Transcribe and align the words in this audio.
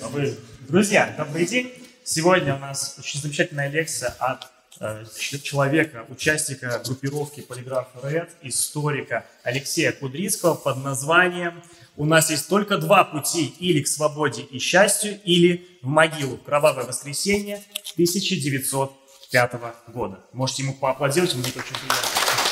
Вы, 0.00 0.36
друзья, 0.68 1.14
добрый 1.16 1.46
день. 1.46 1.72
Сегодня 2.04 2.54
у 2.54 2.58
нас 2.58 2.96
очень 2.98 3.20
замечательная 3.20 3.68
лекция 3.68 4.10
от 4.18 4.46
э, 4.80 5.04
человека, 5.42 6.06
участника 6.08 6.80
группировки 6.84 7.40
Полиграф 7.40 7.88
РЭД, 8.02 8.30
историка 8.42 9.24
Алексея 9.42 9.92
Кудрицкого 9.92 10.54
под 10.54 10.84
названием 10.84 11.62
«У 11.96 12.04
нас 12.04 12.30
есть 12.30 12.48
только 12.48 12.76
два 12.76 13.04
пути, 13.04 13.46
или 13.58 13.82
к 13.82 13.88
свободе 13.88 14.42
и 14.42 14.58
счастью, 14.58 15.18
или 15.24 15.66
в 15.82 15.86
могилу. 15.86 16.36
Кровавое 16.36 16.84
воскресенье 16.84 17.62
1905 17.94 19.52
года». 19.88 20.20
Можете 20.32 20.62
ему 20.62 20.74
поаплодировать, 20.74 21.34
мне 21.34 21.48
это 21.48 21.60
очень 21.60 21.74
приятно. 21.74 22.45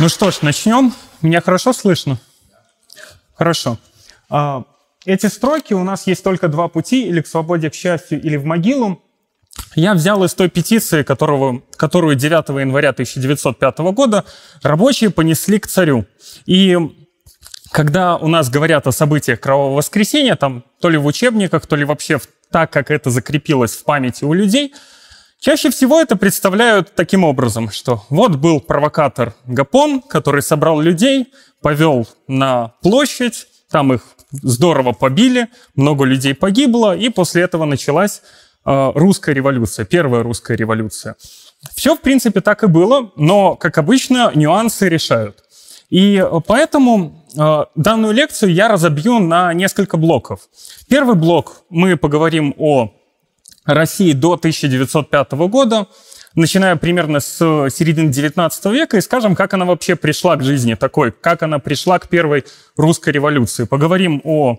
Ну 0.00 0.08
что 0.08 0.30
ж, 0.30 0.42
начнем. 0.42 0.94
Меня 1.22 1.40
хорошо 1.40 1.72
слышно? 1.72 2.18
Хорошо. 3.34 3.78
А, 4.30 4.62
эти 5.04 5.26
строки 5.26 5.74
у 5.74 5.82
нас 5.82 6.06
есть 6.06 6.22
только 6.22 6.46
два 6.46 6.68
пути, 6.68 7.08
или 7.08 7.20
к 7.20 7.26
свободе, 7.26 7.68
к 7.68 7.74
счастью, 7.74 8.22
или 8.22 8.36
в 8.36 8.44
могилу. 8.44 9.02
Я 9.74 9.94
взял 9.94 10.22
из 10.22 10.34
той 10.34 10.50
петиции, 10.50 11.02
которого, 11.02 11.62
которую 11.76 12.14
9 12.14 12.60
января 12.60 12.90
1905 12.90 13.78
года 13.78 14.24
рабочие 14.62 15.10
понесли 15.10 15.58
к 15.58 15.66
царю. 15.66 16.06
И 16.46 16.78
когда 17.72 18.18
у 18.18 18.28
нас 18.28 18.50
говорят 18.50 18.86
о 18.86 18.92
событиях 18.92 19.40
Кровавого 19.40 19.74
воскресенья, 19.74 20.36
там 20.36 20.62
то 20.80 20.90
ли 20.90 20.96
в 20.96 21.06
учебниках, 21.06 21.66
то 21.66 21.74
ли 21.74 21.84
вообще 21.84 22.20
так, 22.52 22.70
как 22.70 22.92
это 22.92 23.10
закрепилось 23.10 23.72
в 23.72 23.82
памяти 23.82 24.22
у 24.22 24.32
людей– 24.32 24.74
Чаще 25.40 25.70
всего 25.70 26.00
это 26.00 26.16
представляют 26.16 26.94
таким 26.96 27.22
образом, 27.22 27.70
что 27.70 28.04
вот 28.10 28.34
был 28.36 28.60
провокатор 28.60 29.34
Гапон, 29.46 30.00
который 30.00 30.42
собрал 30.42 30.80
людей, 30.80 31.28
повел 31.62 32.08
на 32.26 32.72
площадь, 32.82 33.46
там 33.70 33.92
их 33.92 34.02
здорово 34.32 34.92
побили, 34.92 35.48
много 35.76 36.04
людей 36.04 36.34
погибло, 36.34 36.96
и 36.96 37.08
после 37.08 37.42
этого 37.42 37.66
началась 37.66 38.20
э, 38.66 38.92
русская 38.94 39.32
революция, 39.32 39.84
первая 39.84 40.24
русская 40.24 40.56
революция. 40.56 41.14
Все, 41.72 41.94
в 41.94 42.00
принципе, 42.00 42.40
так 42.40 42.64
и 42.64 42.66
было, 42.66 43.12
но, 43.14 43.54
как 43.54 43.78
обычно, 43.78 44.32
нюансы 44.34 44.88
решают. 44.88 45.44
И 45.88 46.22
поэтому 46.46 47.24
э, 47.36 47.64
данную 47.76 48.12
лекцию 48.12 48.52
я 48.52 48.66
разобью 48.66 49.20
на 49.20 49.54
несколько 49.54 49.96
блоков. 49.96 50.40
Первый 50.88 51.14
блок 51.14 51.62
мы 51.70 51.96
поговорим 51.96 52.54
о 52.58 52.92
России 53.74 54.12
до 54.12 54.32
1905 54.32 55.32
года, 55.32 55.86
начиная 56.34 56.76
примерно 56.76 57.20
с 57.20 57.36
середины 57.70 58.10
19 58.10 58.64
века, 58.66 58.96
и 58.96 59.00
скажем, 59.00 59.36
как 59.36 59.54
она 59.54 59.64
вообще 59.64 59.94
пришла 59.94 60.36
к 60.36 60.42
жизни 60.42 60.74
такой, 60.74 61.12
как 61.12 61.42
она 61.42 61.58
пришла 61.58 61.98
к 61.98 62.08
первой 62.08 62.44
русской 62.76 63.10
революции. 63.10 63.64
Поговорим 63.64 64.20
о 64.24 64.58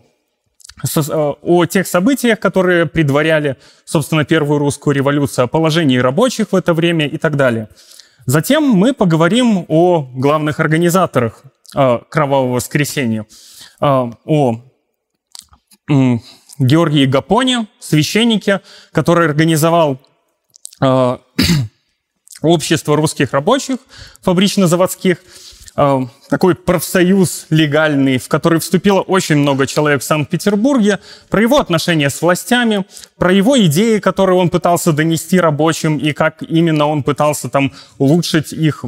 о 1.42 1.66
тех 1.66 1.88
событиях, 1.88 2.40
которые 2.40 2.86
предваряли, 2.86 3.58
собственно, 3.84 4.24
первую 4.24 4.60
русскую 4.60 4.96
революцию, 4.96 5.44
о 5.44 5.48
положении 5.48 5.98
рабочих 5.98 6.54
в 6.54 6.56
это 6.56 6.73
время 6.73 7.06
и 7.06 7.18
так 7.18 7.36
далее. 7.36 7.68
Затем 8.26 8.64
мы 8.64 8.94
поговорим 8.94 9.66
о 9.68 10.08
главных 10.14 10.62
организаторах 10.62 11.44
э, 11.76 12.00
Кровавого 12.10 12.54
воскресенья, 12.54 13.26
э, 13.82 13.86
о 13.86 14.62
Георгий 16.60 17.06
Гапоне, 17.06 17.68
священнике, 17.80 18.62
который 18.92 19.26
организовал 19.26 20.00
э, 20.82 21.18
общество 22.42 22.96
русских 22.98 23.32
рабочих 23.32 23.78
фабрично-заводских, 24.22 25.18
э, 25.78 26.00
такой 26.30 26.56
профсоюз 26.56 27.45
легальный, 27.50 28.17
в 28.17 28.28
который 28.28 28.60
вступило 28.60 29.00
очень 29.00 29.38
много 29.38 29.67
человек 29.67 30.02
в 30.02 30.06
Санкт-Петербурге, 30.06 31.00
про 31.30 31.42
его 31.42 31.60
отношения 31.60 32.10
с 32.10 32.22
властями, 32.22 32.86
про 33.17 33.32
его 33.32 33.58
идеи, 33.66 34.00
которые 34.00 34.38
он 34.38 34.50
пытался 34.50 34.92
донести 34.92 35.39
рабочим, 35.39 35.98
и 35.98 36.12
как 36.12 36.44
именно 36.44 36.88
он 36.88 37.04
пытался 37.04 37.50
там 37.50 37.72
улучшить 37.98 38.52
их 38.52 38.83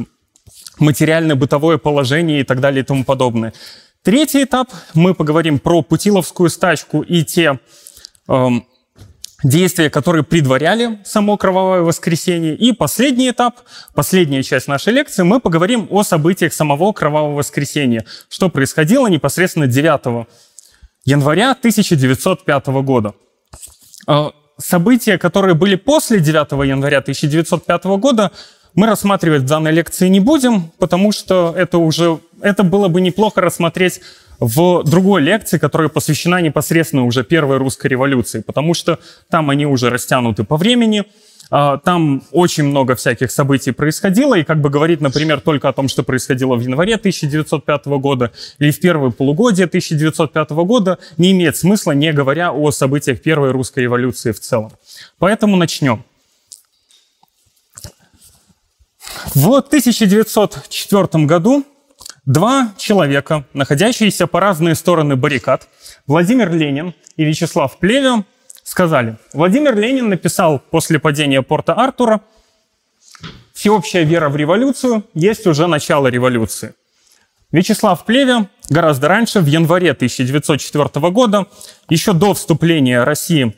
материально-бытовое 0.78 1.78
положение 1.78 2.40
и 2.40 2.44
так 2.44 2.60
далее 2.60 2.82
и 2.82 2.86
тому 2.86 3.04
подобное. 3.04 3.52
Третий 4.02 4.42
этап, 4.42 4.68
мы 4.94 5.14
поговорим 5.14 5.60
про 5.60 5.80
Путиловскую 5.80 6.50
стачку 6.50 7.02
и 7.02 7.22
те 7.22 7.60
эм, 8.26 8.66
действия, 9.44 9.90
которые 9.90 10.24
предваряли 10.24 10.98
само 11.04 11.36
кровавое 11.36 11.82
воскресенье. 11.82 12.56
И 12.56 12.72
последний 12.72 13.30
этап, 13.30 13.60
последняя 13.94 14.42
часть 14.42 14.66
нашей 14.66 14.92
лекции, 14.92 15.22
мы 15.22 15.38
поговорим 15.38 15.86
о 15.88 16.02
событиях 16.02 16.52
самого 16.52 16.92
кровавого 16.92 17.36
воскресенья, 17.36 18.04
что 18.28 18.48
происходило 18.48 19.06
непосредственно 19.06 19.68
9 19.68 20.26
января 21.04 21.52
1905 21.52 22.66
года. 22.82 23.14
Э, 24.08 24.30
события, 24.58 25.16
которые 25.16 25.54
были 25.54 25.76
после 25.76 26.18
9 26.18 26.66
января 26.66 26.98
1905 26.98 27.84
года, 27.98 28.32
мы 28.74 28.86
рассматривать 28.86 29.42
в 29.42 29.46
данной 29.46 29.70
лекции 29.70 30.08
не 30.08 30.20
будем, 30.20 30.72
потому 30.78 31.12
что 31.12 31.54
это 31.56 31.78
уже 31.78 32.20
это 32.42 32.62
было 32.62 32.88
бы 32.88 33.00
неплохо 33.00 33.40
рассмотреть 33.40 34.00
в 34.40 34.82
другой 34.82 35.22
лекции, 35.22 35.58
которая 35.58 35.88
посвящена 35.88 36.40
непосредственно 36.40 37.04
уже 37.04 37.22
первой 37.24 37.58
русской 37.58 37.86
революции, 37.86 38.40
потому 38.40 38.74
что 38.74 38.98
там 39.30 39.50
они 39.50 39.66
уже 39.66 39.88
растянуты 39.88 40.44
по 40.44 40.56
времени, 40.56 41.04
а, 41.54 41.76
там 41.76 42.22
очень 42.32 42.64
много 42.64 42.96
всяких 42.96 43.30
событий 43.30 43.72
происходило, 43.72 44.34
и 44.34 44.42
как 44.42 44.60
бы 44.60 44.70
говорить, 44.70 45.00
например, 45.00 45.40
только 45.40 45.68
о 45.68 45.72
том, 45.72 45.88
что 45.88 46.02
происходило 46.02 46.56
в 46.56 46.60
январе 46.60 46.96
1905 46.96 47.98
года 47.98 48.32
или 48.58 48.70
в 48.70 48.80
первое 48.80 49.10
полугодие 49.10 49.66
1905 49.66 50.50
года, 50.64 50.98
не 51.18 51.32
имеет 51.32 51.56
смысла, 51.56 51.92
не 51.92 52.12
говоря 52.12 52.52
о 52.52 52.70
событиях 52.70 53.20
первой 53.20 53.50
русской 53.50 53.80
революции 53.80 54.32
в 54.32 54.40
целом. 54.40 54.72
Поэтому 55.18 55.56
начнем. 55.56 56.04
В 59.34 59.58
1904 59.58 61.26
году 61.26 61.64
два 62.24 62.72
человека, 62.76 63.44
находящиеся 63.52 64.26
по 64.26 64.40
разные 64.40 64.74
стороны 64.74 65.16
баррикад, 65.16 65.68
Владимир 66.06 66.52
Ленин 66.52 66.94
и 67.16 67.24
Вячеслав 67.24 67.78
Плеве, 67.78 68.24
сказали, 68.62 69.16
Владимир 69.32 69.76
Ленин 69.76 70.08
написал 70.08 70.58
после 70.58 70.98
падения 70.98 71.42
порта 71.42 71.74
Артура, 71.74 72.20
всеобщая 73.52 74.04
вера 74.04 74.28
в 74.28 74.36
революцию 74.36 75.04
есть 75.14 75.46
уже 75.46 75.66
начало 75.66 76.06
революции. 76.08 76.74
Вячеслав 77.50 78.04
Плеве 78.06 78.48
гораздо 78.70 79.08
раньше, 79.08 79.40
в 79.40 79.46
январе 79.46 79.90
1904 79.90 81.10
года, 81.10 81.46
еще 81.90 82.14
до 82.14 82.32
вступления 82.32 83.04
России 83.04 83.54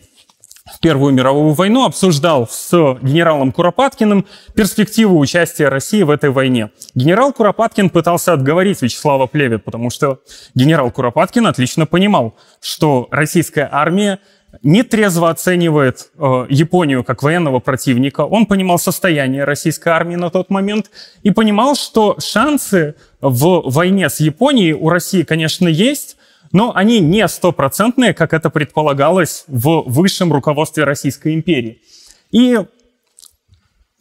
Первую 0.80 1.12
мировую 1.12 1.52
войну, 1.52 1.84
обсуждал 1.84 2.48
с 2.50 2.70
генералом 3.02 3.52
Куропаткиным 3.52 4.24
перспективу 4.54 5.18
участия 5.18 5.68
России 5.68 6.02
в 6.02 6.08
этой 6.08 6.30
войне. 6.30 6.70
Генерал 6.94 7.34
Куропаткин 7.34 7.90
пытался 7.90 8.32
отговорить 8.32 8.80
Вячеслава 8.80 9.26
Плеве, 9.26 9.58
потому 9.58 9.90
что 9.90 10.20
генерал 10.54 10.90
Куропаткин 10.90 11.46
отлично 11.46 11.84
понимал, 11.84 12.34
что 12.62 13.08
российская 13.10 13.68
армия 13.70 14.20
не 14.62 14.84
трезво 14.84 15.28
оценивает 15.28 16.10
э, 16.16 16.46
Японию 16.48 17.04
как 17.04 17.22
военного 17.22 17.58
противника. 17.58 18.22
Он 18.22 18.46
понимал 18.46 18.78
состояние 18.78 19.44
российской 19.44 19.90
армии 19.90 20.16
на 20.16 20.30
тот 20.30 20.48
момент 20.48 20.90
и 21.22 21.30
понимал, 21.30 21.74
что 21.74 22.16
шансы 22.20 22.94
в 23.20 23.70
войне 23.70 24.08
с 24.08 24.18
Японией 24.18 24.72
у 24.72 24.88
России, 24.88 25.24
конечно, 25.24 25.68
есть, 25.68 26.16
но 26.54 26.72
они 26.74 27.00
не 27.00 27.26
стопроцентные, 27.26 28.14
как 28.14 28.32
это 28.32 28.48
предполагалось 28.48 29.44
в 29.48 29.82
высшем 29.86 30.32
руководстве 30.32 30.84
Российской 30.84 31.34
империи. 31.34 31.82
И 32.30 32.60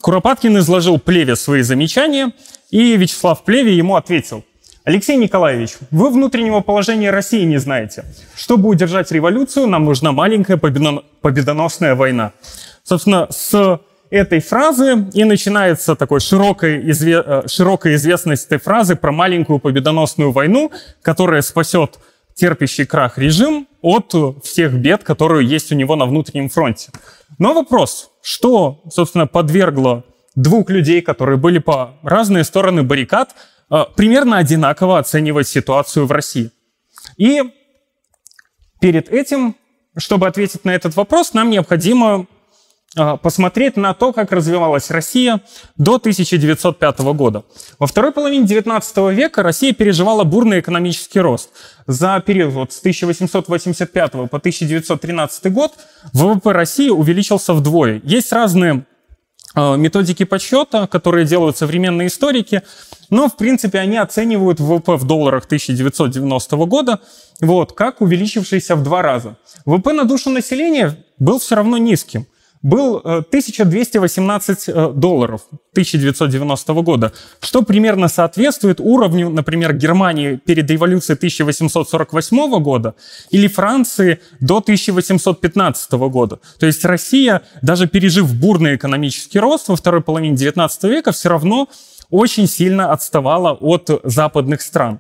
Куропаткин 0.02 0.60
изложил 0.60 1.00
Плеве 1.00 1.36
свои 1.36 1.64
замечания, 1.64 2.32
и 2.70 2.96
Вячеслав 2.96 3.44
Плеве 3.44 3.76
ему 3.76 3.96
ответил. 3.96 4.46
Алексей 4.84 5.18
Николаевич, 5.18 5.78
вы 5.90 6.12
внутреннего 6.12 6.60
положения 6.60 7.10
России 7.10 7.44
не 7.44 7.58
знаете. 7.58 8.06
Чтобы 8.36 8.70
удержать 8.70 9.12
революцию, 9.12 9.66
нам 9.66 9.86
нужна 9.86 10.12
маленькая 10.12 10.58
победоносная 10.58 11.96
война. 11.96 12.34
Собственно, 12.84 13.28
с 13.32 13.80
этой 14.12 14.42
фразы 14.42 15.08
и 15.14 15.24
начинается 15.24 15.96
такой 15.96 16.20
широкая, 16.20 16.80
изве... 16.82 17.24
Э, 17.26 17.48
широкая 17.48 17.96
известность 17.96 18.46
этой 18.46 18.60
фразы 18.60 18.96
про 18.96 19.12
маленькую 19.12 19.58
победоносную 19.58 20.32
войну, 20.32 20.72
которая 21.02 21.42
спасет 21.42 21.98
терпящий 22.36 22.86
крах 22.86 23.18
режим 23.18 23.68
от 23.82 24.14
всех 24.44 24.74
бед, 24.74 25.04
которые 25.04 25.48
есть 25.48 25.72
у 25.72 25.76
него 25.76 25.96
на 25.96 26.06
внутреннем 26.06 26.50
фронте. 26.50 26.92
Но 27.38 27.54
вопрос, 27.54 28.12
что, 28.22 28.82
собственно, 28.90 29.28
подвергло 29.28 30.04
двух 30.36 30.70
людей, 30.70 31.02
которые 31.02 31.38
были 31.38 31.60
по 31.60 31.96
разные 32.04 32.44
стороны 32.44 32.84
баррикад, 32.84 33.36
э, 33.70 33.84
примерно 33.96 34.38
одинаково 34.38 35.00
оценивать 35.00 35.48
ситуацию 35.48 36.06
в 36.06 36.12
России. 36.12 36.52
И 37.18 37.42
перед 38.80 39.10
этим, 39.10 39.56
чтобы 39.98 40.28
ответить 40.28 40.66
на 40.66 40.72
этот 40.72 40.96
вопрос, 40.96 41.34
нам 41.34 41.50
необходимо 41.50 42.28
посмотреть 42.96 43.76
на 43.76 43.94
то, 43.94 44.14
как 44.14 44.32
развивалась 44.32 44.92
Россия 44.92 45.42
до 45.78 45.96
1905 45.96 47.00
года. 47.14 47.44
Во 47.80 47.88
второй 47.88 48.12
половине 48.12 48.46
19 48.46 48.98
века 49.12 49.42
Россия 49.42 49.74
переживала 49.74 50.24
бурный 50.24 50.60
экономический 50.60 51.20
рост. 51.20 51.50
За 51.88 52.22
период 52.26 52.54
вот 52.54 52.74
с 52.74 52.80
1885 52.80 54.12
по 54.12 54.38
1913 54.38 55.52
год 55.52 55.74
ВВП 56.14 56.52
России 56.52 56.90
увеличился 56.90 57.54
вдвое. 57.54 58.00
Есть 58.04 58.32
разные 58.32 58.86
а, 59.56 59.76
методики 59.76 60.24
подсчета, 60.24 60.88
которые 60.88 61.26
делают 61.26 61.58
современные 61.58 62.08
историки, 62.08 62.62
но, 63.10 63.28
в 63.28 63.38
принципе, 63.38 63.80
они 63.80 63.98
оценивают 63.98 64.60
ВВП 64.60 64.98
в 64.98 65.06
долларах 65.06 65.46
1990 65.46 66.56
года 66.66 67.00
вот, 67.42 67.74
как 67.74 68.02
увеличившийся 68.02 68.76
в 68.76 68.84
два 68.84 69.02
раза. 69.02 69.36
ВВП 69.66 69.94
на 69.94 70.06
душу 70.06 70.30
населения 70.30 70.98
был 71.18 71.40
все 71.40 71.56
равно 71.56 71.78
низким 71.78 72.28
был 72.64 73.02
1218 73.04 74.70
э, 74.70 74.72
э, 74.72 74.92
долларов 74.94 75.42
1990 75.72 76.74
года, 76.82 77.12
что 77.42 77.62
примерно 77.62 78.08
соответствует 78.08 78.80
уровню, 78.80 79.30
например, 79.30 79.74
Германии 79.74 80.38
перед 80.38 80.72
революцией 80.72 81.18
1848 81.18 82.64
года 82.64 82.96
или 83.30 83.48
Франции 83.48 84.20
до 84.40 84.58
1815 84.58 85.92
года. 85.92 86.40
То 86.58 86.66
есть 86.66 86.86
Россия, 86.86 87.42
даже 87.62 87.88
пережив 87.88 88.34
бурный 88.34 88.78
экономический 88.78 89.40
рост 89.40 89.68
во 89.68 89.76
второй 89.76 90.02
половине 90.02 90.38
19 90.38 90.84
века, 90.84 91.12
все 91.12 91.30
равно 91.30 91.68
очень 92.10 92.48
сильно 92.48 92.92
отставала 92.92 93.52
от 93.52 93.90
западных 94.04 94.62
стран. 94.62 95.00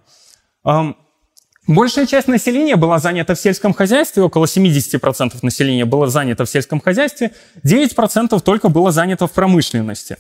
Большая 1.68 2.06
часть 2.06 2.28
населения 2.28 2.76
была 2.76 3.00
занята 3.00 3.36
в 3.36 3.40
сельском 3.40 3.74
хозяйстве, 3.74 4.22
около 4.24 4.46
70% 4.46 5.40
населения 5.42 5.86
было 5.86 6.08
занято 6.08 6.44
в 6.44 6.50
сельском 6.50 6.82
хозяйстве, 6.82 7.32
9% 7.64 8.40
только 8.42 8.68
было 8.68 8.92
занято 8.92 9.28
в 9.28 9.32
промышленности. 9.32 10.18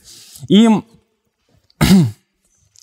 И 0.48 0.69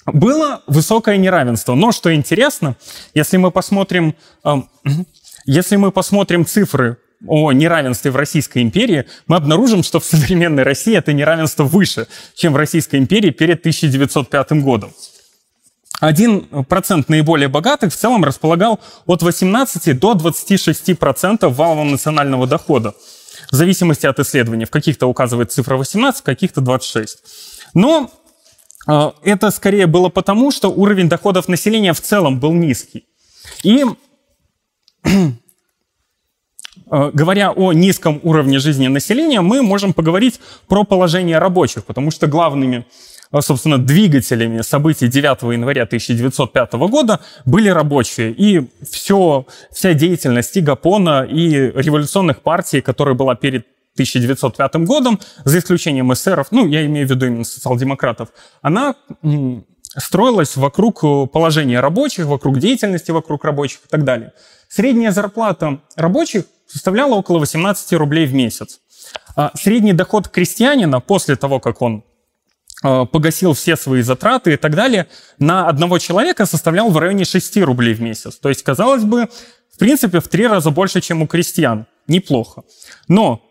было 0.07 0.63
высокое 0.67 1.17
неравенство. 1.17 1.75
Но 1.75 1.91
что 1.91 2.15
интересно, 2.15 2.77
если 3.15 3.39
мы 3.39 3.51
посмотрим, 3.51 4.15
если 5.47 5.77
мы 5.77 5.91
посмотрим 5.91 6.45
цифры 6.45 6.99
о 7.27 7.53
неравенстве 7.53 8.11
в 8.11 8.17
Российской 8.17 8.63
империи, 8.63 9.07
мы 9.27 9.37
обнаружим, 9.37 9.83
что 9.83 10.01
в 10.01 10.05
современной 10.05 10.65
России 10.65 10.95
это 10.95 11.15
неравенство 11.15 11.65
выше, 11.65 12.09
чем 12.35 12.53
в 12.53 12.57
Российской 12.57 12.97
империи 12.97 13.31
перед 13.31 13.61
1905 13.61 14.53
годом. 14.63 14.93
1% 16.01 17.05
наиболее 17.09 17.49
богатых 17.49 17.93
в 17.93 17.97
целом 17.97 18.25
располагал 18.25 18.81
от 19.07 19.23
18 19.23 19.99
до 19.99 20.13
26% 20.13 21.49
валового 21.49 21.85
национального 21.85 22.47
дохода. 22.47 22.95
В 23.51 23.57
зависимости 23.57 24.07
от 24.07 24.19
исследования. 24.19 24.67
В 24.67 24.71
каких-то 24.71 25.07
указывает 25.07 25.53
цифра 25.53 25.77
18, 25.77 26.21
в 26.21 26.25
каких-то 26.25 26.61
26. 26.61 27.19
Но 27.75 28.11
э, 28.87 29.11
это 29.25 29.51
скорее 29.51 29.87
было 29.87 30.09
потому, 30.09 30.51
что 30.51 30.69
уровень 30.69 31.09
доходов 31.09 31.49
населения 31.49 31.93
в 31.93 32.01
целом 32.01 32.39
был 32.39 32.53
низкий. 32.53 33.07
И 33.63 33.85
э, 35.05 35.33
говоря 36.91 37.51
о 37.51 37.73
низком 37.73 38.21
уровне 38.23 38.59
жизни 38.59 38.89
населения, 38.89 39.41
мы 39.41 39.63
можем 39.63 39.93
поговорить 39.93 40.41
про 40.69 40.85
положение 40.85 41.39
рабочих, 41.39 41.85
потому 41.85 42.11
что 42.11 42.27
главными 42.27 42.85
собственно, 43.39 43.79
двигателями 43.79 44.61
событий 44.63 45.07
9 45.07 45.43
января 45.53 45.85
1905 45.85 46.73
года 46.73 47.21
были 47.45 47.69
рабочие. 47.69 48.33
И 48.33 48.69
все, 48.91 49.47
вся 49.73 49.95
деятельность 49.95 50.57
и 50.57 50.61
Гапона, 50.61 51.23
и 51.23 51.51
революционных 51.53 52.43
партий, 52.43 52.81
которая 52.81 53.15
была 53.15 53.37
перед 53.37 53.67
1905 53.95 54.77
годом, 54.87 55.21
за 55.45 55.59
исключением 55.59 56.13
эсеров, 56.13 56.49
ну, 56.51 56.67
я 56.67 56.85
имею 56.87 57.07
в 57.07 57.11
виду 57.11 57.27
именно 57.27 57.45
социал-демократов, 57.45 58.31
она 58.63 58.95
строилась 59.97 60.57
вокруг 60.57 61.01
положения 61.31 61.81
рабочих, 61.81 62.27
вокруг 62.27 62.59
деятельности 62.59 63.11
вокруг 63.13 63.45
рабочих 63.45 63.81
и 63.87 63.89
так 63.89 64.05
далее. 64.05 64.33
Средняя 64.69 65.11
зарплата 65.13 65.81
рабочих 65.97 66.45
составляла 66.67 67.15
около 67.15 67.39
18 67.39 67.93
рублей 67.95 68.27
в 68.27 68.35
месяц. 68.35 68.81
А 69.35 69.51
средний 69.55 69.93
доход 69.93 70.29
крестьянина 70.29 71.01
после 71.01 71.35
того, 71.35 71.59
как 71.59 71.83
он 71.83 72.05
Э, 72.05 72.10
погасил 72.83 73.53
все 73.53 73.77
свои 73.77 74.03
затраты 74.03 74.55
и 74.55 74.57
так 74.57 74.75
далее, 74.75 75.07
на 75.39 75.69
одного 75.69 75.99
человека 75.99 76.47
составлял 76.47 76.91
в 76.91 76.99
районе 76.99 77.25
6 77.25 77.59
рублей 77.59 77.95
в 77.95 78.01
месяц. 78.01 78.37
То 78.37 78.49
есть, 78.49 78.63
казалось 78.63 79.05
бы, 79.05 79.29
в 79.73 79.79
принципе, 79.79 80.21
в 80.21 80.29
три 80.29 80.47
раза 80.47 80.71
больше, 80.71 81.01
чем 81.01 81.23
у 81.23 81.27
крестьян. 81.27 81.87
Неплохо. 82.07 82.63
Но 83.09 83.43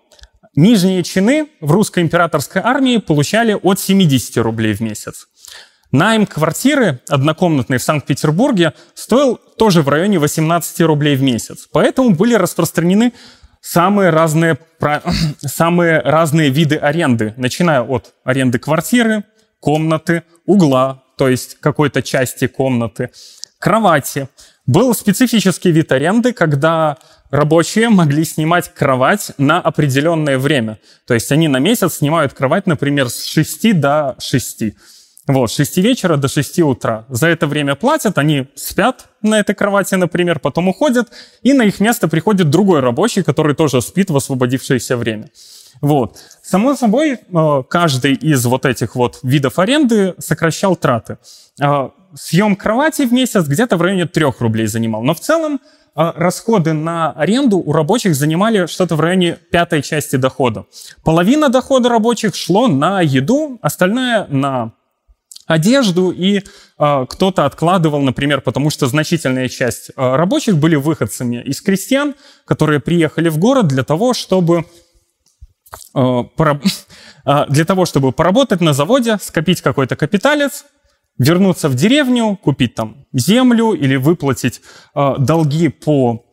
нижние 0.56 1.04
чины 1.04 1.50
в 1.62 1.72
русской 1.72 2.04
императорской 2.04 2.62
армии 2.62 2.98
получали 2.98 3.58
от 3.62 3.80
70 3.80 4.38
рублей 4.38 4.74
в 4.74 4.82
месяц. 4.82 5.28
Найм 5.92 6.28
квартиры 6.28 7.00
однокомнатной 7.10 7.80
в 7.80 7.84
Санкт-Петербурге 7.84 8.74
стоил 8.94 9.38
тоже 9.58 9.82
в 9.82 9.90
районе 9.90 10.20
18 10.20 10.82
рублей 10.82 11.16
в 11.16 11.24
месяц. 11.24 11.68
Поэтому 11.72 12.12
были 12.12 12.36
распространены 12.36 13.14
самые 13.62 14.10
разные, 14.10 14.58
самые 15.40 16.00
разные 16.00 16.50
виды 16.50 16.76
аренды, 16.76 17.34
начиная 17.38 17.82
от 17.82 18.14
аренды 18.24 18.60
квартиры, 18.60 19.24
комнаты, 19.60 20.24
угла, 20.46 21.04
то 21.18 21.28
есть 21.28 21.58
какой-то 21.60 22.02
части 22.02 22.48
комнаты, 22.48 23.12
кровати. 23.60 24.30
Был 24.66 24.94
специфический 24.94 25.72
вид 25.72 25.92
аренды, 25.92 26.32
когда 26.32 26.98
рабочие 27.30 27.90
могли 27.90 28.24
снимать 28.24 28.74
кровать 28.74 29.32
на 29.38 29.60
определенное 29.60 30.38
время. 30.38 30.80
То 31.06 31.14
есть 31.14 31.32
они 31.32 31.48
на 31.48 31.58
месяц 31.58 31.96
снимают 31.96 32.34
кровать, 32.34 32.68
например, 32.68 33.10
с 33.10 33.26
6 33.26 33.80
до 33.80 34.16
6. 34.20 34.76
Вот, 35.30 35.52
с 35.52 35.56
6 35.58 35.78
вечера 35.78 36.18
до 36.18 36.28
6 36.28 36.60
утра. 36.62 37.06
За 37.08 37.28
это 37.28 37.46
время 37.46 37.76
платят, 37.76 38.18
они 38.18 38.48
спят 38.56 39.10
на 39.22 39.40
этой 39.40 39.54
кровати, 39.54 39.94
например, 39.94 40.40
потом 40.40 40.70
уходят, 40.70 41.10
и 41.44 41.54
на 41.54 41.66
их 41.66 41.80
место 41.80 42.08
приходит 42.08 42.50
другой 42.50 42.80
рабочий, 42.80 43.22
который 43.22 43.54
тоже 43.54 43.80
спит 43.84 44.10
в 44.10 44.18
освободившееся 44.18 44.98
время. 44.98 45.30
Вот. 45.82 46.18
Само 46.42 46.76
собой, 46.76 47.12
э, 47.12 47.64
каждый 47.70 48.16
из 48.16 48.44
вот 48.48 48.66
этих 48.66 48.96
вот 48.96 49.20
видов 49.22 49.60
аренды 49.60 50.16
сокращал 50.18 50.76
траты. 50.76 51.20
Э, 51.62 51.90
съем 52.16 52.56
кровати 52.56 53.04
в 53.04 53.14
месяц 53.14 53.46
где-то 53.46 53.78
в 53.78 53.84
районе 53.84 54.08
3 54.08 54.40
рублей 54.40 54.66
занимал. 54.66 55.04
Но 55.04 55.14
в 55.14 55.20
целом 55.20 55.60
э, 55.96 56.12
расходы 56.16 56.74
на 56.74 57.12
аренду 57.12 57.60
у 57.60 57.72
рабочих 57.72 58.16
занимали 58.16 58.66
что-то 58.66 58.96
в 58.96 59.00
районе 59.00 59.38
пятой 59.52 59.84
части 59.84 60.16
дохода. 60.16 60.66
Половина 61.04 61.50
дохода 61.50 61.88
рабочих 61.90 62.34
шло 62.34 62.68
на 62.68 63.02
еду, 63.02 63.60
остальная 63.62 64.26
на 64.26 64.72
одежду, 65.50 66.12
и 66.12 66.40
э, 66.40 67.06
кто-то 67.10 67.46
откладывал, 67.46 68.02
например, 68.02 68.42
потому 68.42 68.70
что 68.70 68.88
значительная 68.88 69.50
часть 69.50 69.90
э, 69.90 69.94
рабочих 70.16 70.58
были 70.58 70.76
выходцами 70.76 71.42
из 71.44 71.62
крестьян, 71.62 72.16
которые 72.46 72.80
приехали 72.80 73.30
в 73.30 73.38
город 73.38 73.68
для 73.68 73.84
того, 73.84 74.14
чтобы 74.14 74.66
э, 75.96 76.24
пораб... 76.38 76.64
для 77.50 77.66
того, 77.66 77.86
чтобы 77.86 78.12
поработать 78.12 78.62
на 78.62 78.74
заводе, 78.74 79.18
скопить 79.22 79.62
какой-то 79.62 79.96
капиталец, 79.96 80.66
вернуться 81.18 81.68
в 81.70 81.76
деревню, 81.76 82.38
купить 82.42 82.76
там 82.76 83.06
землю 83.14 83.74
или 83.74 83.98
выплатить 83.98 84.62
э, 84.96 85.16
долги 85.20 85.70
по 85.70 86.26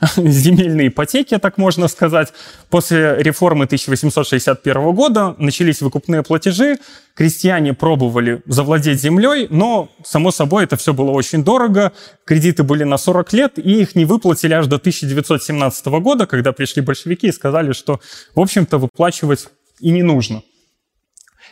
земельной 0.16 0.88
ипотеки, 0.88 1.38
так 1.38 1.58
можно 1.58 1.88
сказать. 1.88 2.32
После 2.68 3.16
реформы 3.18 3.64
1861 3.64 4.92
года 4.92 5.34
начались 5.38 5.82
выкупные 5.82 6.22
платежи, 6.22 6.78
крестьяне 7.14 7.74
пробовали 7.74 8.42
завладеть 8.46 9.00
землей, 9.00 9.46
но, 9.50 9.90
само 10.04 10.30
собой, 10.30 10.64
это 10.64 10.76
все 10.76 10.94
было 10.94 11.10
очень 11.10 11.44
дорого, 11.44 11.92
кредиты 12.24 12.62
были 12.62 12.84
на 12.84 12.98
40 12.98 13.32
лет, 13.32 13.58
и 13.58 13.80
их 13.82 13.94
не 13.94 14.04
выплатили 14.04 14.54
аж 14.54 14.66
до 14.66 14.76
1917 14.76 15.86
года, 15.86 16.26
когда 16.26 16.52
пришли 16.52 16.82
большевики 16.82 17.28
и 17.28 17.32
сказали, 17.32 17.72
что, 17.72 18.00
в 18.34 18.40
общем-то, 18.40 18.78
выплачивать 18.78 19.48
и 19.80 19.90
не 19.90 20.02
нужно. 20.02 20.42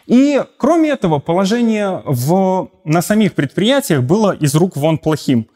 И, 0.07 0.43
кроме 0.57 0.90
этого, 0.90 1.19
положение 1.19 2.02
в, 2.07 2.71
на 2.85 3.02
самих 3.02 3.35
предприятиях 3.35 4.02
было 4.02 4.35
из 4.35 4.55
рук 4.55 4.76
вон 4.76 4.97
плохим. 4.97 5.49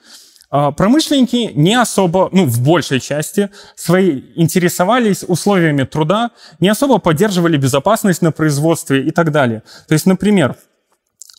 А, 0.55 0.71
промышленники 0.71 1.51
не 1.55 1.75
особо, 1.75 2.29
ну, 2.31 2.45
в 2.45 2.61
большей 2.61 3.01
части, 3.01 3.49
свои 3.75 4.21
интересовались 4.37 5.25
условиями 5.27 5.85
труда, 5.85 6.33
не 6.61 6.69
особо 6.69 6.99
поддерживали 6.99 7.57
безопасность 7.57 8.21
на 8.21 8.33
производстве 8.33 9.03
и 9.03 9.11
так 9.13 9.33
далее. 9.33 9.63
То 9.89 9.95
есть, 9.95 10.05
например, 10.05 10.57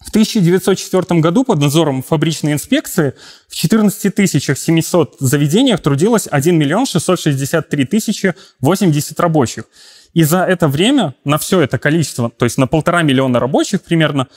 в 0.03 0.09
1904 0.09 1.19
году 1.21 1.43
под 1.43 1.59
надзором 1.59 2.01
фабричной 2.01 2.53
инспекции 2.53 3.13
в 3.47 3.55
14 3.55 4.57
700 4.57 5.17
заведениях 5.19 5.79
трудилось 5.79 6.27
1 6.29 6.57
миллион 6.57 6.87
663 6.87 7.85
тысячи 7.85 8.33
80 8.61 9.19
рабочих. 9.19 9.65
И 10.15 10.23
за 10.23 10.43
это 10.43 10.67
время, 10.67 11.13
на 11.23 11.37
все 11.37 11.61
это 11.61 11.77
количество, 11.77 12.31
то 12.31 12.45
есть 12.45 12.57
на 12.57 12.65
полтора 12.65 13.03
миллиона 13.03 13.39
рабочих 13.39 13.83
примерно, 13.83 14.27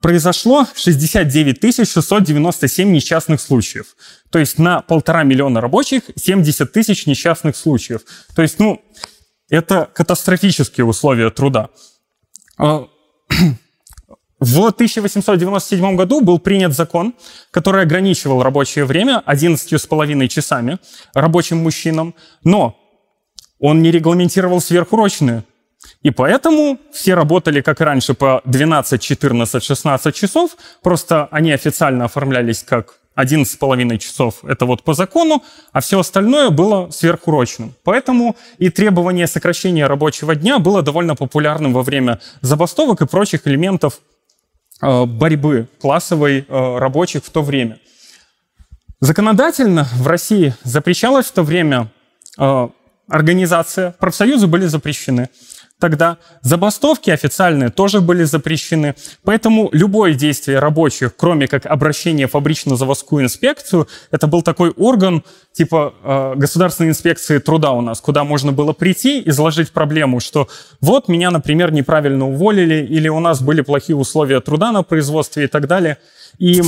произошло 0.00 0.66
69 0.74 1.60
697 1.88 2.90
несчастных 2.90 3.40
случаев. 3.40 3.96
То 4.30 4.38
есть 4.38 4.58
на 4.58 4.80
полтора 4.80 5.22
миллиона 5.22 5.60
рабочих 5.60 6.04
70 6.16 6.72
тысяч 6.72 7.06
несчастных 7.06 7.56
случаев. 7.56 8.02
То 8.34 8.42
есть, 8.42 8.58
ну, 8.58 8.82
это 9.48 9.88
катастрофические 9.92 10.86
условия 10.86 11.30
труда. 11.30 11.68
А, 12.56 12.86
в 14.40 14.66
1897 14.66 15.96
году 15.96 16.22
был 16.22 16.38
принят 16.38 16.74
закон, 16.74 17.14
который 17.50 17.82
ограничивал 17.82 18.42
рабочее 18.42 18.86
время 18.86 19.22
11,5 19.26 20.28
часами 20.28 20.78
рабочим 21.12 21.58
мужчинам, 21.58 22.14
но 22.42 22.76
он 23.58 23.82
не 23.82 23.90
регламентировал 23.90 24.62
сверхурочные. 24.62 25.44
И 26.02 26.10
поэтому 26.10 26.78
все 26.92 27.14
работали, 27.14 27.60
как 27.60 27.80
раньше, 27.80 28.14
по 28.14 28.40
12, 28.44 29.00
14, 29.00 29.62
16 29.62 30.14
часов, 30.14 30.56
просто 30.82 31.28
они 31.30 31.52
официально 31.52 32.06
оформлялись 32.06 32.62
как 32.62 33.00
11,5 33.16 33.98
часов— 33.98 34.36
это 34.44 34.64
вот 34.64 34.82
по 34.82 34.94
закону, 34.94 35.42
а 35.72 35.80
все 35.80 36.00
остальное 36.00 36.50
было 36.50 36.90
сверхурочным. 36.90 37.74
Поэтому 37.84 38.36
и 38.58 38.70
требование 38.70 39.26
сокращения 39.26 39.86
рабочего 39.86 40.34
дня 40.34 40.58
было 40.58 40.82
довольно 40.82 41.16
популярным 41.16 41.72
во 41.74 41.82
время 41.82 42.20
забастовок 42.40 43.02
и 43.02 43.06
прочих 43.06 43.46
элементов 43.46 44.00
э, 44.80 45.04
борьбы 45.04 45.68
классовой 45.80 46.46
э, 46.48 46.78
рабочих 46.78 47.24
в 47.24 47.30
то 47.30 47.42
время. 47.42 47.78
Законодательно 49.00 49.86
в 49.94 50.06
России 50.06 50.54
запрещалась 50.62 51.26
в 51.26 51.32
то 51.32 51.42
время 51.42 51.88
э, 52.38 52.68
организация, 53.08 53.92
профсоюзы 53.98 54.46
были 54.46 54.66
запрещены 54.66 55.28
тогда. 55.80 56.18
Забастовки 56.42 57.10
официальные 57.10 57.70
тоже 57.70 58.00
были 58.00 58.24
запрещены. 58.24 58.94
Поэтому 59.24 59.68
любое 59.72 60.14
действие 60.14 60.60
рабочих, 60.60 61.16
кроме 61.16 61.48
как 61.48 61.66
обращение 61.66 62.28
в 62.28 62.32
фабрично-заводскую 62.32 63.24
инспекцию, 63.24 63.88
это 64.10 64.26
был 64.26 64.42
такой 64.42 64.70
орган 64.70 65.24
типа 65.52 65.94
э, 66.02 66.34
государственной 66.36 66.90
инспекции 66.90 67.38
труда 67.38 67.72
у 67.72 67.80
нас, 67.80 68.00
куда 68.00 68.22
можно 68.22 68.52
было 68.52 68.72
прийти, 68.72 69.22
изложить 69.26 69.72
проблему, 69.72 70.20
что 70.20 70.48
вот 70.80 71.08
меня, 71.08 71.30
например, 71.30 71.72
неправильно 71.72 72.28
уволили, 72.28 72.86
или 72.86 73.08
у 73.08 73.18
нас 73.18 73.42
были 73.42 73.62
плохие 73.62 73.96
условия 73.96 74.40
труда 74.40 74.70
на 74.70 74.82
производстве 74.82 75.44
и 75.44 75.46
так 75.48 75.66
далее. 75.66 75.96
И 76.38 76.62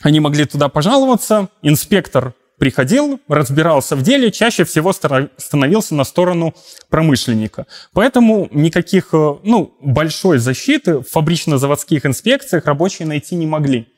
они 0.00 0.20
могли 0.20 0.44
туда 0.46 0.68
пожаловаться, 0.68 1.48
инспектор 1.62 2.34
приходил, 2.62 3.18
разбирался 3.26 3.96
в 3.96 4.02
деле, 4.02 4.30
чаще 4.30 4.62
всего 4.62 4.92
становился 4.92 5.96
на 5.96 6.04
сторону 6.04 6.54
промышленника. 6.90 7.66
Поэтому 7.92 8.46
никаких, 8.52 9.08
э, 9.14 9.34
ну, 9.42 9.74
большой 9.80 10.38
защиты 10.38 10.98
в 10.98 11.10
фабрично-заводских 11.10 12.06
инспекциях 12.06 12.66
рабочие 12.66 13.08
найти 13.08 13.34
не 13.34 13.46
могли. 13.48 13.88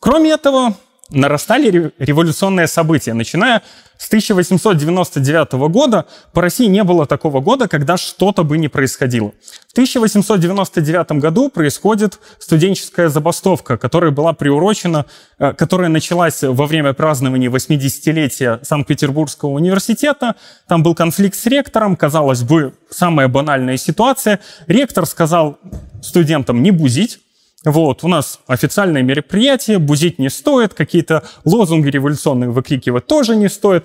Кроме 0.00 0.32
этого, 0.32 0.76
нарастали 1.14 1.92
революционные 1.98 2.66
события. 2.66 3.14
Начиная 3.14 3.62
с 3.96 4.06
1899 4.08 5.52
года 5.70 6.06
по 6.32 6.42
России 6.42 6.66
не 6.66 6.82
было 6.84 7.06
такого 7.06 7.40
года, 7.40 7.68
когда 7.68 7.96
что-то 7.96 8.42
бы 8.44 8.58
не 8.58 8.68
происходило. 8.68 9.32
В 9.68 9.72
1899 9.72 11.12
году 11.12 11.48
происходит 11.48 12.18
студенческая 12.38 13.08
забастовка, 13.08 13.76
которая 13.76 14.10
была 14.10 14.32
приурочена, 14.32 15.06
э, 15.38 15.52
которая 15.54 15.88
началась 15.88 16.42
во 16.42 16.66
время 16.66 16.92
празднования 16.92 17.50
80-летия 17.50 18.60
Санкт-Петербургского 18.62 19.50
университета. 19.50 20.34
Там 20.68 20.82
был 20.82 20.94
конфликт 20.94 21.36
с 21.36 21.46
ректором, 21.46 21.96
казалось 21.96 22.42
бы, 22.42 22.74
самая 22.90 23.28
банальная 23.28 23.76
ситуация. 23.76 24.40
Ректор 24.66 25.06
сказал 25.06 25.58
студентам 26.02 26.62
не 26.62 26.70
бузить, 26.70 27.20
вот, 27.64 28.04
у 28.04 28.08
нас 28.08 28.40
официальное 28.46 29.02
мероприятие, 29.02 29.78
бузить 29.78 30.18
не 30.18 30.28
стоит, 30.28 30.74
какие-то 30.74 31.22
лозунги 31.44 31.88
революционные 31.88 32.50
выкрикивать 32.50 33.06
тоже 33.06 33.36
не 33.36 33.48
стоит. 33.48 33.84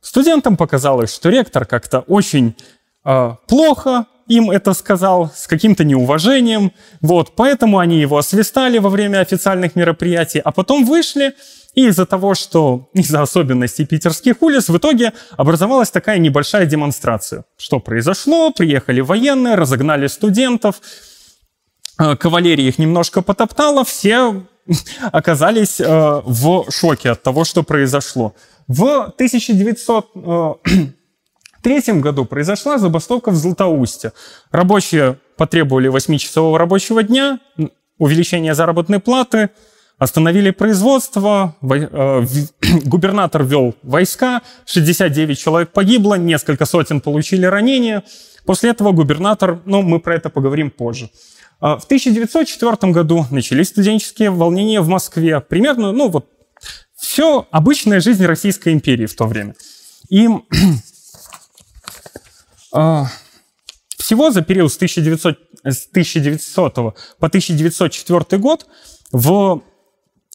Студентам 0.00 0.56
показалось, 0.56 1.14
что 1.14 1.30
ректор 1.30 1.64
как-то 1.64 2.00
очень 2.00 2.54
э, 3.04 3.34
плохо 3.46 4.06
им 4.28 4.50
это 4.50 4.74
сказал, 4.74 5.32
с 5.34 5.46
каким-то 5.46 5.84
неуважением. 5.84 6.72
Вот, 7.00 7.34
поэтому 7.34 7.78
они 7.78 7.98
его 7.98 8.18
освистали 8.18 8.78
во 8.78 8.90
время 8.90 9.20
официальных 9.20 9.74
мероприятий, 9.74 10.38
а 10.38 10.52
потом 10.52 10.84
вышли, 10.84 11.34
и 11.74 11.86
из-за 11.86 12.06
того, 12.06 12.34
что 12.34 12.90
из-за 12.92 13.22
особенностей 13.22 13.86
питерских 13.86 14.42
улиц, 14.42 14.68
в 14.68 14.76
итоге 14.76 15.12
образовалась 15.36 15.90
такая 15.90 16.18
небольшая 16.18 16.66
демонстрация. 16.66 17.44
Что 17.56 17.80
произошло? 17.80 18.50
Приехали 18.50 19.00
военные, 19.00 19.54
разогнали 19.54 20.06
студентов, 20.08 20.80
кавалерия 21.98 22.68
их 22.68 22.78
немножко 22.78 23.22
потоптала, 23.22 23.84
все 23.84 24.42
оказались 25.12 25.80
э, 25.80 26.22
в 26.24 26.70
шоке 26.70 27.10
от 27.10 27.22
того, 27.22 27.44
что 27.44 27.62
произошло. 27.62 28.34
В 28.66 29.12
1903 29.16 30.54
э, 31.64 31.92
году 32.00 32.24
произошла 32.24 32.78
забастовка 32.78 33.30
в 33.30 33.36
Златоусте. 33.36 34.12
Рабочие 34.50 35.18
потребовали 35.36 35.90
8-часового 35.90 36.58
рабочего 36.58 37.02
дня, 37.02 37.40
увеличения 37.98 38.54
заработной 38.54 39.00
платы, 39.00 39.50
остановили 39.98 40.50
производство, 40.50 41.56
губернатор 41.60 43.42
ввел 43.42 43.74
войска, 43.82 44.42
69 44.66 45.38
человек 45.38 45.70
погибло, 45.70 46.14
несколько 46.14 46.66
сотен 46.66 47.00
получили 47.00 47.46
ранения. 47.46 48.04
После 48.44 48.70
этого 48.70 48.92
губернатор, 48.92 49.60
ну, 49.64 49.82
мы 49.82 49.98
про 49.98 50.14
это 50.14 50.30
поговорим 50.30 50.70
позже. 50.70 51.10
А, 51.60 51.78
в 51.78 51.84
1904 51.84 52.92
году 52.92 53.26
начались 53.30 53.68
студенческие 53.68 54.30
волнения 54.30 54.80
в 54.80 54.88
Москве. 54.88 55.40
Примерно, 55.40 55.92
ну 55.92 56.08
вот, 56.08 56.26
все 56.96 57.46
обычная 57.50 58.00
жизнь 58.00 58.24
Российской 58.24 58.72
империи 58.72 59.06
в 59.06 59.14
то 59.14 59.26
время. 59.26 59.54
И 60.08 60.28
э, 62.74 63.04
всего 63.98 64.30
за 64.30 64.42
период 64.42 64.72
с 64.72 64.76
1900, 64.76 65.38
с 65.64 65.86
1900 65.88 66.74
по 66.74 66.92
1904 67.18 68.40
год 68.40 68.66
в 69.10 69.62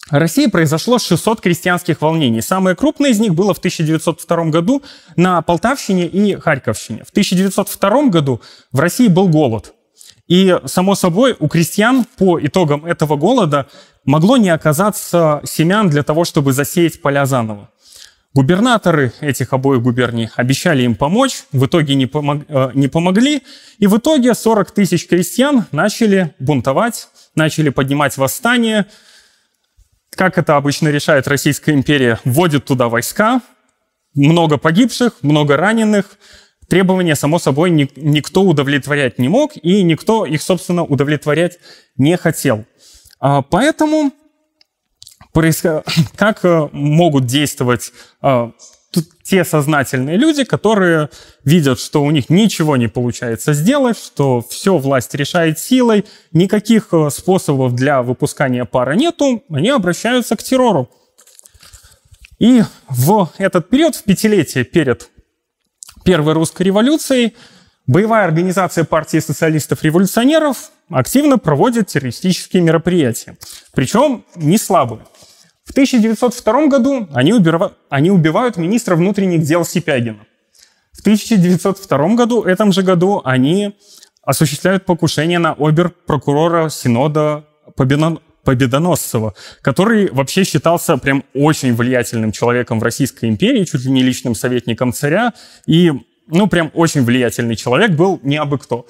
России 0.09 0.47
произошло 0.47 0.99
600 0.99 1.39
крестьянских 1.39 2.01
волнений. 2.01 2.41
Самое 2.41 2.75
крупное 2.75 3.11
из 3.11 3.19
них 3.19 3.33
было 3.33 3.53
в 3.53 3.59
1902 3.59 4.45
году 4.45 4.83
на 5.15 5.41
Полтавщине 5.41 6.05
и 6.07 6.35
Харьковщине. 6.35 7.03
В 7.05 7.11
1902 7.11 8.07
году 8.07 8.41
в 8.73 8.79
России 8.79 9.07
был 9.07 9.29
голод. 9.29 9.73
И, 10.33 10.59
само 10.65 10.95
собой, 10.95 11.35
у 11.37 11.47
крестьян 11.47 12.07
по 12.17 12.39
итогам 12.43 12.87
этого 12.87 13.17
голода 13.17 13.67
могло 14.03 14.35
не 14.35 14.49
оказаться 14.49 15.41
семян 15.43 15.91
для 15.91 16.01
того, 16.01 16.25
чтобы 16.25 16.53
засеять 16.53 17.03
поля 17.03 17.27
заново. 17.27 17.69
Губернаторы 18.33 19.13
этих 19.21 19.53
обоих 19.53 19.83
губерний 19.83 20.31
обещали 20.35 20.81
им 20.81 20.95
помочь, 20.95 21.43
в 21.51 21.67
итоге 21.67 21.93
не, 21.93 22.07
помог, 22.07 22.45
э, 22.47 22.71
не 22.73 22.87
помогли, 22.87 23.43
и 23.77 23.85
в 23.85 23.95
итоге 23.95 24.33
40 24.33 24.71
тысяч 24.71 25.07
крестьян 25.07 25.67
начали 25.71 26.33
бунтовать, 26.39 27.09
начали 27.35 27.69
поднимать 27.69 28.17
восстание. 28.17 28.87
Как 30.15 30.39
это 30.39 30.55
обычно 30.55 30.87
решает 30.87 31.27
Российская 31.27 31.73
империя? 31.73 32.19
Вводит 32.23 32.65
туда 32.65 32.89
войска, 32.89 33.41
много 34.15 34.57
погибших, 34.57 35.13
много 35.21 35.57
раненых, 35.57 36.17
требования, 36.73 37.15
само 37.15 37.37
собой, 37.37 37.69
никто 37.69 38.41
удовлетворять 38.41 39.19
не 39.19 39.29
мог, 39.29 39.51
и 39.61 39.83
никто 39.83 40.25
их, 40.25 40.41
собственно, 40.41 40.83
удовлетворять 40.83 41.59
не 41.97 42.17
хотел. 42.17 42.65
А, 43.19 43.43
поэтому 43.43 44.11
как 46.15 46.43
э, 46.43 46.69
могут 46.71 47.27
действовать 47.27 47.93
а, 48.21 48.53
те 49.21 49.45
сознательные 49.45 50.17
люди, 50.17 50.45
которые 50.45 51.09
видят, 51.45 51.79
что 51.79 52.01
у 52.01 52.09
них 52.09 52.31
ничего 52.31 52.75
не 52.75 52.87
получается 52.87 53.53
сделать, 53.53 53.99
что 53.99 54.41
все 54.41 54.79
власть 54.79 55.13
решает 55.13 55.59
силой, 55.59 56.05
никаких 56.31 56.87
э, 56.91 57.11
способов 57.11 57.75
для 57.75 58.01
выпускания 58.01 58.65
пара 58.65 58.93
нету, 58.93 59.43
они 59.47 59.69
обращаются 59.69 60.35
к 60.35 60.41
террору. 60.41 60.89
И 62.39 62.63
в 62.89 63.29
этот 63.37 63.69
период, 63.69 63.95
в 63.95 64.03
пятилетие 64.03 64.63
перед 64.63 65.11
Первой 66.03 66.33
русской 66.33 66.63
революцией 66.63 67.35
боевая 67.87 68.25
организация 68.25 68.83
партии 68.83 69.19
социалистов-революционеров 69.19 70.71
активно 70.89 71.37
проводит 71.37 71.87
террористические 71.87 72.61
мероприятия. 72.61 73.37
Причем 73.73 74.25
не 74.35 74.57
слабые. 74.57 75.01
В 75.63 75.71
1902 75.71 76.67
году 76.67 77.07
они, 77.13 77.33
убива... 77.33 77.73
они 77.89 78.11
убивают 78.11 78.57
министра 78.57 78.95
внутренних 78.95 79.43
дел 79.43 79.65
Сипягина. 79.65 80.25
В 80.91 81.01
1902 81.01 82.15
году, 82.15 82.43
этом 82.43 82.71
же 82.71 82.83
году, 82.83 83.21
они 83.23 83.75
осуществляют 84.21 84.85
покушение 84.85 85.39
на 85.39 85.53
обер-прокурора 85.53 86.69
Синода 86.69 87.45
Победон... 87.75 88.19
Победоносцева, 88.43 89.33
который 89.61 90.11
вообще 90.11 90.43
считался 90.43 90.97
прям 90.97 91.23
очень 91.33 91.73
влиятельным 91.75 92.31
человеком 92.31 92.79
в 92.79 92.83
Российской 92.83 93.29
империи, 93.29 93.63
чуть 93.63 93.85
ли 93.85 93.91
не 93.91 94.03
личным 94.03 94.35
советником 94.35 94.93
царя, 94.93 95.33
и, 95.65 95.91
ну, 96.27 96.47
прям 96.47 96.71
очень 96.73 97.03
влиятельный 97.03 97.55
человек 97.55 97.91
был, 97.91 98.19
не 98.23 98.37
абы 98.37 98.57
кто. 98.57 98.87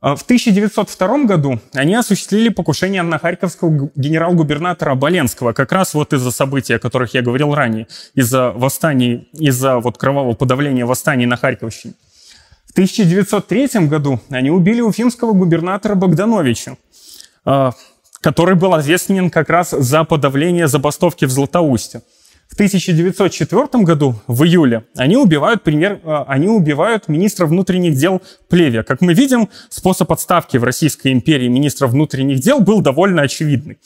А 0.00 0.14
в 0.14 0.22
1902 0.22 1.24
году 1.24 1.58
они 1.74 1.96
осуществили 1.96 2.50
покушение 2.50 3.02
на 3.02 3.18
харьковского 3.18 3.90
генерал-губернатора 3.96 4.94
Боленского, 4.94 5.52
как 5.52 5.72
раз 5.72 5.92
вот 5.92 6.12
из-за 6.12 6.30
событий, 6.30 6.74
о 6.74 6.78
которых 6.78 7.14
я 7.14 7.22
говорил 7.22 7.52
ранее, 7.52 7.88
из-за 8.14 8.52
восстаний, 8.52 9.28
из-за 9.32 9.78
вот 9.78 9.98
кровавого 9.98 10.34
подавления 10.34 10.86
восстаний 10.86 11.26
на 11.26 11.36
Харьковщине. 11.36 11.94
В 12.66 12.72
1903 12.72 13.88
году 13.88 14.20
они 14.30 14.50
убили 14.50 14.80
уфимского 14.80 15.32
губернатора 15.32 15.96
Богдановича, 15.96 16.76
а, 17.44 17.72
который 18.20 18.54
был 18.54 18.78
известен 18.80 19.30
как 19.30 19.50
раз 19.50 19.70
за 19.70 20.04
подавление 20.04 20.68
забастовки 20.68 21.24
в 21.24 21.30
Златоусте. 21.30 22.02
В 22.48 22.54
1904 22.54 23.84
году, 23.84 24.14
в 24.26 24.42
июле, 24.44 24.84
они 24.96 25.16
убивают, 25.16 25.62
пример, 25.62 26.00
э, 26.02 26.24
они 26.26 26.48
убивают 26.48 27.06
министра 27.08 27.46
внутренних 27.46 27.94
дел 27.94 28.22
Плевия. 28.48 28.82
Как 28.82 29.02
мы 29.02 29.12
видим, 29.12 29.50
способ 29.68 30.10
отставки 30.10 30.56
в 30.56 30.64
Российской 30.64 31.12
империи 31.12 31.46
министра 31.48 31.86
внутренних 31.86 32.40
дел 32.40 32.60
был 32.60 32.80
довольно 32.80 33.22
очевидный. 33.22 33.78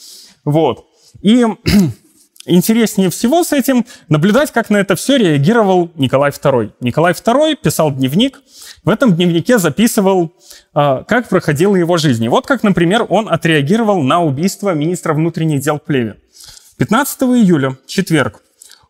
Вот. 0.45 0.87
И 1.23 1.45
интереснее 2.47 3.11
всего 3.11 3.45
с 3.45 3.53
этим 3.53 3.87
наблюдать, 4.09 4.53
как 4.53 4.71
на 4.71 4.79
это 4.79 4.97
все 4.97 5.17
реагировал 5.17 5.91
Николай 5.95 6.31
II. 6.31 6.73
Николай 6.81 7.13
II 7.13 7.57
писал 7.57 7.93
дневник, 7.93 8.41
в 8.85 8.89
этом 8.89 9.15
дневнике 9.15 9.59
записывал, 9.59 10.33
э, 10.75 11.05
как 11.07 11.29
проходила 11.29 11.77
его 11.77 11.97
жизнь. 11.97 12.25
И 12.25 12.29
вот 12.29 12.47
как, 12.47 12.63
например, 12.63 13.07
он 13.09 13.29
отреагировал 13.29 14.03
на 14.03 14.23
убийство 14.23 14.75
министра 14.75 15.15
внутренних 15.15 15.61
дел 15.61 15.79
Плевия. 15.79 16.17
15 16.79 17.23
июля, 17.23 17.77
четверг, 17.87 18.43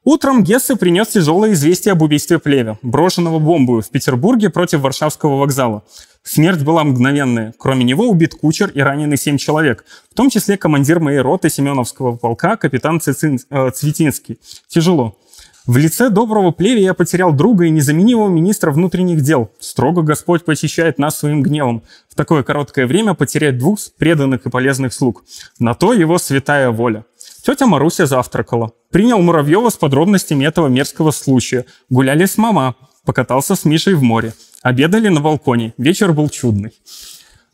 Утром 0.05 0.43
Гессе 0.43 0.75
принес 0.75 1.09
тяжелое 1.09 1.53
известие 1.53 1.93
об 1.93 2.03
убийстве 2.03 2.41
Плеве, 2.41 2.77
брошенного 2.83 3.39
бомбою 3.39 3.83
в 3.83 3.89
Петербурге 3.89 4.51
против 4.51 4.81
Варшавского 4.81 5.37
вокзала. 5.37 5.85
Смерть 6.25 6.63
была 6.63 6.85
мгновенная. 6.85 7.53
Кроме 7.59 7.85
него 7.85 8.09
убит 8.09 8.35
кучер 8.35 8.71
и 8.71 8.81
ранены 8.81 9.17
семь 9.17 9.39
человек, 9.39 9.85
в 10.11 10.15
том 10.15 10.31
числе 10.31 10.57
командир 10.57 11.01
моей 11.01 11.19
роты 11.19 11.51
Семеновского 11.51 12.17
полка, 12.17 12.57
капитан 12.57 13.01
Цицин, 13.01 13.41
э, 13.51 13.71
Цветинский. 13.71 14.39
Тяжело. 14.69 15.17
В 15.65 15.77
лице 15.77 16.11
доброго 16.11 16.51
плеве 16.51 16.83
я 16.83 16.93
потерял 16.93 17.33
друга 17.33 17.67
и 17.67 17.71
незаменимого 17.71 18.29
министра 18.29 18.73
внутренних 18.73 19.21
дел. 19.21 19.51
Строго 19.61 20.03
Господь 20.03 20.45
посещает 20.45 20.99
нас 20.99 21.19
своим 21.19 21.43
гневом. 21.43 21.85
В 22.09 22.17
такое 22.17 22.43
короткое 22.43 22.89
время 22.89 23.15
потерять 23.15 23.59
двух 23.59 23.79
преданных 23.97 24.45
и 24.45 24.51
полезных 24.51 24.93
слуг. 24.93 25.25
На 25.61 25.75
то 25.75 25.93
его 25.93 26.19
святая 26.19 26.71
воля. 26.71 27.05
Тетя 27.45 27.67
Маруся 27.67 28.07
завтракала. 28.07 28.73
Принял 28.91 29.21
Муравьева 29.21 29.69
с 29.69 29.77
подробностями 29.77 30.45
этого 30.45 30.67
мерзкого 30.67 31.13
случая. 31.13 31.65
Гуляли 31.91 32.25
с 32.25 32.39
мама. 32.39 32.75
Покатался 33.05 33.55
с 33.55 33.65
Мишей 33.65 33.95
в 33.95 34.03
море. 34.03 34.33
Обедали 34.63 35.09
на 35.09 35.21
балконе. 35.21 35.75
Вечер 35.77 36.13
был 36.13 36.29
чудный. 36.29 36.73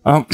А... 0.04 0.24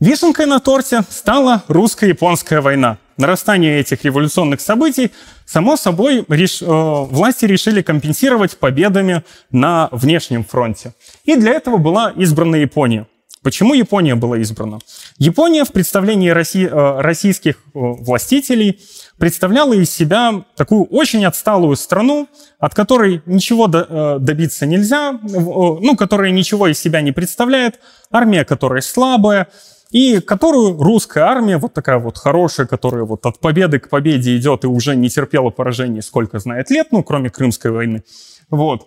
Вишенкой 0.00 0.46
на 0.46 0.60
торте 0.60 1.02
стала 1.10 1.64
русско-японская 1.66 2.60
война. 2.60 2.98
Нарастание 3.16 3.80
этих 3.80 4.04
революционных 4.04 4.60
событий, 4.60 5.10
само 5.44 5.76
собой, 5.76 6.24
реш... 6.28 6.62
э, 6.62 6.66
власти 6.66 7.46
решили 7.46 7.82
компенсировать 7.82 8.56
победами 8.58 9.24
на 9.50 9.88
внешнем 9.90 10.44
фронте. 10.44 10.94
И 11.24 11.34
для 11.34 11.50
этого 11.50 11.78
была 11.78 12.12
избрана 12.12 12.54
Япония. 12.54 13.08
Почему 13.42 13.74
Япония 13.74 14.14
была 14.14 14.38
избрана? 14.38 14.78
Япония 15.18 15.64
в 15.64 15.72
представлении 15.72 16.28
России, 16.28 16.66
э, 16.66 17.00
российских 17.00 17.56
э, 17.56 17.58
властителей 17.74 18.80
представляла 19.18 19.74
из 19.74 19.90
себя 19.90 20.44
такую 20.56 20.84
очень 20.84 21.24
отсталую 21.24 21.76
страну, 21.76 22.28
от 22.58 22.74
которой 22.74 23.22
ничего 23.26 23.68
э, 23.72 24.18
добиться 24.20 24.66
нельзя, 24.66 25.12
ну, 25.22 25.96
которая 25.96 26.30
ничего 26.30 26.68
из 26.68 26.78
себя 26.78 27.00
не 27.00 27.12
представляет, 27.12 27.80
армия 28.10 28.44
которая 28.44 28.80
слабая, 28.80 29.48
и 29.90 30.20
которую 30.20 30.80
русская 30.82 31.24
армия, 31.24 31.56
вот 31.56 31.72
такая 31.72 31.98
вот 31.98 32.18
хорошая, 32.18 32.66
которая 32.66 33.04
вот 33.04 33.24
от 33.26 33.40
победы 33.40 33.78
к 33.78 33.88
победе 33.88 34.36
идет 34.36 34.64
и 34.64 34.66
уже 34.66 34.94
не 34.94 35.08
терпела 35.08 35.50
поражений 35.50 36.02
сколько 36.02 36.38
знает 36.38 36.70
лет, 36.70 36.88
ну, 36.92 37.02
кроме 37.02 37.30
Крымской 37.30 37.70
войны, 37.70 38.04
вот, 38.50 38.86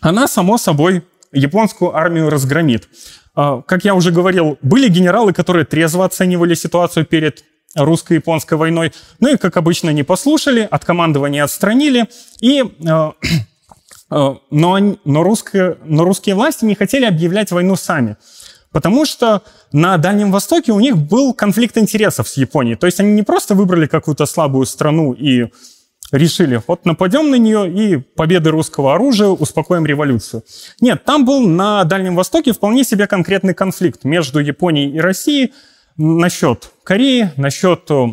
она, 0.00 0.28
само 0.28 0.58
собой, 0.58 1.02
японскую 1.32 1.96
армию 1.96 2.30
разгромит. 2.30 2.88
А, 3.34 3.62
как 3.62 3.84
я 3.84 3.94
уже 3.94 4.10
говорил, 4.10 4.58
были 4.62 4.88
генералы, 4.88 5.32
которые 5.32 5.64
трезво 5.64 6.04
оценивали 6.04 6.54
ситуацию 6.54 7.04
перед 7.04 7.44
русско-японской 7.78 8.54
войной, 8.54 8.92
ну 9.20 9.28
и, 9.28 9.36
как 9.36 9.56
обычно, 9.56 9.90
не 9.90 10.02
послушали, 10.02 10.66
от 10.70 10.84
командования 10.84 11.44
отстранили, 11.44 12.08
и, 12.40 12.62
э, 12.62 12.64
э, 14.10 14.34
но, 14.50 14.96
но, 15.04 15.22
русские, 15.22 15.78
но 15.84 16.04
русские 16.04 16.34
власти 16.34 16.64
не 16.64 16.74
хотели 16.74 17.04
объявлять 17.04 17.50
войну 17.50 17.76
сами, 17.76 18.16
потому 18.72 19.04
что 19.04 19.42
на 19.72 19.96
Дальнем 19.96 20.32
Востоке 20.32 20.72
у 20.72 20.80
них 20.80 20.96
был 20.96 21.34
конфликт 21.34 21.78
интересов 21.78 22.28
с 22.28 22.36
Японией, 22.36 22.76
то 22.76 22.86
есть 22.86 23.00
они 23.00 23.12
не 23.12 23.22
просто 23.22 23.54
выбрали 23.54 23.86
какую-то 23.86 24.26
слабую 24.26 24.66
страну 24.66 25.12
и 25.12 25.48
решили, 26.12 26.62
вот 26.66 26.84
нападем 26.84 27.30
на 27.30 27.36
нее 27.36 27.70
и 27.70 27.96
победы 27.96 28.50
русского 28.50 28.94
оружия 28.94 29.28
успокоим 29.28 29.84
революцию. 29.84 30.42
Нет, 30.80 31.04
там 31.04 31.24
был 31.24 31.40
на 31.46 31.84
Дальнем 31.84 32.16
Востоке 32.16 32.52
вполне 32.52 32.84
себе 32.84 33.06
конкретный 33.06 33.54
конфликт 33.54 34.04
между 34.04 34.38
Японией 34.38 34.90
и 34.96 35.00
Россией 35.00 35.52
насчет 35.98 36.70
Кореи, 36.84 37.32
насчет 37.36 37.90
э, 37.90 38.06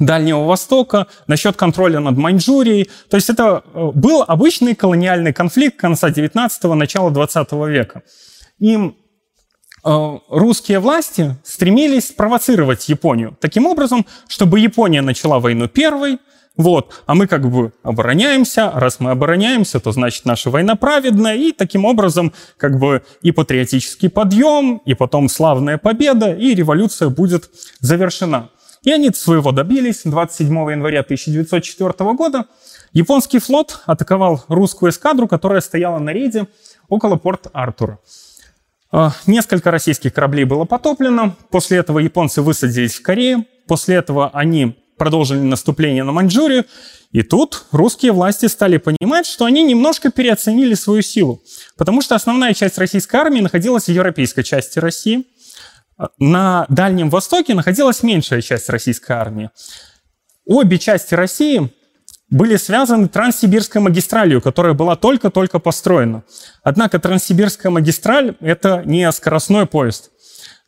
Дальнего 0.00 0.44
Востока, 0.44 1.06
насчет 1.26 1.56
контроля 1.56 2.00
над 2.00 2.16
Маньчжурией. 2.16 2.90
То 3.08 3.16
есть 3.16 3.30
это 3.30 3.62
э, 3.72 3.90
был 3.94 4.24
обычный 4.26 4.74
колониальный 4.74 5.32
конфликт 5.32 5.78
конца 5.78 6.10
19-го, 6.10 6.74
начала 6.74 7.10
20 7.10 7.52
века. 7.52 8.02
И 8.58 8.76
э, 8.76 10.18
русские 10.28 10.80
власти 10.80 11.36
стремились 11.44 12.08
спровоцировать 12.08 12.88
Японию 12.88 13.36
таким 13.40 13.66
образом, 13.66 14.06
чтобы 14.28 14.58
Япония 14.58 15.02
начала 15.02 15.38
войну 15.38 15.68
первой, 15.68 16.18
вот. 16.56 17.02
А 17.06 17.14
мы 17.14 17.26
как 17.26 17.48
бы 17.48 17.72
обороняемся. 17.82 18.70
Раз 18.74 19.00
мы 19.00 19.10
обороняемся, 19.10 19.80
то 19.80 19.90
значит 19.92 20.26
наша 20.26 20.50
война 20.50 20.76
праведная. 20.76 21.34
И 21.34 21.52
таким 21.52 21.84
образом 21.84 22.32
как 22.58 22.78
бы 22.78 23.02
и 23.22 23.32
патриотический 23.32 24.10
подъем, 24.10 24.82
и 24.84 24.94
потом 24.94 25.28
славная 25.28 25.78
победа, 25.78 26.32
и 26.32 26.54
революция 26.54 27.08
будет 27.08 27.50
завершена. 27.80 28.50
И 28.82 28.90
они 28.90 29.10
своего 29.10 29.52
добились. 29.52 30.02
27 30.04 30.46
января 30.70 31.00
1904 31.00 32.12
года 32.14 32.46
японский 32.92 33.38
флот 33.38 33.80
атаковал 33.86 34.44
русскую 34.48 34.90
эскадру, 34.90 35.28
которая 35.28 35.60
стояла 35.62 35.98
на 35.98 36.10
рейде 36.10 36.48
около 36.88 37.16
порт 37.16 37.46
Артура. 37.52 37.98
А, 38.90 39.12
несколько 39.26 39.70
российских 39.70 40.12
кораблей 40.12 40.44
было 40.44 40.66
потоплено. 40.66 41.34
После 41.50 41.78
этого 41.78 41.98
японцы 41.98 42.42
высадились 42.42 42.96
в 42.96 43.02
Корее. 43.02 43.46
После 43.66 43.96
этого 43.96 44.30
они 44.34 44.76
продолжили 44.96 45.40
наступление 45.40 46.04
на 46.04 46.12
Маньчжурию. 46.12 46.64
И 47.10 47.22
тут 47.22 47.66
русские 47.72 48.12
власти 48.12 48.46
стали 48.46 48.78
понимать, 48.78 49.26
что 49.26 49.44
они 49.44 49.62
немножко 49.62 50.10
переоценили 50.10 50.74
свою 50.74 51.02
силу. 51.02 51.42
Потому 51.76 52.00
что 52.00 52.14
основная 52.14 52.54
часть 52.54 52.78
российской 52.78 53.16
армии 53.16 53.40
находилась 53.40 53.84
в 53.84 53.88
европейской 53.88 54.42
части 54.42 54.78
России. 54.78 55.24
На 56.18 56.66
Дальнем 56.68 57.10
Востоке 57.10 57.54
находилась 57.54 58.02
меньшая 58.02 58.40
часть 58.40 58.68
российской 58.70 59.12
армии. 59.12 59.50
Обе 60.46 60.78
части 60.78 61.14
России 61.14 61.70
были 62.30 62.56
связаны 62.56 63.08
Транссибирской 63.08 63.82
магистралью, 63.82 64.40
которая 64.40 64.72
была 64.72 64.96
только-только 64.96 65.58
построена. 65.58 66.24
Однако 66.62 66.98
Транссибирская 66.98 67.70
магистраль— 67.70 68.36
это 68.40 68.82
не 68.86 69.12
скоростной 69.12 69.66
поезд. 69.66 70.10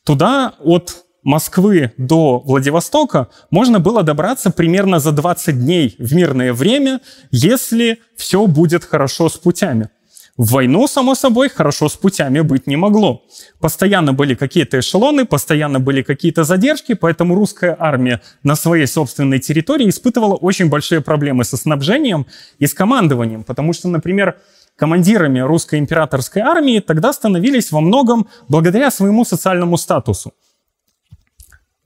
Туда 0.04 0.54
от 0.60 1.03
Москвы 1.24 1.92
до 1.96 2.38
Владивостока 2.40 3.28
можно 3.50 3.80
было 3.80 4.02
добраться 4.02 4.50
примерно 4.50 5.00
за 5.00 5.10
20 5.10 5.58
дней 5.58 5.96
в 5.98 6.14
мирное 6.14 6.52
время, 6.52 7.00
если 7.30 7.98
все 8.14 8.46
будет 8.46 8.84
хорошо 8.84 9.30
с 9.30 9.38
путями. 9.38 9.88
В 10.36 10.50
войну, 10.50 10.86
само 10.86 11.14
собой, 11.14 11.48
хорошо 11.48 11.88
с 11.88 11.94
путями 11.94 12.40
быть 12.40 12.66
не 12.66 12.76
могло. 12.76 13.22
Постоянно 13.60 14.12
были 14.12 14.34
какие-то 14.34 14.80
эшелоны, 14.80 15.24
постоянно 15.24 15.80
были 15.80 16.02
какие-то 16.02 16.44
задержки, 16.44 16.94
поэтому 16.94 17.34
русская 17.36 17.74
армия 17.78 18.20
на 18.42 18.54
своей 18.54 18.86
собственной 18.86 19.38
территории 19.38 19.88
испытывала 19.88 20.34
очень 20.34 20.68
большие 20.68 21.00
проблемы 21.00 21.44
со 21.44 21.56
снабжением 21.56 22.26
и 22.58 22.66
с 22.66 22.74
командованием, 22.74 23.44
потому 23.44 23.72
что, 23.72 23.88
например, 23.88 24.36
командирами 24.76 25.38
русской 25.38 25.78
императорской 25.78 26.42
армии 26.42 26.80
тогда 26.80 27.12
становились 27.12 27.72
во 27.72 27.80
многом 27.80 28.26
благодаря 28.48 28.90
своему 28.90 29.24
социальному 29.24 29.78
статусу. 29.78 30.34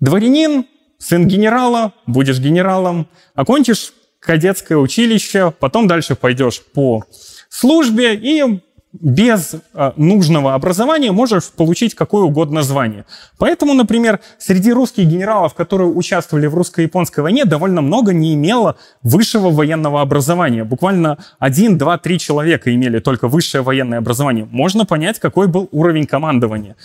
Дворянин, 0.00 0.66
сын 0.98 1.26
генерала, 1.26 1.92
будешь 2.06 2.38
генералом, 2.38 3.08
окончишь 3.34 3.92
кадетское 4.20 4.78
училище, 4.78 5.52
потом 5.58 5.87
дальше 5.87 6.14
пойдешь 6.14 6.62
по 6.62 7.04
службе 7.48 8.14
и 8.14 8.61
без 8.92 9.54
э, 9.74 9.92
нужного 9.96 10.54
образования 10.54 11.12
можешь 11.12 11.50
получить 11.50 11.94
какое 11.94 12.22
угодно 12.22 12.62
звание. 12.62 13.04
Поэтому, 13.37 13.74
например, 13.74 14.20
среди 14.38 14.72
русских 14.72 15.04
генералов, 15.04 15.54
которые 15.54 15.88
участвовали 15.88 16.46
в 16.46 16.54
русско-японской 16.54 17.20
войне, 17.20 17.44
довольно 17.44 17.82
много 17.82 18.12
не 18.12 18.34
имело 18.34 18.76
высшего 19.02 19.50
военного 19.50 20.00
образования. 20.00 20.64
Буквально 20.64 21.18
один, 21.38 21.76
два, 21.76 21.98
три 21.98 22.18
человека 22.18 22.74
имели 22.74 22.98
только 22.98 23.28
высшее 23.28 23.62
военное 23.62 23.98
образование. 23.98 24.48
Можно 24.50 24.87
понять, 24.87 25.18
какой 25.20 25.48
был 25.48 25.68
уровень 25.70 26.06
командования. 26.06 26.76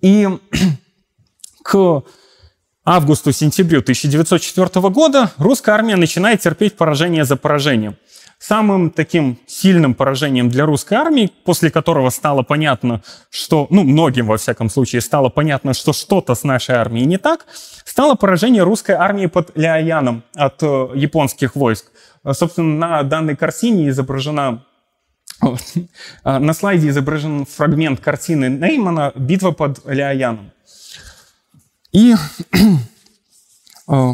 И 0.00 0.26
к 1.62 2.02
августу-сентябрю 2.84 3.80
1904 3.80 4.88
года 4.88 5.32
русская 5.36 5.72
армия 5.72 5.96
начинает 5.96 6.40
терпеть 6.40 6.76
поражение 6.76 7.24
за 7.24 7.36
поражением. 7.36 7.96
Самым 8.38 8.90
таким 8.90 9.36
сильным 9.46 9.94
поражением 9.94 10.48
для 10.48 10.64
русской 10.64 10.94
армии, 10.94 11.32
после 11.44 11.70
которого 11.70 12.08
стало 12.10 12.42
понятно, 12.42 13.02
что, 13.30 13.66
ну, 13.68 13.82
многим, 13.82 14.28
во 14.28 14.36
всяком 14.36 14.70
случае, 14.70 15.00
стало 15.00 15.28
понятно, 15.28 15.74
что 15.74 15.92
что-то 15.92 16.36
с 16.36 16.44
нашей 16.44 16.76
армией 16.76 17.04
не 17.04 17.18
так, 17.18 17.46
стало 17.84 18.14
поражение 18.14 18.62
русской 18.62 18.92
армии 18.92 19.26
под 19.26 19.50
Ляояном 19.56 20.22
от 20.36 20.62
э, 20.62 20.88
японских 20.94 21.56
войск. 21.56 21.86
Э, 22.24 22.32
собственно, 22.32 22.76
на 22.76 23.02
данной 23.02 23.34
картине 23.34 23.88
изображена 23.88 24.64
э, 25.42 25.48
на 26.38 26.54
слайде 26.54 26.90
изображен 26.90 27.44
фрагмент 27.44 27.98
картины 27.98 28.48
Неймана 28.48 29.12
«Битва 29.16 29.50
под 29.50 29.84
Ляояном». 29.84 30.52
И 31.92 32.14
э, 33.88 34.12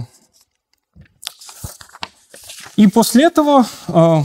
и 2.76 2.87
после 2.88 3.24
этого 3.24 3.66
э, 3.88 4.22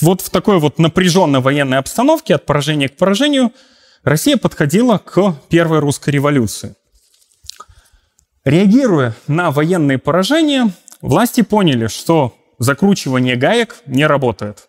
вот 0.00 0.20
в 0.20 0.30
такой 0.30 0.58
вот 0.58 0.78
напряженной 0.78 1.40
военной 1.40 1.78
обстановке 1.78 2.34
от 2.34 2.46
поражения 2.46 2.88
к 2.88 2.96
поражению 2.96 3.52
Россия 4.02 4.36
подходила 4.36 4.98
к 4.98 5.36
первой 5.48 5.78
русской 5.78 6.10
революции. 6.10 6.74
Реагируя 8.44 9.14
на 9.28 9.52
военные 9.52 9.98
поражения, 9.98 10.72
власти 11.00 11.42
поняли, 11.42 11.86
что 11.86 12.34
закручивание 12.58 13.36
гаек 13.36 13.76
не 13.86 14.04
работает. 14.04 14.68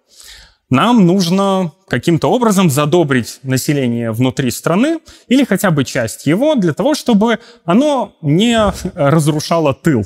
Нам 0.73 1.05
нужно 1.05 1.71
каким-то 1.87 2.31
образом 2.31 2.71
задобрить 2.71 3.39
население 3.43 4.11
внутри 4.11 4.49
страны 4.49 5.01
или 5.27 5.43
хотя 5.43 5.69
бы 5.69 5.83
часть 5.83 6.25
его 6.25 6.55
для 6.55 6.73
того, 6.73 6.95
чтобы 6.95 7.37
оно 7.63 8.15
не 8.23 8.57
разрушало 8.95 9.75
тыл. 9.75 10.03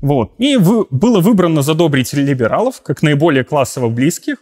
Вот. 0.00 0.32
И 0.38 0.56
вы, 0.56 0.86
было 0.90 1.20
выбрано 1.20 1.62
задобрить 1.62 2.12
либералов, 2.14 2.82
как 2.82 3.02
наиболее 3.02 3.44
классово 3.44 3.90
близких. 3.90 4.38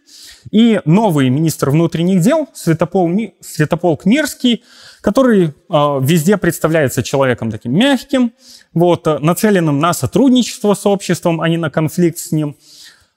И 0.51 0.81
новый 0.87 1.29
министр 1.29 1.69
внутренних 1.69 2.23
дел, 2.23 2.49
Святопол, 2.55 3.11
Святополк 3.43 4.07
Мирский, 4.07 4.65
который 5.03 5.45
э, 5.45 5.51
везде 5.69 6.39
представляется 6.39 7.03
человеком 7.03 7.51
таким 7.51 7.75
мягким, 7.75 8.33
вот, 8.73 9.07
э, 9.07 9.19
нацеленным 9.19 9.79
на 9.79 9.93
сотрудничество 9.93 10.73
с 10.73 10.87
обществом, 10.87 11.43
а 11.43 11.51
не 11.51 11.59
на 11.59 11.69
конфликт 11.69 12.17
с 12.17 12.33
ним, 12.33 12.57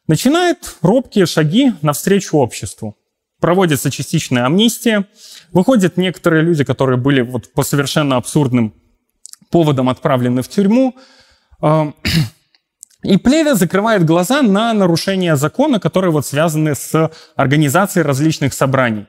начинает 0.09 0.75
робкие 0.81 1.27
шаги 1.27 1.71
навстречу 1.83 2.37
обществу. 2.37 2.97
Проводится 3.39 3.91
частичная 3.91 4.45
амнистия, 4.45 5.05
выходят 5.53 5.97
некоторые 5.97 6.41
люди, 6.41 6.63
которые 6.65 6.97
были 6.97 7.21
вот 7.21 7.53
по 7.53 7.63
совершенно 7.63 8.17
абсурдным 8.17 8.73
поводам 9.51 9.87
отправлены 9.87 10.41
в 10.41 10.49
тюрьму, 10.49 10.95
и 13.03 13.17
Плеве 13.17 13.55
закрывает 13.55 14.03
глаза 14.03 14.41
на 14.41 14.73
нарушения 14.73 15.35
закона, 15.37 15.79
которые 15.79 16.11
вот 16.11 16.25
связаны 16.25 16.75
с 16.75 17.11
организацией 17.35 18.03
различных 18.03 18.53
собраний. 18.53 19.05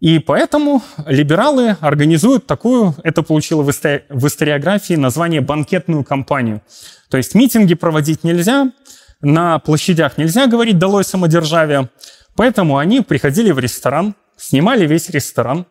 И 0.00 0.18
поэтому 0.18 0.82
либералы 1.06 1.76
организуют 1.80 2.46
такую, 2.46 2.94
это 3.04 3.22
получило 3.22 3.62
в 3.62 3.70
историографии 3.70 4.94
название 4.94 5.40
«банкетную 5.40 6.04
кампанию». 6.04 6.60
То 7.08 7.16
есть 7.16 7.34
митинги 7.34 7.74
проводить 7.74 8.24
нельзя, 8.24 8.72
на 9.20 9.58
площадях 9.58 10.18
нельзя 10.18 10.46
говорить 10.46 10.78
«долой 10.78 11.04
самодержавие», 11.04 11.88
поэтому 12.36 12.78
они 12.78 13.00
приходили 13.00 13.50
в 13.50 13.58
ресторан, 13.58 14.14
снимали 14.36 14.86
весь 14.86 15.08
ресторан, 15.10 15.66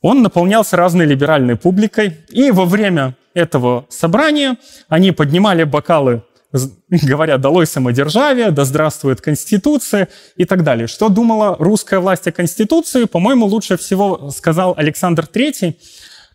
он 0.00 0.22
наполнялся 0.22 0.76
разной 0.76 1.06
либеральной 1.06 1.56
публикой, 1.56 2.18
и 2.30 2.50
во 2.50 2.64
время 2.64 3.16
этого 3.34 3.86
собрания 3.88 4.56
они 4.88 5.12
поднимали 5.12 5.64
бокалы, 5.64 6.22
говоря 6.90 7.38
«долой 7.38 7.66
самодержавие», 7.66 8.50
«да 8.50 8.64
здравствует 8.64 9.20
Конституция» 9.20 10.08
и 10.36 10.44
так 10.44 10.64
далее. 10.64 10.86
Что 10.86 11.08
думала 11.08 11.56
русская 11.58 12.00
власть 12.00 12.26
о 12.26 12.32
Конституции, 12.32 13.04
по-моему, 13.04 13.46
лучше 13.46 13.76
всего 13.76 14.30
сказал 14.30 14.74
Александр 14.76 15.26
III, 15.32 15.76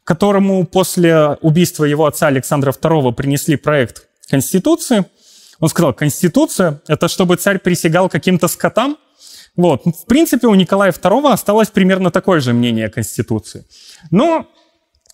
которому 0.03 0.65
после 0.65 1.37
убийства 1.41 1.83
его 1.83 2.05
отца 2.05 2.27
Александра 2.27 2.71
II 2.71 3.13
принесли 3.13 3.57
проект 3.57 4.07
Конституции. 4.29 5.05
Он 5.59 5.69
сказал, 5.69 5.93
Конституция— 5.93 6.81
это 6.87 7.07
чтобы 7.07 7.35
царь 7.35 7.59
присягал 7.59 8.09
каким-то 8.09 8.47
скотам, 8.47 8.97
вот. 9.57 9.85
В 9.85 10.05
принципе, 10.05 10.47
у 10.47 10.55
Николая 10.55 10.91
II 10.91 11.33
осталось 11.33 11.69
примерно 11.69 12.11
такое 12.11 12.39
же 12.39 12.53
мнение 12.53 12.85
о 12.85 12.89
Конституции. 12.89 13.65
Но 14.11 14.45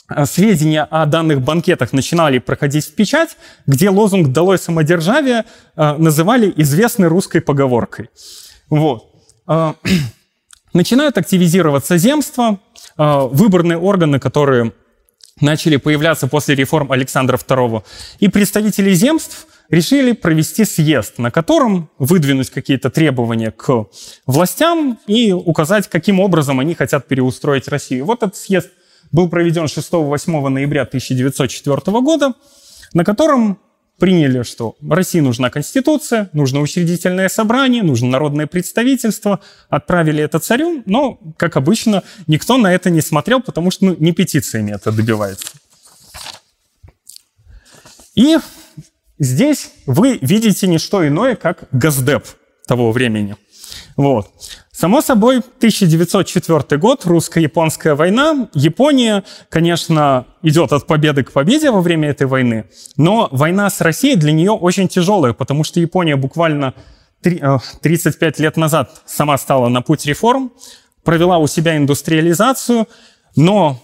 э, 0.09 0.25
сведения 0.25 0.83
о 0.83 1.05
данных 1.05 1.41
банкетах 1.41 1.93
начинали 1.93 2.39
проходить 2.39 2.85
в 2.85 2.93
печать, 2.93 3.37
где 3.65 3.89
лозунг 3.89 4.33
«Долой 4.33 4.59
самодержавие» 4.59 5.45
э, 5.75 5.97
называли 5.97 6.53
известной 6.57 7.07
русской 7.07 7.39
поговоркой. 7.39 8.09
Вот. 8.69 9.05
Э, 9.47 9.73
начинают 10.73 11.17
активизироваться 11.17 11.97
земства, 11.97 12.59
выборные 12.95 13.79
органы, 13.79 14.19
которые 14.19 14.71
начали 15.39 15.77
появляться 15.77 16.27
после 16.27 16.55
реформ 16.55 16.91
Александра 16.91 17.37
II. 17.37 17.83
И 18.19 18.27
представители 18.27 18.93
земств 18.93 19.47
решили 19.69 20.11
провести 20.11 20.65
съезд, 20.65 21.17
на 21.17 21.31
котором 21.31 21.89
выдвинуть 21.97 22.49
какие-то 22.49 22.89
требования 22.89 23.51
к 23.51 23.85
властям 24.27 24.99
и 25.07 25.31
указать, 25.31 25.89
каким 25.89 26.19
образом 26.19 26.59
они 26.59 26.75
хотят 26.75 27.07
переустроить 27.07 27.67
Россию. 27.67 28.05
Вот 28.05 28.21
этот 28.23 28.35
съезд 28.35 28.69
был 29.11 29.29
проведен 29.29 29.65
6-8 29.65 30.49
ноября 30.49 30.83
1904 30.83 31.99
года, 32.01 32.33
на 32.93 33.03
котором 33.03 33.59
приняли, 33.99 34.43
что 34.43 34.75
России 34.87 35.19
нужна 35.19 35.49
конституция, 35.49 36.29
нужно 36.33 36.59
учредительное 36.59 37.29
собрание, 37.29 37.83
нужно 37.83 38.09
народное 38.09 38.47
представительство, 38.47 39.39
отправили 39.69 40.23
это 40.23 40.39
царю, 40.39 40.83
но, 40.85 41.19
как 41.37 41.57
обычно, 41.57 42.03
никто 42.27 42.57
на 42.57 42.73
это 42.73 42.89
не 42.89 43.01
смотрел, 43.01 43.41
потому 43.41 43.71
что 43.71 43.85
ну, 43.85 43.95
не 43.99 44.11
петициями 44.11 44.71
это 44.71 44.91
добивается. 44.91 45.47
И 48.15 48.37
Здесь 49.19 49.71
вы 49.85 50.17
видите 50.21 50.67
не 50.67 50.77
что 50.79 51.07
иное, 51.07 51.35
как 51.35 51.69
Газдеп 51.71 52.25
того 52.67 52.91
времени. 52.91 53.37
Вот. 53.95 54.29
Само 54.75 55.01
собой, 55.01 55.37
1904 55.37 56.79
год, 56.79 57.05
русско-японская 57.05 57.93
война. 57.93 58.49
Япония, 58.55 59.23
конечно, 59.49 60.25
идет 60.41 60.73
от 60.73 60.87
победы 60.87 61.23
к 61.23 61.31
победе 61.31 61.69
во 61.69 61.79
время 61.79 62.09
этой 62.09 62.25
войны, 62.25 62.65
но 62.97 63.29
война 63.31 63.69
с 63.69 63.81
Россией 63.81 64.15
для 64.15 64.31
нее 64.31 64.51
очень 64.51 64.87
тяжелая, 64.87 65.33
потому 65.33 65.63
что 65.63 65.79
Япония 65.79 66.15
буквально 66.15 66.73
35 67.21 68.39
э, 68.39 68.43
лет 68.43 68.57
назад 68.57 69.03
сама 69.05 69.37
стала 69.37 69.69
на 69.69 69.83
путь 69.83 70.07
реформ, 70.07 70.51
провела 71.03 71.37
у 71.37 71.45
себя 71.45 71.77
индустриализацию, 71.77 72.87
но 73.35 73.79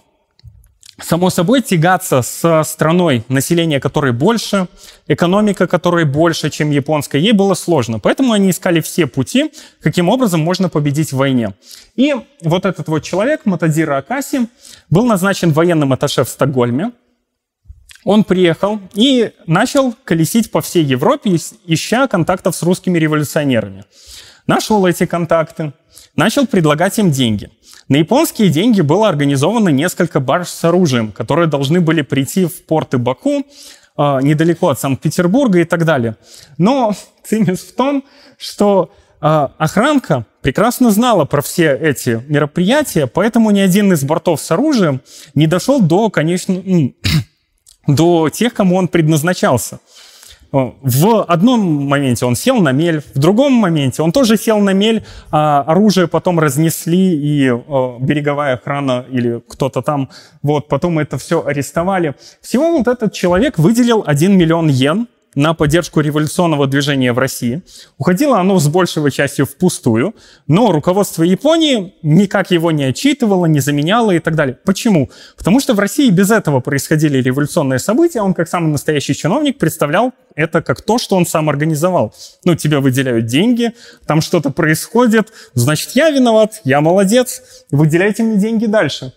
Само 1.02 1.30
собой, 1.30 1.62
тягаться 1.62 2.22
с 2.22 2.64
страной, 2.64 3.24
население 3.28 3.80
которой 3.80 4.12
больше, 4.12 4.68
экономика 5.08 5.66
которой 5.66 6.04
больше, 6.04 6.50
чем 6.50 6.70
японская, 6.70 7.20
ей 7.20 7.32
было 7.32 7.54
сложно. 7.54 7.98
Поэтому 7.98 8.32
они 8.32 8.50
искали 8.50 8.80
все 8.80 9.06
пути, 9.06 9.52
каким 9.80 10.08
образом 10.08 10.40
можно 10.40 10.68
победить 10.68 11.12
в 11.12 11.16
войне. 11.16 11.54
И 11.96 12.14
вот 12.42 12.66
этот 12.66 12.88
вот 12.88 13.02
человек, 13.02 13.42
Матадира 13.44 13.98
Акаси, 13.98 14.48
был 14.90 15.06
назначен 15.06 15.52
военным 15.52 15.92
атташе 15.92 16.24
в 16.24 16.28
Стокгольме. 16.28 16.92
Он 18.04 18.24
приехал 18.24 18.80
и 18.94 19.32
начал 19.46 19.94
колесить 20.04 20.50
по 20.50 20.60
всей 20.60 20.84
Европе, 20.84 21.36
ища 21.66 22.06
контактов 22.08 22.56
с 22.56 22.62
русскими 22.62 22.98
революционерами. 22.98 23.84
Нашел 24.50 24.84
эти 24.86 25.06
контакты, 25.06 25.72
начал 26.16 26.46
предлагать 26.46 26.98
им 26.98 27.10
деньги– 27.10 27.50
на 27.90 27.96
японские 27.96 28.50
деньги 28.50 28.82
было 28.82 29.08
организовано 29.08 29.70
несколько 29.70 30.20
барж 30.20 30.46
с 30.48 30.64
оружием, 30.64 31.10
которые 31.10 31.48
должны 31.48 31.80
были 31.80 32.02
прийти 32.02 32.46
в 32.46 32.64
порты 32.64 32.98
Баку, 32.98 33.40
э, 33.40 33.42
недалеко 34.22 34.68
от 34.68 34.78
Санкт-Петербурга 34.78 35.58
и 35.58 35.64
так 35.64 35.84
далее. 35.84 36.16
Но 36.56 36.94
цимис 37.24 37.58
в 37.58 37.74
том, 37.74 38.04
что 38.38 38.92
э, 39.20 39.48
охранка 39.58 40.24
прекрасно 40.40 40.92
знала 40.92 41.24
про 41.24 41.42
все 41.42 41.76
эти 41.76 42.22
мероприятия, 42.28 43.08
поэтому 43.08 43.50
ни 43.50 43.58
один 43.58 43.92
из 43.92 44.04
бортов 44.04 44.40
с 44.40 44.48
оружием 44.52 45.00
не 45.34 45.48
дошел 45.48 45.80
до, 45.80 46.10
конечно, 46.10 46.62
до 47.88 48.28
тех, 48.28 48.54
кому 48.54 48.76
он 48.76 48.86
предназначался. 48.86 49.80
В 50.52 51.24
одном 51.28 51.60
моменте 51.60 52.26
он 52.26 52.34
сел 52.34 52.60
на 52.60 52.72
мель, 52.72 53.02
в 53.14 53.18
другом 53.18 53.52
моменте 53.52 54.02
он 54.02 54.10
тоже 54.12 54.36
сел 54.36 54.58
на 54.58 54.72
мель, 54.72 55.04
а 55.30 55.62
оружие 55.66 56.08
потом 56.08 56.40
разнесли, 56.40 57.14
и 57.14 57.50
береговая 58.00 58.54
охрана 58.54 59.04
или 59.10 59.40
кто-то 59.48 59.82
там, 59.82 60.08
вот, 60.42 60.68
потом 60.68 60.98
это 60.98 61.18
все 61.18 61.44
арестовали. 61.46 62.14
Всего 62.40 62.76
вот 62.76 62.88
этот 62.88 63.12
человек 63.12 63.58
выделил 63.58 64.02
1 64.06 64.36
миллион 64.36 64.68
йен 64.68 65.06
на 65.40 65.54
поддержку 65.54 66.00
революционного 66.00 66.66
движения 66.66 67.14
в 67.14 67.18
России. 67.18 67.62
Уходило 67.96 68.38
оно 68.38 68.58
с 68.58 68.68
большей 68.68 69.10
частью 69.10 69.46
впустую, 69.46 70.14
но 70.46 70.70
руководство 70.70 71.22
Японии 71.22 71.94
никак 72.02 72.50
его 72.50 72.70
не 72.70 72.84
отчитывало, 72.84 73.46
не 73.46 73.60
заменяло 73.60 74.10
и 74.10 74.18
так 74.18 74.34
далее. 74.34 74.58
Почему? 74.66 75.08
Потому 75.38 75.60
что 75.60 75.72
в 75.72 75.78
России 75.78 76.10
без 76.10 76.30
этого 76.30 76.60
происходили 76.60 77.22
революционные 77.22 77.78
события, 77.78 78.20
он 78.20 78.34
как 78.34 78.48
самый 78.48 78.70
настоящий 78.70 79.14
чиновник 79.14 79.56
представлял 79.56 80.12
это 80.34 80.60
как 80.60 80.82
то, 80.82 80.98
что 80.98 81.16
он 81.16 81.24
сам 81.24 81.48
организовал. 81.48 82.14
Ну, 82.44 82.54
тебе 82.54 82.80
выделяют 82.80 83.24
деньги, 83.24 83.72
там 84.06 84.20
что-то 84.20 84.50
происходит, 84.50 85.32
значит, 85.54 85.92
я 85.94 86.10
виноват, 86.10 86.60
я 86.64 86.82
молодец, 86.82 87.42
выделяйте 87.70 88.24
мне 88.24 88.36
деньги 88.36 88.66
дальше. 88.66 89.14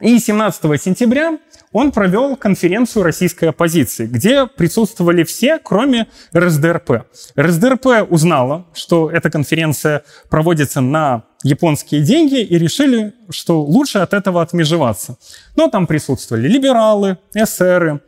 И 0.00 0.20
17 0.20 0.80
сентября 0.80 1.38
он 1.72 1.90
провел 1.90 2.36
конференцию 2.36 3.02
российской 3.02 3.46
оппозиции, 3.46 4.06
где 4.06 4.46
присутствовали 4.46 5.24
все, 5.24 5.58
кроме 5.58 6.06
РСДРП. 6.36 7.06
РСДРП 7.36 8.08
узнала, 8.08 8.66
что 8.74 9.10
эта 9.10 9.28
конференция 9.28 10.04
проводится 10.30 10.80
на 10.80 11.24
японские 11.42 12.02
деньги 12.02 12.40
и 12.40 12.58
решили, 12.58 13.12
что 13.30 13.60
лучше 13.60 13.98
от 13.98 14.14
этого 14.14 14.40
отмежеваться. 14.40 15.18
Но 15.56 15.68
там 15.68 15.88
присутствовали 15.88 16.46
либералы, 16.46 17.18
эсеры, 17.34 18.00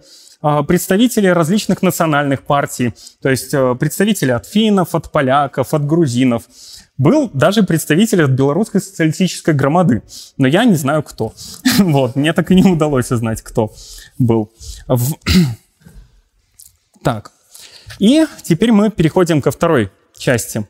представители 0.63 1.27
различных 1.27 1.83
национальных 1.83 2.43
партий, 2.43 2.95
то 3.21 3.29
есть 3.29 3.53
а, 3.53 3.75
представители 3.75 4.31
от 4.31 4.47
финнов, 4.47 4.95
от 4.95 5.13
поляков, 5.13 5.75
от 5.75 5.87
грузинов. 5.87 6.45
Был 6.97 7.31
даже 7.33 7.63
представитель 7.63 8.25
от 8.25 8.31
белорусской 8.31 8.81
социалистической 8.81 9.55
громады, 9.55 10.03
но 10.39 10.47
я 10.47 10.65
не 10.65 10.77
знаю, 10.77 11.03
кто. 11.03 11.35
Вот, 11.79 12.17
мне 12.17 12.33
так 12.33 12.51
и 12.51 12.55
не 12.55 12.71
удалось 12.71 13.11
узнать, 13.11 13.43
кто 13.43 13.73
был. 14.19 14.51
Так, 17.03 17.33
и 17.99 18.27
теперь 18.43 18.73
мы 18.73 18.91
переходим 18.91 19.41
ко 19.41 19.51
второй 19.51 19.91
части 20.19 20.67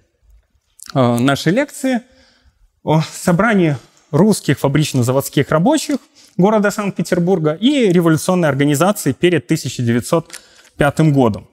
а, 0.94 1.18
нашей 1.18 1.52
лекции 1.52 2.02
о 2.83 3.02
собрании 3.02 3.76
русских 4.11 4.59
фабрично-заводских 4.59 5.51
рабочих 5.51 5.99
города 6.37 6.70
Санкт-Петербурга 6.70 7.53
и 7.53 7.88
революционной 7.92 8.49
организации 8.49 9.12
перед 9.12 9.44
1905 9.44 11.01
годом. 11.12 11.49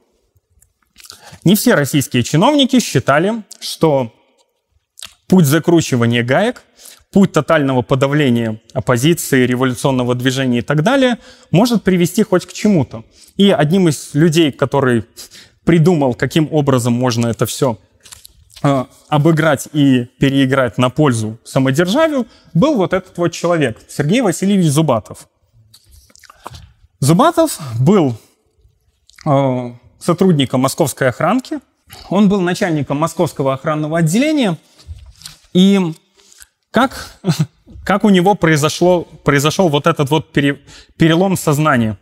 Не 1.43 1.55
все 1.55 1.75
российские 1.75 2.23
чиновники 2.23 2.79
считали, 2.79 3.43
что 3.59 4.13
путь 5.27 5.45
закручивания 5.45 6.23
гаек, 6.23 6.63
путь 7.11 7.31
тотального 7.31 7.81
подавления 7.81 8.61
оппозиции, 8.73 9.45
революционного 9.45 10.15
движения 10.15 10.59
и 10.59 10.61
так 10.61 10.83
далее 10.83 11.17
может 11.51 11.83
привести 11.83 12.23
хоть 12.23 12.45
к 12.45 12.53
чему-то. 12.53 13.03
И 13.35 13.49
одним 13.49 13.87
из 13.87 14.13
людей, 14.13 14.51
который 14.51 15.05
придумал, 15.65 16.13
каким 16.13 16.47
образом 16.51 16.93
можно 16.93 17.27
это 17.27 17.45
все 17.45 17.77
обыграть 18.61 19.67
и 19.71 20.05
переиграть 20.19 20.77
на 20.77 20.89
пользу 20.89 21.37
самодержавию, 21.43 22.27
был 22.53 22.75
вот 22.75 22.93
этот 22.93 23.17
вот 23.17 23.31
человек, 23.31 23.79
Сергей 23.87 24.21
Васильевич 24.21 24.67
Зубатов. 24.67 25.27
Зубатов 26.99 27.59
был 27.79 28.15
э, 29.25 29.73
сотрудником 29.99 30.61
московской 30.61 31.09
охранки, 31.09 31.59
он 32.09 32.27
был 32.29 32.41
начальником 32.41 32.97
московского 32.97 33.53
охранного 33.53 33.99
отделения, 33.99 34.57
и 35.53 35.93
как, 36.71 37.19
как 37.85 38.03
у 38.03 38.09
него 38.09 38.33
произошло, 38.33 39.03
произошел 39.23 39.69
вот 39.69 39.85
этот 39.85 40.09
вот 40.09 40.31
пере, 40.31 40.59
перелом 40.97 41.37
сознания? 41.37 41.97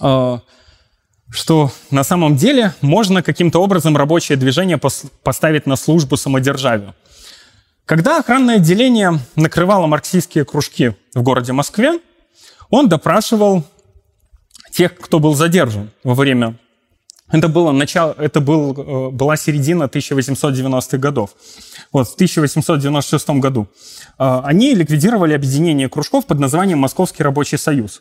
Э,– 0.00 0.38
что 1.30 1.70
на 1.90 2.04
самом 2.04 2.36
деле 2.36 2.74
можно 2.80 3.22
каким-то 3.22 3.62
образом 3.62 3.96
рабочее 3.96 4.38
движение 4.38 4.80
поставить 5.22 5.66
на 5.66 5.76
службу 5.76 6.16
самодержавию. 6.16 6.94
Когда 7.84 8.18
охранное 8.18 8.56
отделение 8.56 9.18
накрывало 9.34 9.86
марксистские 9.86 10.44
кружки 10.44 10.94
в 11.14 11.22
городе 11.22 11.52
Москве, 11.52 12.00
он 12.70 12.88
допрашивал 12.88 13.64
тех, 14.72 14.94
кто 14.96 15.18
был 15.18 15.34
задержан 15.34 15.90
во 16.04 16.14
время... 16.14 16.56
Это, 17.30 17.48
было 17.48 17.72
начало, 17.72 18.14
это 18.16 18.40
был, 18.40 18.72
э, 18.72 19.10
была 19.10 19.36
середина 19.36 19.84
1890-х 19.84 20.96
годов. 20.96 21.34
Вот, 21.92 22.08
в 22.08 22.14
1896 22.14 23.28
году. 23.30 23.68
Э, 24.18 24.40
они 24.44 24.74
ликвидировали 24.74 25.34
объединение 25.34 25.90
кружков 25.90 26.24
под 26.24 26.38
названием 26.38 26.78
Московский 26.78 27.22
рабочий 27.22 27.58
союз. 27.58 28.00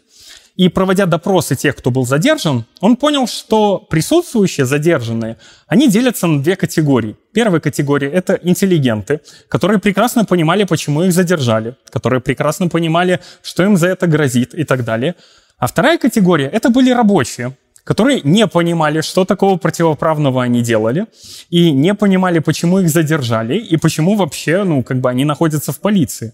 И 0.58 0.70
проводя 0.70 1.06
допросы 1.06 1.56
тех, 1.56 1.76
кто 1.76 1.92
был 1.92 2.04
задержан, 2.06 2.66
он 2.82 2.96
понял, 2.96 3.28
что 3.28 3.78
присутствующие 3.78 4.66
задержанные, 4.66 5.38
они 5.68 5.88
делятся 5.88 6.26
на 6.26 6.42
две 6.42 6.56
категории. 6.56 7.16
Первая 7.32 7.62
категория— 7.62 8.10
это 8.12 8.40
интеллигенты, 8.42 9.22
которые 9.50 9.80
прекрасно 9.80 10.26
понимали, 10.26 10.64
почему 10.64 11.04
их 11.04 11.14
задержали, 11.14 11.76
которые 11.92 12.22
прекрасно 12.22 12.70
понимали, 12.70 13.20
что 13.44 13.64
им 13.64 13.78
за 13.78 13.90
это 13.90 14.08
грозит 14.08 14.56
и 14.56 14.64
так 14.64 14.84
далее. 14.84 15.14
А 15.60 15.68
вторая 15.68 16.00
категория— 16.00 16.48
это 16.54 16.72
были 16.72 16.90
рабочие, 16.90 17.56
которые 17.84 18.22
не 18.24 18.48
понимали, 18.48 19.02
что 19.02 19.26
такого 19.26 19.58
противоправного 19.58 20.42
они 20.42 20.64
делали, 20.64 21.06
и 21.52 21.72
не 21.72 21.94
понимали, 21.94 22.40
почему 22.40 22.80
их 22.80 22.90
задержали, 22.90 23.60
и 23.60 23.78
почему 23.78 24.16
вообще, 24.16 24.64
ну, 24.64 24.82
как 24.82 25.02
бы 25.02 25.10
они 25.12 25.24
находятся 25.24 25.72
в 25.72 25.80
полиции. 25.80 26.34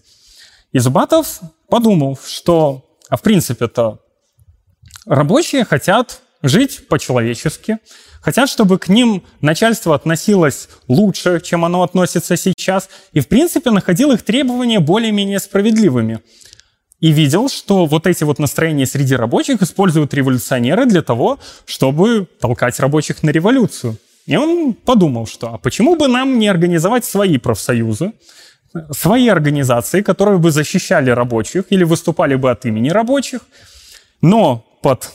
И 0.72 0.78
Зубатов 0.78 1.40
подумал, 1.68 2.18
что, 2.26 2.86
а 3.10 3.18
в 3.18 3.22
принципе-то 3.22 4.00
Рабочие 5.06 5.64
хотят 5.64 6.20
жить 6.42 6.88
по-человечески, 6.88 7.78
хотят, 8.20 8.48
чтобы 8.48 8.78
к 8.78 8.88
ним 8.88 9.22
начальство 9.40 9.94
относилось 9.94 10.68
лучше, 10.88 11.40
чем 11.40 11.64
оно 11.64 11.82
относится 11.82 12.36
сейчас, 12.36 12.88
и, 13.12 13.20
в 13.20 13.28
принципе, 13.28 13.70
находил 13.70 14.12
их 14.12 14.22
требования 14.22 14.80
более-менее 14.80 15.40
справедливыми. 15.40 16.20
И 17.00 17.12
видел, 17.12 17.48
что 17.48 17.84
вот 17.86 18.06
эти 18.06 18.24
вот 18.24 18.38
настроения 18.38 18.86
среди 18.86 19.14
рабочих 19.14 19.60
используют 19.60 20.14
революционеры 20.14 20.86
для 20.86 21.02
того, 21.02 21.38
чтобы 21.66 22.26
толкать 22.40 22.80
рабочих 22.80 23.22
на 23.22 23.30
революцию. 23.30 23.98
И 24.26 24.36
он 24.36 24.72
подумал, 24.72 25.26
что 25.26 25.52
а 25.52 25.58
почему 25.58 25.96
бы 25.96 26.08
нам 26.08 26.38
не 26.38 26.48
организовать 26.48 27.04
свои 27.04 27.36
профсоюзы, 27.36 28.12
свои 28.90 29.28
организации, 29.28 30.00
которые 30.00 30.38
бы 30.38 30.50
защищали 30.50 31.10
рабочих 31.10 31.64
или 31.70 31.84
выступали 31.84 32.34
бы 32.36 32.50
от 32.50 32.64
имени 32.64 32.88
рабочих, 32.88 33.42
но 34.22 34.64
под 34.84 35.12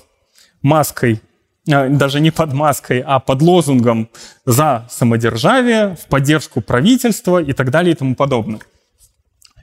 маской, 0.64 1.22
э, 1.68 1.90
даже 1.90 2.20
не 2.20 2.32
под 2.32 2.54
маской, 2.54 3.04
а 3.06 3.20
под 3.20 3.44
лозунгом 3.44 4.10
за 4.46 4.88
самодержавие, 4.90 5.96
в 5.96 6.08
поддержку 6.08 6.60
правительства 6.62 7.40
и 7.40 7.54
так 7.54 7.70
далее 7.70 7.94
и 7.94 7.96
тому 7.96 8.16
подобное. 8.16 8.62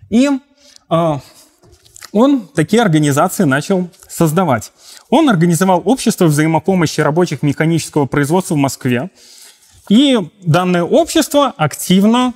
И 0.08 0.30
э, 0.90 1.18
он 2.12 2.48
такие 2.54 2.82
организации 2.82 3.42
начал 3.42 3.90
создавать. 4.08 4.72
Он 5.10 5.28
организовал 5.28 5.82
общество 5.84 6.26
взаимопомощи 6.26 7.00
рабочих 7.00 7.42
механического 7.42 8.06
производства 8.06 8.54
в 8.54 8.58
Москве. 8.58 9.10
И 9.88 10.20
данное 10.44 10.84
общество 10.84 11.52
активно 11.56 12.32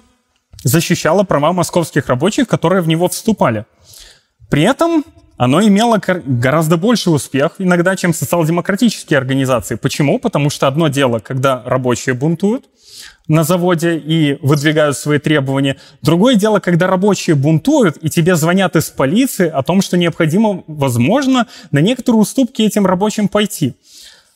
защищало 0.65 1.23
права 1.23 1.53
московских 1.53 2.09
рабочих, 2.09 2.49
которые 2.49 2.83
в 2.83 2.89
него 2.89 3.07
вступали. 3.07 3.65
При 4.49 4.63
этом 4.63 5.05
оно 5.40 5.62
имело 5.62 5.98
гораздо 6.26 6.76
больший 6.76 7.14
успех 7.14 7.53
иногда, 7.57 7.96
чем 7.96 8.12
социал-демократические 8.12 9.16
организации. 9.16 9.76
Почему? 9.76 10.18
Потому 10.18 10.50
что 10.50 10.68
одно 10.68 10.88
дело, 10.88 11.18
когда 11.18 11.62
рабочие 11.64 12.14
бунтуют 12.14 12.66
на 13.26 13.42
заводе 13.42 13.96
и 13.96 14.38
выдвигают 14.42 14.98
свои 14.98 15.18
требования. 15.18 15.79
Другое 16.03 16.35
дело, 16.35 16.61
когда 16.61 16.88
рабочие 16.88 17.37
бунтуют, 17.37 17.96
и 18.03 18.11
тебе 18.11 18.37
звонят 18.37 18.76
из 18.76 18.90
полиции 18.90 19.48
о 19.48 19.62
том, 19.62 19.81
что 19.81 19.96
необходимо, 19.96 20.62
возможно, 20.66 21.46
на 21.70 21.79
некоторые 21.79 22.20
уступки 22.20 22.61
этим 22.61 22.85
рабочим 22.85 23.26
пойти. 23.26 23.72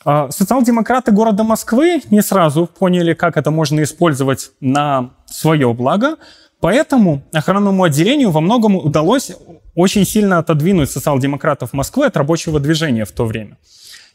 А, 0.06 0.30
социал-демократы 0.30 1.12
города 1.12 1.42
Москвы 1.42 2.00
не 2.08 2.22
сразу 2.22 2.66
поняли, 2.66 3.12
как 3.12 3.36
это 3.36 3.50
можно 3.50 3.82
использовать 3.82 4.52
на 4.62 5.10
свое 5.26 5.70
благо, 5.74 6.16
поэтому 6.60 7.24
охранному 7.30 7.84
отделению 7.84 8.30
во 8.30 8.40
многом 8.40 8.76
удалось 8.76 9.32
очень 9.74 10.04
сильно 10.06 10.38
отодвинуть 10.38 10.90
социал-демократов 10.90 11.72
Москвы 11.72 12.06
от 12.06 12.16
рабочего 12.16 12.60
движения 12.60 13.04
в 13.04 13.12
то 13.12 13.24
время. 13.24 13.58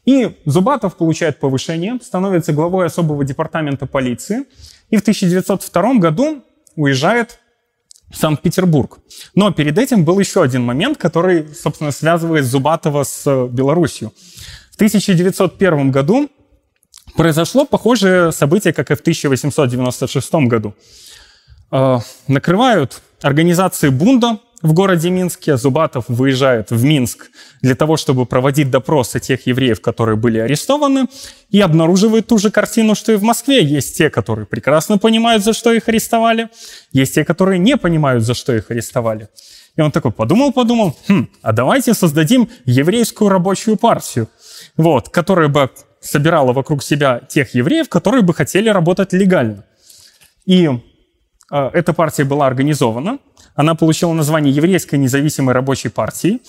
И 0.05 0.37
Зубатов 0.45 0.95
получает 0.95 1.39
повышение, 1.39 1.99
становится 2.01 2.53
главой 2.53 2.85
особого 2.85 3.23
департамента 3.25 3.85
полиции 3.85 4.45
и 4.89 4.97
в 4.97 5.01
1902 5.01 5.93
году 5.95 6.43
уезжает 6.75 7.39
в 8.09 8.17
Санкт-Петербург. 8.17 8.99
Но 9.35 9.51
перед 9.51 9.77
этим 9.77 10.03
был 10.03 10.19
еще 10.19 10.41
один 10.41 10.63
момент, 10.63 10.97
который, 10.97 11.53
собственно, 11.53 11.91
связывает 11.91 12.45
Зубатова 12.45 13.03
с 13.03 13.47
Беларусью. 13.47 14.13
В 14.71 14.75
1901 14.75 15.91
году 15.91 16.29
произошло 17.15 17.65
похожее 17.65 18.31
событие, 18.31 18.73
как 18.73 18.91
и 18.91 18.95
в 18.95 19.01
1896 19.01 20.33
году. 20.47 20.73
Э, 21.71 21.99
накрывают 22.27 23.01
организации 23.21 23.89
бунда 23.89 24.39
в 24.61 24.73
городе 24.73 25.09
Минске. 25.09 25.57
Зубатов 25.57 26.05
выезжает 26.07 26.71
в 26.71 26.83
Минск 26.83 27.29
для 27.61 27.75
того, 27.75 27.97
чтобы 27.97 28.25
проводить 28.25 28.69
допросы 28.69 29.19
тех 29.19 29.47
евреев, 29.47 29.81
которые 29.81 30.15
были 30.15 30.39
арестованы, 30.39 31.07
и 31.49 31.61
обнаруживает 31.61 32.27
ту 32.27 32.37
же 32.37 32.51
картину, 32.51 32.95
что 32.95 33.11
и 33.11 33.15
в 33.15 33.23
Москве. 33.23 33.63
Есть 33.63 33.97
те, 33.97 34.09
которые 34.09 34.45
прекрасно 34.45 34.97
понимают, 34.97 35.43
за 35.43 35.53
что 35.53 35.71
их 35.71 35.87
арестовали, 35.87 36.49
есть 36.91 37.15
те, 37.15 37.25
которые 37.25 37.59
не 37.59 37.77
понимают, 37.77 38.23
за 38.23 38.33
что 38.33 38.53
их 38.53 38.71
арестовали. 38.71 39.29
И 39.75 39.81
он 39.81 39.91
такой 39.91 40.11
подумал-подумал, 40.11 40.97
хм, 41.07 41.29
а 41.41 41.53
давайте 41.53 41.93
создадим 41.93 42.49
еврейскую 42.65 43.29
рабочую 43.29 43.77
партию, 43.77 44.27
вот, 44.75 45.09
которая 45.09 45.47
бы 45.47 45.69
собирала 46.01 46.53
вокруг 46.53 46.83
себя 46.83 47.21
тех 47.29 47.53
евреев, 47.53 47.89
которые 47.89 48.21
бы 48.21 48.33
хотели 48.33 48.69
работать 48.69 49.13
легально. 49.13 49.65
И 50.45 50.67
э, 50.67 51.69
эта 51.73 51.93
партия 51.93 52.23
была 52.23 52.47
организована, 52.47 53.19
она 53.59 53.75
получила 53.75 54.13
название 54.13 54.55
Еврейской 54.55 54.95
независимой 54.95 55.53
рабочей 55.53 55.89
партии. 55.89 56.39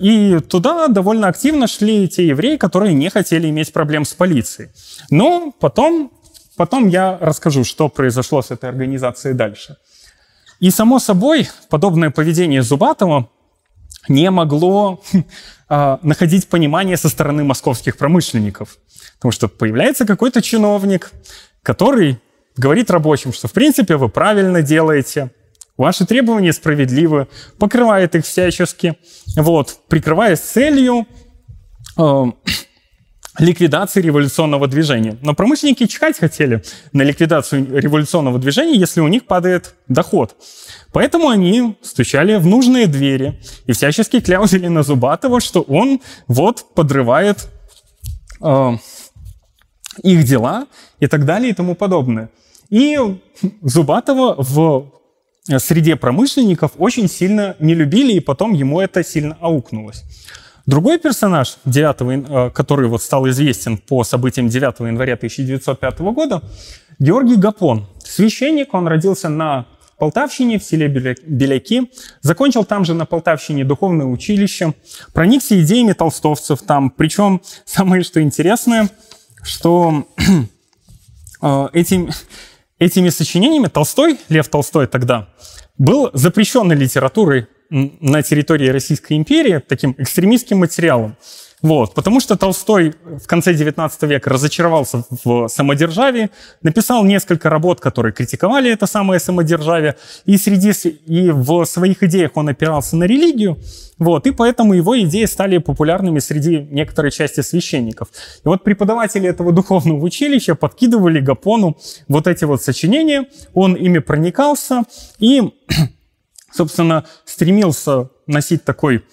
И 0.00 0.38
туда 0.48 0.88
довольно 0.88 1.28
активно 1.28 1.66
шли 1.66 2.08
те 2.08 2.26
евреи, 2.26 2.56
которые 2.56 2.94
не 2.94 3.10
хотели 3.10 3.50
иметь 3.50 3.70
проблем 3.70 4.06
с 4.06 4.14
полицией. 4.14 4.70
Но 5.10 5.52
потом, 5.60 6.10
потом 6.56 6.88
я 6.88 7.18
расскажу, 7.20 7.64
что 7.64 7.90
произошло 7.90 8.40
с 8.40 8.50
этой 8.50 8.70
организацией 8.70 9.34
дальше. 9.34 9.76
И, 10.58 10.70
само 10.70 10.98
собой, 10.98 11.50
подобное 11.68 12.08
поведение 12.08 12.62
Зубатова 12.62 13.28
не 14.08 14.30
могло 14.30 15.02
э, 15.68 15.98
находить 16.02 16.48
понимание 16.48 16.96
со 16.96 17.10
стороны 17.10 17.44
московских 17.44 17.98
промышленников. 17.98 18.78
Потому 19.16 19.32
что 19.32 19.48
появляется 19.48 20.06
какой-то 20.06 20.40
чиновник, 20.40 21.12
который 21.62 22.18
говорит 22.56 22.90
рабочим, 22.90 23.34
что 23.34 23.48
в 23.48 23.52
принципе 23.52 23.96
вы 23.96 24.08
правильно 24.08 24.62
делаете, 24.62 25.30
Ваши 25.78 26.04
требования 26.04 26.52
справедливы, 26.52 27.28
покрывает 27.56 28.16
их 28.16 28.24
всячески, 28.24 28.98
вот, 29.36 29.78
прикрываясь 29.88 30.40
целью 30.40 31.06
э, 31.96 32.24
ликвидации 33.38 34.02
революционного 34.02 34.66
движения. 34.66 35.16
Но 35.22 35.34
промышленники 35.34 35.86
чихать 35.86 36.18
хотели 36.18 36.64
на 36.92 37.02
ликвидацию 37.02 37.80
революционного 37.80 38.40
движения, 38.40 38.76
если 38.76 39.00
у 39.00 39.06
них 39.06 39.26
падает 39.26 39.76
доход. 39.86 40.34
Поэтому 40.92 41.28
они 41.28 41.76
стучали 41.82 42.34
в 42.38 42.46
нужные 42.46 42.88
двери 42.88 43.40
и 43.66 43.72
всячески 43.72 44.18
кляузили 44.18 44.66
на 44.66 44.82
Зубатова, 44.82 45.40
что 45.40 45.60
он 45.60 46.00
вот 46.26 46.74
подрывает 46.74 47.46
э, 48.42 48.70
их 50.02 50.24
дела 50.24 50.66
и 50.98 51.06
так 51.06 51.24
далее 51.24 51.50
и 51.50 51.54
тому 51.54 51.76
подобное. 51.76 52.30
И 52.68 52.98
Зубатова 53.62 54.34
в 54.36 54.97
среде 55.56 55.96
промышленников 55.96 56.72
очень 56.78 57.08
сильно 57.08 57.56
не 57.58 57.74
любили, 57.74 58.12
и 58.12 58.20
потом 58.20 58.52
ему 58.52 58.80
это 58.80 59.02
сильно 59.02 59.36
аукнулось. 59.40 60.04
Другой 60.66 60.98
персонаж, 60.98 61.56
9, 61.64 62.28
э, 62.28 62.50
который 62.50 62.88
вот 62.88 63.02
стал 63.02 63.26
известен 63.30 63.78
по 63.78 64.04
событиям 64.04 64.48
9 64.48 64.80
января 64.80 65.16
1905 65.16 66.00
года, 66.12 66.42
Георгий 66.98 67.36
Гапон. 67.36 67.86
Священник, 68.04 68.74
он 68.74 68.86
родился 68.86 69.30
на 69.30 69.66
Полтавщине, 69.98 70.58
в 70.58 70.62
селе 70.62 70.88
Беляки, 70.88 71.90
закончил 72.20 72.64
там 72.64 72.84
же 72.84 72.94
на 72.94 73.06
Полтавщине 73.06 73.64
духовное 73.64 74.06
училище, 74.06 74.74
проникся 75.12 75.60
идеями 75.60 75.92
толстовцев 75.92 76.60
там. 76.62 76.90
Причем 76.90 77.40
самое 77.64 78.04
что 78.04 78.20
интересное, 78.20 78.90
что 79.42 80.06
э, 81.42 81.68
этим, 81.72 82.10
этими 82.78 83.08
сочинениями 83.08 83.66
Толстой, 83.66 84.18
Лев 84.28 84.48
Толстой 84.48 84.86
тогда, 84.86 85.28
был 85.76 86.10
запрещенной 86.12 86.76
литературой 86.76 87.46
на 87.70 88.22
территории 88.22 88.68
Российской 88.68 89.14
империи, 89.14 89.62
таким 89.66 89.94
экстремистским 89.98 90.58
материалом. 90.58 91.16
Вот, 91.60 91.94
потому 91.94 92.20
что 92.20 92.36
Толстой 92.36 92.94
в 93.04 93.26
конце 93.26 93.52
XIX 93.52 93.90
века 94.06 94.30
разочаровался 94.30 95.04
в 95.24 95.48
самодержавии, 95.48 96.30
написал 96.62 97.04
несколько 97.04 97.50
работ, 97.50 97.80
которые 97.80 98.12
критиковали 98.12 98.70
это 98.70 98.86
самое 98.86 99.18
самодержавие, 99.18 99.96
и, 100.24 100.38
среди, 100.38 100.70
и 101.06 101.30
в 101.30 101.64
своих 101.64 102.02
идеях 102.04 102.32
он 102.36 102.48
опирался 102.48 102.96
на 102.96 103.04
религию, 103.04 103.58
вот, 103.98 104.28
и 104.28 104.30
поэтому 104.30 104.74
его 104.74 105.00
идеи 105.00 105.24
стали 105.24 105.58
популярными 105.58 106.20
среди 106.20 106.58
некоторой 106.58 107.10
части 107.10 107.40
священников. 107.40 108.08
И 108.44 108.48
вот 108.48 108.62
преподаватели 108.62 109.28
этого 109.28 109.52
духовного 109.52 110.00
училища 110.04 110.54
подкидывали 110.54 111.18
Гапону 111.18 111.76
вот 112.06 112.28
эти 112.28 112.44
вот 112.44 112.62
сочинения, 112.62 113.26
он 113.52 113.74
ими 113.74 113.98
проникался 113.98 114.84
и, 115.18 115.42
собственно, 116.52 117.04
стремился 117.24 118.10
носить 118.28 118.62
такой... 118.64 119.04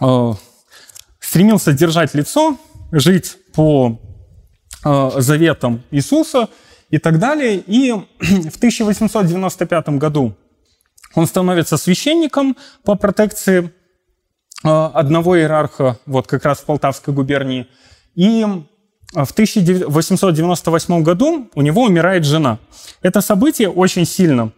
Э, 0.00 0.32
стремился 1.32 1.72
держать 1.72 2.12
лицо, 2.12 2.58
жить 2.90 3.38
по 3.54 3.98
э, 4.84 5.10
заветам 5.16 5.82
Иисуса 5.90 6.50
и 6.90 6.98
так 6.98 7.18
далее. 7.18 7.56
И 7.66 7.90
в 8.20 8.56
1895 8.58 9.88
году 9.96 10.34
он 11.14 11.26
становится 11.26 11.78
священником 11.78 12.54
по 12.84 12.96
протекции 12.96 13.72
э, 14.62 14.68
одного 14.68 15.38
иерарха, 15.38 15.98
вот 16.04 16.26
как 16.26 16.44
раз 16.44 16.58
в 16.58 16.66
Полтавской 16.66 17.14
губернии. 17.14 17.66
И 18.14 18.44
в 19.14 19.30
1898 19.32 21.02
году 21.02 21.48
у 21.54 21.62
него 21.62 21.84
умирает 21.84 22.26
жена. 22.26 22.58
Это 23.00 23.22
событие 23.22 23.70
очень 23.70 24.04
сильно 24.04 24.52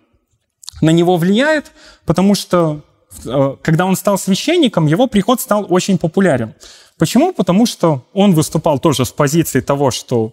на 0.80 0.90
него 0.90 1.18
влияет, 1.18 1.70
потому 2.04 2.34
что 2.34 2.82
Э, 2.82 2.93
когда 3.62 3.87
он 3.87 3.96
стал 3.96 4.18
священником, 4.18 4.87
его 4.87 5.07
приход 5.07 5.40
стал 5.40 5.66
очень 5.68 5.98
популярен. 5.98 6.55
Почему? 6.96 7.33
Потому 7.33 7.66
что 7.66 8.07
он 8.12 8.35
выступал 8.35 8.79
тоже 8.79 9.05
с 9.05 9.11
позиции 9.11 9.61
того, 9.61 9.90
что 9.90 10.33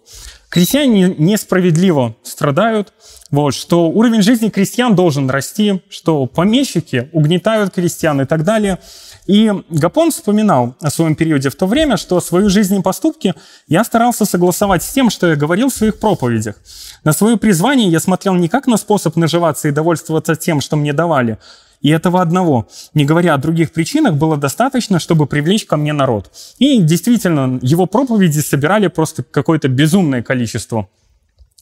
крестьяне 0.49 1.15
несправедливо 1.17 2.15
страдают, 2.21 2.93
вот, 3.31 3.55
что 3.55 3.89
уровень 3.89 4.21
жизни 4.21 4.49
крестьян 4.49 4.93
должен 4.93 5.29
расти, 5.29 5.81
что 5.89 6.27
помещики 6.27 7.09
угнетают 7.13 7.73
крестьян 7.73 8.21
и 8.21 8.25
так 8.25 8.43
далее. 8.43 8.77
И 9.25 9.51
Гапон 9.69 10.11
вспоминал 10.11 10.75
о 10.81 10.91
своем 10.91 11.15
периоде 11.15 11.49
в 11.49 11.55
то 11.55 11.65
время, 11.65 11.97
что 11.97 12.19
свою 12.19 12.49
жизнь 12.49 12.77
и 12.77 12.81
поступки 12.81 13.33
я 13.67 13.83
старался 13.83 14.25
согласовать 14.25 14.83
с 14.83 14.91
тем, 14.91 15.09
что 15.09 15.27
я 15.27 15.35
говорил 15.35 15.69
в 15.69 15.73
своих 15.73 15.99
проповедях. 15.99 16.57
На 17.03 17.13
свое 17.13 17.37
призвание 17.37 17.89
я 17.89 17.99
смотрел 17.99 18.35
не 18.35 18.49
как 18.49 18.67
на 18.67 18.77
способ 18.77 19.15
наживаться 19.15 19.67
и 19.67 19.71
довольствоваться 19.71 20.35
тем, 20.35 20.61
что 20.61 20.75
мне 20.75 20.93
давали, 20.93 21.39
и 21.81 21.89
этого 21.89 22.21
одного, 22.21 22.67
не 22.93 23.05
говоря 23.05 23.33
о 23.33 23.37
других 23.37 23.71
причинах, 23.71 24.15
было 24.15 24.37
достаточно, 24.37 24.99
чтобы 24.99 25.25
привлечь 25.25 25.65
ко 25.65 25.77
мне 25.77 25.93
народ. 25.93 26.31
И 26.59 26.79
действительно, 26.81 27.59
его 27.61 27.87
проповеди 27.87 28.39
собирали 28.39 28.87
просто 28.87 29.23
какое-то 29.23 29.67
безумное 29.67 30.21
количество 30.21 30.89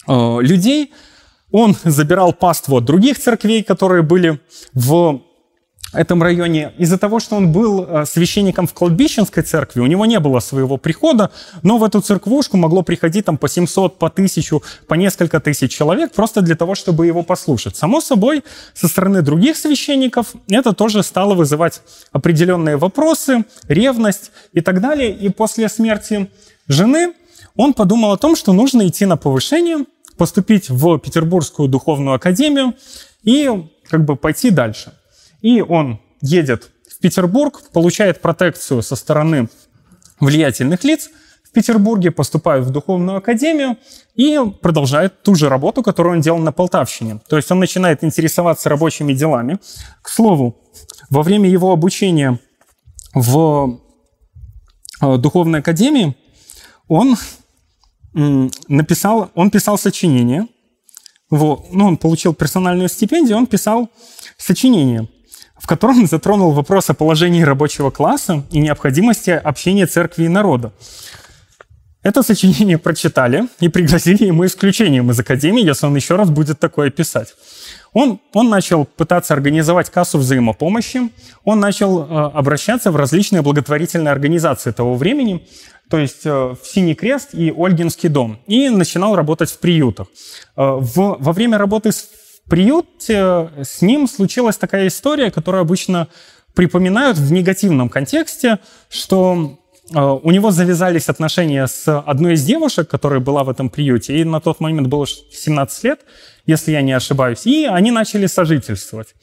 э, 0.08 0.38
людей. 0.42 0.92
Он 1.52 1.76
забирал 1.84 2.34
паству 2.34 2.78
от 2.78 2.86
других 2.86 3.18
церквей, 3.18 3.64
которые 3.64 4.04
были 4.04 4.40
в 4.74 5.22
этом 5.94 6.22
районе, 6.22 6.72
из-за 6.78 6.98
того, 6.98 7.20
что 7.20 7.36
он 7.36 7.52
был 7.52 7.84
э, 7.84 8.06
священником 8.06 8.68
в 8.68 8.74
Кладбищенской 8.74 9.42
церкви, 9.42 9.80
у 9.80 9.88
него 9.88 10.06
не 10.06 10.20
было 10.20 10.40
своего 10.40 10.78
прихода, 10.78 11.32
но 11.64 11.78
в 11.78 11.84
эту 11.84 12.02
церквушку 12.02 12.58
могло 12.58 12.84
приходить 12.84 13.26
там 13.26 13.38
по 13.38 13.50
700, 13.50 13.98
по 13.98 14.08
1000, 14.08 14.62
по 14.88 14.94
несколько 14.94 15.40
тысяч 15.40 15.72
человек, 15.72 16.12
просто 16.12 16.42
для 16.42 16.56
того, 16.56 16.76
чтобы 16.76 17.08
его 17.08 17.24
послушать. 17.24 17.76
Само 17.76 18.02
собой, 18.02 18.44
со 18.74 18.88
стороны 18.88 19.24
других 19.24 19.58
священников 19.58 20.34
это 20.48 20.74
тоже 20.74 21.02
стало 21.02 21.34
вызывать 21.34 21.82
определенные 22.12 22.78
вопросы, 22.78 23.46
ревность 23.68 24.32
и 24.54 24.62
так 24.62 24.82
далее. 24.82 25.12
И 25.12 25.30
после 25.30 25.70
смерти 25.70 26.30
жены 26.68 27.14
он 27.56 27.74
подумал 27.74 28.12
о 28.12 28.18
том, 28.18 28.36
что 28.36 28.54
нужно 28.54 28.88
идти 28.88 29.08
на 29.08 29.18
повышение, 29.18 29.86
поступить 30.18 30.70
в 30.70 31.00
Петербургскую 31.00 31.68
духовную 31.68 32.16
академию 32.16 32.76
и 33.24 33.50
как 33.90 34.06
бы 34.06 34.16
пойти 34.16 34.52
дальше. 34.52 34.94
И 35.42 35.62
он 35.62 36.00
едет 36.22 36.72
в 36.90 37.00
Петербург, 37.00 37.62
получает 37.72 38.22
протекцию 38.22 38.82
со 38.82 38.96
стороны 38.96 39.50
влиятельных 40.20 40.84
лиц 40.84 41.10
в 41.44 41.52
Петербурге, 41.52 42.12
поступает 42.12 42.66
в 42.66 42.72
духовную 42.72 43.18
академию 43.18 43.78
и 44.16 44.38
продолжает 44.62 45.24
ту 45.24 45.36
же 45.36 45.50
работу, 45.50 45.82
которую 45.82 46.18
он 46.18 46.22
делал 46.22 46.40
на 46.40 46.52
Полтавщине. 46.52 47.22
То 47.28 47.38
есть 47.38 47.50
он 47.52 47.60
начинает 47.60 48.04
интересоваться 48.04 48.70
рабочими 48.70 49.14
делами. 49.14 49.60
К 50.02 50.10
слову, 50.10 50.58
во 51.10 51.24
время 51.24 51.50
его 51.50 51.72
обучения 51.72 52.40
в 53.14 53.80
э, 55.02 55.18
духовной 55.18 55.60
академии 55.60 56.16
он 56.88 57.16
написал, 58.14 59.32
он 59.36 59.52
писал 59.52 59.78
сочинение, 59.78 60.48
вот, 61.30 61.68
ну, 61.72 61.86
он 61.86 61.98
получил 61.98 62.34
персональную 62.34 62.90
стипендию, 62.90 63.38
он 63.38 63.46
писал 63.46 63.90
сочинение– 64.38 65.08
в 65.60 65.68
котором 65.68 66.08
затронул 66.08 66.52
вопрос 66.52 66.90
о 66.90 66.94
положении 66.94 67.44
рабочего 67.44 67.92
класса 67.92 68.44
и 68.52 68.60
необходимости 68.60 69.30
общения 69.30 69.86
церкви 69.86 70.24
и 70.24 70.30
народа. 70.30 70.72
Это 72.02 72.24
сочинение 72.24 72.78
прочитали 72.78 73.50
и 73.60 73.68
пригрозили 73.68 74.28
ему 74.28 74.46
исключением 74.46 75.12
из 75.12 75.20
Академии, 75.20 75.66
если 75.66 75.86
он 75.86 75.96
еще 75.96 76.16
раз 76.16 76.30
будет 76.30 76.58
такое 76.58 76.92
писать. 76.92 77.36
Он, 77.92 78.20
он 78.34 78.50
начал 78.50 78.86
пытаться 78.86 79.34
организовать 79.34 79.90
кассу 79.90 80.18
взаимопомощи, 80.18 81.10
он 81.44 81.60
начал 81.60 82.04
э, 82.04 82.32
обращаться 82.34 82.92
в 82.92 82.96
различные 82.96 83.42
благотворительные 83.42 84.12
организации 84.12 84.72
того 84.72 84.96
времени, 84.96 85.46
то 85.90 85.98
есть 85.98 86.26
э, 86.26 86.30
в 86.32 86.60
Синий 86.64 86.96
Крест 86.96 87.34
и 87.34 87.52
Ольгинский 87.52 88.08
дом, 88.08 88.40
и 88.48 88.70
начинал 88.70 89.16
работать 89.16 89.52
в 89.52 89.60
приютах. 89.60 90.08
Э, 90.56 90.78
в, 90.80 91.18
во 91.20 91.34
время 91.34 91.58
работы 91.58 91.92
приюте 92.50 93.50
с 93.64 93.82
ним 93.82 94.08
случилась 94.08 94.58
такая 94.58 94.88
история, 94.88 95.32
которую 95.32 95.62
обычно 95.62 96.08
припоминают 96.54 97.18
в 97.18 97.32
негативном 97.32 97.90
контексте, 97.90 98.60
что 98.90 99.58
э, 99.94 100.00
у 100.00 100.32
него 100.32 100.52
завязались 100.52 101.08
отношения 101.08 101.68
с 101.68 101.88
одной 102.00 102.34
из 102.34 102.44
девушек, 102.44 102.90
которая 102.90 103.20
была 103.20 103.44
в 103.44 103.50
этом 103.50 103.70
приюте, 103.70 104.18
и 104.18 104.24
на 104.24 104.42
тот 104.42 104.60
момент 104.60 104.88
было 104.88 105.06
17 105.08 105.84
лет, 105.84 106.02
если 106.46 106.72
я 106.72 106.82
не 106.82 106.94
ошибаюсь, 106.94 107.46
и 107.46 107.66
они 107.66 107.92
начали 107.92 108.26
сожительствовать. 108.26 109.16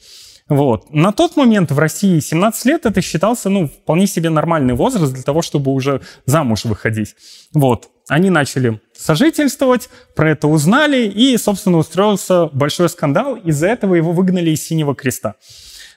Вот. 0.49 0.93
На 0.93 1.11
тот 1.11 1.35
момент 1.35 1.71
в 1.71 1.77
России 1.77 2.19
17 2.19 2.65
лет 2.65 2.85
это 2.85 3.01
считался 3.01 3.49
ну, 3.49 3.67
вполне 3.67 4.07
себе 4.07 4.29
нормальный 4.29 4.73
возраст 4.73 5.13
для 5.13 5.23
того, 5.23 5.41
чтобы 5.41 5.71
уже 5.71 6.01
замуж 6.25 6.63
выходить. 6.63 7.15
Вот. 7.53 7.89
Они 8.07 8.29
начали 8.29 8.79
сожительствовать, 8.93 9.89
про 10.15 10.31
это 10.31 10.47
узнали, 10.47 11.07
и, 11.07 11.37
собственно, 11.37 11.77
устроился 11.77 12.47
большой 12.47 12.89
скандал. 12.89 13.35
Из-за 13.35 13.67
этого 13.67 13.95
его 13.95 14.13
выгнали 14.13 14.51
из 14.51 14.63
Синего 14.63 14.95
Креста. 14.95 15.35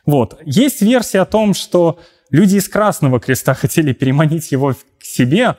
Вот. 0.07 0.41
Есть 0.45 0.83
версия 0.83 1.21
о 1.21 1.25
том, 1.27 1.55
что 1.55 2.01
люди 2.31 2.57
из 2.57 2.69
Красного 2.69 3.21
Креста 3.21 3.55
хотели 3.63 3.93
переманить 3.93 4.51
его 4.53 4.75
к 4.99 5.05
себе, 5.05 5.57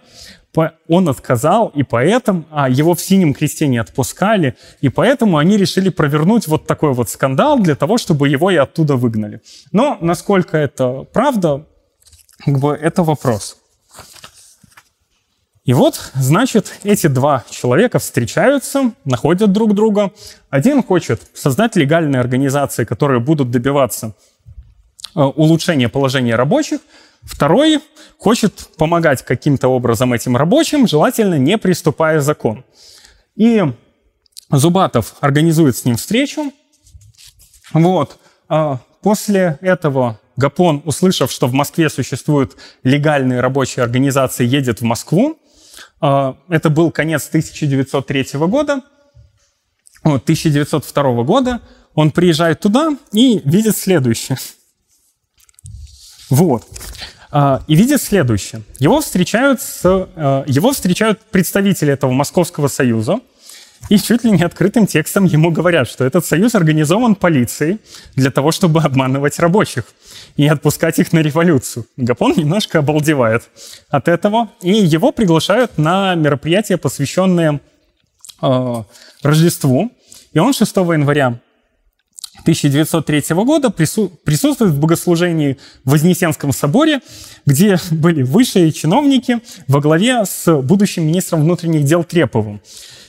он 0.88 1.08
отказал, 1.08 1.68
и 1.70 1.84
поэтому 1.84 2.46
а 2.52 2.70
его 2.70 2.94
в 2.94 3.02
синем 3.02 3.34
кресте 3.34 3.68
не 3.68 3.78
отпускали, 3.78 4.58
и 4.82 4.90
поэтому 4.90 5.38
они 5.38 5.58
решили 5.58 5.90
провернуть 5.90 6.48
вот 6.48 6.68
такой 6.68 6.94
вот 6.94 7.10
скандал 7.10 7.60
для 7.60 7.76
того, 7.76 7.98
чтобы 7.98 8.28
его 8.28 8.52
и 8.52 8.58
оттуда 8.58 8.98
выгнали. 8.98 9.42
Но 9.72 9.98
насколько 10.02 10.58
это 10.58 11.08
правда, 11.14 11.66
как 12.44 12.60
бы 12.60 12.74
это 12.74 13.04
вопрос. 13.04 13.61
И 15.64 15.74
вот, 15.74 16.12
значит, 16.16 16.80
эти 16.84 17.08
два 17.08 17.44
человека 17.50 18.00
встречаются, 18.00 18.94
находят 19.06 19.52
друг 19.52 19.76
друга. 19.76 20.12
Один 20.50 20.82
хочет 20.82 21.22
создать 21.34 21.76
легальные 21.76 22.20
организации, 22.20 22.84
которые 22.84 23.20
будут 23.20 23.52
добиваться 23.52 24.16
э, 25.16 25.22
улучшения 25.22 25.88
положения 25.88 26.36
рабочих, 26.36 26.80
Второй 27.24 27.80
хочет 28.18 28.70
помогать 28.78 29.24
каким-то 29.24 29.68
образом 29.68 30.14
этим 30.14 30.36
рабочим, 30.36 30.88
желательно 30.88 31.38
не 31.38 31.58
приступая 31.58 32.20
закон. 32.20 32.66
И 33.36 33.64
Зубатов 34.50 35.16
организует 35.22 35.78
с 35.78 35.86
ним 35.86 35.96
встречу. 35.96 36.52
Вот. 37.74 38.18
А 38.50 38.80
после 39.02 39.58
этого 39.62 40.20
Гапон, 40.36 40.82
услышав, 40.86 41.32
что 41.32 41.48
в 41.48 41.54
Москве 41.54 41.90
существуют 41.90 42.58
легальные 42.84 43.40
рабочие 43.40 43.84
организации, 43.84 44.46
едет 44.46 44.82
в 44.82 44.84
Москву. 44.84 45.38
А, 46.02 46.38
это 46.50 46.70
был 46.70 46.92
конец 46.92 47.28
1903 47.28 48.40
года. 48.48 48.82
1902 50.04 51.24
года 51.24 51.62
он 51.94 52.12
приезжает 52.12 52.60
туда 52.60 52.90
и 53.14 53.42
видит 53.46 53.78
следующее– 53.78 54.38
вот. 56.32 56.66
А, 57.30 57.62
и 57.68 57.76
видит 57.76 58.02
следующее. 58.02 58.64
Его 58.80 59.02
встречают, 59.02 59.62
с, 59.62 59.82
а, 59.84 60.44
его 60.48 60.72
встречают 60.72 61.20
представители 61.20 61.94
этого 61.94 62.12
Московского 62.12 62.68
союза, 62.68 63.20
и 63.92 63.98
чуть 63.98 64.24
ли 64.24 64.32
не 64.32 64.44
открытым 64.44 64.88
текстом 64.88 65.26
ему 65.26 65.52
говорят, 65.52 65.86
что 65.90 66.06
этот 66.06 66.26
союз 66.26 66.56
организован 66.56 67.14
полицией 67.14 67.80
для 68.16 68.32
того, 68.32 68.54
чтобы 68.54 68.82
обманывать 68.82 69.38
рабочих 69.38 69.84
и 70.38 70.48
отпускать 70.48 70.98
их 71.00 71.12
на 71.12 71.20
революцию. 71.20 71.86
Гапон 71.98 72.34
немножко 72.38 72.80
обалдевает 72.80 73.50
от 73.90 74.08
этого, 74.08 74.50
и 74.62 74.72
его 74.72 75.12
приглашают 75.12 75.78
на 75.78 76.16
мероприятие, 76.16 76.78
посвященное 76.78 77.60
э, 78.42 78.84
Рождеству. 79.24 79.92
И 80.32 80.40
он 80.40 80.54
6 80.54 80.74
января 80.74 81.42
1903 82.44 83.36
года 83.44 83.72
присутствует 83.72 84.72
в 84.72 84.80
богослужении 84.80 85.58
в 85.84 85.92
Вознесенском 85.92 86.54
соборе, 86.54 87.02
где 87.46 87.78
были 87.92 88.24
высшие 88.24 88.72
чиновники 88.72 89.42
во 89.68 89.82
главе 89.82 90.24
с 90.24 90.62
будущим 90.62 91.06
министром 91.06 91.42
внутренних 91.42 91.84
дел 91.84 92.06
Треповым. 92.06 92.62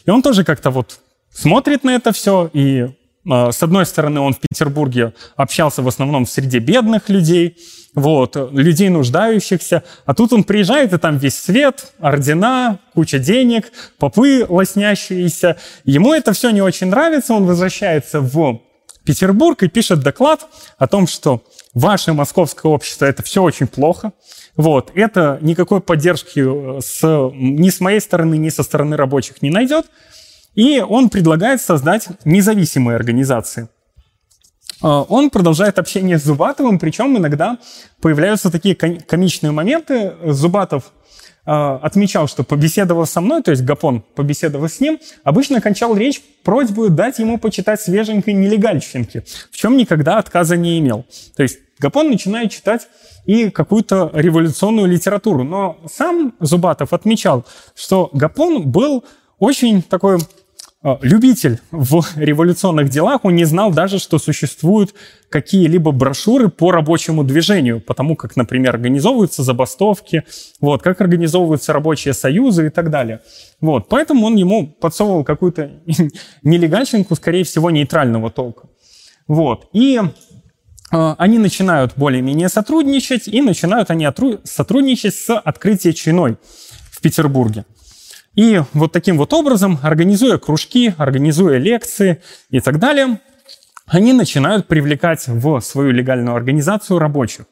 И 0.06 0.10
он 0.10 0.22
тоже 0.22 0.44
как-то 0.44 0.70
вот 0.70 1.00
смотрит 1.32 1.84
на 1.84 1.94
это 1.94 2.12
все, 2.12 2.50
и 2.52 2.88
а, 3.28 3.52
с 3.52 3.62
одной 3.62 3.86
стороны 3.86 4.20
он 4.20 4.34
в 4.34 4.40
Петербурге 4.40 5.14
общался 5.36 5.82
в 5.82 5.88
основном 5.88 6.24
в 6.24 6.30
среде 6.30 6.58
бедных 6.58 7.08
людей, 7.08 7.56
вот, 7.94 8.36
людей 8.52 8.88
нуждающихся, 8.88 9.84
а 10.06 10.14
тут 10.14 10.32
он 10.32 10.44
приезжает, 10.44 10.92
и 10.92 10.98
там 10.98 11.18
весь 11.18 11.38
свет, 11.38 11.92
ордена, 12.00 12.78
куча 12.94 13.18
денег, 13.18 13.70
попы 13.98 14.46
лоснящиеся. 14.48 15.58
Ему 15.84 16.14
это 16.14 16.32
все 16.32 16.50
не 16.50 16.62
очень 16.62 16.88
нравится, 16.88 17.34
он 17.34 17.44
возвращается 17.44 18.20
в 18.20 18.62
Петербург 19.04 19.62
и 19.62 19.68
пишет 19.68 20.00
доклад 20.00 20.46
о 20.78 20.86
том, 20.86 21.06
что 21.06 21.42
ваше 21.74 22.12
московское 22.12 22.70
общество– 22.70 23.04
это 23.06 23.22
все 23.22 23.42
очень 23.42 23.66
плохо. 23.66 24.12
Вот. 24.56 24.90
Это 24.94 25.38
никакой 25.40 25.80
поддержки 25.80 26.40
э, 26.40 26.80
с, 26.80 27.30
ни 27.34 27.70
с 27.70 27.80
моей 27.80 28.00
стороны, 28.00 28.36
ни 28.36 28.50
со 28.50 28.62
стороны 28.62 28.96
рабочих 28.96 29.42
не 29.42 29.50
найдет. 29.50 29.86
И 30.54 30.80
он 30.80 31.08
предлагает 31.08 31.62
создать 31.62 32.08
независимые 32.24 32.96
организации. 32.96 33.68
Э, 34.82 35.04
он 35.08 35.30
продолжает 35.30 35.78
общение 35.78 36.18
с 36.18 36.24
Зубатовым, 36.24 36.78
причем 36.78 37.16
иногда 37.16 37.58
появляются 38.00 38.50
такие 38.50 38.74
комичные 38.74 39.52
моменты. 39.52 40.14
Зубатов 40.24 40.92
а, 41.44 41.80
отмечал, 41.82 42.28
что 42.28 42.44
побеседовав 42.44 43.08
со 43.08 43.20
мной, 43.20 43.42
то 43.42 43.50
есть 43.50 43.64
Гапон 43.64 44.04
побеседовав 44.14 44.72
с 44.72 44.78
ним, 44.78 45.00
обычно 45.24 45.60
кончал 45.60 45.96
речь 45.96 46.22
просьбой 46.44 46.88
дать 46.88 47.18
ему 47.18 47.36
почитать 47.36 47.80
свеженькой 47.80 48.34
нелегальщинки, 48.34 49.24
в 49.50 49.56
чем 49.56 49.76
никогда 49.76 50.18
отказа 50.18 50.56
не 50.56 50.78
имел. 50.78 51.04
То 51.34 51.42
есть 51.42 51.58
Гапон 51.82 52.08
начинает 52.10 52.52
читать 52.52 52.88
и 53.26 53.50
какую-то 53.50 54.10
революционную 54.14 54.86
литературу. 54.86 55.42
Но 55.42 55.78
сам 55.92 56.32
Зубатов 56.38 56.92
отмечал, 56.92 57.44
что 57.74 58.08
Гапон 58.12 58.70
был 58.70 59.04
очень 59.38 59.82
такой 59.82 60.18
а, 60.84 60.98
любитель 61.02 61.60
в 61.70 62.04
революционных 62.16 62.88
делах, 62.88 63.24
он 63.24 63.36
не 63.36 63.44
знал 63.44 63.72
даже, 63.72 64.00
что 64.00 64.18
существуют 64.18 64.94
какие-либо 65.28 65.92
брошюры 65.92 66.48
по 66.48 66.72
рабочему 66.72 67.22
движению, 67.22 67.80
потому 67.80 68.16
как, 68.16 68.34
например, 68.34 68.74
организовываются 68.74 69.44
забастовки, 69.44 70.24
вот, 70.60 70.82
как 70.82 71.00
организовываются 71.00 71.72
рабочие 71.72 72.14
союзы 72.14 72.66
и 72.66 72.70
так 72.70 72.90
далее. 72.90 73.20
Вот, 73.60 73.88
поэтому 73.88 74.26
он 74.26 74.34
ему 74.34 74.66
подсовывал 74.66 75.22
какую-то 75.22 75.70
нелегальщинку, 76.42 77.14
скорее 77.14 77.44
всего, 77.44 77.70
нейтрального 77.70 78.30
толка. 78.30 78.68
Вот, 79.28 79.68
и 79.72 80.00
э, 80.02 80.08
они 80.92 81.38
начинают 81.38 81.92
более-менее 81.96 82.48
сотрудничать, 82.48 83.26
и 83.26 83.40
начинают 83.40 83.90
они 83.90 84.08
сотрудничать 84.44 85.14
с 85.14 85.38
открытием 85.38 85.94
чиной 85.94 86.36
в 86.90 87.00
Петербурге. 87.00 87.64
И 88.34 88.62
вот 88.72 88.92
таким 88.92 89.18
вот 89.18 89.32
образом, 89.32 89.78
организуя 89.82 90.38
кружки, 90.38 90.94
организуя 90.96 91.58
лекции 91.58 92.22
и 92.50 92.60
так 92.60 92.78
далее, 92.78 93.20
они 93.86 94.12
начинают 94.12 94.68
привлекать 94.68 95.26
в 95.26 95.60
свою 95.60 95.90
легальную 95.90 96.34
организацию 96.34 96.98
рабочих. 96.98 97.44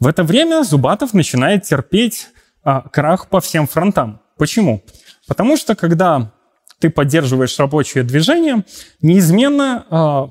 В 0.00 0.06
это 0.06 0.24
время 0.24 0.62
Зубатов 0.64 1.14
начинает 1.14 1.62
терпеть 1.62 2.28
а, 2.64 2.82
крах 2.82 3.28
по 3.28 3.40
всем 3.40 3.66
фронтам. 3.66 4.20
Почему? 4.36 4.84
Потому 5.28 5.56
что 5.56 5.74
когда 5.74 6.32
ты 6.80 6.90
поддерживаешь 6.90 7.58
рабочее 7.58 8.04
движение, 8.04 8.64
неизменно 9.00 9.86
а, 9.88 10.30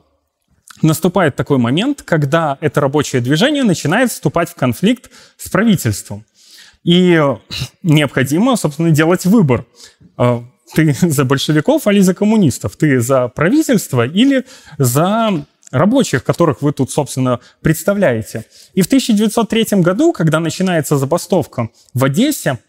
наступает 0.82 1.36
такой 1.36 1.58
момент, 1.58 2.02
когда 2.02 2.58
это 2.62 2.82
рабочее 2.82 3.22
движение 3.22 3.64
начинает 3.64 4.12
вступать 4.12 4.50
в 4.50 4.56
конфликт 4.56 5.10
с 5.38 5.50
правительством. 5.50 6.26
И 6.84 7.20
необходимо, 7.82 8.56
собственно, 8.56 8.92
делать 8.92 9.26
выбор. 9.26 9.66
А, 10.18 10.44
ты 10.74 10.94
за 11.02 11.26
большевиков 11.26 11.88
или 11.88 12.00
за 12.00 12.14
коммунистов? 12.14 12.76
Ты 12.76 13.00
за 13.02 13.28
правительство 13.28 14.06
или 14.06 14.46
за 14.78 15.46
рабочих, 15.72 16.24
которых 16.24 16.62
вы 16.62 16.72
тут, 16.74 16.92
собственно, 16.92 17.40
представляете? 17.62 18.46
И 18.74 18.82
в 18.82 18.86
1903 18.86 19.82
году, 19.82 20.14
когда 20.14 20.40
начинается 20.40 20.98
забастовка 20.98 21.70
в 21.94 22.04
Одессе, 22.04 22.60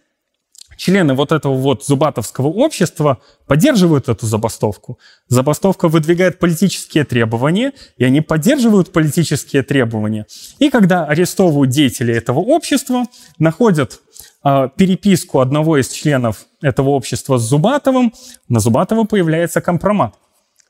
члены 0.77 1.15
вот 1.15 1.33
этого 1.33 1.55
вот 1.55 1.85
зубатовского 1.85 2.49
общества 2.49 3.19
поддерживают 3.47 4.09
эту 4.09 4.27
забастовку. 4.27 4.99
Забастовка 5.29 5.89
выдвигает 5.89 6.39
политические 6.39 7.05
требования, 7.05 7.73
и 7.97 8.05
они 8.05 8.21
поддерживают 8.21 8.93
политические 8.93 9.63
требования. 9.63 10.27
И 10.59 10.71
когда 10.71 11.05
арестовывают 11.05 11.71
деятелей 11.71 12.15
этого 12.15 12.41
общества, 12.41 13.07
находят 13.39 14.01
э, 14.45 14.69
переписку 14.77 15.41
одного 15.41 15.79
из 15.79 15.89
членов 15.89 16.47
этого 16.61 16.91
общества 16.91 17.39
с 17.39 17.43
Зубатовым, 17.43 18.13
на 18.49 18.61
Зубатова 18.61 19.05
появляется 19.05 19.61
компромат. 19.61 20.15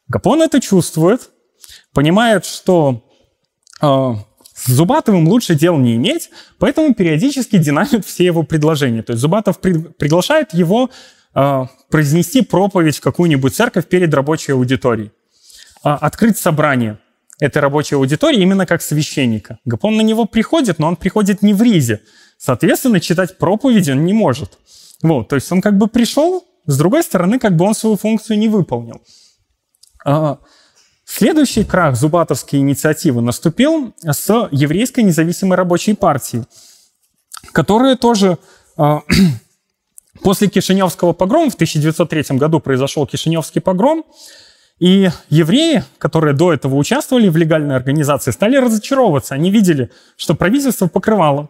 Гапон 0.08 0.42
это 0.42 0.60
чувствует, 0.60 1.30
понимает, 1.92 2.44
что 2.44 3.02
э, 3.82 4.14
с 4.56 4.70
Зубатовым 4.70 5.28
лучше 5.28 5.54
дел 5.54 5.76
не 5.76 5.96
иметь, 5.96 6.30
поэтому 6.58 6.94
периодически 6.94 7.58
динамит 7.58 8.06
все 8.06 8.24
его 8.24 8.42
предложения. 8.42 9.02
То 9.02 9.12
есть 9.12 9.20
Зубатов 9.20 9.60
при, 9.60 9.74
приглашает 9.74 10.54
его 10.54 10.90
э, 11.34 11.64
произнести 11.90 12.40
проповедь 12.40 12.96
в 12.96 13.00
какую-нибудь 13.02 13.54
церковь 13.54 13.86
перед 13.86 14.12
рабочей 14.14 14.52
аудиторией, 14.52 15.12
э, 15.84 15.90
открыть 15.90 16.38
собрание 16.38 16.98
этой 17.38 17.58
рабочей 17.58 17.96
аудитории 17.96 18.40
именно 18.40 18.64
как 18.64 18.80
священника. 18.80 19.58
Гапон 19.66 19.96
на 19.98 20.00
него 20.00 20.24
приходит, 20.24 20.78
но 20.78 20.88
он 20.88 20.96
приходит 20.96 21.42
не 21.42 21.52
в 21.52 21.60
ризе. 21.60 22.00
Соответственно, 22.38 22.98
читать 22.98 23.36
проповеди 23.36 23.90
он 23.90 24.06
не 24.06 24.14
может. 24.14 24.58
Вот, 25.02 25.28
то 25.28 25.36
есть 25.36 25.52
он 25.52 25.60
как 25.60 25.76
бы 25.76 25.86
пришел, 25.86 26.46
с 26.64 26.78
другой 26.78 27.02
стороны, 27.02 27.38
как 27.38 27.56
бы 27.56 27.66
он 27.66 27.74
свою 27.74 27.96
функцию 27.96 28.38
не 28.38 28.48
выполнил. 28.48 29.02
Следующий 31.18 31.64
крах 31.64 31.96
зубатовской 31.96 32.58
инициативы 32.58 33.22
наступил 33.22 33.94
с 34.02 34.48
еврейской 34.50 35.00
независимой 35.00 35.56
рабочей 35.56 35.94
партией, 35.94 36.44
которая 37.52 37.96
тоже 37.96 38.36
после 40.22 40.48
Кишиневского 40.48 41.14
погрома 41.14 41.48
в 41.48 41.54
1903 41.54 42.36
году 42.36 42.60
произошел 42.60 43.06
Кишиневский 43.06 43.62
погром, 43.62 44.04
и 44.78 45.08
евреи, 45.30 45.84
которые 45.96 46.34
до 46.34 46.52
этого 46.52 46.74
участвовали 46.74 47.30
в 47.30 47.36
легальной 47.38 47.76
организации, 47.76 48.30
стали 48.30 48.58
разочаровываться. 48.58 49.34
Они 49.34 49.50
видели, 49.50 49.90
что 50.18 50.34
правительство 50.34 50.86
покрывало 50.86 51.48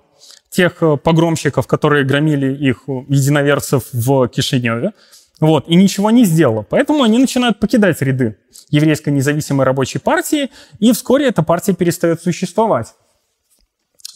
тех 0.49 0.81
э, 0.81 0.97
погромщиков, 0.97 1.67
которые 1.67 2.05
громили 2.05 2.55
их 2.55 2.85
э, 2.87 2.93
единоверцев 3.09 3.83
в 3.93 4.29
Кишиневе, 4.29 4.93
вот, 5.41 5.67
и 5.67 5.75
ничего 5.75 6.13
не 6.13 6.25
сделало. 6.25 6.63
Поэтому 6.63 7.03
они 7.03 7.19
начинают 7.19 7.59
покидать 7.59 8.01
ряды 8.01 8.37
еврейской 8.71 9.11
независимой 9.11 9.65
рабочей 9.65 9.99
партии, 9.99 10.51
и 10.79 10.93
вскоре 10.93 11.29
эта 11.29 11.43
партия 11.43 11.75
перестает 11.75 12.23
существовать. 12.23 12.95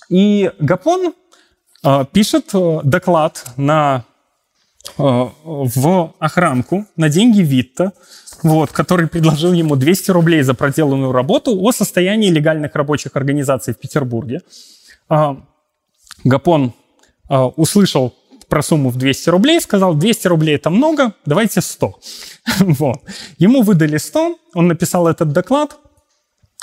И 0.09 0.51
Гапон 0.59 1.15
э, 1.85 2.05
пишет 2.13 2.51
э, 2.53 2.81
доклад 2.83 3.45
на, 3.57 4.05
э, 4.99 5.03
в 5.03 6.15
охранку 6.19 6.87
на 6.97 7.09
деньги 7.09 7.43
Витта, 7.43 7.93
вот, 8.43 8.73
который 8.73 9.07
предложил 9.07 9.53
ему 9.53 9.77
200 9.77 10.11
рублей 10.11 10.43
за 10.43 10.55
проделанную 10.55 11.13
работу 11.13 11.57
о 11.63 11.73
состоянии 11.73 12.29
легальных 12.29 12.75
рабочих 12.75 13.15
организаций 13.15 13.75
в 13.75 13.79
Петербурге. 13.79 14.41
Гапон 16.25 16.73
услышал 17.29 18.15
про 18.51 18.63
сумму 18.63 18.91
в 18.91 18.97
200 18.97 19.31
рублей, 19.31 19.61
сказал, 19.61 19.95
200 19.95 20.27
рублей 20.29 20.57
это 20.57 20.69
много, 20.69 21.15
давайте 21.25 21.63
100. 21.63 21.99
вот. 22.61 22.99
Ему 23.39 23.63
выдали 23.63 23.97
100, 23.97 24.39
он 24.55 24.69
написал 24.69 25.09
этот 25.09 25.33
доклад. 25.33 25.79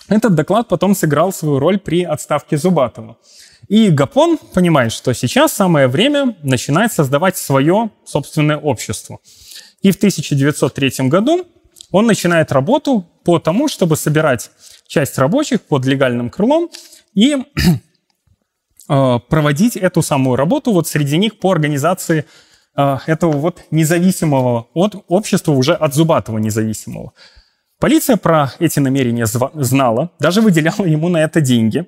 Этот 0.10 0.36
доклад 0.36 0.68
потом 0.68 0.96
сыграл 0.96 1.34
свою 1.34 1.60
роль 1.60 1.80
при 1.80 2.04
отставке 2.04 2.58
Зубатова. 2.58 3.18
И 3.68 3.90
Гапон 3.90 4.38
понимает, 4.38 4.94
что 4.94 5.14
сейчас 5.14 5.54
самое 5.54 5.88
время 5.88 6.38
начинать 6.44 6.94
создавать 6.94 7.38
свое 7.38 7.90
собственное 8.06 8.58
общество. 8.58 9.20
И 9.82 9.92
в 9.92 9.96
1903 9.98 11.10
году 11.10 11.46
он 11.92 12.06
начинает 12.06 12.52
работу 12.52 13.06
по 13.24 13.40
тому, 13.40 13.68
чтобы 13.68 13.98
собирать 13.98 14.52
часть 14.88 15.18
рабочих 15.18 15.62
под 15.62 15.86
легальным 15.86 16.30
крылом 16.30 16.70
и 17.14 17.36
проводить 18.88 19.76
эту 19.76 20.02
самую 20.02 20.38
работу 20.38 20.72
вот 20.72 20.88
среди 20.88 21.18
них 21.18 21.40
по 21.40 21.52
организации 21.52 22.26
э, 22.78 22.98
этого 23.06 23.34
вот 23.34 23.64
независимого 23.70 24.68
от 24.74 25.04
общества, 25.08 25.52
уже 25.52 25.74
от 25.74 25.94
Зубатова 25.94 26.38
независимого. 26.38 27.14
Полиция 27.80 28.16
про 28.16 28.54
эти 28.60 28.80
намерения 28.80 29.26
знала, 29.26 30.12
даже 30.20 30.42
выделяла 30.42 30.86
ему 30.86 31.10
на 31.10 31.18
это 31.18 31.42
деньги. 31.42 31.86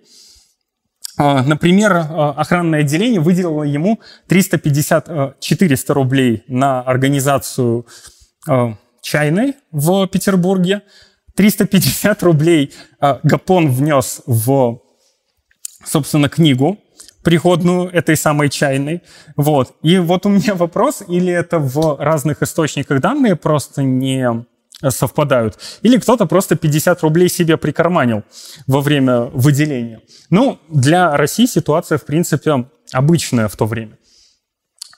Э, 1.17 1.41
например, 1.41 1.95
охранное 1.95 2.81
отделение 2.81 3.21
выделило 3.21 3.63
ему 3.63 4.01
350-400 4.27 5.93
рублей 5.93 6.43
на 6.47 6.81
организацию 6.81 7.85
чайной 9.01 9.55
в 9.71 10.07
Петербурге. 10.07 10.81
350 11.35 12.23
рублей 12.23 12.73
Гапон 12.99 13.71
внес 13.71 14.21
в, 14.25 14.81
собственно, 15.85 16.27
книгу 16.27 16.77
приходную 17.23 17.89
этой 17.89 18.15
самой 18.15 18.49
чайной. 18.49 19.01
Вот. 19.35 19.75
И 19.81 19.97
вот 19.97 20.25
у 20.25 20.29
меня 20.29 20.55
вопрос, 20.55 21.03
или 21.07 21.31
это 21.31 21.59
в 21.59 21.97
разных 21.99 22.41
источниках 22.41 23.01
данные 23.01 23.35
просто 23.35 23.83
не 23.83 24.45
совпадают, 24.87 25.59
или 25.81 25.97
кто-то 25.97 26.25
просто 26.25 26.55
50 26.55 27.01
рублей 27.01 27.29
себе 27.29 27.57
прикарманил 27.57 28.23
во 28.65 28.79
время 28.79 29.23
выделения. 29.23 30.01
Ну, 30.29 30.59
для 30.69 31.17
России 31.17 31.45
ситуация, 31.45 31.97
в 31.97 32.05
принципе, 32.05 32.65
обычная 32.93 33.49
в 33.49 33.55
то 33.57 33.65
время. 33.65 33.97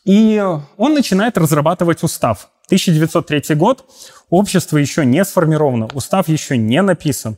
И 0.06 0.44
он 0.78 0.94
начинает 0.94 1.38
разрабатывать 1.38 2.04
устав. 2.04 2.50
1903 2.68 3.56
год, 3.56 3.86
общество 4.30 4.78
еще 4.78 5.06
не 5.06 5.26
сформировано, 5.26 5.90
устав 5.94 6.28
еще 6.30 6.58
не 6.58 6.82
написан. 6.82 7.38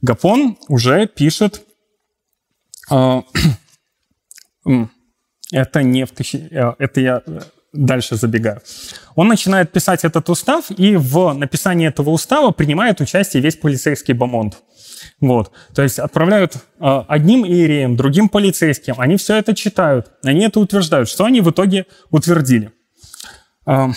Гапон 0.00 0.56
уже 0.68 1.06
пишет 1.06 1.62
э, 2.90 2.94
это 5.52 5.82
не 5.82 6.04
в 6.04 6.10
тысячи... 6.10 6.48
Э, 6.50 6.74
это 6.78 7.00
я 7.00 7.22
э, 7.26 7.40
дальше 7.72 8.16
забегаю. 8.16 8.60
Он 9.14 9.28
начинает 9.28 9.72
писать 9.72 10.04
этот 10.04 10.28
устав, 10.28 10.70
и 10.70 10.96
в 10.96 11.32
написании 11.32 11.88
этого 11.88 12.10
устава 12.10 12.50
принимает 12.50 13.00
участие 13.00 13.42
весь 13.42 13.56
полицейский 13.56 14.14
бомонд. 14.14 14.58
Вот. 15.20 15.52
То 15.74 15.82
есть 15.82 15.98
отправляют 15.98 16.56
э, 16.56 16.60
одним 17.08 17.44
иереям, 17.44 17.96
другим 17.96 18.28
полицейским. 18.28 18.94
Они 18.98 19.16
все 19.16 19.36
это 19.36 19.54
читают, 19.54 20.12
они 20.22 20.44
это 20.44 20.60
утверждают. 20.60 21.08
Что 21.08 21.24
они 21.24 21.40
в 21.40 21.50
итоге 21.50 21.86
утвердили? 22.10 22.72
Э, 23.66 23.88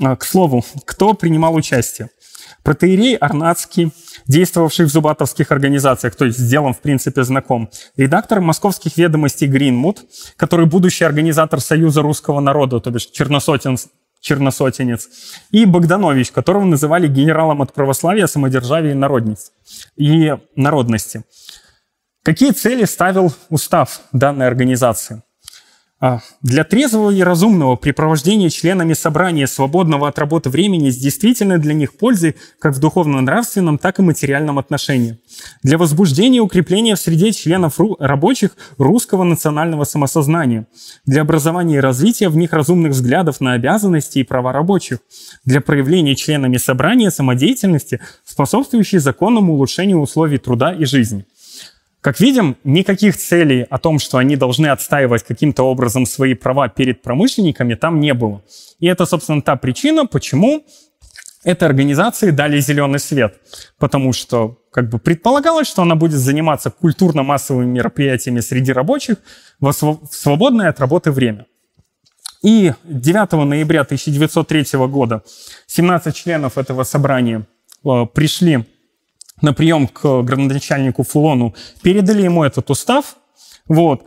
э, 0.00 0.16
к 0.16 0.24
слову, 0.24 0.64
кто 0.84 1.14
принимал 1.14 1.54
участие? 1.54 2.10
Протеерей 2.62 3.16
Арнацкий, 3.16 3.92
действовавший 4.26 4.86
в 4.86 4.88
зубатовских 4.88 5.52
организациях, 5.52 6.14
то 6.14 6.24
есть 6.24 6.38
с 6.38 6.48
делом, 6.48 6.74
в 6.74 6.80
принципе, 6.80 7.24
знаком. 7.24 7.70
Редактор 7.96 8.40
московских 8.40 8.96
ведомостей 8.96 9.46
Гринмут, 9.46 10.04
который 10.36 10.66
будущий 10.66 11.04
организатор 11.04 11.60
Союза 11.60 12.02
русского 12.02 12.40
народа, 12.40 12.80
то 12.80 12.90
бишь 12.90 13.06
черносотен, 13.06 13.76
черносотенец. 14.20 15.08
И 15.50 15.64
Богданович, 15.64 16.30
которого 16.30 16.64
называли 16.64 17.08
генералом 17.08 17.62
от 17.62 17.72
православия, 17.72 18.26
самодержавия 18.26 18.92
и, 18.92 18.94
народниц, 18.94 19.52
и 19.96 20.34
народности. 20.56 21.24
Какие 22.22 22.52
цели 22.52 22.84
ставил 22.84 23.34
устав 23.50 24.02
данной 24.12 24.46
организации? 24.46 25.22
А, 26.04 26.18
для 26.42 26.64
трезвого 26.64 27.10
и 27.10 27.22
разумного 27.22 27.76
препровождения 27.76 28.50
членами 28.50 28.92
собрания 28.92 29.46
свободного 29.46 30.08
от 30.08 30.18
работы 30.18 30.50
времени 30.50 30.90
с 30.90 30.96
действительно 30.96 31.58
для 31.58 31.74
них 31.74 31.96
пользой 31.96 32.34
как 32.58 32.74
в 32.74 32.80
духовно-нравственном, 32.80 33.78
так 33.78 34.00
и 34.00 34.02
материальном 34.02 34.58
отношении. 34.58 35.18
Для 35.62 35.78
возбуждения 35.78 36.38
и 36.38 36.40
укрепления 36.40 36.96
в 36.96 36.98
среде 36.98 37.30
членов 37.30 37.78
рабочих 38.00 38.56
русского 38.78 39.22
национального 39.22 39.84
самосознания. 39.84 40.66
Для 41.06 41.22
образования 41.22 41.76
и 41.76 41.80
развития 41.80 42.28
в 42.28 42.36
них 42.36 42.52
разумных 42.52 42.90
взглядов 42.90 43.40
на 43.40 43.52
обязанности 43.52 44.18
и 44.18 44.24
права 44.24 44.52
рабочих. 44.52 44.98
Для 45.44 45.60
проявления 45.60 46.16
членами 46.16 46.56
собрания 46.56 47.12
самодеятельности, 47.12 48.00
способствующей 48.24 48.98
законному 48.98 49.52
улучшению 49.52 50.00
условий 50.00 50.38
труда 50.38 50.72
и 50.72 50.84
жизни. 50.84 51.26
Как 52.02 52.18
видим, 52.18 52.56
никаких 52.64 53.16
целей 53.16 53.62
о 53.70 53.78
том, 53.78 54.00
что 54.00 54.18
они 54.18 54.34
должны 54.34 54.66
отстаивать 54.66 55.22
каким-то 55.22 55.62
образом 55.62 56.04
свои 56.04 56.34
права 56.34 56.68
перед 56.68 57.00
промышленниками, 57.00 57.76
там 57.76 58.00
не 58.00 58.12
было. 58.12 58.42
И 58.80 58.88
это, 58.88 59.06
собственно, 59.06 59.40
та 59.40 59.54
причина, 59.54 60.04
почему 60.04 60.66
этой 61.44 61.68
организации 61.68 62.30
дали 62.30 62.58
зеленый 62.58 62.98
свет. 62.98 63.36
Потому 63.78 64.12
что 64.12 64.58
как 64.72 64.88
бы 64.88 64.98
предполагалось, 64.98 65.68
что 65.68 65.82
она 65.82 65.94
будет 65.94 66.18
заниматься 66.18 66.70
культурно-массовыми 66.70 67.66
мероприятиями 67.66 68.40
среди 68.40 68.72
рабочих 68.72 69.18
в 69.60 69.72
свободное 70.10 70.70
от 70.70 70.80
работы 70.80 71.12
время. 71.12 71.46
И 72.42 72.72
9 72.82 73.32
ноября 73.32 73.82
1903 73.82 74.64
года 74.88 75.22
17 75.68 76.16
членов 76.16 76.58
этого 76.58 76.82
собрания 76.82 77.46
э, 77.84 78.06
пришли 78.12 78.64
на 79.42 79.52
прием 79.52 79.86
к 79.88 80.22
градоначальнику 80.22 81.02
Фулону, 81.02 81.54
передали 81.82 82.22
ему 82.22 82.44
этот 82.44 82.70
устав. 82.70 83.16
Вот. 83.68 84.04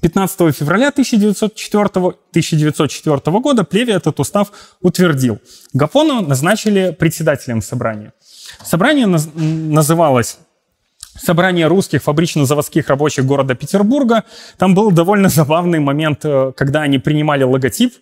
15 0.00 0.40
а 0.40 0.52
февраля 0.52 0.88
1904, 0.88 1.84
1904 1.84 3.38
года 3.40 3.64
Плеви 3.64 3.92
этот 3.92 4.20
устав 4.20 4.52
утвердил. 4.80 5.38
Гапона 5.72 6.20
назначили 6.20 6.90
председателем 6.98 7.62
собрания. 7.62 8.12
Собрание 8.62 9.06
наз, 9.06 9.28
называлось 9.34 10.38
собрание 11.16 11.66
русских 11.66 12.02
фабрично-заводских 12.02 12.88
рабочих 12.88 13.24
города 13.24 13.54
Петербурга. 13.54 14.24
Там 14.58 14.74
был 14.74 14.90
довольно 14.90 15.28
забавный 15.40 15.80
момент, 15.80 16.20
э, 16.24 16.52
когда 16.56 16.82
они 16.82 16.98
принимали 16.98 17.44
логотип 17.44 17.94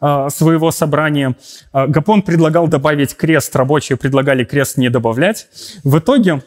э, 0.00 0.28
своего 0.30 0.70
собрания. 0.70 1.36
Э, 1.72 1.86
Гапон 1.86 2.22
предлагал 2.22 2.68
добавить 2.68 3.16
крест, 3.16 3.54
рабочие 3.56 3.96
предлагали 3.96 4.44
крест 4.44 4.76
не 4.76 4.90
добавлять. 4.90 5.48
В 5.84 5.98
итоге 5.98 6.42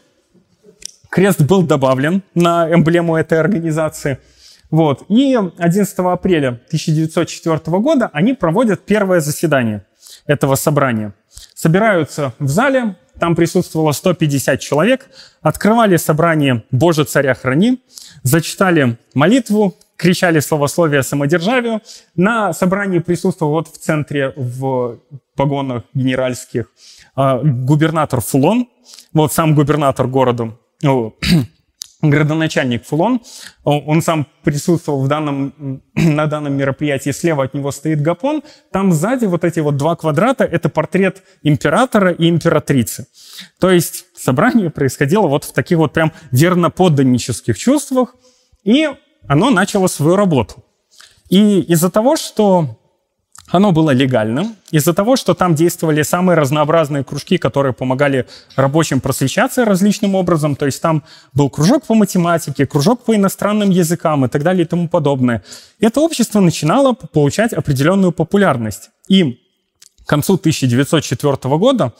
крест 1.10 1.42
был 1.42 1.64
добавлен 1.64 2.24
на 2.36 2.74
эмблему 2.74 3.16
этой 3.16 3.40
организации. 3.40 4.20
Вот. 4.72 5.04
И 5.10 5.36
11 5.36 6.00
апреля 6.00 6.48
1904 6.48 7.60
года 7.80 8.10
они 8.12 8.34
проводят 8.34 8.86
первое 8.86 9.20
заседание 9.20 9.86
этого 10.26 10.56
собрания. 10.56 11.14
Собираются 11.54 12.34
в 12.40 12.48
зале, 12.48 12.96
там 13.20 13.36
присутствовало 13.36 13.92
150 13.92 14.60
человек, 14.60 15.10
открывали 15.42 15.98
собрание 15.98 16.64
«Боже, 16.72 17.04
царя 17.04 17.34
храни», 17.34 17.80
зачитали 18.24 18.98
молитву, 19.14 19.76
кричали 19.98 20.40
словословие 20.40 21.04
самодержавию. 21.04 21.82
На 22.16 22.54
собрании 22.54 23.00
присутствовал 23.00 23.54
вот 23.54 23.68
в 23.68 23.78
центре, 23.78 24.34
в 24.36 25.00
погонах 25.36 25.84
генеральских, 25.94 26.72
а, 27.16 27.40
губернатор 27.40 28.22
Фулон, 28.22 28.68
вот 29.14 29.34
сам 29.34 29.56
губернатор 29.56 30.08
города, 30.08 30.54
градоначальник 32.04 32.86
Фулон. 32.86 33.22
Он 33.64 34.02
сам 34.02 34.28
присутствовал 34.44 35.04
в 35.04 35.08
данном, 35.08 35.82
на 35.96 36.28
данном 36.28 36.54
мероприятии. 36.54 37.12
Слева 37.12 37.46
от 37.46 37.54
него 37.54 37.72
стоит 37.72 38.02
Гапон. 38.02 38.44
Там 38.72 38.92
сзади 38.92 39.26
вот 39.26 39.44
эти 39.44 39.60
вот 39.62 39.78
два 39.78 39.96
квадрата— 39.96 40.44
это 40.52 40.70
портрет 40.70 41.24
императора 41.42 42.12
и 42.12 42.30
императрицы. 42.30 43.08
То 43.60 43.72
есть 43.72 44.06
собрание 44.16 44.70
происходило 44.70 45.28
вот 45.28 45.46
в 45.46 45.54
таких 45.54 45.78
вот 45.78 45.94
прям 45.94 46.12
верноподданнических 46.32 47.58
чувствах, 47.58 48.16
и 48.64 48.90
оно 49.28 49.50
начало 49.50 49.88
свою 49.88 50.16
работу. 50.16 50.64
И 51.30 51.62
из-за 51.62 51.90
того, 51.90 52.18
что 52.18 52.83
оно 53.54 53.72
было 53.72 53.92
легальным 53.92 54.56
из-за 54.72 54.94
того, 54.94 55.16
что 55.16 55.36
там 55.36 55.54
действовали 55.54 56.02
самые 56.02 56.36
разнообразные 56.36 57.04
кружки, 57.04 57.38
которые 57.38 57.72
помогали 57.74 58.26
рабочим 58.56 59.00
просвещаться 59.00 59.64
различным 59.64 60.16
образом. 60.16 60.56
То 60.56 60.66
есть 60.66 60.82
там 60.82 61.04
был 61.34 61.52
кружок 61.52 61.86
по 61.86 61.94
математике, 61.94 62.66
кружок 62.66 63.06
по 63.06 63.16
иностранным 63.16 63.70
языкам 63.70 64.26
и 64.26 64.28
так 64.28 64.42
далее 64.42 64.66
и 64.66 64.68
тому 64.68 64.90
подобное. 64.90 65.44
Это 65.80 66.02
общество 66.02 66.40
начинало 66.40 66.94
получать 66.94 67.54
определенную 67.54 68.12
популярность. 68.12 68.90
И 69.08 69.40
к 70.04 70.10
концу 70.10 70.34
1904 70.34 71.58
года 71.58 71.94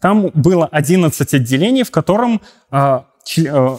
там 0.00 0.30
было 0.34 0.66
11 0.66 1.34
отделений, 1.34 1.84
в 1.84 1.92
котором, 1.92 2.40
э, 2.72 3.00
э, 3.38 3.78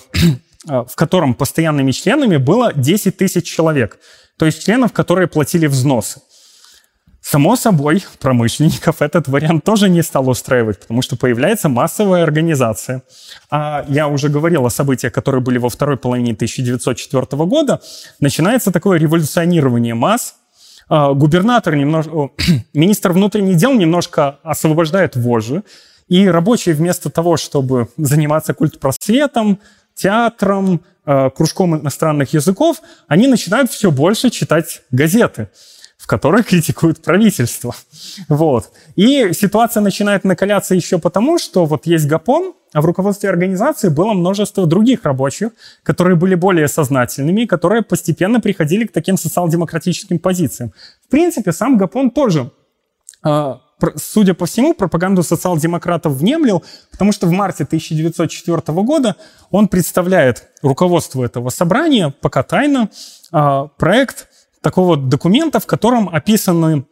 в 0.66 0.96
котором 0.96 1.34
постоянными 1.34 1.92
членами 1.92 2.38
было 2.38 2.72
10 2.74 3.18
тысяч 3.18 3.44
человек. 3.44 4.00
То 4.38 4.46
есть 4.46 4.64
членов, 4.64 4.94
которые 4.94 5.28
платили 5.28 5.68
взносы. 5.68 6.22
Само 7.30 7.58
собой, 7.58 8.06
промышленников 8.22 9.02
этот 9.02 9.28
вариант 9.28 9.66
тоже 9.66 9.90
не 9.90 10.02
стал 10.02 10.30
устраивать, 10.30 10.80
потому 10.80 11.02
что 11.02 11.18
появляется 11.18 11.68
массовая 11.68 12.24
организация. 12.24 13.04
А 13.52 13.84
я 13.90 14.08
уже 14.08 14.30
говорил 14.30 14.66
о 14.66 14.70
событиях, 14.70 15.12
которые 15.12 15.42
были 15.42 15.58
во 15.58 15.68
второй 15.68 15.98
половине 15.98 16.32
1904 16.32 17.26
года. 17.44 17.82
Начинается 18.22 18.72
такое 18.72 18.98
революционирование 18.98 19.94
масс. 19.94 20.36
А, 20.88 21.12
губернатор 21.12 21.76
немножко, 21.76 22.30
министр 22.74 23.12
внутренних 23.12 23.58
дел 23.58 23.74
немножко 23.74 24.40
освобождает 24.44 25.18
вожжи, 25.18 25.64
и 26.08 26.30
рабочие 26.30 26.76
вместо 26.76 27.10
того, 27.10 27.36
чтобы 27.36 27.90
заниматься 27.98 28.54
культпросветом, 28.54 29.60
театром, 29.96 30.80
а, 31.04 31.30
кружком 31.30 31.76
иностранных 31.76 32.32
языков, 32.32 32.82
они 33.10 33.28
начинают 33.28 33.70
все 33.70 33.92
больше 33.92 34.30
читать 34.30 34.82
газеты 34.92 35.50
в 36.08 36.10
которой 36.10 36.42
критикуют 36.42 37.02
правительство. 37.02 37.76
Вот. 38.30 38.72
И 38.96 39.34
ситуация 39.34 39.82
начинает 39.82 40.24
накаляться 40.24 40.74
еще 40.74 41.00
потому, 41.00 41.38
что 41.38 41.66
вот 41.66 41.86
есть 41.86 42.08
ГАПОН, 42.08 42.54
а 42.72 42.80
в 42.80 42.86
руководстве 42.86 43.30
организации 43.30 43.90
было 43.90 44.14
множество 44.14 44.66
других 44.66 45.04
рабочих, 45.04 45.50
которые 45.84 46.16
были 46.16 46.36
более 46.36 46.70
сознательными, 46.70 47.44
которые 47.44 47.82
постепенно 47.82 48.40
приходили 48.40 48.86
к 48.86 48.94
таким 48.94 49.18
социал-демократическим 49.18 50.18
позициям. 50.18 50.72
В 51.06 51.12
принципе, 51.12 51.52
сам 51.52 51.78
ГАПОН 51.78 52.12
тоже 52.12 52.52
а, 53.22 53.60
судя 53.98 54.34
по 54.34 54.46
всему, 54.46 54.74
пропаганду 54.74 55.24
социал-демократов 55.24 56.14
внемлил, 56.14 56.64
потому 56.90 57.12
что 57.12 57.28
в 57.28 57.32
марте 57.32 57.66
1904 57.66 58.62
года 58.84 59.18
он 59.52 59.68
представляет 59.68 60.48
руководству 60.62 61.22
этого 61.22 61.50
собрания, 61.50 62.14
пока 62.22 62.44
тайно, 62.44 62.90
а, 63.34 63.68
проект 63.78 64.30
такого 64.62 64.98
документа, 64.98 65.60
в 65.60 65.66
котором 65.66 66.10
описаны 66.10 66.86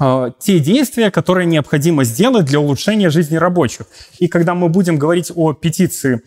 э, 0.00 0.30
те 0.38 0.58
действия, 0.58 1.10
которые 1.10 1.46
необходимо 1.46 2.04
сделать 2.04 2.46
для 2.46 2.60
улучшения 2.60 3.10
жизни 3.10 3.36
рабочих. 3.36 3.86
И 4.18 4.28
когда 4.28 4.54
мы 4.54 4.68
будем 4.68 4.98
говорить 4.98 5.32
о 5.34 5.52
петиции, 5.52 6.22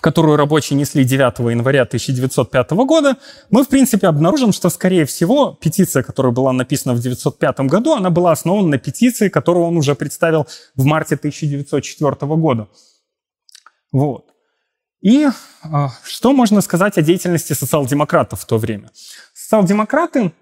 которую 0.00 0.36
рабочие 0.36 0.78
несли 0.78 1.04
9 1.04 1.38
января 1.50 1.82
1905 1.82 2.70
года, 2.72 3.16
мы, 3.50 3.64
в 3.64 3.68
принципе, 3.68 4.06
обнаружим, 4.06 4.52
что, 4.52 4.68
скорее 4.70 5.04
всего, 5.06 5.56
петиция, 5.60 6.02
которая 6.02 6.32
была 6.32 6.52
написана 6.52 6.94
в 6.94 6.98
1905 6.98 7.60
году, 7.60 7.94
она 7.94 8.10
была 8.10 8.32
основана 8.32 8.68
на 8.68 8.78
петиции, 8.78 9.28
которую 9.28 9.66
он 9.66 9.76
уже 9.76 9.94
представил 9.94 10.46
в 10.76 10.84
марте 10.84 11.14
1904 11.14 12.14
года. 12.36 12.68
Вот. 13.90 14.26
И 15.00 15.26
э, 15.26 15.68
что 16.04 16.32
можно 16.32 16.60
сказать 16.60 16.98
о 16.98 17.02
деятельности 17.02 17.52
социал-демократов 17.52 18.40
в 18.40 18.46
то 18.46 18.58
время? 18.58 18.90
Социал-демократы 19.48 20.32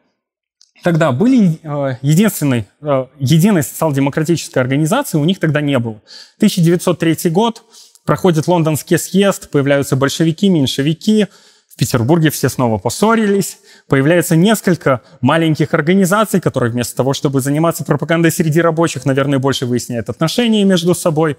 тогда 0.82 1.12
были 1.12 1.60
э, 1.62 1.96
единственной, 2.02 2.66
э, 2.80 3.06
единой 3.20 3.62
социал-демократической 3.62 4.58
организации, 4.58 5.16
у 5.16 5.24
них 5.24 5.38
тогда 5.38 5.60
не 5.60 5.78
было. 5.78 6.02
1903 6.38 7.30
год, 7.30 7.62
проходит 8.04 8.48
лондонский 8.48 8.98
съезд, 8.98 9.48
появляются 9.50 9.94
большевики, 9.94 10.48
меньшевики, 10.48 11.28
в 11.68 11.78
Петербурге 11.78 12.30
все 12.30 12.48
снова 12.48 12.78
поссорились, 12.78 13.58
появляется 13.86 14.34
несколько 14.34 15.02
маленьких 15.20 15.72
организаций, 15.72 16.40
которые 16.40 16.72
вместо 16.72 16.96
того, 16.96 17.12
чтобы 17.12 17.40
заниматься 17.40 17.84
пропагандой 17.84 18.32
среди 18.32 18.60
рабочих, 18.60 19.04
наверное, 19.04 19.38
больше 19.38 19.66
выясняют 19.66 20.08
отношения 20.08 20.64
между 20.64 20.96
собой. 20.96 21.36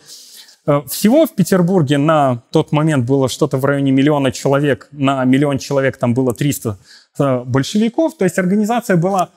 Э, 0.67 0.81
всего 0.87 1.25
в 1.25 1.33
Петербурге 1.33 1.97
на 1.97 2.43
тот 2.51 2.71
момент 2.71 3.05
было 3.05 3.29
что-то 3.29 3.57
в 3.57 3.65
районе 3.65 3.91
миллиона 3.91 4.31
человек, 4.31 4.89
на 4.91 5.23
миллион 5.25 5.57
человек 5.57 5.97
там 5.97 6.13
было 6.13 6.33
300 6.33 6.77
Э, 7.19 7.43
большевиков. 7.45 8.15
То 8.17 8.25
есть 8.25 8.37
организация 8.37 8.97
была 8.97 9.29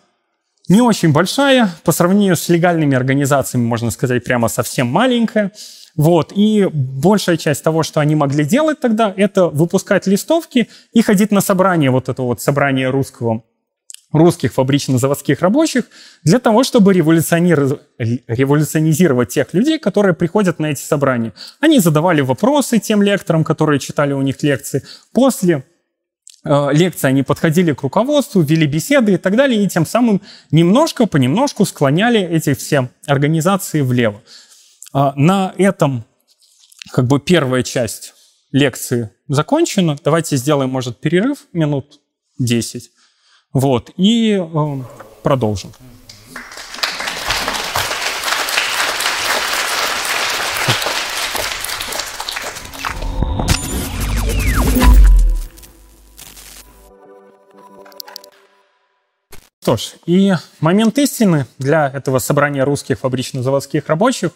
не 0.68 0.80
очень 0.80 1.12
большая, 1.12 1.70
по 1.84 1.92
сравнению 1.92 2.36
с 2.36 2.48
легальными 2.48 2.96
организациями, 2.96 3.64
можно 3.64 3.90
сказать, 3.90 4.22
прямо 4.24 4.48
совсем 4.48 4.86
маленькая. 4.86 5.52
Вот. 5.96 6.32
И 6.34 6.68
большая 6.72 7.36
часть 7.36 7.64
того, 7.64 7.82
что 7.82 8.00
они 8.00 8.14
могли 8.14 8.44
делать 8.44 8.80
тогда, 8.80 9.12
это 9.16 9.46
выпускать 9.46 10.06
листовки 10.06 10.68
и 10.92 11.02
ходить 11.02 11.32
на 11.32 11.40
собрание, 11.40 11.90
вот 11.90 12.08
это 12.08 12.22
вот 12.22 12.40
собрание 12.40 12.90
русского, 12.90 13.42
русских 14.12 14.52
фабрично-заводских 14.52 15.40
рабочих, 15.40 15.84
для 16.24 16.38
того, 16.38 16.64
чтобы 16.64 16.92
революционизировать 16.92 19.28
тех 19.28 19.54
людей, 19.54 19.78
которые 19.78 20.14
приходят 20.14 20.58
на 20.58 20.66
эти 20.66 20.80
собрания. 20.80 21.32
Они 21.60 21.78
задавали 21.78 22.20
вопросы 22.20 22.78
тем 22.78 23.02
лекторам, 23.02 23.44
которые 23.44 23.78
читали 23.78 24.12
у 24.12 24.22
них 24.22 24.42
лекции. 24.42 24.82
После 25.12 25.64
Э, 26.42 26.68
лекции, 26.72 27.08
они 27.08 27.22
подходили 27.22 27.72
к 27.72 27.82
руководству, 27.82 28.40
вели 28.40 28.66
беседы 28.66 29.14
и 29.14 29.16
так 29.18 29.36
далее, 29.36 29.62
и 29.62 29.68
тем 29.68 29.84
самым 29.84 30.22
немножко, 30.50 31.06
понемножку 31.06 31.66
склоняли 31.66 32.20
эти 32.20 32.54
все 32.54 32.88
организации 33.06 33.82
влево. 33.82 34.22
А, 34.92 35.12
на 35.16 35.54
этом 35.58 36.04
как 36.92 37.06
бы 37.06 37.20
первая 37.20 37.62
часть 37.62 38.14
лекции 38.52 39.10
закончена. 39.28 39.98
Давайте 40.02 40.36
сделаем, 40.36 40.70
может, 40.70 40.98
перерыв 40.98 41.46
минут 41.52 42.00
10. 42.38 42.90
Вот, 43.52 43.90
и 43.96 44.38
э, 44.38 44.82
продолжим. 45.24 45.72
Что 59.62 59.76
ж, 59.76 59.94
и 60.06 60.32
момент 60.60 60.96
истины 60.98 61.46
для 61.58 61.88
этого 61.88 62.20
собрания 62.20 62.64
русских 62.64 63.00
фабрично-заводских 63.00 63.88
рабочих 63.88 64.30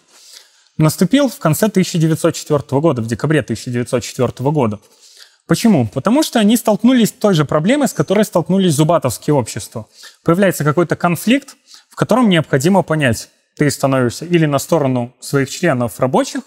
наступил 0.77 1.29
в 1.29 1.39
конце 1.39 1.67
1904 1.67 2.81
года, 2.81 3.01
в 3.01 3.07
декабре 3.07 3.41
1904 3.41 4.51
года. 4.51 4.81
Почему? 5.47 5.87
Потому 5.87 6.23
что 6.23 6.39
они 6.39 6.57
столкнулись 6.57 7.11
с 7.11 7.13
той 7.13 7.35
же 7.35 7.45
проблемой, 7.45 7.89
с 7.89 7.93
которой 7.93 8.25
столкнулись 8.25 8.73
зубатовские 8.75 9.35
общества. 9.35 9.87
Появляется 10.25 10.65
какой-то 10.65 10.97
конфликт, 10.97 11.57
в 11.91 11.97
котором 11.97 12.29
необходимо 12.29 12.83
понять, 12.83 13.29
ты 13.57 13.71
становишься 13.71 14.25
или 14.25 14.47
на 14.47 14.59
сторону 14.59 15.15
своих 15.21 15.51
членов 15.51 16.01
рабочих, 16.01 16.43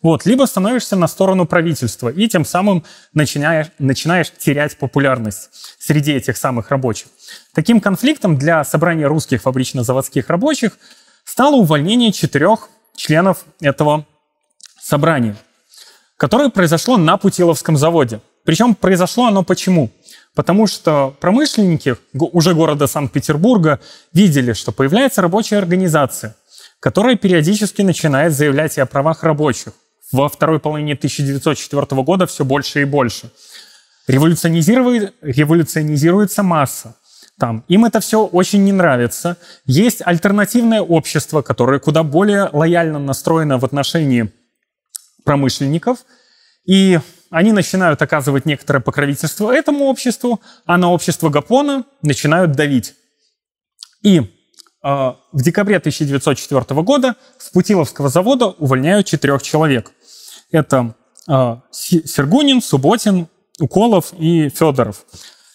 Вот, 0.00 0.26
либо 0.26 0.44
становишься 0.44 0.94
на 0.94 1.08
сторону 1.08 1.44
правительства 1.44 2.08
и 2.08 2.28
тем 2.28 2.44
самым 2.44 2.84
начинаешь, 3.14 3.66
начинаешь 3.80 4.30
терять 4.30 4.78
популярность 4.78 5.50
среди 5.80 6.12
этих 6.12 6.36
самых 6.36 6.70
рабочих. 6.70 7.08
Таким 7.52 7.80
конфликтом 7.80 8.38
для 8.38 8.62
собрания 8.62 9.06
русских 9.08 9.42
фабрично-заводских 9.42 10.28
рабочих 10.28 10.78
стало 11.24 11.56
увольнение 11.56 12.12
четырех 12.12 12.68
членов 12.94 13.44
этого 13.60 14.06
собрания, 14.80 15.36
которое 16.16 16.48
произошло 16.48 16.96
на 16.96 17.16
Путиловском 17.16 17.76
заводе. 17.76 18.20
Причем 18.48 18.74
произошло 18.74 19.26
оно 19.26 19.42
почему? 19.42 19.90
Потому 20.34 20.66
что 20.66 21.14
промышленники 21.20 21.96
уже 22.14 22.54
города 22.54 22.86
Санкт-Петербурга 22.86 23.78
видели, 24.14 24.54
что 24.54 24.72
появляется 24.72 25.20
рабочая 25.20 25.58
организация, 25.58 26.34
которая 26.80 27.16
периодически 27.16 27.82
начинает 27.82 28.32
заявлять 28.32 28.78
о 28.78 28.86
правах 28.86 29.22
рабочих. 29.22 29.74
Во 30.12 30.30
второй 30.30 30.60
половине 30.60 30.94
1904 30.94 32.02
года 32.02 32.26
все 32.26 32.46
больше 32.46 32.80
и 32.80 32.84
больше. 32.86 33.30
Революционизирует, 34.06 35.14
революционизируется 35.20 36.42
масса. 36.42 36.96
Там. 37.38 37.66
Им 37.68 37.84
это 37.84 38.00
все 38.00 38.24
очень 38.24 38.64
не 38.64 38.72
нравится. 38.72 39.36
Есть 39.66 40.00
альтернативное 40.02 40.80
общество, 40.80 41.42
которое 41.42 41.80
куда 41.80 42.02
более 42.02 42.48
лояльно 42.50 42.98
настроено 42.98 43.58
в 43.58 43.66
отношении 43.66 44.32
промышленников. 45.22 45.98
И 46.64 46.98
они 47.30 47.52
начинают 47.52 48.00
оказывать 48.02 48.46
некоторое 48.46 48.80
покровительство 48.80 49.52
этому 49.52 49.86
обществу, 49.86 50.40
а 50.66 50.76
на 50.76 50.90
общество 50.92 51.28
Гапона 51.28 51.84
начинают 52.02 52.52
давить. 52.52 52.94
И 54.02 54.20
э, 54.20 54.24
в 54.82 55.42
декабре 55.42 55.76
1904 55.76 56.82
года 56.82 57.16
с 57.38 57.50
Путиловского 57.50 58.08
завода 58.08 58.46
увольняют 58.46 59.06
четырех 59.06 59.42
человек. 59.42 59.92
Это 60.50 60.94
э, 61.28 61.56
Сергунин, 61.70 62.62
Субботин, 62.62 63.28
Уколов 63.60 64.12
и 64.18 64.48
Федоров. 64.48 65.04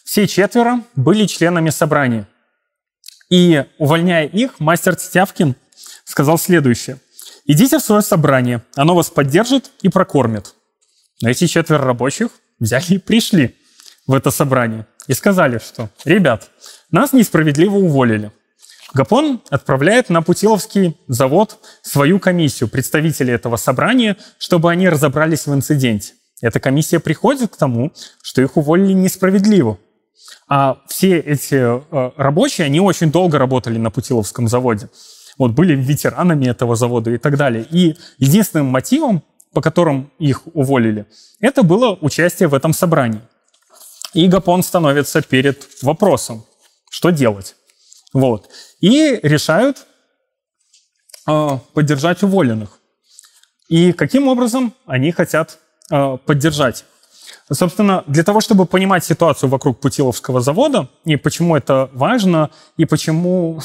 Все 0.03 0.27
четверо 0.27 0.83
были 0.95 1.25
членами 1.25 1.69
собрания. 1.69 2.27
И, 3.29 3.65
увольняя 3.79 4.25
их, 4.25 4.59
мастер 4.59 4.95
Тетявкин 4.95 5.55
сказал 6.05 6.37
следующее. 6.37 6.99
«Идите 7.45 7.79
в 7.79 7.81
свое 7.81 8.01
собрание, 8.01 8.61
оно 8.75 8.95
вас 8.95 9.09
поддержит 9.09 9.71
и 9.81 9.89
прокормит». 9.89 10.53
Эти 11.21 11.47
четверо 11.47 11.85
рабочих 11.85 12.29
взяли 12.59 12.95
и 12.95 12.97
пришли 12.97 13.55
в 14.07 14.13
это 14.13 14.31
собрание 14.31 14.85
и 15.07 15.13
сказали, 15.13 15.59
что 15.59 15.89
«Ребят, 16.05 16.49
нас 16.91 17.13
несправедливо 17.13 17.75
уволили». 17.75 18.31
Гапон 18.93 19.41
отправляет 19.49 20.09
на 20.09 20.21
Путиловский 20.21 20.95
завод 21.07 21.57
свою 21.81 22.19
комиссию, 22.19 22.69
представителей 22.69 23.33
этого 23.33 23.55
собрания, 23.55 24.17
чтобы 24.37 24.71
они 24.71 24.87
разобрались 24.87 25.47
в 25.47 25.53
инциденте. 25.53 26.13
Эта 26.41 26.59
комиссия 26.59 26.99
приходит 26.99 27.53
к 27.53 27.57
тому, 27.57 27.91
что 28.21 28.41
их 28.41 28.55
уволили 28.57 28.93
несправедливо. 28.93 29.79
А 30.47 30.77
все 30.87 31.17
эти 31.17 31.55
э, 31.55 32.11
рабочие, 32.17 32.65
они 32.65 32.79
очень 32.81 33.11
долго 33.11 33.39
работали 33.39 33.77
на 33.77 33.89
Путиловском 33.89 34.47
заводе. 34.47 34.89
Вот 35.37 35.51
были 35.53 35.75
ветеранами 35.75 36.45
этого 36.47 36.75
завода 36.75 37.11
и 37.11 37.17
так 37.17 37.37
далее. 37.37 37.65
И 37.71 37.95
единственным 38.19 38.67
мотивом 38.67 39.23
по 39.53 39.61
которым 39.61 40.11
их 40.19 40.41
уволили, 40.53 41.05
это 41.39 41.63
было 41.63 41.97
участие 42.01 42.49
в 42.49 42.53
этом 42.53 42.73
собрании. 42.73 43.21
И 44.13 44.27
Гапон 44.27 44.63
становится 44.63 45.21
перед 45.21 45.67
вопросом, 45.81 46.45
что 46.89 47.09
делать. 47.09 47.55
Вот. 48.13 48.49
И 48.79 49.19
решают 49.23 49.85
э, 51.27 51.57
поддержать 51.73 52.21
уволенных. 52.23 52.79
И 53.69 53.91
каким 53.91 54.27
образом 54.27 54.73
они 54.85 55.11
хотят 55.11 55.57
э, 55.89 56.17
поддержать? 56.25 56.85
Собственно, 57.51 58.03
для 58.07 58.23
того, 58.23 58.39
чтобы 58.39 58.65
понимать 58.65 59.03
ситуацию 59.03 59.49
вокруг 59.49 59.79
Путиловского 59.79 60.41
завода, 60.41 60.89
и 61.05 61.15
почему 61.15 61.55
это 61.55 61.89
важно, 61.93 62.51
и 62.77 62.85
почему 62.85 63.59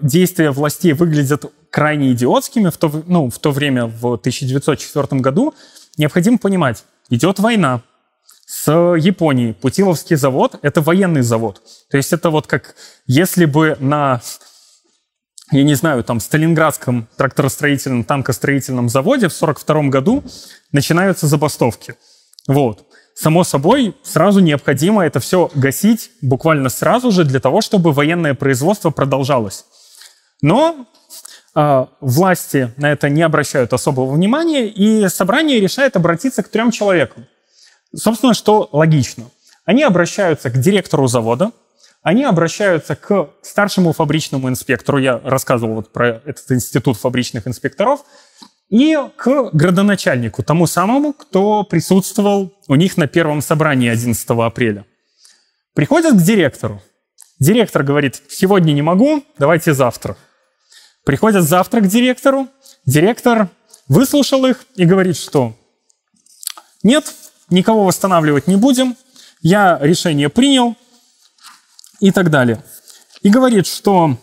действия 0.00 0.50
властей 0.50 0.92
выглядят 0.92 1.46
крайне 1.70 2.12
идиотскими 2.12 2.68
в 2.70 2.76
то, 2.76 3.02
ну, 3.06 3.30
в 3.30 3.38
то 3.38 3.50
время, 3.50 3.86
в 3.86 4.14
1904 4.14 5.20
году, 5.20 5.54
необходимо 5.96 6.38
понимать, 6.38 6.84
идет 7.10 7.38
война 7.38 7.82
с 8.46 8.70
Японией. 8.70 9.54
Путиловский 9.54 10.16
завод— 10.16 10.58
это 10.62 10.80
военный 10.80 11.22
завод. 11.22 11.62
То 11.90 11.96
есть 11.96 12.12
это 12.12 12.30
вот 12.30 12.46
как 12.46 12.76
если 13.06 13.44
бы 13.46 13.76
на, 13.80 14.20
я 15.50 15.64
не 15.64 15.74
знаю, 15.74 16.04
там, 16.04 16.20
Сталинградском 16.20 17.08
тракторостроительном, 17.16 18.04
танкостроительном 18.04 18.88
заводе 18.88 19.28
в 19.28 19.36
1942 19.42 19.90
году 19.90 20.24
начинаются 20.72 21.26
забастовки. 21.26 21.96
Вот. 22.46 22.86
Само 23.14 23.44
собой, 23.44 23.94
сразу 24.02 24.40
необходимо 24.40 25.04
это 25.06 25.20
все 25.20 25.50
гасить 25.54 26.10
буквально 26.20 26.68
сразу 26.68 27.12
же 27.12 27.24
для 27.24 27.38
того, 27.38 27.60
чтобы 27.60 27.92
военное 27.92 28.34
производство 28.34 28.90
продолжалось. 28.90 29.64
Но 30.42 30.86
а, 31.54 31.88
власти 32.00 32.72
на 32.76 32.90
это 32.90 33.08
не 33.08 33.22
обращают 33.22 33.72
особого 33.72 34.12
внимания, 34.12 34.66
и 34.66 35.08
собрание 35.08 35.60
решает 35.60 35.94
обратиться 35.94 36.42
к 36.42 36.48
трем 36.48 36.72
человекам. 36.72 37.26
Собственно, 37.94 38.34
что 38.34 38.68
логично. 38.72 39.26
Они 39.64 39.84
обращаются 39.84 40.50
к 40.50 40.58
директору 40.58 41.06
завода, 41.06 41.52
они 42.02 42.24
обращаются 42.24 42.96
к 42.96 43.30
старшему 43.42 43.92
фабричному 43.92 44.48
инспектору, 44.48 44.98
я 44.98 45.20
рассказывал 45.24 45.76
вот 45.76 45.92
про 45.92 46.20
этот 46.24 46.50
институт 46.50 46.98
фабричных 46.98 47.46
инспекторов, 47.46 48.00
и 48.68 48.96
к 49.16 49.50
градоначальнику, 49.52 50.42
тому 50.42 50.66
самому, 50.66 51.12
кто 51.12 51.64
присутствовал 51.64 52.52
у 52.68 52.74
них 52.74 52.96
на 52.96 53.06
первом 53.06 53.42
собрании 53.42 53.88
11 53.88 54.28
апреля. 54.30 54.84
Приходят 55.74 56.14
к 56.14 56.22
директору. 56.22 56.82
Директор 57.38 57.82
говорит, 57.82 58.22
сегодня 58.28 58.72
не 58.72 58.82
могу, 58.82 59.24
давайте 59.38 59.74
завтра. 59.74 60.16
Приходят 61.04 61.44
завтра 61.44 61.80
к 61.80 61.88
директору. 61.88 62.48
Директор 62.86 63.48
выслушал 63.88 64.46
их 64.46 64.64
и 64.76 64.84
говорит, 64.84 65.16
что 65.16 65.54
нет, 66.82 67.12
никого 67.50 67.84
восстанавливать 67.84 68.46
не 68.46 68.56
будем, 68.56 68.96
я 69.40 69.78
решение 69.80 70.28
принял 70.28 70.76
и 72.00 72.10
так 72.10 72.30
далее. 72.30 72.62
И 73.22 73.30
говорит, 73.30 73.66
что 73.66 74.16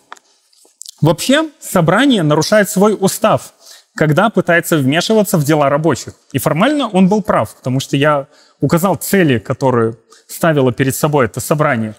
вообще 1.00 1.50
собрание 1.60 2.22
нарушает 2.22 2.70
свой 2.70 2.96
устав, 2.98 3.52
когда 3.94 4.30
пытается 4.30 4.76
вмешиваться 4.76 5.38
в 5.38 5.44
дела 5.44 5.68
рабочих. 5.68 6.14
И 6.32 6.38
формально 6.38 6.88
он 6.88 7.08
был 7.08 7.22
прав, 7.22 7.54
потому 7.54 7.80
что 7.80 7.96
я 7.96 8.26
указал 8.60 8.96
цели, 8.96 9.38
которые 9.38 9.96
ставило 10.26 10.72
перед 10.72 10.94
собой 10.94 11.26
это 11.26 11.40
собрание. 11.40 11.94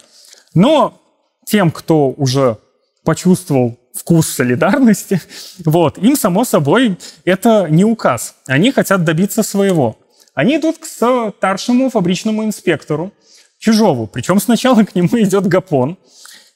Но 0.55 0.99
тем, 1.45 1.71
кто 1.71 2.09
уже 2.09 2.57
почувствовал 3.03 3.77
вкус 3.93 4.27
солидарности, 4.27 5.21
вот, 5.65 5.97
им, 5.97 6.15
само 6.15 6.45
собой, 6.45 6.97
это 7.25 7.67
не 7.69 7.85
указ. 7.85 8.35
Они 8.47 8.71
хотят 8.71 9.03
добиться 9.03 9.43
своего. 9.43 9.97
Они 10.33 10.57
идут 10.57 10.79
к 10.79 10.85
старшему 10.85 11.89
фабричному 11.89 12.43
инспектору, 12.43 13.11
Чужову. 13.63 14.07
Причем 14.07 14.41
сначала 14.41 14.83
к 14.83 14.93
нему 14.93 15.07
идет 15.21 15.47
Гапон 15.47 15.97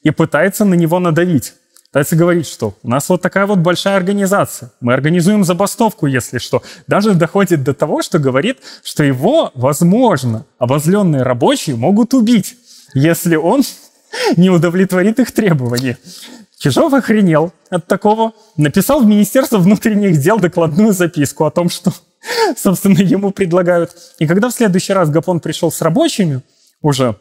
и 0.02 0.10
пытается 0.10 0.66
на 0.66 0.74
него 0.74 0.98
надавить. 0.98 1.54
Пытается 1.90 2.16
говорить, 2.16 2.46
что 2.46 2.74
у 2.82 2.88
нас 2.88 3.08
вот 3.08 3.22
такая 3.22 3.46
вот 3.46 3.60
большая 3.60 3.96
организация. 3.96 4.70
Мы 4.80 4.92
организуем 4.92 5.42
забастовку, 5.42 6.06
если 6.06 6.36
что. 6.36 6.62
Даже 6.86 7.14
доходит 7.14 7.64
до 7.64 7.72
того, 7.72 8.02
что 8.02 8.18
говорит, 8.18 8.58
что 8.84 9.02
его, 9.02 9.50
возможно, 9.54 10.44
обозленные 10.58 11.22
рабочие 11.22 11.76
могут 11.76 12.12
убить, 12.12 12.56
если 12.92 13.36
он 13.36 13.62
не 14.36 14.50
удовлетворит 14.50 15.18
их 15.18 15.32
требования. 15.32 15.96
Чижов 16.58 16.92
охренел 16.92 17.52
от 17.70 17.86
такого, 17.86 18.32
написал 18.58 19.00
в 19.00 19.06
Министерство 19.06 19.56
внутренних 19.56 20.18
дел 20.20 20.38
докладную 20.38 20.92
записку 20.92 21.46
о 21.46 21.50
том, 21.50 21.70
что, 21.70 21.94
собственно, 22.56 22.98
ему 22.98 23.30
предлагают. 23.30 23.96
И 24.18 24.26
когда 24.26 24.50
в 24.50 24.52
следующий 24.52 24.92
раз 24.92 25.08
Гапон 25.08 25.40
пришел 25.40 25.72
с 25.72 25.80
рабочими 25.80 26.42
уже, 26.82 27.16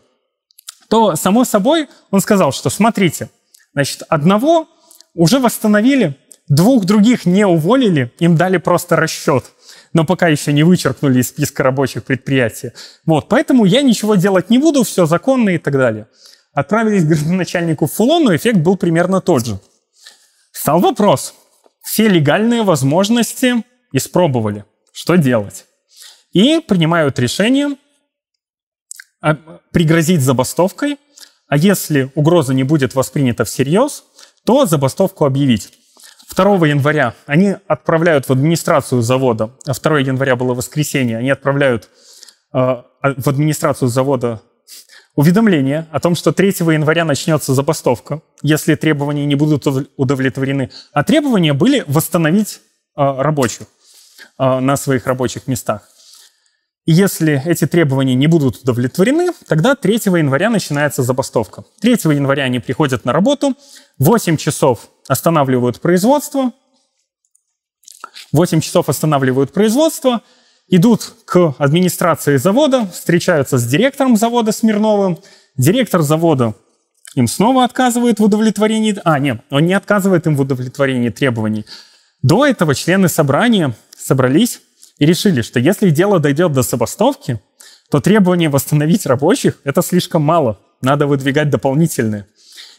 то, 0.89 1.15
само 1.15 1.45
собой, 1.45 1.88
он 2.11 2.20
сказал, 2.20 2.51
что 2.51 2.70
смотрите, 2.70 3.30
значит, 3.78 4.03
одного 4.09 4.67
уже 5.13 5.39
восстановили, 5.39 6.17
двух 6.47 6.86
других 6.86 7.25
не 7.25 7.45
уволили, 7.45 8.11
им 8.19 8.36
дали 8.36 8.57
просто 8.57 8.95
расчет, 8.95 9.45
но 9.93 10.03
пока 10.03 10.28
еще 10.28 10.51
не 10.51 10.63
вычеркнули 10.63 11.19
из 11.19 11.30
списка 11.30 11.63
рабочих 11.63 12.03
предприятий. 12.03 12.71
Вот, 13.05 13.30
поэтому 13.30 13.65
я 13.65 13.82
ничего 13.82 14.15
делать 14.15 14.49
не 14.49 14.57
буду, 14.57 14.84
все 14.84 15.05
законно 15.05 15.51
и 15.51 15.57
так 15.57 15.73
далее 15.73 16.07
отправились 16.57 17.03
к 17.03 17.07
градоначальнику 17.07 17.86
Фулон, 17.86 18.23
но 18.23 18.36
эффект 18.36 18.57
был 18.57 18.78
примерно 18.78 19.21
тот 19.21 19.45
же. 19.45 19.59
Стал 20.51 20.80
вопрос. 20.80 21.36
Все 21.84 22.07
легальные 22.07 22.63
возможности 22.63 23.63
испробовали. 23.91 24.65
Что 24.91 25.17
делать? 25.17 25.65
И 26.32 26.59
принимают 26.59 27.19
решение 27.19 27.78
а, 29.21 29.36
пригрозить 29.71 30.21
забастовкой, 30.21 30.97
а 31.48 31.58
если 31.58 32.12
угроза 32.16 32.54
не 32.54 32.64
будет 32.64 32.95
воспринята 32.95 33.45
всерьез, 33.45 34.04
то 34.45 34.66
забастовку 34.66 35.26
объявить. 35.26 35.74
2 36.36 36.68
января 36.68 37.16
они 37.26 37.56
отправляют 37.68 38.28
в 38.28 38.32
администрацию 38.32 39.02
завода, 39.02 39.52
а 39.66 39.74
2 39.74 40.00
января 40.00 40.36
было 40.36 40.54
воскресенье, 40.54 41.18
они 41.18 41.32
отправляют 41.32 41.89
э, 42.54 42.58
в 43.02 43.28
администрацию 43.28 43.88
завода 43.88 44.41
уведомление 45.16 45.88
о 45.91 46.00
том, 46.00 46.16
что 46.16 46.32
3 46.32 46.50
января 46.50 47.06
начнется 47.06 47.54
забастовка, 47.54 48.22
если 48.43 48.76
требования 48.76 49.26
не 49.26 49.36
будут 49.36 49.66
удовлетворены. 49.98 50.70
А 50.93 51.04
требования 51.04 51.54
были 51.54 51.84
восстановить 51.88 52.62
э, 52.95 53.02
рабочих 53.02 53.68
э, 54.38 54.60
на 54.60 54.78
своих 54.78 55.08
рабочих 55.08 55.48
местах. 55.48 55.89
И 56.88 56.94
если 56.94 57.44
эти 57.46 57.68
требования 57.68 58.16
не 58.16 58.28
будут 58.28 58.62
удовлетворены, 58.64 59.32
тогда 59.46 59.76
3 59.76 59.96
января 60.06 60.50
начинается 60.50 61.04
забастовка. 61.04 61.66
3 61.82 61.92
января 62.16 62.46
они 62.46 62.60
приходят 62.60 63.04
на 63.04 63.12
работу, 63.12 63.56
8 64.00 64.38
часов 64.38 64.90
останавливают 65.10 65.82
производство, 65.82 66.54
8 68.32 68.62
часов 68.62 68.88
останавливают 68.88 69.52
производство, 69.52 70.22
идут 70.70 71.14
к 71.26 71.56
администрации 71.58 72.38
завода, 72.38 72.88
встречаются 72.88 73.58
с 73.58 73.68
директором 73.68 74.16
завода 74.16 74.54
Смирновым. 74.54 75.20
Директор 75.58 76.02
завода 76.02 76.54
им 77.16 77.28
снова 77.28 77.66
отказывает 77.66 78.20
в 78.20 78.24
удовлетворении... 78.24 78.96
А, 79.04 79.20
нет, 79.20 79.42
он 79.50 79.66
не 79.66 79.74
отказывает 79.74 80.26
им 80.26 80.38
в 80.38 80.42
удовлетворении 80.42 81.10
требований. 81.10 81.66
До 82.22 82.46
этого 82.46 82.74
члены 82.74 83.10
собрания 83.10 83.76
собрались 83.98 84.62
и 85.00 85.06
решили, 85.06 85.41
что 85.41 85.60
если 85.60 85.89
дело 85.89 86.20
дойдет 86.20 86.52
до 86.54 86.62
забастовки, 86.62 87.39
то 87.89 88.00
требование 88.00 88.50
восстановить 88.50 89.06
рабочих— 89.06 89.60
это 89.64 89.82
слишком 89.82 90.22
мало, 90.22 90.60
надо 90.82 91.08
выдвигать 91.08 91.50
дополнительные. 91.50 92.28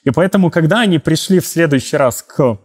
И 0.05 0.11
поэтому, 0.11 0.51
когда 0.51 0.81
они 0.81 0.99
пришли 0.99 1.41
в 1.41 1.47
следующий 1.47 1.97
раз 1.97 2.23
к 2.23 2.59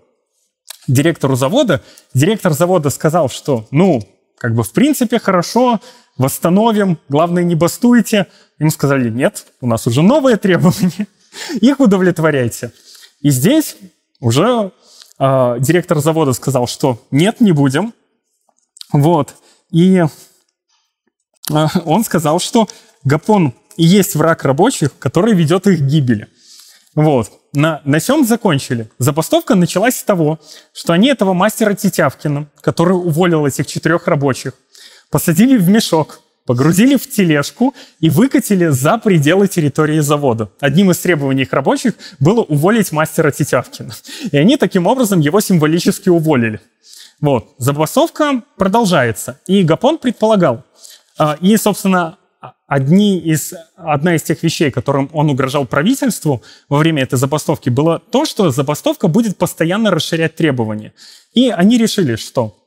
директору 0.87 1.35
завода, 1.35 1.81
директор 2.13 2.53
завода 2.53 2.89
сказал, 2.89 3.29
что, 3.29 3.67
ну, 3.71 4.01
как 4.37 4.55
бы 4.55 4.63
в 4.63 4.71
принципе 4.71 5.19
хорошо, 5.19 5.79
восстановим, 6.17 6.99
главное 7.09 7.43
не 7.43 7.55
бастуйте. 7.55 8.27
Им 8.59 8.69
сказали, 8.69 9.09
нет, 9.09 9.45
у 9.61 9.67
нас 9.67 9.87
уже 9.87 10.01
новые 10.01 10.37
требования, 10.37 11.07
их 11.61 11.79
удовлетворяйте. 11.79 12.71
И 13.21 13.29
здесь 13.29 13.77
уже 14.19 14.71
э, 15.19 15.55
директор 15.59 15.99
завода 15.99 16.33
сказал, 16.33 16.67
что 16.67 17.01
нет, 17.09 17.39
не 17.39 17.51
будем. 17.51 17.93
Вот. 18.93 19.35
И 19.71 20.05
э, 21.51 21.67
он 21.85 22.03
сказал, 22.05 22.39
что 22.39 22.69
Гапон 23.03 23.53
и 23.75 23.83
есть 23.83 24.15
враг 24.15 24.43
рабочих, 24.43 24.97
который 24.99 25.33
ведет 25.33 25.67
их 25.67 25.79
к 25.79 25.81
гибели. 25.81 26.27
Вот. 26.95 27.29
На, 27.53 27.81
на 27.85 27.99
чем 27.99 28.25
закончили? 28.25 28.87
Забастовка 28.99 29.55
началась 29.55 29.97
с 29.97 30.03
того, 30.03 30.39
что 30.73 30.93
они 30.93 31.09
этого 31.09 31.33
мастера 31.33 31.73
Тетявкина, 31.73 32.47
который 32.61 32.93
уволил 32.93 33.45
этих 33.45 33.67
четырех 33.67 34.07
рабочих, 34.07 34.53
посадили 35.09 35.57
в 35.57 35.67
мешок, 35.69 36.21
погрузили 36.45 36.95
в 36.95 37.09
тележку 37.09 37.73
и 37.99 38.09
выкатили 38.09 38.67
за 38.67 38.97
пределы 38.97 39.47
территории 39.47 39.99
завода. 39.99 40.49
Одним 40.59 40.91
из 40.91 40.99
требований 40.99 41.43
их 41.43 41.53
рабочих 41.53 41.93
было 42.19 42.41
уволить 42.41 42.91
мастера 42.91 43.31
Тетявкина. 43.31 43.93
И 44.31 44.37
они 44.37 44.57
таким 44.57 44.87
образом 44.87 45.19
его 45.19 45.39
символически 45.39 46.09
уволили. 46.09 46.59
Вот. 47.23 47.55
Забастовка 47.57 48.43
продолжается. 48.57 49.39
И 49.47 49.63
Гапон 49.63 49.97
предполагал, 49.97 50.65
а, 51.17 51.37
и, 51.39 51.55
собственно, 51.55 52.17
одни 52.67 53.17
из, 53.17 53.53
одна 53.77 54.15
из 54.15 54.23
тех 54.23 54.43
вещей, 54.43 54.71
которым 54.71 55.09
он 55.13 55.29
угрожал 55.29 55.65
правительству 55.65 56.43
во 56.67 56.79
время 56.79 57.03
этой 57.03 57.17
забастовки, 57.17 57.69
было 57.69 57.97
то, 57.97 58.25
что 58.25 58.51
забастовка 58.51 59.07
будет 59.07 59.37
постоянно 59.37 59.89
расширять 59.89 60.35
требования. 60.35 60.91
И 61.33 61.49
они 61.49 61.77
решили, 61.77 62.17
что 62.17 62.57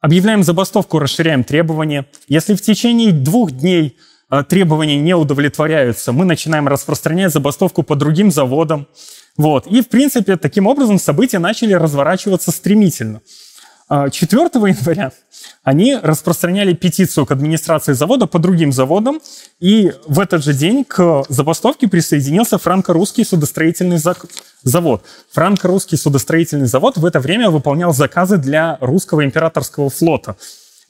объявляем 0.00 0.42
забастовку, 0.42 0.98
расширяем 0.98 1.44
требования. 1.44 2.06
Если 2.28 2.54
в 2.54 2.62
течение 2.62 3.12
двух 3.12 3.50
дней 3.50 3.98
э, 4.30 4.42
требования 4.48 4.98
не 4.98 5.14
удовлетворяются, 5.14 6.12
мы 6.12 6.24
начинаем 6.24 6.66
распространять 6.66 7.30
забастовку 7.30 7.82
по 7.82 7.94
другим 7.94 8.30
заводам. 8.30 8.88
Вот. 9.36 9.66
И, 9.66 9.80
в 9.80 9.88
принципе, 9.88 10.36
таким 10.36 10.66
образом 10.66 10.98
события 10.98 11.38
начали 11.38 11.72
разворачиваться 11.72 12.50
стремительно. 12.50 13.20
4 13.88 14.50
а, 14.54 14.58
января 14.66 15.12
они 15.62 15.96
распространяли 15.96 16.72
петицию 16.72 17.26
к 17.26 17.32
администрации 17.32 17.92
завода 17.92 18.26
по 18.26 18.38
другим 18.38 18.72
заводам, 18.72 19.20
и 19.60 19.92
в 20.06 20.20
этот 20.20 20.42
же 20.42 20.54
день 20.54 20.84
к 20.84 21.24
забастовке 21.28 21.86
присоединился 21.86 22.56
франко-русский 22.56 23.24
судостроительный 23.24 23.98
завод. 24.62 25.04
Франко-русский 25.32 25.96
судостроительный 25.96 26.66
завод 26.66 26.96
в 26.96 27.04
это 27.04 27.20
время 27.20 27.50
выполнял 27.50 27.92
заказы 27.92 28.38
для 28.38 28.78
русского 28.80 29.24
императорского 29.24 29.90
флота, 29.90 30.36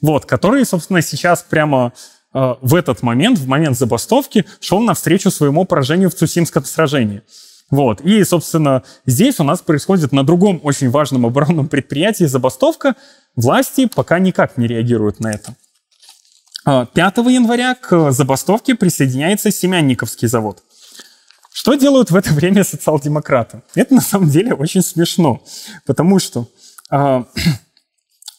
вот, 0.01 0.25
который, 0.25 0.65
собственно, 0.65 1.01
сейчас 1.01 1.43
прямо 1.43 1.91
э, 2.33 2.55
в 2.61 2.75
этот 2.75 3.01
момент, 3.01 3.39
в 3.39 3.47
момент 3.47 3.77
забастовки, 3.77 4.45
шел 4.61 4.79
навстречу 4.79 5.31
своему 5.31 5.65
поражению 5.65 6.09
в 6.09 6.15
Цусимском 6.15 6.63
сражении. 6.63 7.23
Вот. 7.71 8.01
И, 8.01 8.23
собственно, 8.23 8.83
здесь 9.05 9.39
у 9.39 9.43
нас 9.43 9.61
происходит 9.61 10.11
на 10.11 10.25
другом 10.25 10.59
очень 10.63 10.89
важном 10.89 11.25
оборонном 11.25 11.67
предприятии 11.67 12.25
забастовка. 12.25 12.95
Власти 13.35 13.87
пока 13.93 14.19
никак 14.19 14.57
не 14.57 14.67
реагируют 14.67 15.19
на 15.19 15.31
это. 15.31 15.55
5 16.65 16.95
а, 16.95 17.21
января 17.29 17.75
к 17.75 18.11
забастовке 18.11 18.75
присоединяется 18.75 19.51
Семянниковский 19.51 20.27
завод. 20.27 20.63
Что 21.53 21.75
делают 21.75 22.11
в 22.11 22.15
это 22.15 22.33
время 22.33 22.63
социал-демократы? 22.63 23.61
Это 23.75 23.95
на 23.95 24.01
самом 24.01 24.29
деле 24.29 24.53
очень 24.53 24.81
смешно, 24.81 25.41
потому 25.85 26.19
что 26.19 26.49
э, 26.91 27.23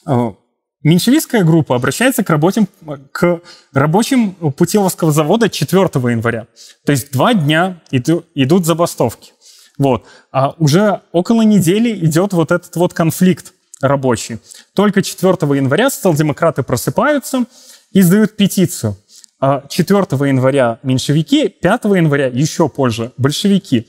э, 0.07 0.33
меньшевистская 0.87 1.43
группа 1.43 1.75
обращается 1.75 2.23
к, 2.23 2.31
работе, 2.31 2.67
к 3.13 3.41
рабочим 3.73 4.33
Путиловского 4.35 5.11
завода 5.11 5.49
4 5.49 5.81
января. 5.83 6.47
То 6.85 6.93
есть 6.93 7.11
два 7.11 7.35
дня 7.35 7.83
иду, 7.91 8.25
идут 8.35 8.67
забастовки. 8.67 9.33
Вот. 9.79 10.05
А 10.31 10.55
уже 10.59 11.03
около 11.13 11.43
недели 11.43 11.93
идет 12.07 12.33
вот 12.33 12.53
этот 12.53 12.75
вот 12.77 12.95
конфликт 12.95 13.53
рабочий. 13.81 14.39
Только 14.75 15.03
4 15.03 15.33
января 15.57 15.91
социал-демократы 15.91 16.63
просыпаются 16.63 17.45
и 17.93 18.01
сдают 18.01 18.37
петицию. 18.37 18.97
4 19.41 20.07
а 20.09 20.27
января 20.27 20.79
меньшевики, 20.85 21.49
5 21.49 21.85
января 21.97 22.27
еще 22.27 22.69
позже 22.69 23.13
большевики. 23.17 23.89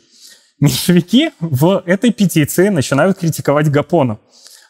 Меньшевики 0.60 1.30
в 1.40 1.84
этой 1.86 2.12
петиции 2.12 2.70
начинают 2.70 3.20
критиковать 3.20 3.70
Гапона. 3.70 4.18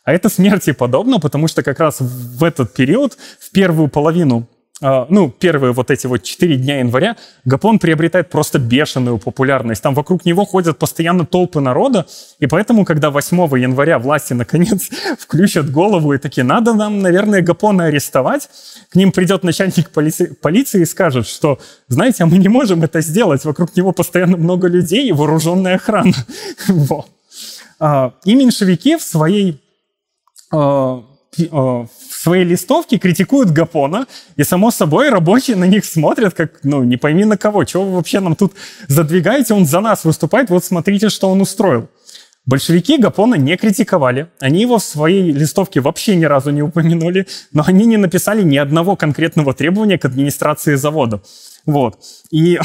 А 0.07 0.13
это 0.13 0.29
смерти 0.29 0.71
подобно, 0.71 1.19
потому 1.19 1.49
что 1.49 1.63
как 1.63 1.81
раз 1.81 1.97
в 1.99 2.41
этот 2.41 2.73
период, 2.73 3.17
в 3.41 3.51
первую 3.51 3.89
половину 3.89 4.47
а, 4.81 5.05
ну, 5.09 5.29
первые 5.29 5.73
вот 5.73 5.91
эти 5.91 6.07
вот 6.07 6.23
четыре 6.23 6.55
дня 6.55 6.79
января, 6.79 7.17
Гапон 7.43 7.77
приобретает 7.77 8.29
просто 8.29 8.57
бешеную 8.57 9.17
популярность. 9.17 9.83
Там 9.83 9.93
вокруг 9.93 10.23
него 10.23 10.45
ходят 10.45 10.79
постоянно 10.79 11.25
толпы 11.25 11.59
народа, 11.59 12.05
и 12.39 12.47
поэтому, 12.47 12.85
когда 12.85 13.09
8 13.09 13.37
января 13.59 13.99
власти 13.99 14.31
наконец 14.31 14.89
включат 15.19 15.69
голову 15.69 16.13
и 16.13 16.19
такие, 16.19 16.45
надо 16.45 16.73
нам, 16.73 17.01
наверное, 17.01 17.41
Гапона 17.41 17.87
арестовать, 17.87 18.47
к 18.89 18.95
ним 18.95 19.11
придет 19.11 19.43
начальник 19.43 19.89
полиции, 19.89 20.27
полиции 20.27 20.83
и 20.83 20.85
скажет, 20.85 21.27
что, 21.27 21.59
знаете, 21.89 22.23
а 22.23 22.27
мы 22.27 22.37
не 22.37 22.47
можем 22.47 22.81
это 22.81 23.01
сделать, 23.01 23.43
вокруг 23.43 23.75
него 23.75 23.91
постоянно 23.91 24.37
много 24.37 24.69
людей 24.69 25.09
и 25.09 25.11
вооруженная 25.11 25.75
охрана. 25.75 26.13
А, 27.79 28.13
и 28.25 28.33
меньшевики 28.33 28.97
в 28.97 29.03
своей 29.03 29.61
в 30.51 31.87
своей 32.09 32.45
листовке 32.45 32.97
критикуют 32.97 33.51
Гапона, 33.51 34.07
и, 34.35 34.43
само 34.43 34.71
собой, 34.71 35.09
рабочие 35.09 35.55
на 35.55 35.65
них 35.65 35.85
смотрят, 35.85 36.33
как, 36.33 36.59
ну, 36.63 36.83
не 36.83 36.97
пойми 36.97 37.25
на 37.25 37.37
кого, 37.37 37.63
чего 37.63 37.85
вы 37.85 37.95
вообще 37.95 38.19
нам 38.19 38.35
тут 38.35 38.53
задвигаете, 38.87 39.53
он 39.53 39.65
за 39.65 39.79
нас 39.79 40.03
выступает, 40.03 40.49
вот 40.49 40.65
смотрите, 40.65 41.09
что 41.09 41.29
он 41.29 41.41
устроил. 41.41 41.89
Большевики 42.45 42.97
Гапона 42.97 43.35
не 43.35 43.57
критиковали, 43.57 44.29
они 44.39 44.61
его 44.61 44.77
в 44.77 44.83
своей 44.83 45.31
листовке 45.31 45.81
вообще 45.81 46.15
ни 46.15 46.23
разу 46.23 46.51
не 46.51 46.61
упомянули, 46.61 47.27
но 47.51 47.63
они 47.67 47.85
не 47.85 47.97
написали 47.97 48.41
ни 48.41 48.55
одного 48.55 48.95
конкретного 48.95 49.53
требования 49.53 49.97
к 49.97 50.05
администрации 50.05 50.75
завода. 50.75 51.21
Вот. 51.65 51.99
И 52.31 52.57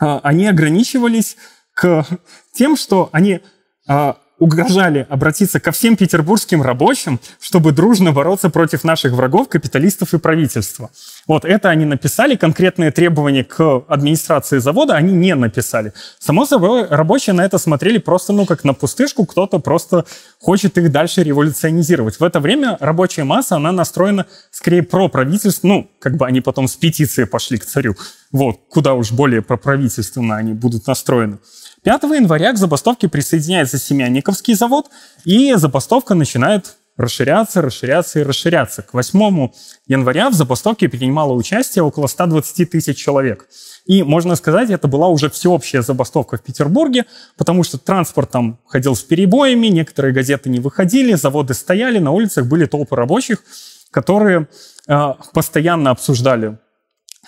а, 0.00 0.18
они 0.24 0.48
ограничивались 0.48 1.36
к 1.74 2.04
тем, 2.52 2.76
что 2.76 3.08
они 3.12 3.40
а, 3.86 4.16
угрожали 4.38 5.06
обратиться 5.08 5.60
ко 5.60 5.72
всем 5.72 5.96
петербургским 5.96 6.62
рабочим, 6.62 7.20
чтобы 7.40 7.72
дружно 7.72 8.12
бороться 8.12 8.50
против 8.50 8.84
наших 8.84 9.12
врагов, 9.12 9.48
капиталистов 9.48 10.12
и 10.14 10.18
правительства. 10.18 10.90
Вот 11.26 11.44
это 11.44 11.70
они 11.70 11.84
написали, 11.84 12.36
конкретные 12.36 12.90
требования 12.90 13.44
к 13.44 13.84
администрации 13.88 14.58
завода 14.58 14.94
они 14.94 15.12
не 15.12 15.34
написали. 15.34 15.92
Само 16.18 16.44
собой, 16.44 16.86
рабочие 16.86 17.34
на 17.34 17.44
это 17.44 17.58
смотрели 17.58 17.98
просто, 17.98 18.32
ну, 18.32 18.44
как 18.46 18.64
на 18.64 18.74
пустышку, 18.74 19.24
кто-то 19.24 19.58
просто 19.58 20.04
хочет 20.40 20.76
их 20.78 20.92
дальше 20.92 21.22
революционизировать. 21.22 22.20
В 22.20 22.24
это 22.24 22.40
время 22.40 22.76
рабочая 22.80 23.24
масса, 23.24 23.56
она 23.56 23.72
настроена 23.72 24.26
скорее 24.50 24.82
про 24.82 25.08
правительство, 25.08 25.66
ну, 25.66 25.90
как 25.98 26.16
бы 26.16 26.26
они 26.26 26.40
потом 26.40 26.68
с 26.68 26.76
петицией 26.76 27.26
пошли 27.26 27.58
к 27.58 27.64
царю, 27.64 27.96
вот, 28.32 28.60
куда 28.68 28.94
уж 28.94 29.12
более 29.12 29.40
проправительственно 29.40 30.36
они 30.36 30.52
будут 30.52 30.86
настроены. 30.86 31.38
5 31.86 32.02
января 32.02 32.52
к 32.52 32.58
забастовке 32.58 33.08
присоединяется 33.08 33.78
Семянниковский 33.78 34.54
завод, 34.54 34.90
и 35.24 35.54
забастовка 35.54 36.16
начинает 36.16 36.74
расширяться, 36.96 37.62
расширяться 37.62 38.18
и 38.18 38.22
расширяться. 38.24 38.82
К 38.82 38.92
8 38.92 39.50
января 39.86 40.28
в 40.30 40.34
забастовке 40.34 40.88
принимало 40.88 41.32
участие 41.32 41.84
около 41.84 42.08
120 42.08 42.68
тысяч 42.68 42.96
человек. 42.96 43.46
И, 43.84 44.02
можно 44.02 44.34
сказать, 44.34 44.70
это 44.70 44.88
была 44.88 45.06
уже 45.06 45.30
всеобщая 45.30 45.82
забастовка 45.82 46.38
в 46.38 46.42
Петербурге, 46.42 47.04
потому 47.36 47.62
что 47.62 47.78
транспорт 47.78 48.32
там 48.32 48.58
ходил 48.66 48.96
с 48.96 49.04
перебоями, 49.04 49.68
некоторые 49.68 50.12
газеты 50.12 50.50
не 50.50 50.58
выходили, 50.58 51.14
заводы 51.14 51.54
стояли, 51.54 52.00
на 52.00 52.10
улицах 52.10 52.46
были 52.46 52.66
толпы 52.66 52.96
рабочих, 52.96 53.44
которые 53.92 54.48
э, 54.88 55.14
постоянно 55.32 55.90
обсуждали 55.90 56.58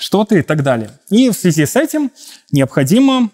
что-то 0.00 0.34
и 0.34 0.42
так 0.42 0.64
далее. 0.64 0.90
И 1.10 1.30
в 1.30 1.34
связи 1.34 1.64
с 1.64 1.76
этим 1.76 2.10
необходимо 2.50 3.30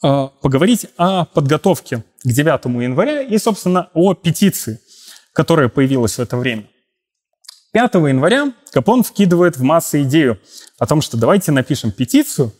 поговорить 0.00 0.86
о 0.96 1.24
подготовке 1.24 2.04
к 2.22 2.28
9 2.28 2.82
января 2.82 3.22
и, 3.22 3.38
собственно, 3.38 3.90
о 3.94 4.14
петиции, 4.14 4.80
которая 5.32 5.68
появилась 5.68 6.18
в 6.18 6.20
это 6.20 6.36
время. 6.36 6.64
5 7.72 7.94
января 7.94 8.52
Капон 8.72 9.02
вкидывает 9.02 9.56
в 9.56 9.62
массы 9.62 10.02
идею 10.02 10.40
о 10.78 10.86
том, 10.86 11.02
что 11.02 11.16
давайте 11.16 11.52
напишем 11.52 11.92
петицию 11.92 12.52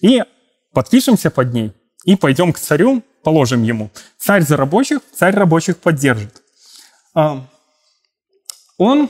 и 0.00 0.22
подпишемся 0.72 1.30
под 1.30 1.52
ней, 1.52 1.72
и 2.04 2.16
пойдем 2.16 2.52
к 2.52 2.58
царю, 2.58 3.02
положим 3.22 3.62
ему. 3.62 3.90
Царь 4.18 4.42
за 4.42 4.56
рабочих, 4.56 5.00
царь 5.14 5.34
рабочих 5.34 5.78
поддержит. 5.78 6.42
А, 7.14 7.46
он, 8.76 9.08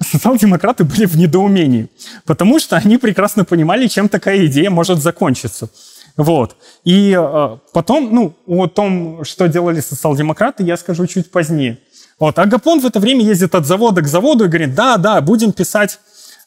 социал-демократы 0.00 0.84
были 0.84 1.06
в 1.06 1.16
недоумении, 1.16 1.88
потому 2.24 2.58
что 2.58 2.76
они 2.76 2.98
прекрасно 2.98 3.44
понимали, 3.44 3.86
чем 3.86 4.08
такая 4.08 4.46
идея 4.46 4.70
может 4.70 5.00
закончиться. 5.00 5.70
Вот. 6.16 6.56
И 6.84 7.16
э, 7.18 7.56
потом, 7.72 8.14
ну, 8.14 8.34
о 8.46 8.66
том, 8.66 9.24
что 9.24 9.48
делали 9.48 9.80
социал-демократы, 9.80 10.62
я 10.62 10.76
скажу 10.76 11.06
чуть 11.06 11.30
позднее. 11.30 11.78
Вот. 12.18 12.38
А 12.38 12.46
Гапон 12.46 12.80
в 12.80 12.86
это 12.86 13.00
время 13.00 13.24
ездит 13.24 13.54
от 13.54 13.66
завода 13.66 14.02
к 14.02 14.06
заводу 14.06 14.44
и 14.44 14.48
говорит, 14.48 14.74
да, 14.74 14.96
да, 14.96 15.20
будем 15.20 15.52
писать 15.52 15.98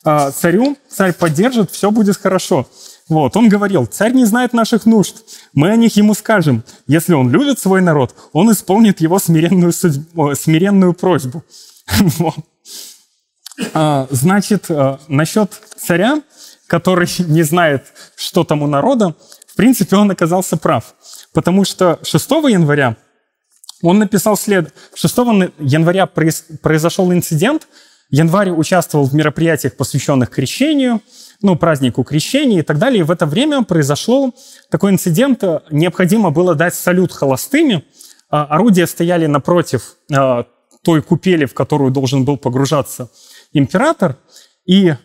э, 0.05 0.31
царю, 0.31 0.77
царь 0.87 1.13
поддержит, 1.13 1.71
все 1.71 1.91
будет 1.91 2.17
хорошо. 2.17 2.67
Вот, 3.07 3.37
он 3.37 3.49
говорил, 3.49 3.85
царь 3.85 4.13
не 4.13 4.25
знает 4.25 4.53
наших 4.53 4.87
нужд, 4.87 5.17
мы 5.53 5.69
о 5.69 5.75
них 5.75 5.95
ему 5.95 6.15
скажем. 6.15 6.63
Если 6.87 7.13
он 7.13 7.29
любит 7.29 7.59
свой 7.59 7.81
народ, 7.81 8.15
он 8.33 8.51
исполнит 8.51 8.99
его 8.99 9.19
смиренную, 9.19 9.73
судьбу, 9.73 10.33
смиренную 10.35 10.93
просьбу. 10.93 11.43
А, 13.73 14.05
значит, 14.09 14.65
а, 14.67 14.99
насчет 15.07 15.49
царя, 15.77 16.21
который 16.67 17.07
не 17.19 17.43
знает, 17.43 17.85
что 18.17 18.43
там 18.43 18.63
у 18.63 18.67
народа, 18.67 19.15
в 19.55 19.57
принципе, 19.57 19.95
он 19.95 20.11
оказался 20.11 20.57
прав. 20.57 20.95
Потому 21.31 21.63
что 21.63 21.97
6 22.03 22.29
января 22.49 22.97
он 23.81 23.99
написал 23.99 24.35
след... 24.35 24.73
6 24.93 25.15
января 25.59 26.07
произошел 26.07 27.13
инцидент. 27.13 27.65
Январь 28.09 28.49
участвовал 28.49 29.05
в 29.05 29.15
мероприятиях, 29.15 29.77
посвященных 29.77 30.29
крещению, 30.29 31.01
ну, 31.41 31.55
празднику 31.55 32.03
крещения 32.03 32.59
и 32.59 32.63
так 32.63 32.79
далее. 32.79 32.99
И 32.99 33.03
в 33.03 33.11
это 33.11 33.25
время 33.25 33.63
произошло 33.63 34.33
такой 34.69 34.91
инцидент. 34.91 35.41
Необходимо 35.71 36.31
было 36.31 36.53
дать 36.53 36.75
салют 36.75 37.13
холостыми. 37.13 37.85
А, 38.29 38.43
орудия 38.43 38.87
стояли 38.87 39.25
напротив 39.25 39.95
а, 40.13 40.47
той 40.83 41.01
купели, 41.01 41.45
в 41.45 41.53
которую 41.53 41.91
должен 41.91 42.25
был 42.25 42.35
погружаться 42.35 43.09
император. 43.53 44.17
И 44.65 44.95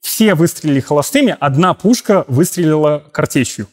все 0.00 0.34
выстрелили 0.34 0.80
холостыми, 0.80 1.36
одна 1.38 1.74
пушка 1.74 2.24
выстрелила 2.26 3.04
картечью. 3.12 3.68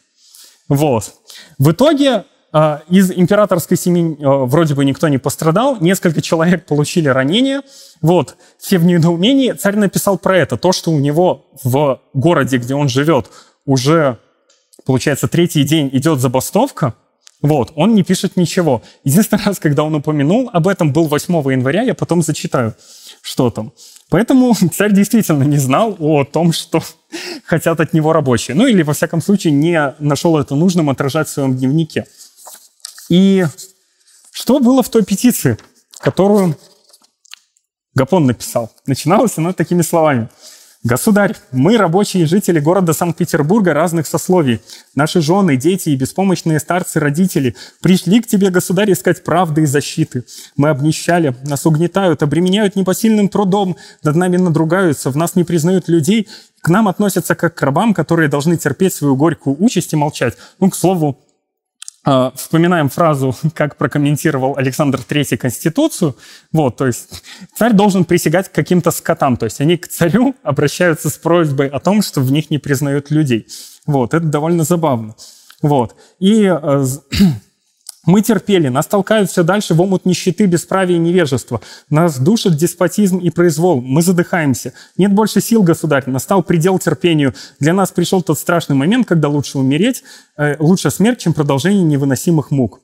Вот. 0.68 1.14
В 1.58 1.70
итоге 1.70 2.24
а, 2.50 2.82
из 2.88 3.10
императорской 3.10 3.76
семьи 3.76 4.16
а, 4.20 4.44
вроде 4.44 4.74
бы 4.74 4.84
никто 4.84 5.08
не 5.08 5.18
пострадал, 5.18 5.76
несколько 5.80 6.22
человек 6.22 6.66
получили 6.66 7.08
ранения. 7.08 7.62
Вот, 8.00 8.36
все 8.58 8.78
в 8.78 8.84
недоумении. 8.84 9.52
Царь 9.52 9.76
написал 9.76 10.18
про 10.18 10.38
это, 10.38 10.56
то, 10.56 10.72
что 10.72 10.90
у 10.90 10.98
него 10.98 11.46
в 11.62 12.00
городе, 12.14 12.58
где 12.58 12.74
он 12.74 12.88
живет, 12.88 13.30
уже, 13.66 14.18
получается, 14.86 15.28
третий 15.28 15.64
день 15.64 15.90
идет 15.92 16.20
забастовка, 16.20 16.94
вот, 17.42 17.72
он 17.76 17.94
не 17.94 18.02
пишет 18.02 18.36
ничего. 18.36 18.82
Единственный 19.04 19.42
раз, 19.46 19.58
когда 19.58 19.84
он 19.84 19.94
упомянул 19.94 20.50
об 20.52 20.68
этом, 20.68 20.92
был 20.92 21.06
8 21.06 21.34
января, 21.52 21.82
я 21.82 21.94
потом 21.94 22.22
зачитаю, 22.22 22.74
что 23.22 23.50
там. 23.50 23.72
Поэтому 24.10 24.54
царь 24.74 24.92
действительно 24.92 25.42
не 25.42 25.58
знал 25.58 25.96
о 25.98 26.24
том, 26.24 26.52
что 26.52 26.82
хотят 27.44 27.80
от 27.80 27.92
него 27.92 28.12
рабочие. 28.12 28.54
Ну 28.54 28.66
или, 28.66 28.82
во 28.82 28.94
всяком 28.94 29.20
случае, 29.20 29.52
не 29.52 29.94
нашел 29.98 30.38
это 30.38 30.54
нужным 30.54 30.90
отражать 30.90 31.28
в 31.28 31.32
своем 31.32 31.56
дневнике. 31.56 32.06
И 33.08 33.46
что 34.32 34.60
было 34.60 34.82
в 34.82 34.88
той 34.88 35.04
петиции, 35.04 35.58
которую 35.98 36.56
Гапон 37.94 38.26
написал? 38.26 38.70
Начиналась 38.86 39.38
она 39.38 39.52
такими 39.52 39.82
словами. 39.82 40.28
«Государь, 40.84 41.34
мы, 41.50 41.76
рабочие 41.76 42.24
жители 42.24 42.60
города 42.60 42.92
Санкт-Петербурга 42.92 43.74
разных 43.74 44.06
сословий, 44.06 44.60
наши 44.94 45.20
жены, 45.20 45.56
дети 45.56 45.88
и 45.88 45.96
беспомощные 45.96 46.60
старцы, 46.60 47.00
родители, 47.00 47.56
пришли 47.82 48.20
к 48.20 48.28
тебе, 48.28 48.50
государь, 48.50 48.92
искать 48.92 49.24
правды 49.24 49.62
и 49.62 49.66
защиты. 49.66 50.22
Мы 50.56 50.68
обнищали, 50.68 51.34
нас 51.42 51.66
угнетают, 51.66 52.22
обременяют 52.22 52.76
непосильным 52.76 53.28
трудом, 53.28 53.76
над 54.04 54.14
нами 54.14 54.36
надругаются, 54.36 55.10
в 55.10 55.16
нас 55.16 55.34
не 55.34 55.42
признают 55.42 55.88
людей, 55.88 56.28
к 56.60 56.68
нам 56.68 56.86
относятся 56.86 57.34
как 57.34 57.56
к 57.56 57.62
рабам, 57.62 57.92
которые 57.92 58.28
должны 58.28 58.56
терпеть 58.56 58.94
свою 58.94 59.16
горькую 59.16 59.56
участь 59.58 59.92
и 59.92 59.96
молчать». 59.96 60.36
Ну, 60.60 60.70
к 60.70 60.76
слову, 60.76 61.18
вспоминаем 62.04 62.88
фразу, 62.88 63.34
как 63.54 63.76
прокомментировал 63.76 64.56
Александр 64.56 65.00
III 65.00 65.36
Конституцию, 65.36 66.16
вот, 66.52 66.76
то 66.76 66.86
есть 66.86 67.22
царь 67.56 67.72
должен 67.72 68.04
присягать 68.04 68.48
к 68.48 68.52
каким-то 68.52 68.90
скотам, 68.90 69.36
то 69.36 69.44
есть 69.44 69.60
они 69.60 69.76
к 69.76 69.88
царю 69.88 70.34
обращаются 70.42 71.10
с 71.10 71.18
просьбой 71.18 71.68
о 71.68 71.80
том, 71.80 72.02
что 72.02 72.20
в 72.20 72.32
них 72.32 72.50
не 72.50 72.58
признают 72.58 73.10
людей. 73.10 73.46
Вот, 73.86 74.14
это 74.14 74.26
довольно 74.26 74.64
забавно. 74.64 75.14
Вот, 75.60 75.96
и 76.18 76.44
э, 76.44 76.84
мы 78.06 78.22
терпели, 78.22 78.68
нас 78.68 78.86
толкают 78.86 79.30
все 79.30 79.42
дальше 79.42 79.74
в 79.74 79.80
омут 79.80 80.06
нищеты, 80.06 80.46
бесправия 80.46 80.96
и 80.96 80.98
невежества. 80.98 81.60
Нас 81.90 82.18
душит 82.18 82.56
деспотизм 82.56 83.18
и 83.18 83.30
произвол. 83.30 83.80
Мы 83.80 84.02
задыхаемся. 84.02 84.72
Нет 84.96 85.12
больше 85.12 85.40
сил, 85.40 85.62
государь. 85.62 86.04
Настал 86.06 86.42
предел 86.42 86.78
терпению. 86.78 87.34
Для 87.60 87.74
нас 87.74 87.90
пришел 87.90 88.22
тот 88.22 88.38
страшный 88.38 88.76
момент, 88.76 89.06
когда 89.06 89.28
лучше 89.28 89.58
умереть, 89.58 90.04
э, 90.36 90.56
лучше 90.58 90.90
смерть, 90.90 91.18
чем 91.18 91.34
продолжение 91.34 91.82
невыносимых 91.82 92.50
мук. 92.50 92.80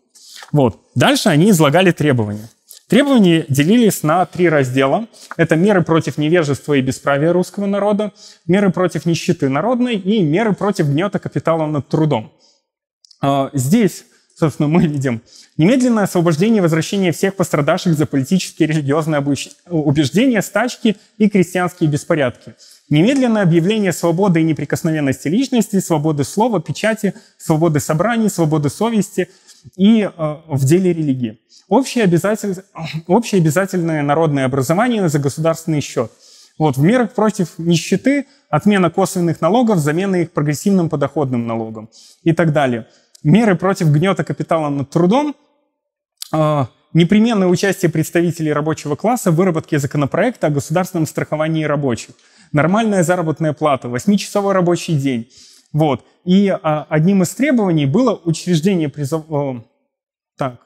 Вот. 0.53 0.81
Дальше 0.95 1.29
они 1.29 1.51
излагали 1.51 1.91
требования. 1.91 2.51
Требования 2.89 3.47
делились 3.49 4.03
на 4.03 4.27
три 4.27 4.49
раздела. 4.49 5.07
Это 5.37 5.57
меры 5.57 5.83
против 5.83 6.19
невежества 6.19 6.75
и 6.75 6.83
бесправия 6.83 7.33
русского 7.33 7.67
народа, 7.67 8.13
меры 8.47 8.71
против 8.71 9.07
нищеты 9.07 9.49
народной 9.49 9.97
и 9.97 10.23
меры 10.23 10.53
против 10.53 10.89
гнета 10.89 11.19
капитала 11.19 11.67
над 11.67 11.89
трудом. 11.89 12.33
А, 13.23 13.51
здесь 13.55 14.05
собственно, 14.35 14.69
мы 14.79 14.87
видим. 14.87 15.23
Немедленное 15.57 16.05
освобождение 16.05 16.59
и 16.59 16.61
возвращение 16.61 17.13
всех 17.13 17.37
пострадавших 17.37 17.95
за 17.95 18.07
политические 18.07 18.69
и 18.69 18.73
религиозные 18.73 19.25
убеждения, 19.69 20.43
стачки 20.43 20.97
и 21.19 21.29
крестьянские 21.29 21.89
беспорядки. 21.89 22.55
Немедленное 22.91 23.43
объявление 23.43 23.93
свободы 23.93 24.41
и 24.41 24.45
неприкосновенности 24.45 25.29
личности, 25.29 25.81
свободы 25.81 26.25
слова, 26.25 26.61
печати, 26.61 27.15
свободы 27.39 27.81
собраний, 27.81 28.29
свободы 28.29 28.69
совести 28.69 29.31
и 29.77 30.03
э, 30.03 30.37
в 30.47 30.65
деле 30.65 30.93
религии. 30.93 31.39
Общее, 31.69 32.05
обязатель... 32.05 32.63
Общее 33.07 33.41
обязательное 33.41 34.03
народное 34.03 34.45
образование 34.45 35.09
за 35.09 35.19
государственный 35.19 35.81
счет. 35.81 36.13
Вот, 36.59 36.77
в 36.77 36.83
мерах 36.83 37.13
против 37.15 37.59
нищеты, 37.59 38.27
отмена 38.49 38.91
косвенных 38.91 39.41
налогов, 39.41 39.79
замена 39.79 40.17
их 40.17 40.31
прогрессивным 40.31 40.89
подоходным 40.89 41.47
налогом 41.47 41.89
и 42.23 42.33
так 42.33 42.53
далее 42.53 42.87
меры 43.25 43.57
против 43.57 43.89
гнета 43.89 44.23
капитала 44.23 44.69
над 44.69 44.91
трудом, 44.91 45.35
а, 46.33 46.69
непременное 46.93 47.49
участие 47.49 47.91
представителей 47.91 48.53
рабочего 48.53 48.95
класса 48.95 49.33
в 49.33 49.37
выработке 49.37 49.79
законопроекта 49.79 50.47
о 50.47 50.51
государственном 50.51 51.07
страховании 51.07 51.65
рабочих, 51.65 52.15
нормальная 52.53 53.03
заработная 53.03 53.53
плата, 53.53 53.89
8-часовой 53.89 54.53
рабочий 54.53 54.95
день. 54.95 55.29
Вот. 55.73 56.05
И 56.25 56.49
а, 56.49 56.87
одним 56.89 57.23
из 57.23 57.35
требований 57.35 57.87
было 57.87 58.15
учреждение 58.25 58.89
призов... 58.89 59.25
Так. 60.37 60.61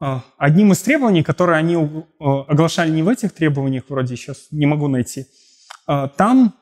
А, 0.00 0.22
одним 0.36 0.72
из 0.72 0.82
требований, 0.82 1.22
которые 1.22 1.58
они 1.58 1.76
оглашали 2.20 2.90
не 2.90 3.02
в 3.02 3.08
этих 3.08 3.32
требованиях, 3.32 3.84
вроде 3.88 4.16
сейчас 4.16 4.48
не 4.50 4.66
могу 4.66 4.88
найти, 4.88 5.26
там 5.86 6.54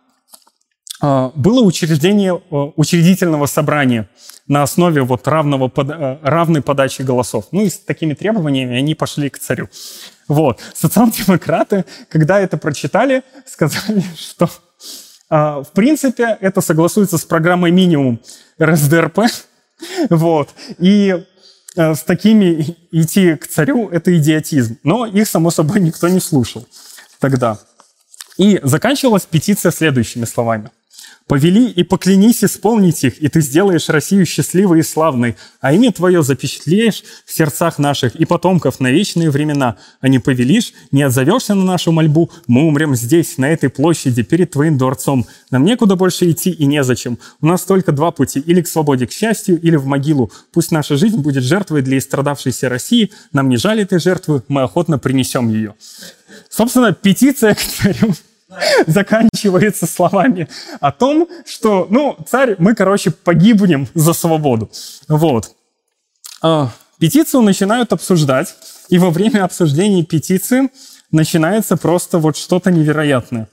было 1.03 1.63
учреждение 1.63 2.41
учредительного 2.77 3.47
собрания– 3.47 4.09
на 4.47 4.63
основе 4.63 5.03
вот 5.03 5.27
равного, 5.29 5.71
э, 5.75 6.19
равной 6.23 6.63
подачи 6.63 7.03
голосов. 7.03 7.47
Ну 7.53 7.63
и 7.63 7.71
с 7.71 7.79
такими 7.79 8.15
требованиями 8.15 8.77
они 8.77 8.95
пошли 8.95 9.31
к 9.31 9.39
царю. 9.39 9.69
Вот. 10.29 10.61
Социал-демократы, 10.75 11.85
когда 12.09 12.41
это 12.41 12.57
прочитали, 12.59 13.23
сказали, 13.47 14.03
что 14.17 14.51
а, 15.31 15.63
в 15.63 15.71
принципе 15.73 16.37
это 16.41 16.61
согласуется 16.61 17.19
с 17.19 17.25
программой 17.25 17.71
минимум 17.71 18.21
РСДРП, 18.61 19.21
Вот. 20.11 20.51
И 20.79 21.25
э, 21.77 21.95
с 21.95 22.03
такими 22.03 22.77
идти 22.91 23.37
к 23.37 23.47
царю– 23.47 23.89
это 23.93 24.17
идиотизм. 24.17 24.79
Но 24.85 25.07
их, 25.07 25.29
само 25.29 25.51
собой, 25.51 25.81
никто 25.81 26.09
не 26.09 26.21
слушал 26.21 26.67
тогда. 27.19 27.59
И 28.37 28.61
заканчивалась 28.63 29.25
петиция 29.25 29.73
следующими 29.73 30.25
словами– 30.25 30.71
Повели 31.27 31.71
и 31.71 31.83
поклянись 31.83 32.45
исполнить 32.45 33.05
их, 33.05 33.23
и 33.23 33.29
ты 33.29 33.41
сделаешь 33.41 33.89
Россию 33.89 34.27
счастливой 34.27 34.81
и 34.81 34.83
славной, 34.83 35.37
а 35.61 35.73
имя 35.73 35.91
твое 35.93 36.23
запечатлеешь 36.23 37.03
в 37.25 37.33
сердцах 37.33 37.79
наших 37.79 38.17
и 38.17 38.25
потомков 38.25 38.81
на 38.81 38.91
вечные 38.91 39.31
времена, 39.31 39.77
а 40.01 40.09
не 40.09 40.19
повелишь, 40.19 40.75
не 40.91 41.03
отзовешься 41.03 41.55
на 41.55 41.65
нашу 41.65 41.93
мольбу, 41.93 42.31
мы 42.47 42.67
умрем 42.67 42.95
здесь, 42.95 43.39
на 43.39 43.49
этой 43.49 43.71
площади, 43.71 44.23
перед 44.23 44.51
твоим 44.51 44.77
дворцом. 44.77 45.27
Нам 45.51 45.65
некуда 45.65 45.97
больше 45.97 46.31
идти 46.31 46.51
и 46.51 46.67
незачем. 46.67 47.19
У 47.41 47.47
нас 47.47 47.63
только 47.63 47.93
два 47.93 48.11
пути, 48.11 48.41
или 48.41 48.61
к 48.61 48.69
свободе, 48.69 49.07
к 49.07 49.13
счастью, 49.13 49.61
или 49.61 49.77
в 49.77 49.87
могилу. 49.87 50.31
Пусть 50.53 50.71
наша 50.71 50.97
жизнь 50.97 51.19
будет 51.19 51.45
жертвой 51.45 51.83
для 51.83 51.99
истрадавшейся 51.99 52.69
России, 52.69 53.11
нам 53.33 53.49
не 53.49 53.57
жаль 53.57 53.81
этой 53.81 54.01
жертвы, 54.01 54.43
мы 54.49 54.63
охотно 54.63 54.99
принесем 54.99 55.49
ее. 55.49 55.75
Собственно, 56.51 56.93
петиция 56.93 57.55
к 57.55 57.61
царю 57.61 58.15
заканчивается 58.87 59.87
словами 59.87 60.49
о 60.81 60.93
том, 60.93 61.29
что, 61.47 61.87
ну, 61.91 62.17
царь, 62.29 62.57
мы, 62.59 62.75
короче, 62.75 63.11
погибнем 63.11 63.89
за 63.95 64.13
свободу. 64.13 64.71
Вот. 65.09 65.53
А, 66.43 66.71
петицию 66.99 67.43
начинают 67.43 67.93
обсуждать, 67.93 68.55
и 68.89 68.99
во 68.99 69.11
время 69.11 69.45
обсуждения 69.45 70.05
петиции 70.05 70.71
начинается 71.11 71.77
просто 71.77 72.19
вот 72.19 72.37
что-то 72.37 72.71
невероятное. 72.71 73.49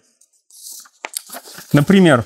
Например, 1.74 2.26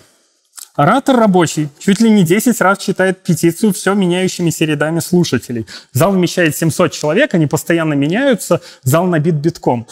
Оратор 0.75 1.17
рабочий 1.17 1.69
чуть 1.77 2.01
ли 2.01 2.09
не 2.09 2.23
10 2.23 2.59
раз 2.61 2.79
читает 2.79 3.21
петицию 3.21 3.73
все 3.73 3.93
меняющимися 3.93 4.65
рядами 4.65 5.01
слушателей. 5.01 5.67
Зал 5.91 6.11
вмещает 6.11 6.57
700 6.57 6.91
человек, 6.91 7.35
они 7.35 7.45
постоянно 7.45 7.93
меняются, 7.93 8.59
зал 8.81 9.05
набит 9.05 9.35
битком. 9.35 9.85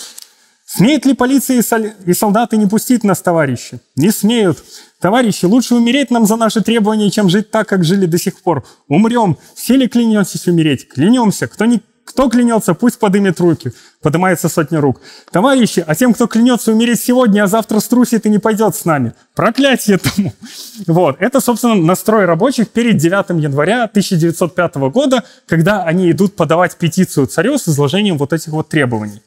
Смеют 0.73 1.05
ли 1.05 1.13
полиция 1.13 1.61
и 2.05 2.13
солдаты 2.13 2.55
не 2.55 2.65
пустить 2.65 3.03
нас, 3.03 3.21
товарищи? 3.21 3.81
Не 3.97 4.09
смеют. 4.09 4.63
Товарищи, 5.01 5.43
лучше 5.43 5.75
умереть 5.75 6.11
нам 6.11 6.25
за 6.25 6.37
наши 6.37 6.61
требования, 6.61 7.11
чем 7.11 7.27
жить 7.27 7.51
так, 7.51 7.67
как 7.67 7.83
жили 7.83 8.05
до 8.05 8.17
сих 8.17 8.41
пор. 8.41 8.63
Умрем. 8.87 9.37
Все 9.53 9.75
ли 9.75 9.89
клянетесь 9.89 10.47
умереть? 10.47 10.87
Клянемся. 10.87 11.47
Кто, 11.47 11.65
не, 11.65 11.81
кто 12.05 12.29
клянется, 12.29 12.73
пусть 12.73 12.99
подымет 12.99 13.41
руки. 13.41 13.73
Поднимается 14.01 14.47
сотня 14.47 14.79
рук. 14.79 15.01
Товарищи, 15.29 15.83
а 15.85 15.93
тем, 15.93 16.13
кто 16.13 16.27
клянется 16.27 16.71
умереть 16.71 17.01
сегодня, 17.01 17.43
а 17.43 17.47
завтра 17.47 17.81
струсит 17.81 18.25
и 18.25 18.29
не 18.29 18.39
пойдет 18.39 18.73
с 18.73 18.85
нами. 18.85 19.11
Проклятие 19.35 19.97
тому. 19.97 20.31
Вот. 20.87 21.17
Это, 21.19 21.41
собственно, 21.41 21.75
настрой 21.75 22.23
рабочих 22.23 22.69
перед 22.69 22.95
9 22.95 23.43
января 23.43 23.83
1905 23.83 24.75
года, 24.75 25.25
когда 25.47 25.83
они 25.83 26.09
идут 26.11 26.37
подавать 26.37 26.77
петицию 26.77 27.27
царю 27.27 27.57
с 27.57 27.67
изложением 27.67 28.17
вот 28.17 28.31
этих 28.31 28.53
вот 28.53 28.69
требований. 28.69 29.21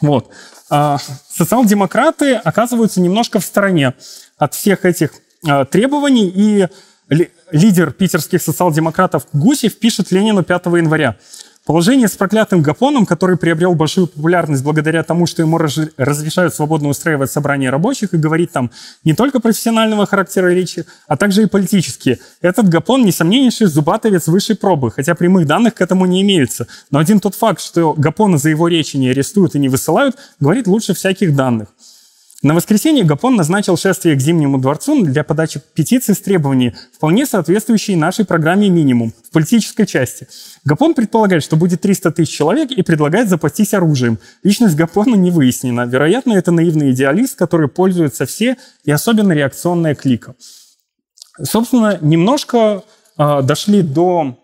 Вот. 0.00 0.30
А 0.70 0.98
социал-демократы 1.28 2.34
оказываются 2.34 3.00
немножко 3.00 3.40
в 3.40 3.44
стороне 3.44 3.94
от 4.36 4.54
всех 4.54 4.84
этих 4.84 5.10
а, 5.46 5.64
требований, 5.64 6.28
и 6.28 6.68
лидер 7.52 7.92
питерских 7.92 8.42
социал-демократов 8.42 9.26
Гусев 9.32 9.78
пишет 9.78 10.10
Ленину 10.10 10.42
5 10.42 10.66
января. 10.66 11.16
Положение 11.66 12.06
с 12.06 12.12
проклятым 12.12 12.62
Гапоном, 12.62 13.06
который 13.06 13.36
приобрел 13.36 13.74
большую 13.74 14.06
популярность 14.06 14.62
благодаря 14.62 15.02
тому, 15.02 15.26
что 15.26 15.42
ему 15.42 15.58
разрешают 15.58 16.54
свободно 16.54 16.88
устраивать 16.88 17.32
собрания 17.32 17.70
рабочих 17.70 18.14
и 18.14 18.16
говорить 18.16 18.52
там 18.52 18.70
не 19.02 19.14
только 19.14 19.40
профессионального 19.40 20.06
характера 20.06 20.54
речи, 20.54 20.84
а 21.08 21.16
также 21.16 21.42
и 21.42 21.46
политические. 21.46 22.20
Этот 22.40 22.68
Гапон, 22.68 23.04
несомненнейший 23.04 23.66
зубатовец 23.66 24.28
высшей 24.28 24.54
пробы, 24.54 24.92
хотя 24.92 25.16
прямых 25.16 25.48
данных 25.48 25.74
к 25.74 25.80
этому 25.80 26.06
не 26.06 26.22
имеется. 26.22 26.68
Но 26.92 27.00
один 27.00 27.18
тот 27.18 27.34
факт, 27.34 27.60
что 27.60 27.94
Гапона 27.94 28.38
за 28.38 28.50
его 28.50 28.68
речи 28.68 28.96
не 28.96 29.08
арестуют 29.08 29.56
и 29.56 29.58
не 29.58 29.68
высылают, 29.68 30.14
говорит 30.38 30.68
лучше 30.68 30.94
всяких 30.94 31.34
данных. 31.34 31.66
На 32.42 32.54
воскресенье 32.54 33.02
Гапон 33.02 33.34
назначил 33.34 33.78
шествие 33.78 34.14
к 34.14 34.20
Зимнему 34.20 34.58
дворцу 34.58 35.02
для 35.02 35.24
подачи 35.24 35.60
петиции 35.74 36.12
с 36.12 36.20
требованиями, 36.20 36.76
вполне 36.92 37.24
соответствующей 37.24 37.96
нашей 37.96 38.26
программе 38.26 38.68
«Минимум» 38.68 39.14
в 39.24 39.32
политической 39.32 39.86
части. 39.86 40.28
Гапон 40.64 40.92
предполагает, 40.92 41.42
что 41.42 41.56
будет 41.56 41.80
300 41.80 42.10
тысяч 42.10 42.36
человек 42.36 42.70
и 42.72 42.82
предлагает 42.82 43.30
запастись 43.30 43.72
оружием. 43.72 44.18
Личность 44.42 44.76
Гапона 44.76 45.14
не 45.14 45.30
выяснена. 45.30 45.86
Вероятно, 45.86 46.34
это 46.34 46.52
наивный 46.52 46.90
идеалист, 46.90 47.38
который 47.38 47.68
пользуются 47.68 48.26
все, 48.26 48.56
и 48.84 48.90
особенно 48.90 49.32
реакционная 49.32 49.94
клика. 49.94 50.34
Собственно, 51.42 51.98
немножко 52.02 52.84
э, 53.16 53.42
дошли 53.42 53.80
до 53.80 54.38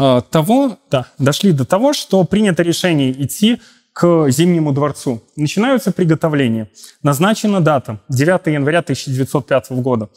э, 0.00 0.20
того, 0.30 0.78
да, 0.90 1.06
дошли 1.18 1.52
до 1.52 1.64
того, 1.64 1.92
что 1.92 2.24
принято 2.24 2.64
решение 2.64 3.12
идти 3.12 3.60
к 3.94 4.28
Зимнему 4.28 4.72
дворцу. 4.72 5.22
Начинаются 5.36 5.92
приготовления. 5.92 6.68
Назначена 7.02 7.60
дата 7.60 8.00
9 8.08 8.46
января 8.48 8.80
1905 8.80 9.70
года. 9.70 10.10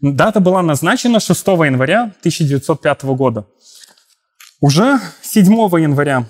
Дата 0.00 0.40
была 0.40 0.62
назначена 0.62 1.20
6 1.20 1.46
января 1.46 2.12
1905 2.20 3.04
года. 3.04 3.46
Уже 4.60 4.98
7 5.22 5.44
января 5.80 6.26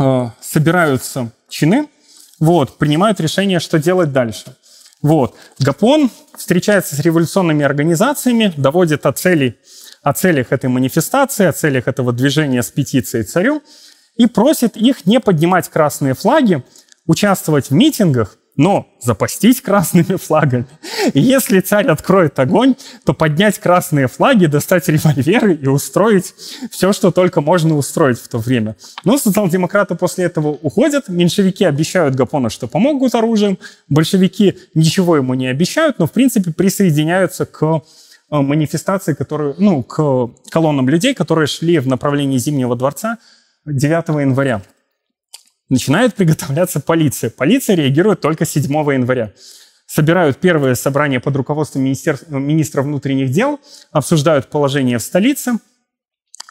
э, 0.00 0.30
собираются 0.40 1.30
чины, 1.48 1.88
вот, 2.40 2.78
принимают 2.78 3.20
решение, 3.20 3.60
что 3.60 3.78
делать 3.78 4.12
дальше. 4.12 4.56
Вот. 5.02 5.36
Гапон 5.58 6.10
встречается 6.36 6.96
с 6.96 7.00
революционными 7.00 7.64
организациями, 7.64 8.52
доводит 8.56 9.04
о, 9.04 9.12
цели, 9.12 9.58
о 10.02 10.12
целях 10.14 10.52
этой 10.52 10.70
манифестации, 10.70 11.46
о 11.46 11.52
целях 11.52 11.86
этого 11.86 12.12
движения 12.12 12.62
с 12.62 12.70
петицией 12.70 13.24
царю, 13.24 13.62
и 14.16 14.26
просит 14.26 14.76
их 14.76 15.06
не 15.06 15.20
поднимать 15.20 15.68
красные 15.68 16.14
флаги, 16.14 16.62
участвовать 17.06 17.70
в 17.70 17.74
митингах, 17.74 18.38
но 18.56 18.86
запастись 19.00 19.60
красными 19.60 20.16
флагами. 20.22 20.66
И 21.14 21.20
если 21.20 21.60
царь 21.60 21.86
откроет 21.86 22.38
огонь, 22.38 22.74
то 23.04 23.14
поднять 23.14 23.58
красные 23.58 24.08
флаги, 24.08 24.46
достать 24.46 24.88
револьверы 24.88 25.54
и 25.54 25.66
устроить 25.66 26.34
все, 26.70 26.92
что 26.92 27.10
только 27.10 27.40
можно 27.40 27.76
устроить 27.76 28.18
в 28.18 28.28
то 28.28 28.38
время. 28.38 28.76
Но 29.04 29.16
социал-демократы 29.16 29.94
после 29.94 30.26
этого 30.26 30.48
уходят, 30.48 31.08
меньшевики 31.08 31.64
обещают 31.64 32.14
Гапону, 32.14 32.50
что 32.50 32.68
помогут 32.68 33.14
оружием, 33.14 33.58
большевики 33.88 34.58
ничего 34.74 35.16
ему 35.16 35.34
не 35.34 35.46
обещают, 35.46 35.98
но 35.98 36.06
в 36.06 36.12
принципе 36.12 36.52
присоединяются 36.52 37.46
к 37.46 37.62
э, 37.62 37.80
манифестации, 38.30 39.14
которые, 39.14 39.54
ну, 39.58 39.82
к 39.82 40.30
колоннам 40.50 40.88
людей, 40.88 41.14
которые 41.14 41.46
шли 41.46 41.78
в 41.78 41.86
направлении 41.86 42.38
Зимнего 42.38 42.76
дворца 42.76 43.18
9 43.64 44.08
января. 44.20 44.62
Начинает 45.68 46.14
приготовляться 46.14 46.80
полиция. 46.80 47.30
Полиция 47.30 47.76
реагирует 47.76 48.20
только 48.20 48.44
7 48.44 48.64
января. 48.92 49.32
Собирают 49.86 50.38
первое 50.38 50.74
собрание 50.74 51.20
под 51.20 51.36
руководством 51.36 51.82
министра 51.82 52.82
внутренних 52.82 53.30
дел, 53.30 53.60
обсуждают 53.90 54.48
положение 54.48 54.98
в 54.98 55.02
столице. 55.02 55.58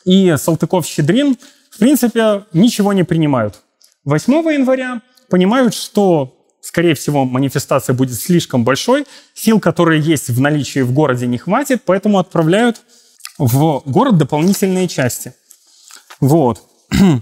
И 0.06 0.30
Салтыков-Щедрин, 0.38 1.38
в 1.70 1.80
принципе, 1.80 2.46
ничего 2.54 2.94
не 2.94 3.04
принимают. 3.04 3.62
8 4.06 4.34
января 4.54 5.02
понимают, 5.30 5.74
что 5.74 6.38
скорее 6.62 6.94
всего, 6.94 7.26
манифестация 7.26 7.96
будет 7.96 8.20
слишком 8.20 8.64
большой, 8.64 9.06
сил, 9.34 9.60
которые 9.60 10.00
есть 10.00 10.30
в 10.30 10.40
наличии 10.40 10.82
в 10.82 10.94
городе, 10.94 11.26
не 11.26 11.40
хватит, 11.40 11.82
поэтому 11.86 12.20
отправляют 12.20 12.82
в 13.40 13.82
город 13.86 14.18
дополнительные 14.20 14.88
части. 14.88 15.34
Вот. 16.20 16.62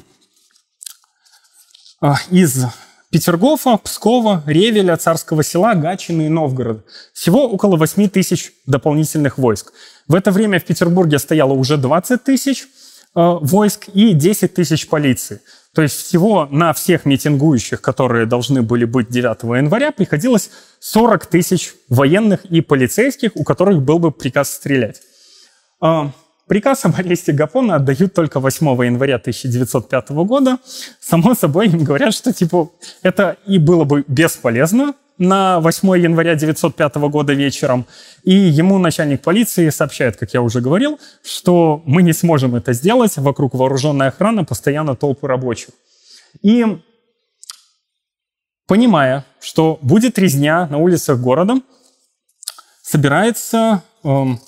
А, 2.01 2.15
из 2.31 2.65
Петергофа, 3.11 3.77
Пскова, 3.77 4.41
Ревеля, 4.45 4.95
Царского 4.95 5.43
села, 5.43 5.73
Гатчины 5.75 6.27
и 6.27 6.29
Новгорода. 6.29 6.83
Всего 7.13 7.49
около 7.49 7.75
8 7.75 8.07
тысяч 8.07 8.53
дополнительных 8.65 9.37
войск. 9.37 9.73
В 10.07 10.15
это 10.15 10.31
время 10.31 10.61
в 10.61 10.63
Петербурге 10.63 11.19
стояло 11.19 11.51
уже 11.51 11.75
20 11.75 12.23
тысяч 12.23 12.63
э, 12.63 12.67
войск 13.15 13.89
и 13.89 14.13
10 14.13 14.53
тысяч 14.53 14.87
полиции. 14.87 15.41
То 15.73 15.81
есть 15.81 15.95
всего 15.95 16.45
на 16.45 16.71
всех 16.73 17.05
митингующих, 17.05 17.81
которые 17.81 18.25
должны 18.25 18.61
были 18.61 18.85
быть 18.85 19.09
9 19.09 19.43
января, 19.57 19.91
приходилось 19.91 20.51
40 20.79 21.25
тысяч 21.25 21.73
военных 21.89 22.45
и 22.45 22.61
полицейских, 22.61 23.35
у 23.35 23.43
которых 23.43 23.81
был 23.81 23.99
бы 23.99 24.11
приказ 24.11 24.53
стрелять. 24.53 25.01
Приказ 26.49 26.83
об 26.83 26.95
аресте 26.95 27.31
Гапона 27.31 27.75
отдают 27.75 28.15
только 28.15 28.39
8 28.39 28.65
января 28.83 29.17
1905 29.17 30.09
года. 30.25 30.57
Само 30.99 31.35
собой, 31.35 31.67
им 31.67 31.83
говорят, 31.83 32.11
что 32.11 32.33
типа 32.33 32.71
это 33.03 33.37
и 33.45 33.59
было 33.59 33.83
бы 33.83 34.03
бесполезно 34.07 34.95
на 35.19 35.59
8 35.59 35.87
января 35.99 36.31
1905 36.31 36.95
года 37.11 37.33
вечером. 37.33 37.85
И 38.23 38.33
ему 38.33 38.79
начальник 38.79 39.21
полиции 39.21 39.69
сообщает, 39.69 40.17
как 40.17 40.33
я 40.33 40.41
уже 40.41 40.59
говорил, 40.59 40.99
что 41.23 41.83
мы 41.85 42.01
не 42.01 42.13
сможем 42.13 42.55
это 42.55 42.73
сделать, 42.73 43.15
вокруг 43.17 43.53
вооруженная 43.53 44.07
охрана, 44.07 44.43
постоянно 44.43 44.95
толпы 44.95 45.27
рабочих. 45.27 45.69
И 46.41 46.65
понимая, 48.65 49.23
что 49.39 49.77
будет 49.83 50.17
резня 50.17 50.65
на 50.65 50.79
улицах 50.79 51.19
города, 51.19 51.61
собирается 52.81 53.83
эм, 54.03 54.39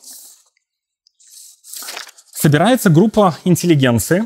собирается 2.41 2.89
группа 2.89 3.37
интеллигенции, 3.43 4.23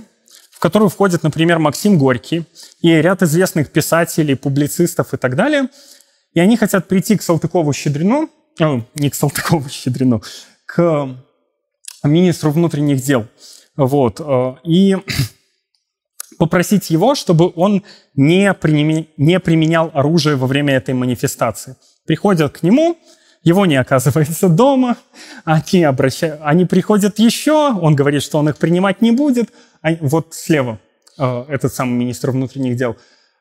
в 0.49 0.59
которую 0.59 0.89
входит, 0.89 1.23
например, 1.23 1.59
Максим 1.59 1.97
Горький 1.97 2.45
и 2.79 2.89
ряд 2.89 3.21
известных 3.23 3.71
писателей, 3.71 4.35
публицистов 4.35 5.13
и 5.13 5.17
так 5.17 5.35
далее. 5.35 5.67
И 6.33 6.39
они 6.39 6.55
хотят 6.55 6.87
прийти 6.87 7.17
к 7.17 7.21
Салтыкову-Щедрину, 7.21 8.29
э, 8.61 8.81
не 8.95 9.09
к 9.09 9.15
Салтыкову-Щедрину, 9.15 10.23
к 10.65 11.09
министру 12.03 12.51
внутренних 12.51 13.03
дел. 13.03 13.27
Вот. 13.75 14.21
Э, 14.21 14.55
и 14.63 14.95
попросить 16.37 16.89
его, 16.89 17.15
чтобы 17.15 17.51
он 17.53 17.83
не, 18.15 18.53
применя... 18.53 19.07
не 19.17 19.41
применял 19.41 19.91
оружие 19.93 20.37
во 20.37 20.47
время 20.47 20.75
этой 20.75 20.93
манифестации. 20.93 21.75
Приходят 22.05 22.57
к 22.57 22.63
нему, 22.63 22.97
его 23.45 23.65
не 23.65 23.76
оказывается 23.76 24.49
дома, 24.49 24.97
они, 25.45 25.84
обращают, 25.84 26.41
они 26.43 26.65
приходят 26.65 27.19
еще, 27.19 27.73
он 27.73 27.95
говорит, 27.95 28.23
что 28.23 28.39
он 28.39 28.49
их 28.49 28.57
принимать 28.57 29.01
не 29.01 29.11
будет. 29.11 29.51
А 29.81 29.95
вот 30.01 30.34
слева 30.34 30.80
э, 31.17 31.45
этот 31.47 31.73
самый 31.73 31.93
министр 31.93 32.31
внутренних 32.31 32.76
дел. 32.76 32.97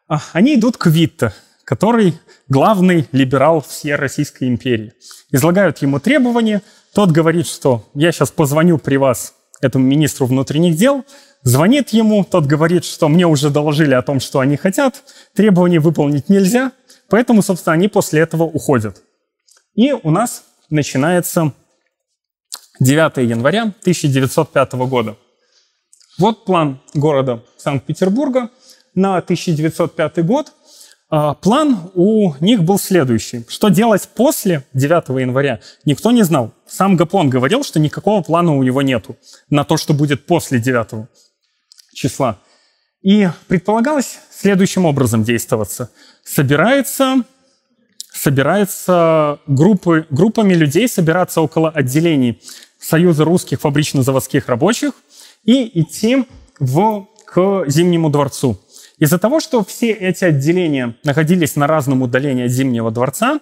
А, 0.06 0.20
они 0.35 0.56
идут 0.56 0.76
к 0.76 0.86
Витте, 0.86 1.32
который 1.64 2.20
главный 2.48 3.09
либерал 3.12 3.62
всей 3.62 3.94
Российской 3.94 4.48
империи. 4.48 4.93
Излагают 5.31 5.78
ему 5.78 5.98
требования, 5.98 6.60
тот 6.93 7.10
говорит, 7.10 7.47
что 7.47 7.89
я 7.94 8.12
сейчас 8.12 8.31
позвоню 8.31 8.76
при 8.76 8.97
вас 8.97 9.32
этому 9.62 9.86
министру 9.86 10.26
внутренних 10.26 10.76
дел, 10.76 11.06
звонит 11.43 11.89
ему, 11.90 12.24
тот 12.24 12.44
говорит, 12.44 12.85
что 12.85 13.09
мне 13.09 13.26
уже 13.26 13.48
доложили 13.48 13.94
о 13.94 14.02
том, 14.02 14.20
что 14.20 14.40
они 14.40 14.59
хотят, 14.59 15.02
требования 15.35 15.81
выполнить 15.81 16.28
нельзя, 16.28 16.72
поэтому, 17.09 17.40
собственно, 17.40 17.72
они 17.72 17.89
после 17.89 18.20
этого 18.20 18.43
уходят. 18.43 19.02
И 19.74 19.92
у 19.92 20.10
нас 20.10 20.44
начинается 20.70 21.52
9 22.80 23.28
января 23.28 23.62
1905 23.62 24.72
года. 24.74 25.16
Вот 26.18 26.44
план 26.44 26.80
города 26.94 27.42
Санкт-Петербурга 27.56 28.51
на 28.94 29.16
1905 29.18 30.24
год. 30.24 30.52
А, 31.10 31.34
план 31.34 31.90
у 31.94 32.34
них 32.40 32.62
был 32.62 32.78
следующий. 32.78 33.44
Что 33.48 33.68
делать 33.68 34.09
после 34.14 34.64
9 34.74 35.20
января, 35.20 35.60
никто 35.84 36.12
не 36.12 36.22
знал. 36.22 36.52
Сам 36.66 36.96
Гапон 36.96 37.28
говорил, 37.30 37.64
что 37.64 37.80
никакого 37.80 38.22
плана 38.22 38.55
у 38.55 38.62
него 38.62 38.82
нету 38.82 39.16
на 39.51 39.64
то, 39.64 39.76
что 39.76 39.92
будет 39.92 40.26
после 40.26 40.60
9 40.60 41.09
числа. 41.94 42.38
И 43.02 43.28
предполагалось 43.48 44.18
следующим 44.30 44.86
образом 44.86 45.24
действоваться. 45.24 45.90
Собирается 46.24 47.22
собирается 48.15 49.41
группы, 49.47 50.07
группами 50.09 50.55
людей 50.55 50.89
собираться 50.89 51.41
около 51.41 51.69
отделений 51.69 52.41
Союза 52.78 53.24
русских 53.24 53.61
фабрично-заводских 53.61 54.49
рабочих 54.49 54.93
и 55.45 55.81
идти 55.81 56.24
в, 56.61 57.09
к 57.27 57.65
Зимнему 57.66 58.11
дворцу. 58.11 58.59
Из-за 58.99 59.19
того, 59.19 59.41
что 59.41 59.65
все 59.65 59.91
эти 59.91 60.24
отделения 60.24 60.95
находились 61.03 61.57
на 61.57 61.66
разном 61.66 62.03
удалении 62.03 62.45
от 62.45 62.53
Зимнего 62.53 62.91
дворца, 62.93 63.41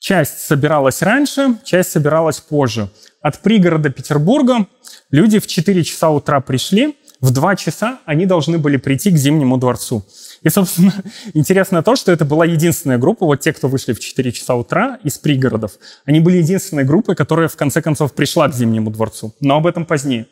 часть 0.00 0.40
собиралась 0.40 1.02
раньше, 1.02 1.58
часть 1.64 1.92
собиралась 1.92 2.40
позже. 2.40 2.90
От 3.22 3.40
пригорода 3.40 3.90
Петербурга 3.90 4.66
люди 5.10 5.38
в 5.38 5.46
4 5.46 5.84
часа 5.84 6.10
утра 6.10 6.40
пришли, 6.40 6.96
в 7.20 7.30
2 7.30 7.56
часа 7.56 8.00
они 8.06 8.26
должны 8.26 8.58
были 8.58 8.76
прийти 8.76 9.10
к 9.10 9.16
Зимнему 9.16 9.58
дворцу. 9.58 10.04
И, 10.42 10.48
собственно, 10.48 10.92
интересно 11.34 11.82
то, 11.82 11.96
что 11.96 12.12
это 12.12 12.24
была 12.24 12.46
единственная 12.46 12.98
группа, 12.98 13.26
вот 13.26 13.40
те, 13.40 13.52
кто 13.52 13.68
вышли 13.68 13.92
в 13.92 14.00
4 14.00 14.32
часа 14.32 14.54
утра 14.54 14.98
из 15.02 15.18
пригородов, 15.18 15.72
они 16.04 16.20
были 16.20 16.38
единственной 16.38 16.84
группой, 16.84 17.14
которая 17.14 17.48
в 17.48 17.56
конце 17.56 17.82
концов 17.82 18.12
пришла 18.14 18.48
к 18.48 18.54
Зимнему 18.54 18.90
дворцу. 18.90 19.34
Но 19.40 19.56
об 19.56 19.66
этом 19.66 19.84
позднее. 19.84 20.26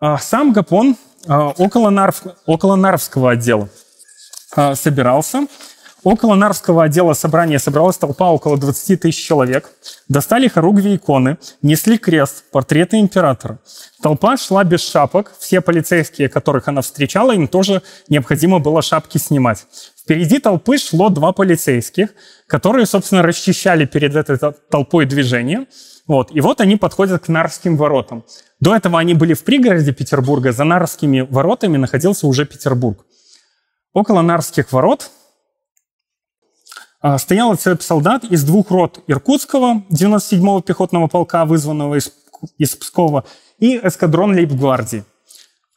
А, 0.00 0.18
сам 0.18 0.52
Гапон 0.52 0.96
а, 1.26 1.48
около, 1.50 1.90
Нарв, 1.90 2.22
около 2.46 2.76
Нарвского 2.76 3.32
отдела 3.32 3.68
а, 4.54 4.74
собирался. 4.74 5.46
Около 6.04 6.34
Нарвского 6.34 6.84
отдела 6.84 7.14
собрания 7.14 7.58
собралась 7.58 7.96
толпа 7.96 8.30
около 8.30 8.58
20 8.58 9.00
тысяч 9.00 9.24
человек. 9.24 9.70
Достали 10.06 10.48
хоругви 10.48 10.96
иконы, 10.96 11.38
несли 11.62 11.96
крест, 11.96 12.44
портреты 12.52 13.00
императора. 13.00 13.58
Толпа 14.02 14.36
шла 14.36 14.64
без 14.64 14.86
шапок. 14.86 15.32
Все 15.38 15.62
полицейские, 15.62 16.28
которых 16.28 16.68
она 16.68 16.82
встречала, 16.82 17.32
им 17.32 17.48
тоже 17.48 17.82
необходимо 18.10 18.58
было 18.58 18.82
шапки 18.82 19.16
снимать. 19.16 19.66
Впереди 19.98 20.38
толпы 20.40 20.76
шло 20.76 21.08
два 21.08 21.32
полицейских, 21.32 22.10
которые, 22.46 22.84
собственно, 22.84 23.22
расчищали 23.22 23.86
перед 23.86 24.14
этой 24.14 24.38
толпой 24.70 25.06
движение. 25.06 25.66
Вот. 26.06 26.28
И 26.32 26.42
вот 26.42 26.60
они 26.60 26.76
подходят 26.76 27.24
к 27.24 27.28
Нарвским 27.28 27.78
воротам. 27.78 28.26
До 28.60 28.76
этого 28.76 28.98
они 28.98 29.14
были 29.14 29.32
в 29.32 29.42
пригороде 29.42 29.94
Петербурга, 29.94 30.52
за 30.52 30.64
Нарвскими 30.64 31.22
воротами 31.22 31.78
находился 31.78 32.26
уже 32.26 32.44
Петербург. 32.44 33.06
Около 33.94 34.20
Нарвских 34.20 34.70
ворот 34.70 35.10
а, 37.04 37.18
стоял 37.18 37.54
цепь 37.54 37.82
солдат 37.82 38.24
из 38.24 38.44
двух 38.44 38.70
рот 38.70 39.04
Иркутского, 39.06 39.82
97-го 39.90 40.62
пехотного 40.62 41.06
полка, 41.06 41.44
вызванного 41.44 41.96
из, 41.96 42.10
из 42.56 42.74
Пскова, 42.74 43.26
и 43.58 43.76
эскадрон 43.76 44.32
лейб-гвардии. 44.34 45.04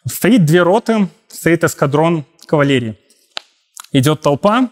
Стоит 0.08 0.46
две 0.46 0.64
роты, 0.64 1.10
стоит 1.28 1.66
эскадрон 1.66 2.24
кавалерии. 2.46 2.98
Идет 3.92 4.22
толпа, 4.22 4.70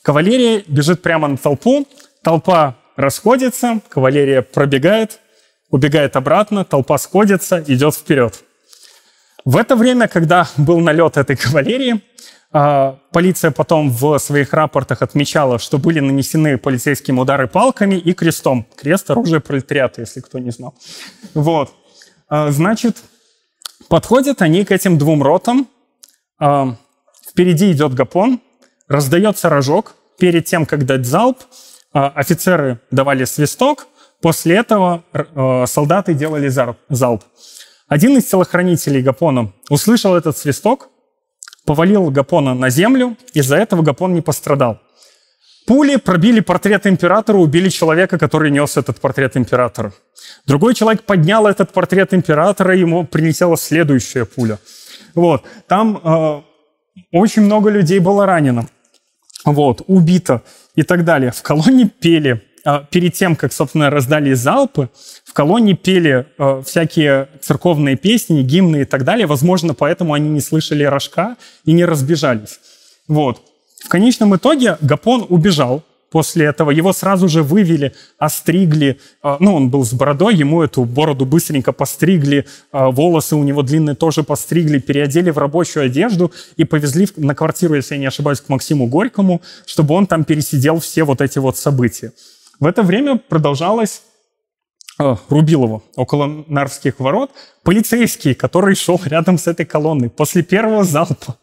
кавалерия 0.00 0.64
бежит 0.66 1.02
прямо 1.02 1.28
на 1.28 1.36
толпу, 1.36 1.86
толпа 2.22 2.76
расходится, 2.96 3.80
кавалерия 3.90 4.40
пробегает, 4.40 5.20
убегает 5.68 6.16
обратно, 6.16 6.64
толпа 6.64 6.96
сходится, 6.96 7.62
идет 7.66 7.94
вперед. 7.94 8.42
В 9.44 9.54
это 9.54 9.76
время, 9.76 10.08
когда 10.08 10.48
был 10.56 10.80
налет 10.80 11.18
этой 11.18 11.36
кавалерии, 11.36 12.00
полиция 12.50 13.52
потом 13.52 13.90
в 13.90 14.18
своих 14.18 14.52
рапортах 14.52 15.02
отмечала, 15.02 15.58
что 15.58 15.78
были 15.78 16.00
нанесены 16.00 16.58
полицейским 16.58 17.18
удары 17.18 17.46
палками 17.46 17.94
и 17.94 18.12
крестом. 18.12 18.66
Крест– 18.76 19.10
оружие 19.12 19.40
пролетариата, 19.40 20.00
если 20.00 20.20
кто 20.20 20.38
не 20.40 20.50
знал. 20.50 20.74
Вот. 21.34 21.72
А, 22.28 22.50
значит, 22.50 22.98
подходят 23.88 24.42
они 24.42 24.64
к 24.64 24.72
этим 24.72 24.98
двум 24.98 25.22
ротам. 25.22 25.68
А, 26.40 26.74
впереди 27.28 27.70
идет 27.70 27.94
гапон, 27.94 28.40
раздается 28.88 29.48
рожок. 29.48 29.94
Перед 30.18 30.44
тем, 30.44 30.66
как 30.66 30.84
дать 30.84 31.06
залп, 31.06 31.38
офицеры 31.92 32.80
давали 32.90 33.24
свисток. 33.24 33.86
После 34.20 34.56
этого 34.56 35.02
солдаты 35.66 36.12
делали 36.12 36.48
залп. 36.48 37.24
Один 37.88 38.18
из 38.18 38.26
телохранителей 38.26 39.00
Гапона 39.00 39.50
услышал 39.70 40.14
этот 40.14 40.36
свисток, 40.36 40.89
повалил 41.70 42.10
Гапона 42.10 42.54
на 42.54 42.68
землю, 42.68 43.16
из-за 43.32 43.56
этого 43.56 43.82
Гапон 43.82 44.12
не 44.12 44.22
пострадал. 44.22 44.80
Пули 45.68 45.98
пробили 45.98 46.40
портрет 46.40 46.84
императора, 46.84 47.36
убили 47.36 47.68
человека, 47.68 48.18
который 48.18 48.50
нес 48.50 48.76
этот 48.76 49.00
портрет 49.00 49.36
императора. 49.36 49.92
Другой 50.46 50.74
человек 50.74 51.04
поднял 51.04 51.46
этот 51.46 51.70
портрет 51.72 52.12
императора, 52.12 52.74
ему 52.76 53.06
прилетела 53.06 53.56
следующая 53.56 54.24
пуля. 54.24 54.58
Вот. 55.14 55.44
Там 55.68 56.00
э, 56.02 56.42
очень 57.12 57.42
много 57.42 57.70
людей 57.70 58.00
было 58.00 58.26
ранено, 58.26 58.66
вот, 59.44 59.82
убито 59.86 60.42
и 60.74 60.82
так 60.82 61.04
далее. 61.04 61.30
В 61.30 61.40
колонне 61.42 61.88
пели 61.88 62.42
перед 62.90 63.14
тем, 63.14 63.36
как, 63.36 63.52
собственно, 63.52 63.90
раздали 63.90 64.34
залпы, 64.34 64.88
в 65.30 65.32
колонии 65.32 65.74
пели 65.74 66.26
э, 66.38 66.62
всякие 66.66 67.28
церковные 67.40 67.96
песни, 67.96 68.42
гимны 68.42 68.82
и 68.82 68.84
так 68.84 69.04
далее. 69.04 69.28
Возможно, 69.28 69.74
поэтому 69.74 70.12
они 70.12 70.28
не 70.28 70.40
слышали 70.40 70.82
рожка 70.82 71.36
и 71.64 71.72
не 71.72 71.84
разбежались. 71.84 72.58
Вот. 73.06 73.40
В 73.84 73.88
конечном 73.88 74.34
итоге 74.34 74.76
Гапон 74.80 75.24
убежал 75.28 75.84
после 76.10 76.46
этого. 76.46 76.72
Его 76.72 76.92
сразу 76.92 77.28
же 77.28 77.44
вывели, 77.44 77.94
остригли. 78.18 78.98
Э, 79.22 79.36
ну, 79.38 79.54
он 79.54 79.70
был 79.70 79.84
с 79.84 79.92
бородой, 79.92 80.34
ему 80.34 80.62
эту 80.62 80.84
бороду 80.84 81.26
быстренько 81.26 81.70
постригли, 81.70 82.46
волосы 82.72 83.36
у 83.36 83.44
него 83.44 83.62
длинные 83.62 83.94
тоже 83.94 84.24
постригли, 84.24 84.80
переодели 84.80 85.30
в 85.30 85.38
рабочую 85.38 85.86
одежду 85.86 86.32
и 86.56 86.64
повезли 86.64 87.06
на 87.16 87.36
квартиру, 87.36 87.76
если 87.76 87.94
я 87.94 88.00
не 88.00 88.06
ошибаюсь, 88.06 88.40
к 88.40 88.48
Максиму 88.48 88.88
Горькому, 88.88 89.42
чтобы 89.64 89.94
он 89.94 90.08
там 90.08 90.24
пересидел 90.24 90.80
все 90.80 91.04
вот 91.04 91.20
эти 91.20 91.38
вот 91.38 91.56
события. 91.56 92.12
В 92.60 92.66
это 92.66 92.82
время 92.82 93.16
продолжалось 93.16 94.02
э, 94.98 95.16
Рубилово, 95.30 95.82
около 95.96 96.44
Нарвских 96.46 97.00
ворот, 97.00 97.30
полицейский, 97.62 98.34
который 98.34 98.74
шел 98.74 99.00
рядом 99.02 99.38
с 99.38 99.46
этой 99.46 99.64
колонной, 99.64 100.10
после 100.10 100.42
первого 100.42 100.84
залпа 100.84 101.36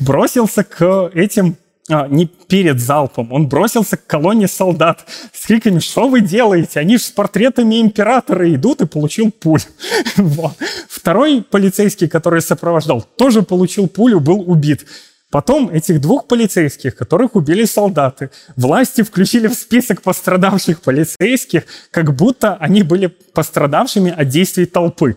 бросился 0.00 0.64
к 0.64 1.10
этим 1.14 1.56
а, 1.90 2.08
не 2.08 2.24
перед 2.26 2.80
залпом, 2.80 3.30
он 3.30 3.46
бросился 3.46 3.98
к 3.98 4.06
колонне 4.06 4.48
солдат 4.48 5.06
с 5.34 5.44
криками 5.44 5.80
«Что 5.80 6.08
вы 6.08 6.22
делаете? 6.22 6.80
Они 6.80 6.96
же 6.96 7.02
с 7.04 7.10
портретами 7.10 7.78
императора 7.82 8.52
идут» 8.54 8.80
и 8.80 8.86
получил 8.86 9.30
пулю. 9.30 9.64
Вот. 10.16 10.54
Второй 10.88 11.42
полицейский, 11.42 12.08
который 12.08 12.40
сопровождал, 12.40 13.04
тоже 13.18 13.42
получил 13.42 13.86
пулю, 13.86 14.18
был 14.20 14.50
убит. 14.50 14.86
Потом 15.34 15.68
этих 15.68 16.00
двух 16.00 16.28
полицейских, 16.28 16.94
которых 16.94 17.34
убили 17.34 17.64
солдаты, 17.64 18.30
власти 18.54 19.02
включили 19.02 19.48
в 19.48 19.54
список 19.54 20.00
пострадавших 20.00 20.80
полицейских, 20.80 21.64
как 21.90 22.14
будто 22.14 22.54
они 22.60 22.84
были 22.84 23.08
пострадавшими 23.08 24.12
от 24.12 24.28
действий 24.28 24.64
толпы. 24.64 25.16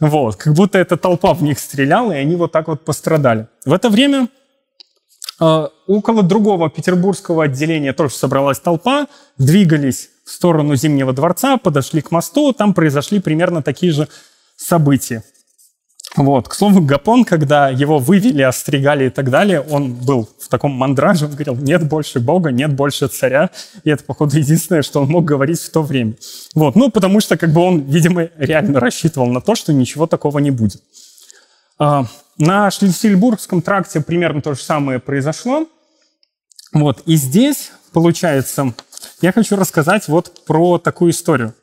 Вот, 0.00 0.34
как 0.34 0.54
будто 0.54 0.78
эта 0.78 0.96
толпа 0.96 1.32
в 1.32 1.44
них 1.44 1.60
стреляла, 1.60 2.10
и 2.10 2.16
они 2.16 2.34
вот 2.34 2.50
так 2.50 2.66
вот 2.66 2.84
пострадали. 2.84 3.46
В 3.64 3.72
это 3.72 3.88
время 3.88 4.26
э, 5.40 5.68
около 5.86 6.24
другого 6.24 6.68
петербургского 6.68 7.44
отделения 7.44 7.92
тоже 7.92 8.16
собралась 8.16 8.58
толпа, 8.58 9.06
двигались 9.38 10.10
в 10.26 10.32
сторону 10.32 10.74
Зимнего 10.74 11.12
дворца, 11.12 11.56
подошли 11.56 12.00
к 12.00 12.10
мосту, 12.10 12.52
там 12.52 12.74
произошли 12.74 13.20
примерно 13.20 13.62
такие 13.62 13.92
же 13.92 14.08
события. 14.56 15.22
Вот. 16.16 16.46
К 16.46 16.54
слову, 16.54 16.82
Гапон, 16.82 17.24
когда 17.24 17.70
его 17.70 17.98
вывели, 17.98 18.42
остригали 18.42 19.06
и 19.06 19.10
так 19.10 19.30
далее, 19.30 19.60
он 19.62 19.94
был 19.94 20.28
в 20.38 20.48
таком 20.48 20.72
мандраже, 20.72 21.24
он 21.24 21.32
говорил, 21.32 21.56
нет 21.56 21.88
больше 21.88 22.20
Бога, 22.20 22.50
нет 22.50 22.74
больше 22.74 23.08
царя. 23.08 23.50
И 23.84 23.90
это, 23.90 24.04
походу, 24.04 24.36
единственное, 24.36 24.82
что 24.82 25.00
он 25.00 25.08
мог 25.08 25.24
говорить 25.24 25.60
в 25.60 25.70
то 25.70 25.82
время. 25.82 26.14
Вот. 26.54 26.76
Ну, 26.76 26.90
потому 26.90 27.20
что, 27.20 27.38
как 27.38 27.52
бы 27.52 27.62
он, 27.62 27.80
видимо, 27.80 28.28
реально 28.36 28.78
рассчитывал 28.78 29.26
на 29.26 29.40
то, 29.40 29.54
что 29.54 29.72
ничего 29.72 30.06
такого 30.06 30.38
не 30.38 30.50
будет. 30.50 30.82
А, 31.78 32.04
на 32.36 32.70
Шлиссельбургском 32.70 33.62
тракте 33.62 34.02
примерно 34.02 34.42
то 34.42 34.54
же 34.54 34.60
самое 34.60 34.98
произошло. 34.98 35.66
Вот. 36.74 37.02
И 37.06 37.16
здесь, 37.16 37.72
получается, 37.92 38.74
я 39.22 39.32
хочу 39.32 39.56
рассказать 39.56 40.08
вот 40.08 40.44
про 40.44 40.76
такую 40.76 41.12
историю. 41.12 41.54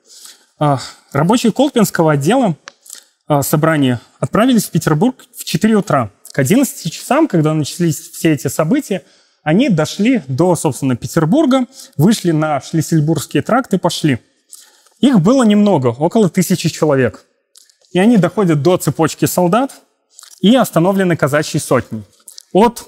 А, 0.58 0.80
рабочие 1.12 1.52
Колпинского 1.52 2.14
отдела 2.14 2.56
а, 3.28 3.44
собрания 3.44 4.02
отправились 4.20 4.66
в 4.66 4.72
Петербург 4.72 5.26
в 5.36 5.44
4 5.44 5.76
утра. 5.76 6.12
К 6.32 6.40
11 6.40 6.92
часам, 6.92 7.28
когда 7.28 7.54
начались 7.54 8.00
все 8.00 8.34
эти 8.34 8.48
события, 8.48 9.04
они 9.44 9.70
дошли 9.70 10.22
до, 10.28 10.56
собственно, 10.56 10.96
Петербурга, 10.96 11.66
вышли 11.98 12.32
на 12.32 12.62
Шлиссельбургский 12.62 13.42
тракт 13.42 13.74
и 13.74 13.78
пошли. 13.78 14.20
Их 15.00 15.20
было 15.22 15.44
немного, 15.44 15.88
около 15.88 16.30
тысячи 16.30 16.70
человек. 16.70 17.26
И 17.92 18.00
они 18.00 18.18
доходят 18.18 18.62
до 18.62 18.78
цепочки 18.78 19.26
солдат 19.26 19.74
и 20.42 20.56
остановлены 20.56 21.16
казачьей 21.16 21.62
сотней. 21.62 22.04
От 22.54 22.88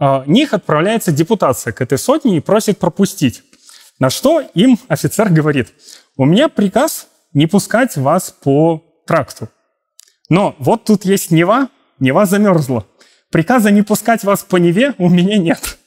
э, 0.00 0.22
них 0.26 0.54
отправляется 0.54 1.12
депутация 1.12 1.72
к 1.72 1.80
этой 1.80 1.98
сотне 1.98 2.36
и 2.36 2.40
просит 2.40 2.78
пропустить. 2.78 3.42
На 3.98 4.10
что 4.10 4.40
им 4.54 4.78
офицер 4.88 5.28
говорит, 5.28 5.68
у 6.16 6.24
меня 6.24 6.48
приказ 6.48 7.08
не 7.32 7.46
пускать 7.46 7.96
вас 7.96 8.30
по 8.30 8.82
тракту. 9.06 9.48
Но 10.28 10.54
вот 10.58 10.84
тут 10.84 11.04
есть 11.04 11.30
Нева, 11.30 11.68
Нева 11.98 12.26
замерзла. 12.26 12.86
Приказа 13.30 13.70
не 13.70 13.82
пускать 13.82 14.24
вас 14.24 14.42
по 14.42 14.56
Неве 14.56 14.94
у 14.98 15.08
меня 15.08 15.38
нет. 15.38 15.78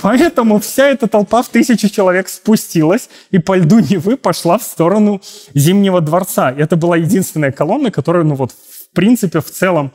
Поэтому 0.00 0.60
вся 0.60 0.88
эта 0.88 1.08
толпа 1.08 1.42
в 1.42 1.48
тысячу 1.48 1.88
человек 1.88 2.28
спустилась 2.28 3.08
и 3.30 3.38
по 3.38 3.56
льду 3.56 3.80
Невы 3.80 4.16
пошла 4.16 4.58
в 4.58 4.62
сторону 4.62 5.20
Зимнего 5.54 6.00
дворца. 6.00 6.52
Это 6.56 6.76
была 6.76 6.96
единственная 6.96 7.52
колонна, 7.52 7.90
которая, 7.90 8.24
ну 8.24 8.34
вот, 8.34 8.52
в 8.52 8.94
принципе, 8.94 9.40
в 9.40 9.50
целом 9.50 9.92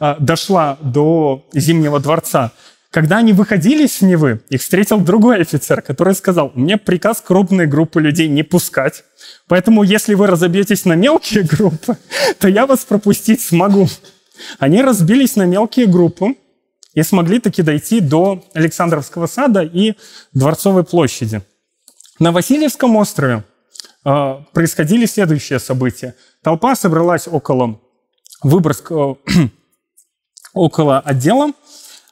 э, 0.00 0.16
дошла 0.18 0.76
до 0.80 1.46
Зимнего 1.54 1.98
дворца. 2.00 2.52
Когда 2.90 3.18
они 3.18 3.32
выходили 3.32 3.86
с 3.86 4.00
Невы, 4.00 4.40
их 4.48 4.60
встретил 4.60 5.00
другой 5.00 5.40
офицер, 5.40 5.82
который 5.82 6.14
сказал, 6.14 6.52
меня 6.54 6.78
приказ 6.78 7.20
крупные 7.20 7.66
группы 7.66 8.00
людей 8.00 8.28
не 8.28 8.42
пускать, 8.42 9.04
поэтому 9.48 9.82
если 9.82 10.14
вы 10.14 10.26
разобьетесь 10.26 10.84
на 10.84 10.94
мелкие 10.94 11.42
группы, 11.44 11.96
то 12.38 12.48
я 12.48 12.66
вас 12.66 12.84
пропустить 12.84 13.40
смогу. 13.40 13.88
Они 14.58 14.82
разбились 14.82 15.36
на 15.36 15.44
мелкие 15.44 15.86
группы 15.86 16.36
и 16.94 17.02
смогли 17.02 17.40
таки 17.40 17.62
дойти 17.62 18.00
до 18.00 18.44
Александровского 18.54 19.26
сада 19.26 19.62
и 19.62 19.94
Дворцовой 20.32 20.84
площади. 20.84 21.42
На 22.18 22.32
Васильевском 22.32 22.96
острове 22.96 23.44
э, 24.04 24.34
происходили 24.52 25.04
следующие 25.06 25.58
события. 25.58 26.14
Толпа 26.42 26.74
собралась 26.74 27.28
около 27.28 27.78
Выборг, 28.42 28.90
э, 28.90 29.14
около 30.54 31.00
отдела, 31.00 31.52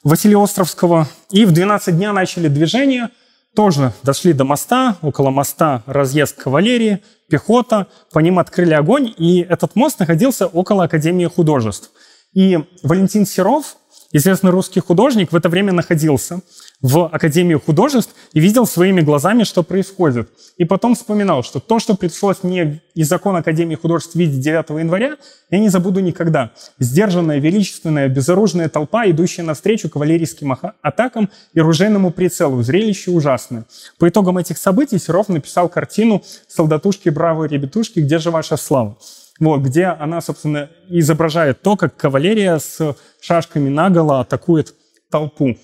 Василиостровского. 0.02 1.08
И 1.30 1.46
в 1.46 1.52
12 1.52 1.96
дня 1.96 2.12
начали 2.12 2.48
движение. 2.48 3.08
Тоже 3.54 3.92
дошли 4.02 4.32
до 4.32 4.44
моста. 4.44 4.96
Около 5.02 5.30
моста 5.30 5.82
разъезд 5.86 6.36
кавалерии, 6.36 7.02
пехота. 7.28 7.86
По 8.12 8.18
ним 8.18 8.38
открыли 8.38 8.74
огонь. 8.74 9.14
И 9.16 9.40
этот 9.40 9.76
мост 9.76 10.00
находился 10.00 10.46
около 10.46 10.84
Академии 10.84 11.26
художеств. 11.26 11.90
И 12.32 12.58
Валентин 12.82 13.26
Серов, 13.26 13.76
известный 14.14 14.50
русский 14.50 14.80
художник, 14.80 15.32
в 15.32 15.36
это 15.36 15.48
время 15.48 15.72
находился 15.72 16.40
в 16.80 17.08
Академии 17.12 17.56
художеств 17.56 18.14
и 18.32 18.40
видел 18.40 18.66
своими 18.66 19.00
глазами, 19.00 19.42
что 19.42 19.62
происходит. 19.62 20.28
И 20.56 20.64
потом 20.64 20.94
вспоминал, 20.94 21.42
что 21.42 21.58
то, 21.58 21.80
что 21.80 21.94
пришлось 21.94 22.42
мне 22.42 22.80
из 22.94 23.08
закона 23.08 23.38
Академии 23.38 23.74
художеств 23.74 24.14
видеть 24.14 24.40
9 24.40 24.70
января, 24.78 25.16
я 25.50 25.58
не 25.58 25.68
забуду 25.68 26.00
никогда. 26.00 26.52
Сдержанная, 26.78 27.40
величественная, 27.40 28.08
безоружная 28.08 28.68
толпа, 28.68 29.04
идущая 29.10 29.44
навстречу 29.44 29.88
кавалерийским 29.90 30.56
атакам 30.80 31.28
и 31.52 31.60
ружейному 31.60 32.12
прицелу. 32.12 32.62
Зрелище 32.62 33.10
ужасное. 33.10 33.64
По 33.98 34.08
итогам 34.08 34.38
этих 34.38 34.58
событий 34.58 34.98
Серов 34.98 35.28
написал 35.28 35.68
картину 35.68 36.22
«Солдатушки, 36.46 37.08
бравые 37.08 37.48
ребятушки, 37.48 37.98
где 37.98 38.18
же 38.18 38.30
ваша 38.30 38.56
слава?» 38.56 38.96
Вот, 39.40 39.62
где 39.62 39.86
она, 39.86 40.20
собственно, 40.20 40.70
изображает 40.88 41.60
то, 41.62 41.76
как 41.76 41.96
кавалерия 41.96 42.58
с 42.58 42.96
шашками 43.20 43.68
наголо 43.68 44.20
атакует 44.20 44.74
толпу. 45.10 45.56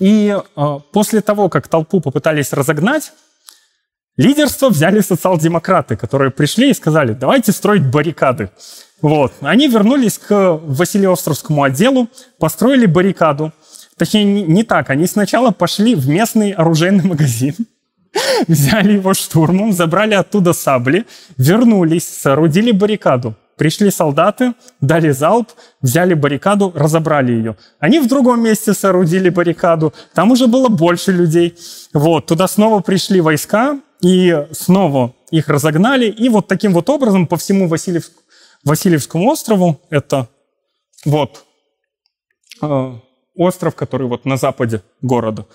И 0.00 0.36
э, 0.36 0.78
после 0.92 1.20
того, 1.20 1.48
как 1.48 1.68
толпу 1.68 2.00
попытались 2.00 2.52
разогнать, 2.52 3.12
лидерство 4.16 4.68
взяли 4.70 5.00
социал-демократы, 5.00 5.96
которые 5.96 6.32
пришли 6.32 6.70
и 6.70 6.74
сказали, 6.74 7.12
давайте 7.12 7.52
строить 7.52 7.86
баррикады. 7.86 8.50
Вот. 9.00 9.32
Они 9.40 9.68
вернулись 9.68 10.18
к 10.18 10.60
Василиостровскому 10.62 11.62
отделу, 11.62 12.08
построили 12.38 12.86
баррикаду. 12.86 13.52
Точнее, 13.96 14.24
не, 14.24 14.42
не 14.42 14.64
так. 14.64 14.90
Они 14.90 15.06
сначала 15.06 15.52
пошли 15.52 15.94
в 15.94 16.08
местный 16.08 16.50
оружейный 16.50 17.04
магазин, 17.08 17.54
взяли 18.48 18.92
его 18.92 19.14
штурмом, 19.14 19.72
забрали 19.72 20.14
оттуда 20.14 20.52
сабли, 20.52 21.06
вернулись, 21.36 22.08
соорудили 22.08 22.72
баррикаду. 22.72 23.34
Пришли 23.56 23.90
солдаты, 23.90 24.54
дали 24.80 25.10
залп, 25.12 25.48
взяли 25.80 26.14
баррикаду, 26.14 26.72
разобрали 26.74 27.32
ее. 27.32 27.56
Они 27.78 28.00
в 28.00 28.08
другом 28.08 28.42
месте 28.42 28.74
соорудили 28.74 29.28
баррикаду, 29.28 29.92
там 30.12 30.32
уже 30.32 30.48
было 30.48 30.68
больше 30.68 31.12
людей. 31.12 31.54
Вот, 31.92 32.26
туда 32.26 32.48
снова 32.48 32.80
пришли 32.80 33.20
войска, 33.20 33.78
и 34.04 34.46
снова 34.52 35.14
их 35.30 35.48
разогнали. 35.48 36.06
И 36.06 36.28
вот 36.28 36.46
таким 36.46 36.72
вот 36.72 36.90
образом 36.90 37.26
по 37.26 37.36
всему 37.36 37.68
Васильевск... 37.68 38.12
Васильевскому 38.64 39.30
острову, 39.30 39.80
это 39.90 40.28
вот 41.04 41.44
э, 42.62 42.92
остров, 43.34 43.74
который 43.74 44.06
вот 44.06 44.24
на 44.24 44.36
западе 44.36 44.82
города, 45.02 45.46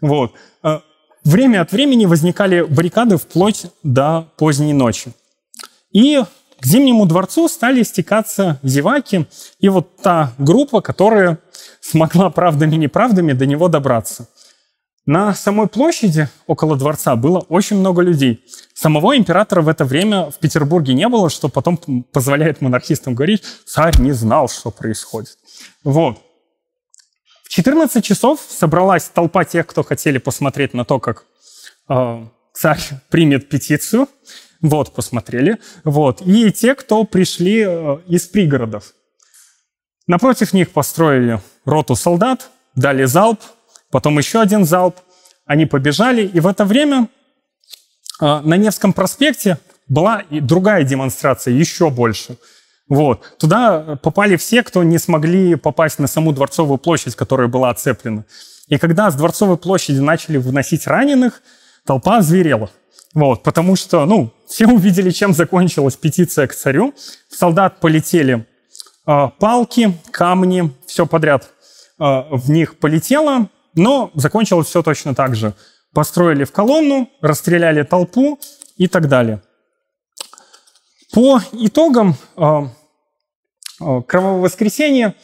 вот, 0.00 0.32
э, 0.62 0.78
время 1.24 1.60
от 1.62 1.72
времени 1.72 2.06
возникали 2.06 2.62
баррикады 2.62 3.16
вплоть 3.16 3.66
до 3.82 4.28
поздней 4.36 4.72
ночи. 4.72 5.12
И 5.92 6.22
к 6.60 6.66
Зимнему 6.66 7.06
дворцу 7.06 7.48
стали 7.48 7.82
стекаться 7.82 8.58
зеваки, 8.62 9.26
и 9.58 9.68
вот 9.68 9.96
та 9.96 10.32
группа, 10.38 10.80
которая 10.80 11.38
смогла 11.80 12.30
правдами-неправдами 12.30 13.32
до 13.32 13.46
него 13.46 13.68
добраться. 13.68 14.28
На 15.04 15.34
самой 15.34 15.66
площади 15.66 16.28
около 16.46 16.76
дворца 16.76 17.16
было 17.16 17.40
очень 17.48 17.76
много 17.78 18.02
людей. 18.02 18.44
Самого 18.72 19.16
императора 19.16 19.60
в 19.60 19.68
это 19.68 19.84
время 19.84 20.30
в 20.30 20.38
Петербурге 20.38 20.94
не 20.94 21.08
было, 21.08 21.28
что 21.28 21.48
потом 21.48 21.76
позволяет 22.12 22.60
монархистам 22.60 23.16
говорить, 23.16 23.42
царь 23.66 23.98
не 24.00 24.12
знал, 24.12 24.48
что 24.48 24.70
происходит. 24.70 25.36
Вот. 25.82 26.18
В 27.52 27.54
14 27.54 28.02
часов 28.02 28.40
собралась 28.48 29.10
толпа 29.10 29.44
тех, 29.44 29.66
кто 29.66 29.82
хотели 29.82 30.16
посмотреть 30.16 30.72
на 30.72 30.86
то, 30.86 30.98
как 30.98 31.26
э, 31.86 32.26
царь 32.54 32.80
примет 33.10 33.50
петицию. 33.50 34.08
Вот, 34.62 34.94
посмотрели. 34.94 35.58
Вот. 35.84 36.22
И 36.22 36.50
те, 36.50 36.74
кто 36.74 37.04
пришли 37.04 37.62
э, 37.68 37.98
из 38.08 38.26
пригородов. 38.26 38.94
Напротив 40.06 40.54
них 40.54 40.70
построили 40.70 41.42
роту 41.66 41.94
солдат, 41.94 42.48
дали 42.74 43.04
залп, 43.04 43.40
потом 43.90 44.16
еще 44.16 44.40
один 44.40 44.64
залп. 44.64 44.96
Они 45.44 45.66
побежали, 45.66 46.26
и 46.26 46.40
в 46.40 46.46
это 46.46 46.64
время 46.64 47.08
э, 48.18 48.40
на 48.40 48.56
Невском 48.56 48.94
проспекте 48.94 49.58
была 49.88 50.20
и 50.30 50.40
другая 50.40 50.84
демонстрация, 50.84 51.52
еще 51.52 51.90
больше. 51.90 52.38
Вот. 52.92 53.38
Туда 53.38 53.96
попали 54.02 54.36
все, 54.36 54.62
кто 54.62 54.82
не 54.82 54.98
смогли 54.98 55.54
попасть 55.54 55.98
на 55.98 56.06
саму 56.06 56.32
Дворцовую 56.32 56.76
площадь, 56.76 57.16
которая 57.16 57.48
была 57.48 57.70
оцеплена. 57.70 58.26
И 58.68 58.76
когда 58.76 59.10
с 59.10 59.14
Дворцовой 59.14 59.56
площади 59.56 59.98
начали 59.98 60.36
выносить 60.36 60.86
раненых, 60.86 61.40
толпа 61.86 62.20
зверела. 62.20 62.68
Вот, 63.14 63.44
потому 63.44 63.76
что, 63.76 64.04
ну, 64.04 64.30
все 64.46 64.66
увидели, 64.66 65.08
чем 65.10 65.32
закончилась 65.32 65.96
петиция 65.96 66.46
к 66.46 66.54
царю. 66.54 66.92
В 67.30 67.34
солдат 67.34 67.80
полетели 67.80 68.46
э, 69.06 69.28
палки, 69.38 69.98
камни, 70.10 70.70
все 70.86 71.06
подряд 71.06 71.48
э, 71.98 72.04
в 72.30 72.50
них 72.50 72.78
полетело, 72.78 73.48
но 73.74 74.10
закончилось 74.12 74.66
все 74.66 74.82
точно 74.82 75.14
так 75.14 75.34
же. 75.34 75.54
Построили 75.94 76.44
в 76.44 76.52
колонну, 76.52 77.08
расстреляли 77.22 77.84
толпу 77.84 78.38
и 78.76 78.86
так 78.86 79.08
далее. 79.08 79.42
По 81.14 81.40
итогам 81.52 82.16
э, 82.36 82.66
Кровавое 84.06 84.40
воскресенье 84.40 85.14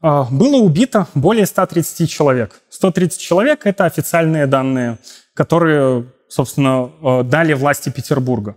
было 0.00 0.56
убито 0.56 1.06
более 1.14 1.46
130 1.46 2.10
человек. 2.10 2.60
130 2.70 3.20
человек– 3.20 3.60
это 3.64 3.84
официальные 3.84 4.46
данные, 4.46 4.98
которые, 5.34 6.06
собственно, 6.28 7.22
дали 7.24 7.52
власти 7.54 7.88
Петербурга. 7.88 8.56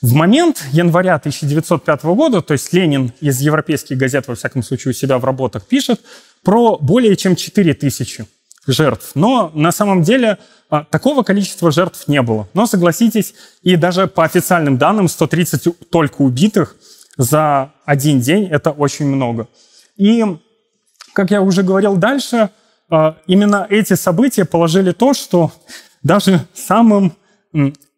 В 0.00 0.12
момент 0.14 0.64
января 0.70 1.16
1905 1.16 2.04
года, 2.04 2.40
то 2.40 2.52
есть 2.52 2.72
Ленин 2.72 3.12
из 3.20 3.40
европейских 3.40 3.98
газет, 3.98 4.28
во 4.28 4.36
всяком 4.36 4.62
случае, 4.62 4.90
у 4.90 4.94
себя 4.94 5.18
в 5.18 5.24
работах 5.24 5.66
пишет 5.66 6.00
про 6.44 6.78
более 6.78 7.16
чем 7.16 7.34
4 7.34 7.74
тысячи 7.74 8.26
жертв. 8.66 9.12
Но 9.14 9.50
на 9.54 9.72
самом 9.72 10.02
деле 10.02 10.38
такого 10.90 11.22
количества 11.24 11.72
жертв 11.72 12.06
не 12.06 12.22
было. 12.22 12.46
Но 12.54 12.66
согласитесь, 12.66 13.34
и 13.62 13.74
даже 13.74 14.06
по 14.06 14.24
официальным 14.24 14.78
данным 14.78 15.08
130 15.08 15.90
только 15.90 16.22
убитых 16.22 16.76
за 17.18 17.72
один 17.84 18.20
день– 18.20 18.46
это 18.50 18.70
очень 18.70 19.06
много. 19.06 19.48
И, 19.96 20.24
как 21.12 21.30
я 21.30 21.42
уже 21.42 21.62
говорил 21.62 21.96
дальше, 21.96 22.50
а, 22.88 23.16
именно 23.26 23.66
эти 23.68 23.94
события 23.94 24.44
положили 24.44 24.92
то, 24.92 25.12
что 25.12 25.52
даже 26.02 26.46
самым 26.54 27.12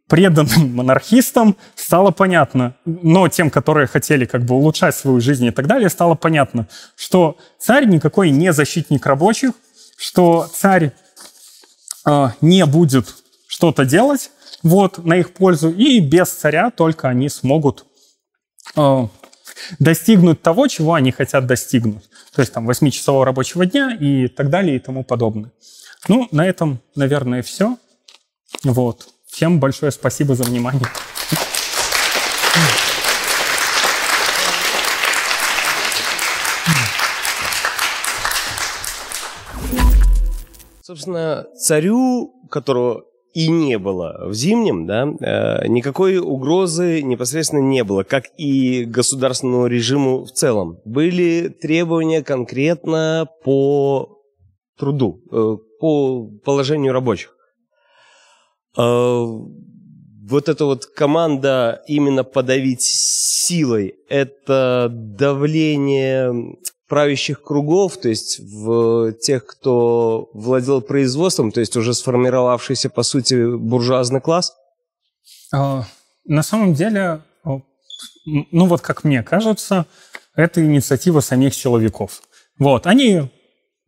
преданным 0.08 0.74
монархистам 0.74 1.56
стало 1.76 2.10
понятно, 2.10 2.74
но 2.84 3.28
тем, 3.28 3.50
которые 3.50 3.86
хотели 3.86 4.24
как 4.24 4.44
бы 4.44 4.56
улучшать 4.56 4.96
свою 4.96 5.20
жизнь 5.20 5.44
и 5.44 5.50
так 5.52 5.66
далее, 5.66 5.88
стало 5.88 6.14
понятно, 6.14 6.66
что 6.96 7.36
царь 7.58 7.86
никакой 7.86 8.30
не 8.30 8.52
защитник 8.52 9.06
рабочих, 9.06 9.52
что 9.96 10.48
царь 10.52 10.92
э, 12.06 12.28
не 12.40 12.64
будет 12.66 13.14
что-то 13.46 13.84
делать 13.84 14.30
вот, 14.62 15.04
на 15.04 15.16
их 15.16 15.32
пользу, 15.32 15.70
и 15.70 16.00
без 16.00 16.30
царя 16.30 16.70
только 16.70 17.08
они 17.08 17.28
смогут 17.28 17.84
э, 18.76 19.06
достигнуть 19.78 20.42
того, 20.42 20.68
чего 20.68 20.94
они 20.94 21.12
хотят 21.12 21.46
достигнуть. 21.46 22.08
То 22.34 22.42
есть 22.42 22.52
там 22.52 22.68
8-часового 22.68 23.24
рабочего 23.24 23.66
дня 23.66 23.96
и 23.98 24.28
так 24.28 24.50
далее 24.50 24.76
и 24.76 24.78
тому 24.78 25.04
подобное. 25.04 25.52
Ну, 26.08 26.28
на 26.30 26.46
этом, 26.46 26.80
наверное, 26.94 27.42
все. 27.42 27.76
Вот. 28.64 29.08
Всем 29.26 29.60
большое 29.60 29.92
спасибо 29.92 30.34
за 30.34 30.44
внимание. 30.44 30.86
Собственно, 40.82 41.46
царю, 41.56 42.34
которого 42.50 43.04
и 43.32 43.48
не 43.48 43.78
было 43.78 44.26
в 44.26 44.34
зимнем, 44.34 44.86
да, 44.86 45.06
э, 45.06 45.68
никакой 45.68 46.18
угрозы 46.18 47.02
непосредственно 47.02 47.60
не 47.60 47.84
было, 47.84 48.02
как 48.02 48.24
и 48.36 48.84
государственному 48.84 49.66
режиму 49.66 50.24
в 50.24 50.32
целом. 50.32 50.78
Были 50.84 51.48
требования 51.48 52.22
конкретно 52.22 53.28
по 53.44 54.18
труду, 54.78 55.22
э, 55.30 55.56
по 55.78 56.26
положению 56.44 56.92
рабочих. 56.92 57.36
Э, 58.76 59.24
вот 60.30 60.48
эта 60.48 60.64
вот 60.64 60.86
команда 60.86 61.82
именно 61.86 62.24
подавить 62.24 62.82
силой, 62.82 63.96
это 64.08 64.88
давление 64.90 66.56
правящих 66.90 67.42
кругов, 67.42 67.96
то 67.96 68.08
есть 68.08 68.40
в 68.40 69.12
тех, 69.12 69.46
кто 69.46 70.28
владел 70.34 70.82
производством, 70.82 71.52
то 71.52 71.60
есть 71.60 71.76
уже 71.76 71.94
сформировавшийся, 71.94 72.90
по 72.90 73.04
сути, 73.04 73.56
буржуазный 73.56 74.20
класс? 74.20 74.52
А, 75.54 75.84
на 76.26 76.42
самом 76.42 76.74
деле, 76.74 77.22
ну 78.26 78.66
вот 78.66 78.80
как 78.80 79.04
мне 79.04 79.22
кажется, 79.22 79.86
это 80.34 80.62
инициатива 80.64 81.20
самих 81.20 81.54
силовиков. 81.54 82.22
Вот, 82.58 82.86
они 82.86 83.30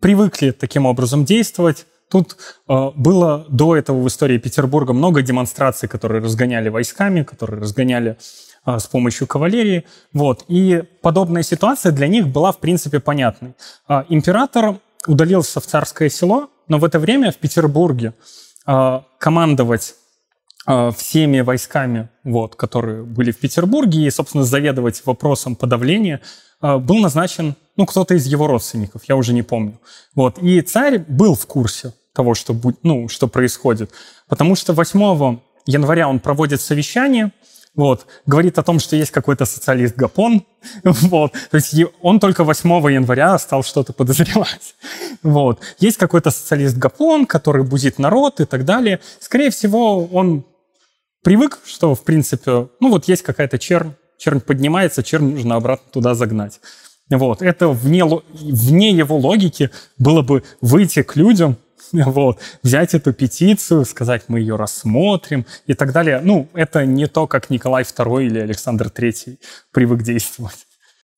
привыкли 0.00 0.52
таким 0.52 0.86
образом 0.86 1.24
действовать, 1.24 1.86
Тут 2.12 2.36
э, 2.68 2.90
было 2.94 3.46
до 3.48 3.74
этого 3.74 4.02
в 4.02 4.06
истории 4.06 4.36
Петербурга 4.36 4.92
много 4.92 5.22
демонстраций, 5.22 5.88
которые 5.88 6.22
разгоняли 6.22 6.68
войсками, 6.68 7.22
которые 7.22 7.62
разгоняли 7.62 8.18
с 8.66 8.86
помощью 8.86 9.26
кавалерии. 9.26 9.84
Вот. 10.12 10.44
И 10.48 10.82
подобная 11.00 11.42
ситуация 11.42 11.92
для 11.92 12.06
них 12.06 12.28
была, 12.28 12.52
в 12.52 12.58
принципе, 12.58 13.00
понятной. 13.00 13.54
Э, 13.88 14.04
император 14.08 14.76
удалился 15.06 15.60
в 15.60 15.66
царское 15.66 16.08
село, 16.08 16.50
но 16.68 16.78
в 16.78 16.84
это 16.84 16.98
время 16.98 17.32
в 17.32 17.36
Петербурге 17.36 18.14
э, 18.66 19.00
командовать 19.18 19.94
всеми 20.96 21.40
войсками, 21.40 22.08
вот, 22.22 22.54
которые 22.54 23.02
были 23.02 23.32
в 23.32 23.38
Петербурге, 23.38 24.06
и, 24.06 24.10
собственно, 24.10 24.44
заведовать 24.44 25.04
вопросом 25.04 25.56
подавления, 25.56 26.20
был 26.60 26.98
назначен 26.98 27.56
ну, 27.76 27.86
кто-то 27.86 28.14
из 28.14 28.26
его 28.26 28.46
родственников, 28.46 29.02
я 29.08 29.16
уже 29.16 29.32
не 29.32 29.42
помню. 29.42 29.80
Вот. 30.14 30.38
И 30.38 30.60
царь 30.60 30.98
был 30.98 31.34
в 31.34 31.46
курсе 31.46 31.94
того, 32.14 32.34
что, 32.34 32.54
ну, 32.82 33.08
что 33.08 33.28
происходит. 33.28 33.90
Потому 34.28 34.54
что 34.54 34.72
8 34.72 35.38
января 35.66 36.08
он 36.08 36.20
проводит 36.20 36.60
совещание, 36.60 37.32
вот, 37.74 38.06
говорит 38.26 38.58
о 38.58 38.62
том, 38.62 38.78
что 38.78 38.96
есть 38.96 39.10
какой-то 39.10 39.46
социалист 39.46 39.96
Гапон, 39.96 40.44
вот, 40.84 41.32
то 41.32 41.56
есть 41.56 41.74
он 42.02 42.20
только 42.20 42.44
8 42.44 42.68
января 42.92 43.38
стал 43.38 43.62
что-то 43.62 43.92
подозревать, 43.92 44.74
вот. 45.22 45.60
Есть 45.78 45.96
какой-то 45.96 46.30
социалист 46.30 46.76
Гапон, 46.76 47.26
который 47.26 47.64
бузит 47.64 47.98
народ 47.98 48.40
и 48.40 48.44
так 48.44 48.64
далее. 48.64 49.00
Скорее 49.20 49.50
всего, 49.50 50.04
он 50.06 50.44
привык, 51.22 51.60
что, 51.64 51.94
в 51.94 52.04
принципе, 52.04 52.68
ну 52.80 52.90
вот 52.90 53.08
есть 53.08 53.22
какая-то 53.22 53.58
чернь, 53.58 53.92
чернь 54.18 54.40
поднимается, 54.40 55.02
чернь 55.02 55.32
нужно 55.32 55.56
обратно 55.56 55.90
туда 55.90 56.14
загнать. 56.14 56.60
Вот. 57.10 57.42
Это 57.42 57.68
вне, 57.68 58.04
вне 58.04 58.90
его 58.90 59.16
логики 59.16 59.70
было 59.98 60.22
бы 60.22 60.44
выйти 60.60 61.02
к 61.02 61.16
людям, 61.16 61.56
вот, 62.06 62.38
взять 62.62 62.94
эту 62.94 63.12
петицию, 63.12 63.84
сказать, 63.84 64.24
мы 64.28 64.40
ее 64.40 64.56
рассмотрим 64.56 65.46
и 65.66 65.74
так 65.74 65.92
далее. 65.92 66.20
Ну, 66.22 66.48
это 66.54 66.86
не 66.86 67.06
то, 67.06 67.26
как 67.26 67.50
Николай 67.50 67.82
II 67.82 68.24
или 68.24 68.38
Александр 68.38 68.86
III 68.86 69.38
привык 69.72 70.02
действовать. 70.02 70.66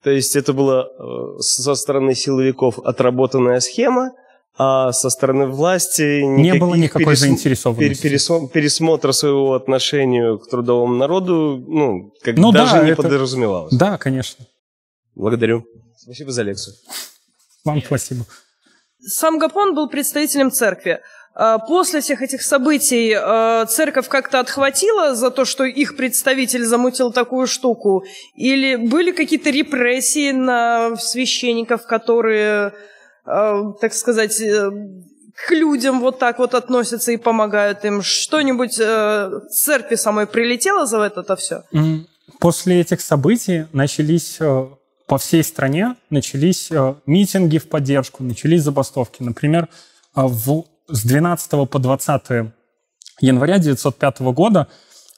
То 0.03 0.11
есть 0.11 0.37
это 0.37 0.53
была 0.53 0.85
э, 0.85 1.39
со 1.41 1.75
стороны 1.75 2.15
силовиков 2.15 2.79
отработанная 2.79 3.61
схема, 3.61 4.13
а 4.57 4.93
со 4.93 5.11
стороны 5.11 5.47
власти 5.47 6.23
не 6.23 6.55
было 6.55 6.75
никакой 6.75 7.07
перес... 7.07 7.21
заинтересованности. 7.21 8.03
Пересмотр, 8.03 8.53
пересмотра 8.53 9.13
своего 9.13 9.55
отношения 9.55 10.37
к 10.39 10.49
трудовому 10.49 10.95
народу, 10.95 11.65
ну, 11.67 12.13
как 12.23 12.37
ну, 12.37 12.53
даже 12.53 12.75
да, 12.75 12.85
не 12.85 12.91
это... 12.91 13.03
подразумевалось. 13.03 13.75
Да, 13.75 13.97
конечно. 13.97 14.45
Благодарю. 15.15 15.65
Спасибо 15.97 16.33
за 16.33 16.43
лекцию. 16.43 16.75
Вам 17.65 17.83
спасибо. 17.83 18.27
Сам 19.07 19.39
Гапон 19.39 19.75
был 19.75 19.89
представителем 19.89 20.51
церкви. 20.51 21.01
А 21.35 21.59
после 21.59 22.01
всех 22.01 22.23
этих 22.23 22.43
событий 22.43 23.13
а, 23.13 23.67
церковь 23.67 24.09
как-то 24.09 24.39
отхватила 24.39 25.17
за 25.17 25.31
то, 25.31 25.45
что 25.45 25.65
их 25.65 25.97
представитель 25.97 26.65
замутил 26.65 27.13
такую 27.13 27.49
штуку? 27.49 28.05
Или 28.35 28.77
были 28.77 29.11
какие-то 29.11 29.51
репрессии 29.51 30.31
на 30.31 30.97
священников, 30.97 31.87
которые, 31.87 32.73
а, 33.25 33.73
так 33.81 33.95
сказать, 33.95 34.41
э, 34.41 34.71
к 35.35 35.51
людям 35.51 36.01
вот 36.01 36.21
так 36.21 36.39
вот 36.39 36.55
относятся 36.55 37.11
и 37.11 37.17
помогают 37.17 37.85
им? 37.85 38.01
Что-нибудь 38.01 38.79
э, 38.79 39.41
церкви 39.51 39.97
самой 39.97 40.29
прилетело 40.29 40.87
за 40.87 41.01
это-то 41.01 41.35
все? 41.35 41.65
После 42.39 42.81
этих 42.81 43.01
событий 43.01 43.67
начались 43.73 44.37
э, 44.39 44.67
по 45.07 45.19
всей 45.19 45.45
стране 45.45 45.97
начались 46.11 46.71
э, 46.71 46.95
митинги 47.07 47.59
в 47.59 47.69
поддержку, 47.69 48.23
начались 48.23 48.63
забастовки. 48.63 49.23
Например, 49.23 49.69
э, 50.17 50.23
в, 50.23 50.65
с 50.89 51.05
12 51.05 51.69
по 51.69 51.79
20 51.79 52.23
января 53.21 53.55
1905 53.57 54.21
года 54.33 54.69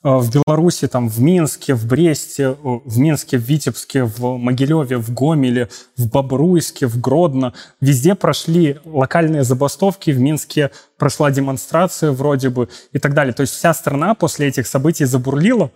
э, 0.02 0.08
в 0.08 0.28
Беларуси, 0.32 0.88
там, 0.88 1.08
в 1.08 1.20
Минске, 1.20 1.74
в 1.74 1.86
Бресте, 1.86 2.50
в 2.50 2.98
Минске, 2.98 3.38
в 3.38 3.42
Витебске, 3.42 4.02
в 4.02 4.36
Могилеве, 4.36 4.96
в 4.96 5.14
Гомеле, 5.14 5.68
в 5.96 6.08
Бобруйске, 6.08 6.86
в 6.88 7.00
Гродно. 7.00 7.54
Везде 7.80 8.16
прошли 8.16 8.80
локальные 8.84 9.44
забастовки, 9.44 10.10
в 10.10 10.18
Минске 10.18 10.72
прошла 10.98 11.30
демонстрация 11.30 12.10
вроде 12.10 12.50
бы 12.50 12.68
и 12.92 12.98
так 12.98 13.14
далее. 13.14 13.34
То 13.34 13.42
есть 13.42 13.54
вся 13.54 13.72
страна 13.72 14.14
после 14.14 14.48
этих 14.48 14.66
событий 14.66 15.04
забурлила. 15.04 15.70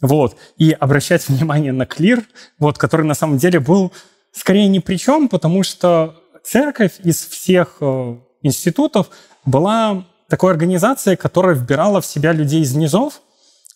Вот. 0.00 0.36
И 0.56 0.72
обращать 0.72 1.28
внимание 1.28 1.72
на 1.72 1.86
клир, 1.86 2.24
вот, 2.58 2.78
который 2.78 3.06
на 3.06 3.14
самом 3.14 3.38
деле 3.38 3.60
был 3.60 3.92
скорее 4.32 4.68
ни 4.68 4.78
при 4.78 4.96
чем, 4.96 5.28
потому 5.28 5.62
что 5.62 6.14
церковь 6.44 7.00
из 7.02 7.26
всех 7.26 7.78
э, 7.80 8.16
институтов 8.42 9.08
была 9.44 10.04
такой 10.28 10.52
организацией, 10.52 11.16
которая 11.16 11.54
вбирала 11.54 12.00
в 12.00 12.06
себя 12.06 12.32
людей 12.32 12.62
из 12.62 12.74
низов 12.74 13.20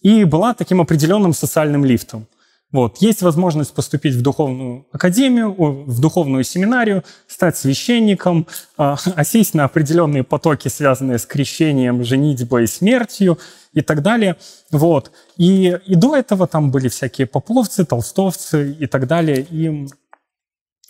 и 0.02 0.24
была 0.24 0.54
таким 0.54 0.80
определенным 0.80 1.32
социальным 1.32 1.84
лифтом. 1.84 2.26
Вот. 2.72 2.98
Есть 2.98 3.22
возможность 3.22 3.74
поступить 3.74 4.14
в 4.14 4.22
духовную 4.22 4.86
академию, 4.92 5.52
в 5.58 6.00
духовную 6.00 6.44
семинарию, 6.44 7.02
стать 7.26 7.56
священником, 7.56 8.46
а, 8.76 8.96
осесть 9.16 9.54
на 9.54 9.64
определенные 9.64 10.22
потоки, 10.22 10.68
связанные 10.68 11.18
с 11.18 11.26
крещением, 11.26 12.04
женитьбой 12.04 12.68
смертью 12.68 13.38
и 13.72 13.80
так 13.80 14.02
далее. 14.02 14.36
Вот. 14.70 15.10
И, 15.36 15.78
и 15.86 15.94
до 15.96 16.16
этого 16.16 16.46
там 16.46 16.70
были 16.70 16.88
всякие 16.88 17.26
поповцы, 17.26 17.84
толстовцы 17.84 18.72
и 18.72 18.86
так 18.86 19.08
далее. 19.08 19.46
И 19.50 19.88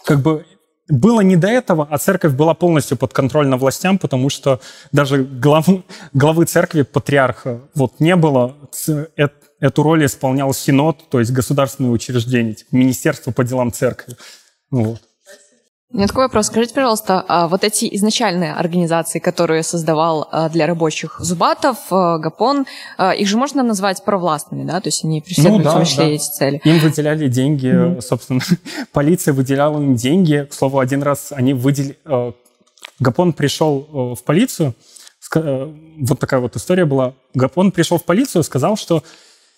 как 0.04 0.20
бы 0.20 0.44
было 0.90 1.20
не 1.20 1.36
до 1.36 1.48
этого, 1.48 1.86
а 1.88 1.98
церковь 1.98 2.34
была 2.34 2.52
полностью 2.54 2.96
подконтрольна 2.96 3.56
властям, 3.56 3.98
потому 3.98 4.28
что 4.28 4.60
даже 4.92 5.22
главы, 5.24 5.84
главы 6.12 6.44
церкви, 6.44 6.82
патриарха, 6.82 7.60
вот 7.74 8.00
не 8.00 8.16
было. 8.16 8.56
Эту 9.60 9.82
роль 9.82 10.06
исполнял 10.06 10.52
Синод, 10.54 11.08
то 11.10 11.20
есть 11.20 11.32
государственное 11.32 11.90
учреждение, 11.90 12.54
типа 12.54 12.68
Министерство 12.72 13.30
по 13.30 13.44
делам 13.44 13.72
церкви. 13.72 14.16
Вот. 14.70 15.00
У 15.92 15.96
меня 15.96 16.06
такой 16.06 16.26
вопрос. 16.26 16.46
Скажите, 16.46 16.72
пожалуйста, 16.72 17.24
а 17.26 17.48
вот 17.48 17.64
эти 17.64 17.88
изначальные 17.96 18.54
организации, 18.54 19.18
которые 19.18 19.64
создавал 19.64 20.28
а, 20.30 20.48
для 20.48 20.68
рабочих 20.68 21.18
Зубатов, 21.18 21.78
а, 21.90 22.18
Гапон, 22.18 22.64
их 23.18 23.26
же 23.26 23.36
можно 23.36 23.64
назвать 23.64 24.04
провластными, 24.04 24.64
да? 24.64 24.80
То 24.80 24.86
есть 24.86 25.04
они 25.04 25.20
преследуют 25.20 25.58
ну, 25.58 25.64
да, 25.64 25.70
в 25.70 25.74
том 25.74 25.84
числе 25.84 26.04
да. 26.04 26.10
эти 26.10 26.30
цели. 26.30 26.60
Им 26.62 26.78
выделяли 26.78 27.26
деньги, 27.26 27.66
mm-hmm. 27.66 28.00
собственно, 28.02 28.40
полиция 28.92 29.34
выделяла 29.34 29.78
им 29.78 29.96
деньги. 29.96 30.46
К 30.48 30.54
слову, 30.54 30.78
один 30.78 31.02
раз 31.02 31.32
они 31.32 31.54
выделили... 31.54 31.98
Гапон 33.00 33.32
пришел 33.32 34.14
в 34.14 34.22
полицию, 34.22 34.74
вот 35.34 36.18
такая 36.20 36.40
вот 36.40 36.54
история 36.54 36.84
была. 36.84 37.14
Гапон 37.34 37.72
пришел 37.72 37.98
в 37.98 38.04
полицию 38.04 38.42
и 38.42 38.44
сказал, 38.44 38.76
что 38.76 39.02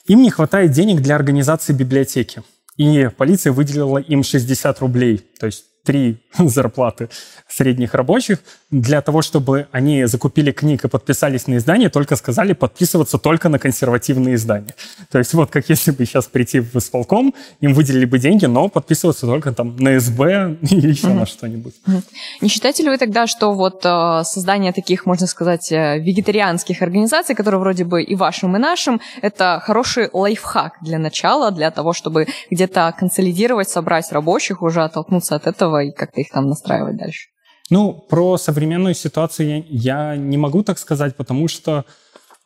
им 0.06 0.22
не 0.22 0.30
хватает 0.30 0.72
денег 0.72 1.00
для 1.00 1.14
организации 1.14 1.72
библиотеки. 1.72 2.42
И 2.76 3.08
полиция 3.16 3.52
выделила 3.52 3.98
им 3.98 4.22
60 4.22 4.80
рублей. 4.80 5.18
То 5.38 5.46
есть 5.46 5.64
три 5.84 6.18
зарплаты 6.38 7.08
средних 7.48 7.94
рабочих. 7.94 8.38
Для 8.70 9.02
того, 9.02 9.22
чтобы 9.22 9.66
они 9.72 10.06
закупили 10.06 10.50
книг 10.52 10.84
и 10.84 10.88
подписались 10.88 11.46
на 11.46 11.56
издание, 11.56 11.90
только 11.90 12.16
сказали 12.16 12.54
подписываться 12.54 13.18
только 13.18 13.48
на 13.48 13.58
консервативные 13.58 14.36
издания. 14.36 14.74
То 15.10 15.18
есть 15.18 15.34
вот 15.34 15.50
как 15.50 15.68
если 15.68 15.90
бы 15.90 16.06
сейчас 16.06 16.26
прийти 16.26 16.60
в 16.60 16.76
исполком, 16.76 17.34
им 17.60 17.74
выделили 17.74 18.06
бы 18.06 18.18
деньги, 18.18 18.46
но 18.46 18.68
подписываться 18.68 19.26
только 19.26 19.52
там 19.52 19.76
на 19.76 20.00
СБ 20.00 20.58
или 20.62 20.88
еще 20.88 21.08
mm-hmm. 21.08 21.14
на 21.14 21.26
что-нибудь. 21.26 21.74
Mm-hmm. 21.86 22.02
Не 22.40 22.48
считаете 22.48 22.82
ли 22.84 22.88
вы 22.88 22.98
тогда, 22.98 23.26
что 23.26 23.52
вот 23.52 23.84
э, 23.84 24.22
создание 24.24 24.72
таких, 24.72 25.06
можно 25.06 25.26
сказать, 25.26 25.70
э, 25.72 25.98
вегетарианских 25.98 26.82
организаций, 26.82 27.34
которые 27.34 27.60
вроде 27.60 27.84
бы 27.84 28.02
и 28.02 28.16
вашим, 28.16 28.56
и 28.56 28.58
нашим, 28.58 29.00
это 29.20 29.60
хороший 29.62 30.08
лайфхак 30.12 30.78
для 30.80 30.98
начала, 30.98 31.50
для 31.50 31.70
того, 31.70 31.92
чтобы 31.92 32.26
где-то 32.50 32.94
консолидировать, 32.98 33.68
собрать 33.68 34.10
рабочих, 34.12 34.62
уже 34.62 34.82
оттолкнуться 34.82 35.34
от 35.34 35.46
этого 35.46 35.71
и 35.80 35.92
как-то 35.92 36.20
их 36.20 36.30
там 36.30 36.48
настраивать 36.48 36.96
дальше? 36.96 37.28
Ну, 37.70 37.92
про 37.92 38.36
современную 38.36 38.94
ситуацию 38.94 39.64
я, 39.68 40.12
я 40.12 40.16
не 40.16 40.36
могу 40.36 40.62
так 40.62 40.78
сказать, 40.78 41.16
потому 41.16 41.48
что 41.48 41.84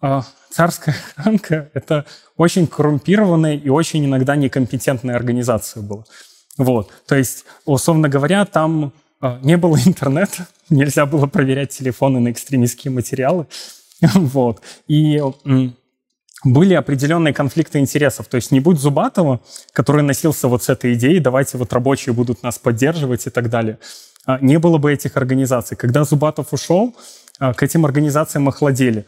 э, 0.03 0.21
царская 0.51 0.95
охранка— 1.17 1.71
это 1.75 2.07
очень 2.37 2.67
коррумпированная 2.67 3.57
и 3.57 3.69
очень 3.69 4.05
иногда 4.05 4.37
некомпетентная 4.37 5.17
организация 5.17 5.83
была. 5.83 6.05
Вот. 6.59 6.91
То 7.07 7.17
есть, 7.17 7.45
условно 7.65 8.09
говоря, 8.09 8.45
там 8.45 8.93
э, 9.21 9.39
не 9.43 9.57
было 9.57 9.77
интернета, 9.85 10.47
нельзя 10.71 11.07
было 11.07 11.27
проверять 11.27 11.71
телефоны 11.71 12.21
на 12.21 12.31
экстремистские 12.31 12.93
материалы. 12.93 13.47
Вот. 14.15 14.61
И 14.89 15.21
были 16.47 16.75
определенные 16.75 17.35
конфликты 17.35 17.79
интересов. 17.79 18.29
То 18.29 18.37
есть 18.37 18.51
не 18.51 18.61
будь 18.61 18.79
Зубатова, 18.79 19.41
который 19.73 20.03
носился 20.03 20.49
вот 20.49 20.63
с 20.63 20.69
этой 20.69 20.95
идеей, 20.95 21.21
давайте 21.21 21.59
вот 21.59 21.73
рабочие 21.73 22.15
будут 22.15 22.43
нас 22.43 22.59
поддерживать 22.59 23.27
и 23.27 23.31
так 23.31 23.51
далее, 23.51 23.79
а, 24.25 24.39
не 24.41 24.59
было 24.59 24.79
бы 24.79 24.93
этих 24.93 25.17
организаций. 25.17 25.77
Когда 25.77 26.05
Зубатов 26.05 26.53
ушел, 26.53 26.95
а, 27.39 27.53
к 27.53 27.63
этим 27.63 27.85
организациям 27.85 28.49
охладели. 28.49 29.05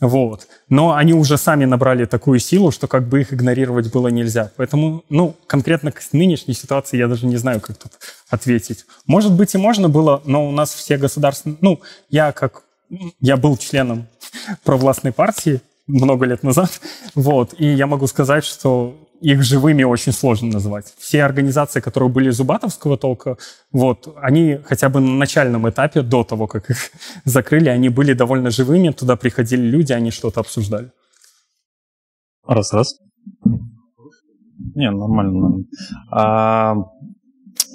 Вот. 0.00 0.48
Но 0.68 0.94
они 0.94 1.14
уже 1.14 1.38
сами 1.38 1.64
набрали 1.64 2.06
такую 2.06 2.40
силу, 2.40 2.72
что 2.72 2.88
как 2.88 3.08
бы 3.08 3.20
их 3.20 3.32
игнорировать 3.32 3.92
было 3.92 4.08
нельзя. 4.08 4.50
Поэтому, 4.56 5.04
ну, 5.08 5.36
конкретно 5.46 5.92
к 5.92 6.00
нынешней 6.12 6.54
ситуации 6.54 6.96
я 6.96 7.06
даже 7.06 7.26
не 7.26 7.36
знаю, 7.36 7.60
как 7.60 7.76
тут 7.76 7.92
ответить. 8.28 8.84
Может 9.06 9.32
быть 9.32 9.54
и 9.54 9.58
можно 9.58 9.88
было, 9.88 10.20
но 10.24 10.48
у 10.48 10.50
нас 10.50 10.74
все 10.74 10.96
государственные... 10.96 11.58
Ну, 11.60 11.80
я 12.10 12.32
как... 12.32 12.62
Я 13.20 13.36
был 13.36 13.56
членом 13.56 14.06
провластной 14.64 15.12
партии 15.12 15.60
много 15.86 16.26
лет 16.26 16.42
назад, 16.42 16.80
вот, 17.14 17.54
и 17.58 17.66
я 17.66 17.86
могу 17.86 18.06
сказать, 18.06 18.44
что 18.44 18.94
их 19.20 19.42
живыми 19.42 19.84
очень 19.84 20.12
сложно 20.12 20.48
назвать. 20.48 20.92
Все 20.98 21.22
организации, 21.22 21.80
которые 21.80 22.10
были 22.10 22.30
зубатовского 22.30 22.96
толка, 22.96 23.36
вот, 23.70 24.08
они 24.20 24.58
хотя 24.64 24.88
бы 24.88 25.00
на 25.00 25.12
начальном 25.12 25.68
этапе, 25.68 26.02
до 26.02 26.24
того, 26.24 26.46
как 26.46 26.70
их 26.70 26.78
закрыли, 27.24 27.68
они 27.68 27.88
были 27.88 28.14
довольно 28.14 28.50
живыми, 28.50 28.90
туда 28.90 29.16
приходили 29.16 29.62
люди, 29.62 29.92
они 29.92 30.10
что-то 30.10 30.40
обсуждали. 30.40 30.90
Раз-раз. 32.46 32.98
Не, 34.74 34.90
нормально. 34.90 35.32
нормально. 35.32 35.64
А, 36.10 36.74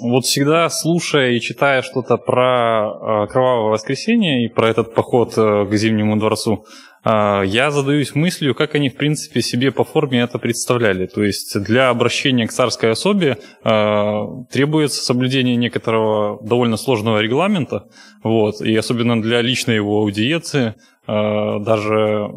вот 0.00 0.24
всегда 0.24 0.68
слушая 0.68 1.32
и 1.32 1.40
читая 1.40 1.82
что-то 1.82 2.18
про 2.18 3.24
э, 3.24 3.26
Кровавое 3.28 3.72
воскресенье 3.72 4.44
и 4.44 4.48
про 4.48 4.68
этот 4.68 4.94
поход 4.94 5.36
э, 5.36 5.66
к 5.66 5.74
Зимнему 5.74 6.16
дворцу, 6.16 6.64
я 7.04 7.70
задаюсь 7.70 8.14
мыслью, 8.14 8.54
как 8.54 8.74
они, 8.74 8.88
в 8.88 8.96
принципе, 8.96 9.40
себе 9.40 9.70
по 9.70 9.84
форме 9.84 10.20
это 10.20 10.38
представляли. 10.38 11.06
То 11.06 11.22
есть 11.22 11.58
для 11.62 11.90
обращения 11.90 12.46
к 12.46 12.52
царской 12.52 12.90
особе 12.90 13.38
э, 13.64 14.22
требуется 14.50 15.02
соблюдение 15.02 15.56
некоторого 15.56 16.38
довольно 16.42 16.76
сложного 16.76 17.20
регламента, 17.20 17.88
вот, 18.22 18.60
и 18.60 18.74
особенно 18.76 19.20
для 19.22 19.42
личной 19.42 19.76
его 19.76 20.00
аудиеции, 20.00 20.74
э, 21.06 21.58
даже 21.60 22.30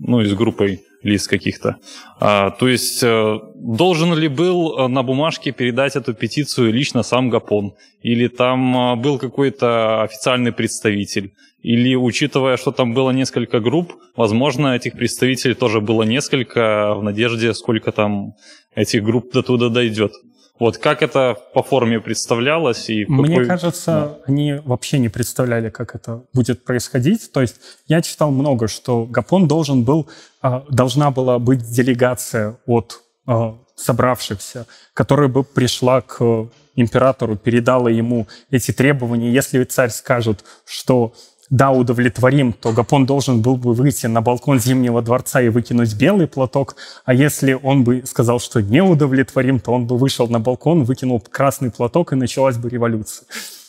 ну, 0.00 0.20
и 0.20 0.26
с 0.26 0.34
группой 0.34 0.80
лиц 1.02 1.28
каких-то. 1.28 1.76
А, 2.18 2.50
то 2.50 2.68
есть 2.68 3.02
э, 3.02 3.38
должен 3.54 4.14
ли 4.14 4.28
был 4.28 4.88
на 4.88 5.02
бумажке 5.02 5.52
передать 5.52 5.96
эту 5.96 6.14
петицию 6.14 6.72
лично 6.72 7.02
сам 7.02 7.28
Гапон? 7.30 7.74
Или 8.02 8.28
там 8.28 8.76
э, 8.76 8.96
был 8.96 9.18
какой-то 9.18 10.02
официальный 10.02 10.52
представитель? 10.52 11.34
Или, 11.64 11.94
учитывая, 11.94 12.58
что 12.58 12.72
там 12.72 12.92
было 12.92 13.10
несколько 13.10 13.58
групп, 13.58 13.94
возможно, 14.16 14.76
этих 14.76 14.92
представителей 14.92 15.54
тоже 15.54 15.80
было 15.80 16.02
несколько 16.02 16.94
в 16.94 17.02
надежде, 17.02 17.54
сколько 17.54 17.90
там 17.90 18.34
этих 18.74 19.02
групп 19.02 19.32
до 19.32 19.42
туда 19.42 19.70
дойдет? 19.70 20.12
Вот 20.60 20.76
как 20.76 21.02
это 21.02 21.36
по 21.54 21.62
форме 21.62 22.00
представлялось? 22.00 22.90
И 22.90 23.06
Мне 23.06 23.36
какой... 23.36 23.46
кажется, 23.46 23.90
да. 23.90 24.18
они 24.26 24.60
вообще 24.62 24.98
не 24.98 25.08
представляли, 25.08 25.70
как 25.70 25.94
это 25.94 26.24
будет 26.34 26.64
происходить. 26.64 27.32
То 27.32 27.40
есть 27.40 27.56
я 27.86 28.02
читал 28.02 28.30
много, 28.30 28.68
что 28.68 29.06
Гапон 29.06 29.48
должен 29.48 29.84
был, 29.84 30.06
а, 30.42 30.64
должна 30.68 31.10
была 31.10 31.38
быть 31.38 31.62
делегация 31.62 32.58
от 32.66 33.00
а, 33.26 33.56
собравшихся, 33.74 34.66
которая 34.92 35.28
бы 35.28 35.44
пришла 35.44 36.02
к 36.02 36.50
императору, 36.76 37.36
передала 37.36 37.88
ему 37.88 38.26
эти 38.50 38.70
требования. 38.70 39.32
Если 39.32 39.64
царь 39.64 39.90
скажет, 39.90 40.44
что 40.66 41.14
да, 41.54 41.70
удовлетворим, 41.70 42.52
то 42.52 42.72
Гапон 42.72 43.06
должен 43.06 43.40
был 43.40 43.56
бы 43.56 43.74
выйти 43.74 44.06
на 44.06 44.20
балкон 44.20 44.58
Зимнего 44.58 45.02
дворца 45.02 45.40
и 45.40 45.48
выкинуть 45.48 45.94
белый 45.94 46.26
платок, 46.26 46.74
а 47.04 47.14
если 47.14 47.52
он 47.52 47.84
бы 47.84 48.02
сказал, 48.06 48.40
что 48.40 48.60
не 48.60 48.82
удовлетворим, 48.82 49.60
то 49.60 49.70
он 49.70 49.86
бы 49.86 49.96
вышел 49.96 50.26
на 50.26 50.40
балкон, 50.40 50.82
выкинул 50.82 51.20
красный 51.20 51.70
платок, 51.70 52.12
и 52.12 52.16
началась 52.16 52.56
бы 52.56 52.68
революция. 52.68 53.28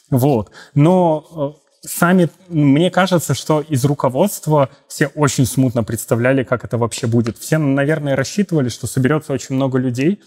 Вот. 0.09 0.49
Но 0.73 1.55
э, 1.83 1.87
сами, 1.87 2.29
мне 2.49 2.89
кажется, 2.89 3.35
что 3.35 3.61
из 3.61 3.85
руководства 3.85 4.69
все 4.87 5.05
очень 5.13 5.45
смутно 5.45 5.83
представляли, 5.83 6.43
как 6.43 6.65
это 6.65 6.79
вообще 6.79 7.05
будет. 7.05 7.37
Все, 7.37 7.59
наверное, 7.59 8.15
рассчитывали, 8.15 8.69
что 8.69 8.87
соберется 8.87 9.31
очень 9.31 9.53
много 9.53 9.77
людей. 9.77 10.23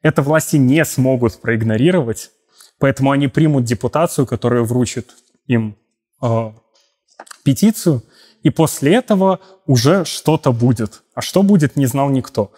Это 0.00 0.22
власти 0.22 0.58
не 0.58 0.84
смогут 0.84 1.40
проигнорировать, 1.40 2.30
поэтому 2.78 3.10
они 3.10 3.26
примут 3.26 3.64
депутацию, 3.64 4.28
которая 4.28 4.62
вручит 4.62 5.10
им 5.48 5.76
э, 6.22 6.52
петицию, 7.44 8.02
и 8.42 8.50
после 8.50 8.94
этого 8.94 9.40
уже 9.66 10.04
что-то 10.04 10.52
будет. 10.52 11.02
А 11.14 11.20
что 11.20 11.42
будет, 11.42 11.76
не 11.76 11.86
знал 11.86 12.10
никто. 12.10 12.52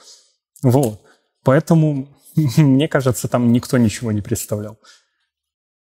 Вот. 0.62 1.00
Поэтому, 1.44 2.08
мне 2.56 2.88
кажется, 2.88 3.28
там 3.28 3.52
никто 3.52 3.78
ничего 3.78 4.12
не 4.12 4.20
представлял. 4.20 4.78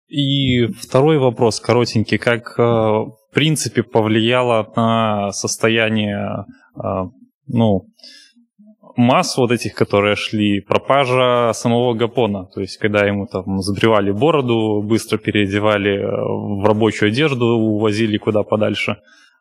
И 0.08 0.66
второй 0.66 1.18
вопрос, 1.18 1.60
коротенький. 1.60 2.18
Как, 2.18 2.58
э, 2.58 2.62
в 2.62 3.16
принципе, 3.32 3.82
повлияло 3.82 4.72
на 4.74 5.32
состояние 5.32 6.44
э, 6.74 6.80
ну, 7.52 7.86
масс 9.00 9.36
вот 9.38 9.50
этих, 9.50 9.74
которые 9.74 10.16
шли, 10.16 10.60
пропажа 10.60 11.52
самого 11.52 11.94
Гапона. 11.94 12.46
То 12.54 12.60
есть, 12.60 12.78
когда 12.78 13.06
ему 13.06 13.26
там 13.26 13.58
забривали 13.60 14.12
бороду, 14.12 14.82
быстро 14.82 15.18
переодевали 15.18 15.98
э, 15.98 16.62
в 16.62 16.64
рабочую 16.64 17.08
одежду, 17.08 17.46
увозили 17.46 18.18
куда 18.18 18.42
подальше. 18.42 18.96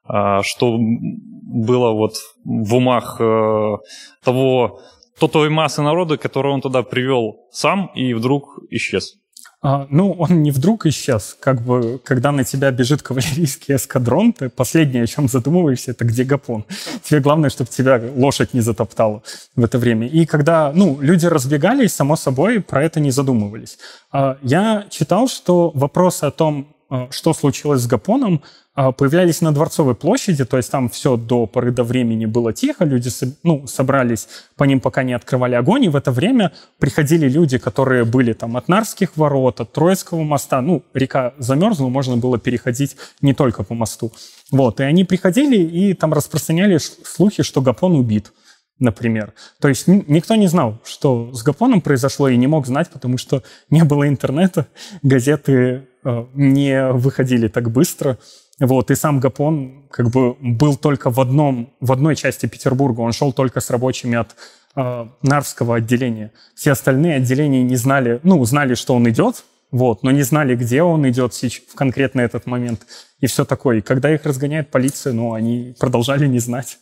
А, 0.06 0.42
что 0.44 0.78
было 0.78 1.92
вот 1.92 2.14
в 2.46 2.76
умах 2.76 3.18
э, 3.20 3.78
того, 4.24 4.80
то 5.20 5.28
той 5.28 5.50
массы 5.50 5.82
народа, 5.82 6.18
которую 6.18 6.54
он 6.54 6.62
туда 6.62 6.82
привел 6.84 7.48
сам 7.52 7.92
и 7.96 8.14
вдруг 8.14 8.60
исчез. 8.72 9.16
А, 9.62 9.88
ну, 9.90 10.14
он 10.14 10.42
не 10.42 10.52
вдруг 10.52 10.86
исчез. 10.86 11.36
Как 11.40 11.62
бы, 11.62 12.00
когда 12.04 12.32
на 12.32 12.46
тебя 12.46 12.72
бежит 12.72 13.02
кавалерийский 13.02 13.76
эскадрон, 13.76 14.32
ты 14.32 14.50
последнее, 14.50 15.04
о 15.04 15.08
чем 15.08 15.28
задумываешься, 15.28 15.92
это 15.92 16.06
где 16.06 16.24
Гапон. 16.24 16.66
Тебе 17.04 17.20
главное, 17.20 17.50
чтобы 17.50 17.70
тебя 17.70 18.02
лошадь 18.16 18.54
не 18.54 18.62
затоптала 18.62 19.22
в 19.56 19.64
это 19.64 19.78
время. 19.78 20.08
И 20.08 20.26
когда, 20.26 20.72
ну, 20.74 20.98
люди 21.02 21.26
разбегались, 21.26 21.94
само 21.94 22.16
собой, 22.16 22.62
про 22.62 22.84
это 22.84 23.02
не 23.02 23.12
задумывались. 23.12 23.78
А, 24.12 24.38
я 24.42 24.86
читал, 24.90 25.28
что 25.28 25.72
вопросы 25.74 26.24
о 26.24 26.32
том, 26.32 26.68
что 27.12 27.34
случилось 27.34 27.82
с 27.82 27.88
Гапоном, 27.88 28.42
а, 28.74 28.92
появлялись 28.92 29.42
на 29.42 29.52
Дворцовой 29.52 29.94
площади, 29.94 30.46
то 30.46 30.56
есть 30.56 30.72
там 30.72 30.88
все 30.88 31.18
до 31.18 31.46
поры 31.48 31.72
до 31.72 31.84
времени 31.84 32.26
было 32.26 32.54
тихо, 32.54 32.86
люди 32.86 33.10
ну, 33.44 33.68
собрались 33.68 34.30
по 34.56 34.64
ним, 34.64 34.80
пока 34.80 35.04
не 35.04 35.12
открывали 35.12 35.56
огонь, 35.56 35.84
и 35.86 35.90
в 35.90 35.98
это 35.98 36.12
время 36.12 36.54
приходили 36.78 37.28
люди, 37.28 37.58
которые 37.58 38.06
были 38.06 38.32
там 38.34 38.56
от 38.56 38.70
Нарских 38.70 39.18
ворот, 39.18 39.60
от 39.60 39.74
Троицкого 39.74 40.24
моста, 40.24 40.62
ну, 40.62 40.82
река 40.94 41.34
замерзла, 41.38 41.90
можно 41.90 42.16
было 42.16 42.40
переходить 42.40 42.96
не 43.22 43.34
только 43.34 43.64
по 43.64 43.74
мосту. 43.74 44.14
Вот, 44.50 44.80
и 44.80 44.84
они 44.84 45.04
приходили 45.04 45.58
и 45.58 45.94
там 45.94 46.14
распространяли 46.14 46.78
слухи, 46.78 47.44
что 47.44 47.62
Гапон 47.62 47.96
убит 47.96 48.32
например. 48.80 49.34
То 49.60 49.68
есть 49.68 49.88
никто 49.88 50.36
не 50.36 50.48
знал, 50.48 50.80
что 50.86 51.34
с 51.34 51.44
Гапоном 51.44 51.82
произошло, 51.82 52.30
и 52.30 52.38
не 52.38 52.48
мог 52.48 52.66
знать, 52.66 52.90
потому 52.90 53.18
что 53.18 53.44
не 53.70 53.84
было 53.84 54.08
интернета, 54.08 54.68
газеты 55.04 55.52
э, 55.52 55.82
не 56.04 56.92
выходили 56.92 57.48
так 57.48 57.72
быстро. 57.72 58.18
Вот, 58.60 58.92
и 58.92 58.96
сам 58.96 59.20
Гапон 59.20 59.88
как 59.90 60.10
бы 60.10 60.36
был 60.42 60.76
только 60.76 61.10
в, 61.10 61.20
одном, 61.20 61.74
в 61.80 61.92
одной 61.94 62.16
части 62.16 62.46
Петербурга, 62.46 63.00
он 63.02 63.14
шел 63.14 63.32
только 63.32 63.62
с 63.62 63.70
рабочими 63.70 64.18
от 64.18 64.36
э, 64.76 65.08
Нарвского 65.22 65.78
отделения. 65.78 66.34
Все 66.56 66.72
остальные 66.72 67.18
отделения 67.18 67.64
не 67.64 67.78
знали, 67.78 68.20
ну, 68.24 68.44
знали, 68.44 68.74
что 68.74 68.96
он 68.96 69.10
идет, 69.10 69.46
вот, 69.72 70.04
но 70.04 70.12
не 70.12 70.24
знали, 70.24 70.56
где 70.56 70.84
он 70.84 71.08
идет 71.08 71.34
в 71.34 71.76
конкретно 71.76 72.20
этот 72.20 72.48
момент 72.48 72.82
и 73.20 73.28
все 73.28 73.46
такое. 73.46 73.78
И 73.78 73.82
когда 73.82 74.14
их 74.14 74.26
разгоняет 74.26 74.72
полиция, 74.72 75.14
ну, 75.14 75.34
они 75.34 75.74
продолжали 75.80 76.28
не 76.28 76.40
знать. 76.40 76.80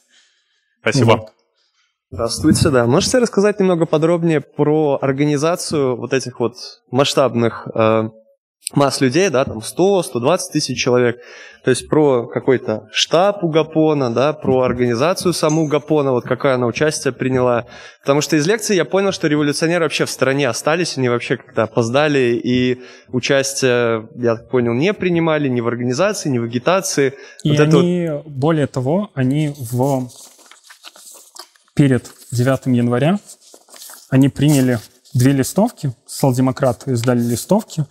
Спасибо. 0.81 1.11
Вот. 1.11 1.33
Здравствуйте, 2.09 2.69
да. 2.69 2.85
Можете 2.85 3.19
рассказать 3.19 3.59
немного 3.59 3.85
подробнее 3.85 4.39
про 4.39 4.97
организацию 5.01 5.97
вот 5.97 6.13
этих 6.13 6.39
вот 6.39 6.55
масштабных 6.89 7.67
э, 7.75 8.09
масс 8.73 8.99
людей, 8.99 9.29
да, 9.29 9.45
там 9.45 9.61
100, 9.61 10.03
120 10.03 10.51
тысяч 10.51 10.77
человек, 10.77 11.21
то 11.63 11.69
есть 11.69 11.87
про 11.87 12.27
какой-то 12.27 12.87
штаб 12.91 13.43
у 13.43 13.49
Гапона, 13.49 14.13
да, 14.13 14.33
про 14.33 14.61
организацию 14.61 15.33
саму 15.33 15.67
Гапона, 15.67 16.11
вот 16.11 16.25
какое 16.25 16.55
она 16.55 16.65
участие 16.65 17.13
приняла. 17.13 17.65
Потому 18.01 18.21
что 18.21 18.35
из 18.35 18.45
лекции 18.45 18.75
я 18.75 18.85
понял, 18.85 19.11
что 19.11 19.27
революционеры 19.27 19.85
вообще 19.85 20.05
в 20.05 20.09
стране 20.09 20.49
остались, 20.49 20.97
они 20.97 21.07
вообще 21.09 21.37
как-то 21.37 21.63
опоздали 21.63 22.39
и 22.43 22.81
участие, 23.09 24.09
я 24.15 24.35
так 24.35 24.49
понял, 24.49 24.73
не 24.73 24.93
принимали 24.93 25.47
ни 25.47 25.61
в 25.61 25.67
организации, 25.67 26.29
ни 26.29 26.37
в 26.37 26.43
агитации. 26.43 27.13
И 27.43 27.51
вот 27.51 27.59
они, 27.59 28.09
вот... 28.09 28.27
более 28.27 28.67
того, 28.67 29.11
они 29.13 29.53
в 29.57 30.09
перед 31.73 32.05
9 32.31 32.65
января 32.65 33.19
они 34.09 34.29
приняли 34.29 34.79
две 35.13 35.31
листовки, 35.31 35.93
социал-демократы 36.05 36.91
издали 36.91 37.21
листовки, 37.21 37.85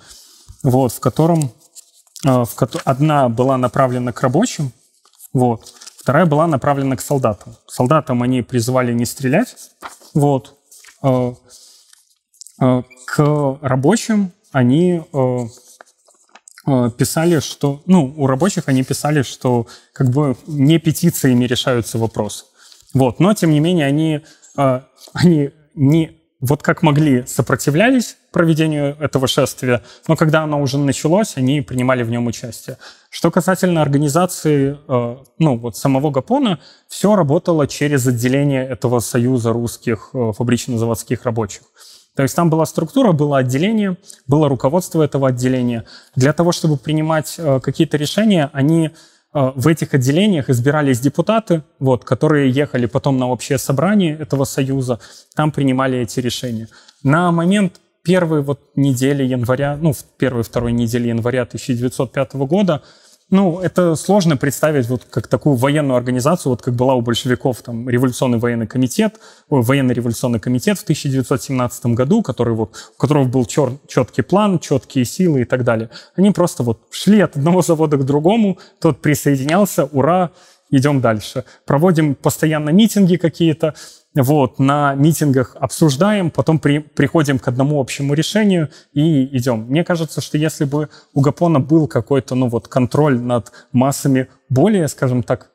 вот, 0.66 0.92
в 0.92 1.00
котором 1.00 1.52
э, 2.24 2.44
в, 2.44 2.54
одна 2.84 3.28
была 3.28 3.56
направлена 3.56 4.12
к 4.12 4.20
рабочим, 4.20 4.72
вот, 5.32 5.72
вторая 5.96 6.26
была 6.26 6.48
направлена 6.48 6.96
к 6.96 7.00
солдатам. 7.00 7.56
Солдатам 7.68 8.22
они 8.22 8.42
призывали 8.42 8.92
не 8.92 9.06
стрелять, 9.06 9.54
вот, 10.12 10.58
э, 11.04 11.34
э, 12.60 12.82
к 13.06 13.58
рабочим 13.62 14.32
они 14.52 15.02
писали, 16.98 17.38
что, 17.38 17.82
ну, 17.86 18.12
у 18.16 18.26
рабочих 18.26 18.64
они 18.66 18.82
писали, 18.82 19.22
что 19.22 19.68
как 19.92 20.10
бы 20.10 20.36
не 20.48 20.78
петициями 20.78 21.44
решаются 21.44 21.96
вопросы. 21.96 22.44
Вот. 22.92 23.20
Но, 23.20 23.34
тем 23.34 23.50
не 23.52 23.60
менее, 23.60 23.86
они, 23.86 24.22
они 25.12 25.50
не 25.74 26.16
вот 26.40 26.62
как 26.62 26.82
могли 26.82 27.24
сопротивлялись 27.26 28.16
проведению 28.30 28.96
этого 29.00 29.26
шествия, 29.26 29.82
но 30.06 30.16
когда 30.16 30.42
оно 30.42 30.60
уже 30.60 30.78
началось, 30.78 31.36
они 31.36 31.62
принимали 31.62 32.02
в 32.02 32.10
нем 32.10 32.26
участие. 32.26 32.76
Что 33.08 33.30
касательно 33.30 33.80
организации, 33.80 34.76
э, 34.86 35.16
ну, 35.38 35.56
вот 35.56 35.76
самого 35.76 36.10
Гапона, 36.10 36.58
все 36.88 37.16
работало 37.16 37.66
через 37.66 38.06
отделение 38.06 38.66
этого 38.68 39.00
союза 39.00 39.52
русских 39.52 40.10
э, 40.12 40.32
фабрично-заводских 40.36 41.24
рабочих. 41.24 41.62
То 42.14 42.22
есть 42.22 42.34
там 42.34 42.50
была 42.50 42.66
структура, 42.66 43.12
было 43.12 43.38
отделение, 43.38 43.96
было 44.26 44.48
руководство 44.48 45.02
этого 45.02 45.28
отделения. 45.28 45.84
Для 46.14 46.32
того, 46.32 46.52
чтобы 46.52 46.76
принимать 46.76 47.36
э, 47.38 47.60
какие-то 47.60 47.96
решения, 47.96 48.50
они 48.52 48.90
в 49.36 49.68
этих 49.68 49.92
отделениях 49.92 50.48
избирались 50.48 50.98
депутаты, 50.98 51.62
вот, 51.78 52.04
которые 52.04 52.50
ехали 52.50 52.86
потом 52.86 53.18
на 53.18 53.28
общее 53.28 53.58
собрание 53.58 54.16
этого 54.16 54.44
союза, 54.44 54.98
там 55.34 55.52
принимали 55.52 55.98
эти 55.98 56.20
решения. 56.20 56.68
На 57.02 57.30
момент 57.32 57.80
первой 58.02 58.40
вот 58.40 58.60
недели 58.76 59.24
января, 59.24 59.76
ну, 59.76 59.92
в 59.92 60.04
первой-второй 60.16 60.72
недели 60.72 61.08
января 61.08 61.42
1905 61.42 62.34
года 62.46 62.82
ну, 63.28 63.58
это 63.60 63.96
сложно 63.96 64.36
представить 64.36 64.88
вот 64.88 65.04
как 65.10 65.26
такую 65.26 65.56
военную 65.56 65.96
организацию, 65.96 66.50
вот 66.50 66.62
как 66.62 66.74
была 66.74 66.94
у 66.94 67.00
большевиков 67.00 67.60
там 67.60 67.88
революционный 67.88 68.38
военный 68.38 68.68
комитет, 68.68 69.18
военный 69.50 69.94
революционный 69.94 70.38
комитет 70.38 70.78
в 70.78 70.84
1917 70.84 71.86
году, 71.86 72.22
который 72.22 72.54
вот, 72.54 72.76
у 72.96 73.00
которого 73.00 73.24
был 73.24 73.44
чер, 73.44 73.72
четкий 73.88 74.22
план, 74.22 74.60
четкие 74.60 75.04
силы 75.04 75.40
и 75.40 75.44
так 75.44 75.64
далее. 75.64 75.90
Они 76.14 76.30
просто 76.30 76.62
вот 76.62 76.82
шли 76.90 77.20
от 77.20 77.36
одного 77.36 77.62
завода 77.62 77.96
к 77.96 78.04
другому, 78.04 78.58
тот 78.80 79.02
присоединялся, 79.02 79.86
ура, 79.86 80.30
идем 80.70 81.00
дальше. 81.00 81.44
Проводим 81.64 82.14
постоянно 82.14 82.70
митинги 82.70 83.16
какие-то, 83.16 83.74
вот, 84.22 84.58
на 84.58 84.94
митингах 84.94 85.56
обсуждаем, 85.60 86.30
потом 86.30 86.58
при, 86.58 86.78
приходим 86.78 87.38
к 87.38 87.48
одному 87.48 87.80
общему 87.80 88.14
решению 88.14 88.70
и 88.92 89.36
идем. 89.36 89.66
Мне 89.68 89.84
кажется, 89.84 90.20
что 90.20 90.38
если 90.38 90.64
бы 90.64 90.88
у 91.12 91.20
Гапона 91.20 91.60
был 91.60 91.86
какой-то, 91.86 92.34
ну 92.34 92.48
вот, 92.48 92.68
контроль 92.68 93.20
над 93.20 93.52
массами 93.72 94.28
более, 94.48 94.88
скажем 94.88 95.22
так, 95.22 95.50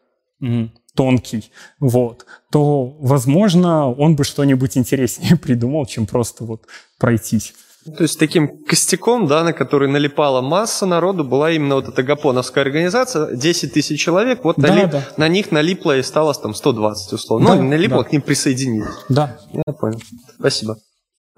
тонкий, 0.95 1.51
вот, 1.79 2.25
то, 2.51 2.97
возможно, 2.99 3.91
он 3.91 4.15
бы 4.15 4.23
что-нибудь 4.23 4.77
интереснее 4.77 5.35
придумал, 5.41 5.85
чем 5.85 6.05
просто 6.05 6.43
вот 6.43 6.65
пройтись. 6.99 7.53
То 7.83 8.03
есть 8.03 8.19
таким 8.19 8.63
костяком, 8.63 9.27
да, 9.27 9.43
на 9.43 9.53
который 9.53 9.87
налипала 9.87 10.41
масса 10.41 10.85
народу, 10.85 11.23
была 11.23 11.51
именно 11.51 11.75
вот 11.75 11.87
эта 11.87 12.03
гапоновская 12.03 12.63
организация, 12.63 13.35
10 13.35 13.73
тысяч 13.73 13.99
человек, 13.99 14.43
вот 14.43 14.57
да, 14.57 14.67
налип, 14.67 14.91
да. 14.91 15.07
на 15.17 15.27
них 15.27 15.51
налипло 15.51 15.97
и 15.97 16.03
стало 16.03 16.33
там 16.35 16.53
120 16.53 17.13
условно. 17.13 17.47
Да, 17.47 17.55
ну, 17.55 17.63
налипло, 17.63 18.03
да. 18.03 18.09
к 18.09 18.11
ним 18.11 18.21
присоединились. 18.21 18.85
Да. 19.09 19.37
Я 19.51 19.73
понял. 19.73 19.99
Спасибо. 20.37 20.77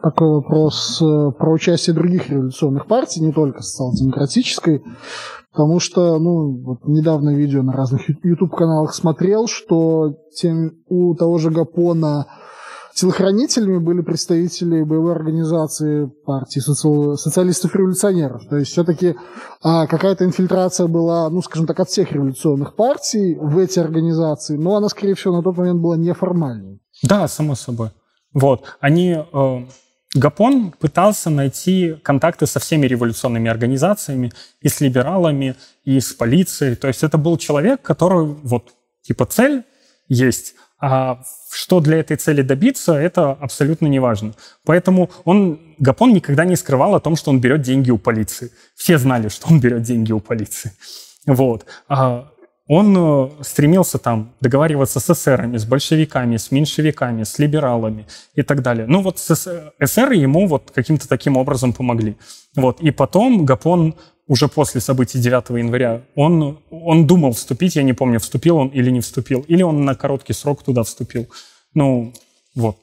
Такой 0.01 0.27
вопрос 0.27 1.01
э, 1.01 1.31
про 1.39 1.49
участие 1.53 1.95
других 1.95 2.29
революционных 2.29 2.87
партий, 2.87 3.21
не 3.21 3.31
только 3.31 3.61
социал-демократической, 3.61 4.83
потому 5.53 5.79
что, 5.79 6.19
ну, 6.19 6.61
вот 6.61 6.79
недавно 6.85 7.33
видео 7.33 7.63
на 7.63 7.71
разных 7.71 8.01
YouTube-каналах 8.21 8.93
смотрел, 8.93 9.47
что 9.47 10.15
тем, 10.35 10.73
у 10.87 11.15
того 11.15 11.37
же 11.37 11.51
Гапона 11.51 12.27
Телохранителями 12.95 13.79
были 13.79 14.01
представители 14.01 14.83
боевой 14.83 15.13
организации 15.13 16.05
партии 16.25 16.59
соци... 16.59 17.17
социалистов-революционеров. 17.17 18.45
То 18.47 18.57
есть 18.57 18.71
все-таки 18.71 19.15
а, 19.63 19.87
какая-то 19.87 20.25
инфильтрация 20.25 20.87
была, 20.87 21.29
ну, 21.29 21.41
скажем 21.41 21.65
так, 21.65 21.79
от 21.79 21.89
всех 21.89 22.11
революционных 22.11 22.75
партий 22.75 23.35
в 23.39 23.57
эти 23.57 23.79
организации, 23.79 24.57
но 24.57 24.75
она, 24.75 24.89
скорее 24.89 25.15
всего, 25.15 25.35
на 25.35 25.43
тот 25.43 25.57
момент 25.57 25.81
была 25.81 25.97
неформальной. 25.97 26.81
Да, 27.01 27.27
само 27.27 27.55
собой. 27.55 27.89
Вот. 28.33 28.63
Они... 28.79 29.17
Э... 29.33 29.65
Гапон 30.15 30.71
пытался 30.71 31.31
найти 31.31 31.95
контакты 32.03 32.45
со 32.45 32.59
всеми 32.59 32.85
революционными 32.85 33.49
организациями, 33.49 34.31
и 34.61 34.69
с 34.69 34.79
либералами, 34.79 35.55
и 35.85 35.99
с 35.99 36.13
полицией. 36.13 36.75
То 36.75 36.87
есть 36.87 37.01
это 37.01 37.17
был 37.17 37.37
человек, 37.37 37.81
который 37.81 38.27
вот 38.43 38.73
типа 39.01 39.25
цель 39.25 39.63
есть, 40.07 40.53
а 40.85 41.21
что 41.49 41.79
для 41.79 41.99
этой 41.99 42.17
цели 42.17 42.41
добиться, 42.41 42.93
это 42.93 43.31
абсолютно 43.31 43.87
не 43.87 43.99
важно. 43.99 44.33
Поэтому 44.65 45.09
он, 45.23 45.57
Гапон 45.79 46.13
никогда 46.13 46.43
не 46.43 46.57
скрывал 46.57 46.93
о 46.93 46.99
том, 46.99 47.15
что 47.15 47.31
он 47.31 47.39
берет 47.39 47.61
деньги 47.61 47.89
у 47.89 47.97
полиции. 47.97 48.51
Все 48.75 48.97
знали, 48.97 49.29
что 49.29 49.47
он 49.47 49.61
берет 49.61 49.83
деньги 49.83 50.11
у 50.11 50.19
полиции. 50.19 50.73
Вот. 51.25 51.65
А 51.87 52.27
он 52.67 52.97
э, 52.97 53.29
стремился 53.43 53.97
там 53.97 54.33
договариваться 54.41 54.99
с 54.99 55.09
эсерами, 55.09 55.55
с 55.55 55.63
большевиками, 55.63 56.35
с 56.35 56.51
меньшевиками, 56.51 57.23
с 57.23 57.39
либералами 57.39 58.05
и 58.35 58.41
так 58.41 58.61
далее. 58.61 58.85
Ну 58.85 59.01
вот 59.01 59.19
эсеры 59.79 60.15
ему 60.15 60.47
вот 60.47 60.71
каким-то 60.75 61.07
таким 61.07 61.37
образом 61.37 61.71
помогли. 61.71 62.17
Вот. 62.57 62.81
И 62.81 62.91
потом 62.91 63.45
Гапон 63.45 63.95
уже 64.27 64.47
после 64.47 64.81
событий 64.81 65.19
9 65.19 65.49
января, 65.49 66.03
он, 66.15 66.59
он 66.69 67.07
думал 67.07 67.33
вступить, 67.33 67.75
я 67.75 67.83
не 67.83 67.93
помню, 67.93 68.19
вступил 68.19 68.57
он 68.57 68.69
или 68.69 68.89
не 68.89 69.01
вступил, 69.01 69.41
или 69.47 69.63
он 69.63 69.85
на 69.85 69.95
короткий 69.95 70.33
срок 70.33 70.63
туда 70.63 70.83
вступил. 70.83 71.27
Ну, 71.73 72.13
вот. 72.55 72.77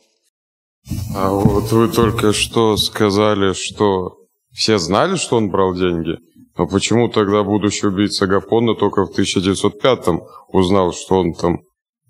А 1.15 1.31
вот 1.31 1.73
вы 1.73 1.89
только 1.89 2.33
что 2.33 2.77
сказали, 2.77 3.53
что 3.53 4.17
Все 4.53 4.79
знали, 4.79 5.17
что 5.17 5.37
он 5.37 5.51
брал 5.51 5.75
деньги? 5.75 6.19
Но 6.57 6.67
почему 6.67 7.09
тогда 7.09 7.45
будущий 7.45 7.87
убийца 7.87 8.27
Гапона 8.27 8.75
только 8.75 9.07
в 9.07 9.17
1905-м 9.17 10.23
узнал, 10.49 10.93
что 10.93 11.21
он 11.21 11.35
там 11.35 11.61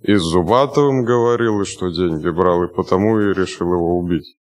и 0.02 0.14
с 0.14 0.22
Зубатовым 0.22 1.04
говорил, 1.04 1.60
и 1.60 1.66
что 1.66 1.90
деньги 1.90 2.30
брал, 2.30 2.64
и 2.64 2.74
потому 2.74 3.20
и 3.20 3.34
решил 3.34 3.72
его 3.72 3.98
убить? 3.98 4.36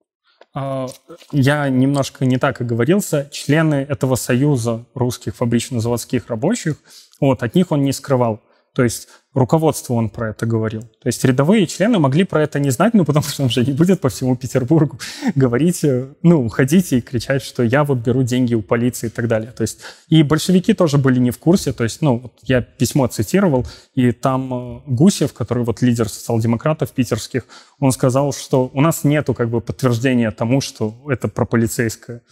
А, 0.54 0.86
я 1.32 1.68
немножко 1.68 2.24
не 2.24 2.38
так 2.38 2.60
оговорился. 2.60 3.28
Члены 3.32 3.86
этого 3.88 4.14
союза 4.14 4.84
русских 4.94 5.34
фабрично-заводских 5.36 6.28
рабочих, 6.28 6.76
вот, 7.20 7.42
от 7.42 7.54
них 7.54 7.72
он 7.72 7.82
не 7.82 7.92
скрывал. 7.92 8.40
То 8.74 8.82
есть 8.82 9.08
руководству 9.34 9.94
он 9.96 10.08
про 10.10 10.30
это 10.30 10.46
говорил. 10.46 10.82
То 10.82 11.06
есть 11.06 11.24
рядовые 11.24 11.66
члены 11.66 11.98
могли 11.98 12.24
про 12.24 12.42
это 12.42 12.58
не 12.58 12.70
знать, 12.70 12.94
ну, 12.94 13.04
потому 13.04 13.24
что 13.24 13.42
он 13.44 13.50
же 13.50 13.64
не 13.64 13.72
будет 13.72 14.00
по 14.00 14.08
всему 14.08 14.36
Петербургу 14.36 14.98
говорить, 15.34 15.84
э, 15.84 16.08
ну, 16.22 16.48
ходить 16.48 16.92
и 16.92 17.00
кричать, 17.00 17.42
что 17.42 17.62
я 17.62 17.84
вот 17.84 17.98
беру 17.98 18.22
деньги 18.22 18.54
у 18.54 18.62
полиции 18.62 19.06
и 19.06 19.10
так 19.10 19.28
далее. 19.28 19.52
То 19.52 19.62
есть 19.62 19.80
и 20.08 20.22
большевики 20.22 20.74
тоже 20.74 20.98
были 20.98 21.20
не 21.20 21.30
в 21.30 21.38
курсе. 21.38 21.72
То 21.72 21.84
есть, 21.84 22.02
ну, 22.02 22.18
вот 22.18 22.32
я 22.42 22.62
письмо 22.62 23.06
цитировал, 23.06 23.66
и 23.94 24.12
там 24.12 24.52
э, 24.52 24.80
Гусев, 24.86 25.32
который 25.32 25.64
вот 25.64 25.82
лидер 25.82 26.08
социал-демократов 26.08 26.90
питерских, 26.90 27.46
он 27.78 27.92
сказал, 27.92 28.32
что 28.32 28.70
у 28.72 28.80
нас 28.80 29.04
нету 29.04 29.34
как 29.34 29.50
бы 29.50 29.60
подтверждения 29.60 30.30
тому, 30.30 30.60
что 30.60 30.94
это 31.08 31.28
прополицейское 31.28 32.22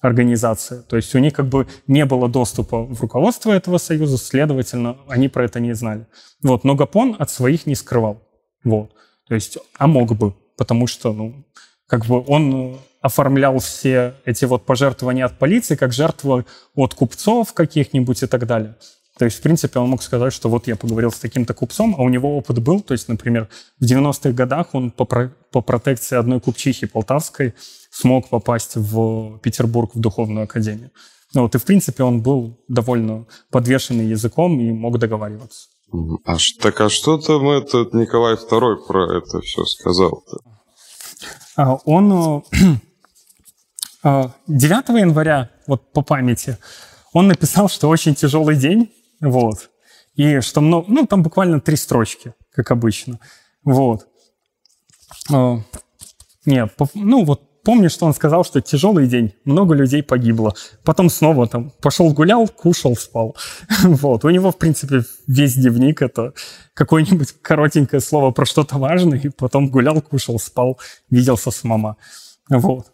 организация. 0.00 0.82
То 0.82 0.96
есть 0.96 1.14
у 1.14 1.18
них 1.18 1.32
как 1.32 1.46
бы 1.46 1.66
не 1.86 2.04
было 2.04 2.28
доступа 2.28 2.84
в 2.84 3.00
руководство 3.00 3.52
этого 3.52 3.78
союза, 3.78 4.18
следовательно, 4.18 4.96
они 5.08 5.28
про 5.28 5.44
это 5.44 5.60
не 5.60 5.74
знали. 5.74 6.06
Вот. 6.42 6.64
Но 6.64 6.74
Гапон 6.74 7.16
от 7.18 7.30
своих 7.30 7.66
не 7.66 7.74
скрывал. 7.74 8.22
Вот. 8.64 8.92
То 9.28 9.34
есть, 9.34 9.58
а 9.76 9.86
мог 9.86 10.16
бы, 10.16 10.34
потому 10.56 10.86
что, 10.86 11.12
ну, 11.12 11.44
как 11.86 12.06
бы 12.06 12.24
он 12.26 12.78
оформлял 13.00 13.58
все 13.58 14.14
эти 14.24 14.44
вот 14.44 14.66
пожертвования 14.66 15.24
от 15.24 15.38
полиции 15.38 15.76
как 15.76 15.92
жертвы 15.92 16.44
от 16.74 16.94
купцов 16.94 17.52
каких-нибудь 17.52 18.22
и 18.22 18.26
так 18.26 18.46
далее. 18.46 18.76
То 19.18 19.24
есть, 19.24 19.38
в 19.38 19.42
принципе, 19.42 19.80
он 19.80 19.90
мог 19.90 20.02
сказать, 20.02 20.32
что 20.32 20.48
вот 20.48 20.68
я 20.68 20.76
поговорил 20.76 21.10
с 21.10 21.18
таким-то 21.18 21.52
купцом, 21.52 21.94
а 21.98 22.02
у 22.02 22.08
него 22.08 22.36
опыт 22.36 22.60
был. 22.60 22.80
То 22.80 22.92
есть, 22.92 23.08
например, 23.08 23.48
в 23.80 23.84
90-х 23.84 24.30
годах 24.30 24.74
он 24.74 24.90
по, 24.90 25.04
про 25.04 25.32
по 25.50 25.60
протекции 25.60 26.16
одной 26.16 26.40
купчихи 26.40 26.86
полтавской 26.86 27.54
смог 27.90 28.28
попасть 28.28 28.76
в 28.76 29.38
Петербург 29.38 29.94
в 29.94 29.98
духовную 29.98 30.44
академию. 30.44 30.90
Ну, 31.34 31.42
вот, 31.42 31.54
и, 31.54 31.58
в 31.58 31.64
принципе, 31.64 32.02
он 32.02 32.22
был 32.22 32.58
довольно 32.68 33.26
подвешенный 33.50 34.06
языком 34.06 34.60
и 34.60 34.70
мог 34.72 34.98
договариваться. 34.98 35.68
А, 36.24 36.36
так 36.60 36.80
а 36.80 36.90
что 36.90 37.18
там 37.18 37.48
этот 37.48 37.94
Николай 37.94 38.34
II 38.34 38.86
про 38.86 39.18
это 39.18 39.40
все 39.40 39.64
сказал-то? 39.64 40.38
А, 41.56 41.74
он 41.84 42.42
9 42.44 42.80
э, 44.04 44.98
января, 44.98 45.50
вот 45.66 45.92
по 45.92 46.02
памяти, 46.02 46.58
он 47.12 47.28
написал, 47.28 47.68
что 47.68 47.88
очень 47.88 48.14
тяжелый 48.14 48.56
день, 48.56 48.90
вот, 49.20 49.70
и 50.14 50.40
что 50.40 50.60
много, 50.60 50.86
ну, 50.88 51.06
там 51.06 51.22
буквально 51.22 51.60
три 51.60 51.76
строчки, 51.76 52.34
как 52.50 52.70
обычно, 52.70 53.20
вот. 53.64 54.06
Э, 55.32 55.56
нет, 56.44 56.72
ну, 56.94 57.24
вот 57.24 57.48
помню, 57.68 57.90
что 57.90 58.06
он 58.06 58.14
сказал, 58.14 58.44
что 58.44 58.62
тяжелый 58.62 59.06
день, 59.06 59.34
много 59.44 59.74
людей 59.74 60.02
погибло. 60.02 60.54
Потом 60.84 61.10
снова 61.10 61.46
там 61.46 61.70
пошел 61.82 62.10
гулял, 62.14 62.48
кушал, 62.48 62.96
спал. 62.96 63.36
Вот. 63.82 64.24
У 64.24 64.30
него, 64.30 64.50
в 64.52 64.56
принципе, 64.56 65.02
весь 65.26 65.54
дневник 65.54 66.00
это 66.00 66.32
какое-нибудь 66.72 67.34
коротенькое 67.42 68.00
слово 68.00 68.30
про 68.30 68.46
что-то 68.46 68.78
важное, 68.78 69.18
и 69.18 69.28
потом 69.28 69.68
гулял, 69.68 70.00
кушал, 70.00 70.38
спал, 70.38 70.78
виделся 71.10 71.50
с 71.50 71.62
мама. 71.62 71.98
Вот. 72.48 72.86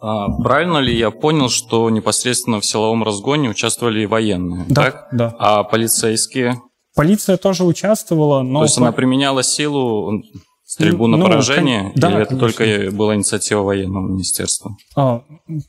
А, 0.00 0.28
правильно 0.42 0.78
ли 0.78 0.96
я 0.96 1.10
понял, 1.10 1.48
что 1.48 1.90
непосредственно 1.90 2.60
в 2.60 2.64
силовом 2.64 3.02
разгоне 3.02 3.50
участвовали 3.50 4.02
и 4.02 4.06
военные? 4.06 4.64
Да, 4.68 4.84
так? 4.84 5.08
да. 5.12 5.34
А 5.38 5.64
полицейские? 5.64 6.60
Полиция 6.94 7.36
тоже 7.36 7.64
участвовала, 7.64 8.42
но... 8.42 8.60
То 8.60 8.64
есть 8.64 8.78
она 8.78 8.92
применяла 8.92 9.42
силу 9.42 10.22
Стрельбу 10.68 11.06
на 11.06 11.16
ну, 11.16 11.24
поражение? 11.24 11.84
Кон... 11.84 11.92
Да, 11.94 12.10
или 12.10 12.20
это 12.20 12.36
конечно. 12.36 12.48
только 12.48 12.94
была 12.94 13.14
инициатива 13.14 13.62
военного 13.62 14.06
министерства? 14.06 14.76
А, 14.94 15.22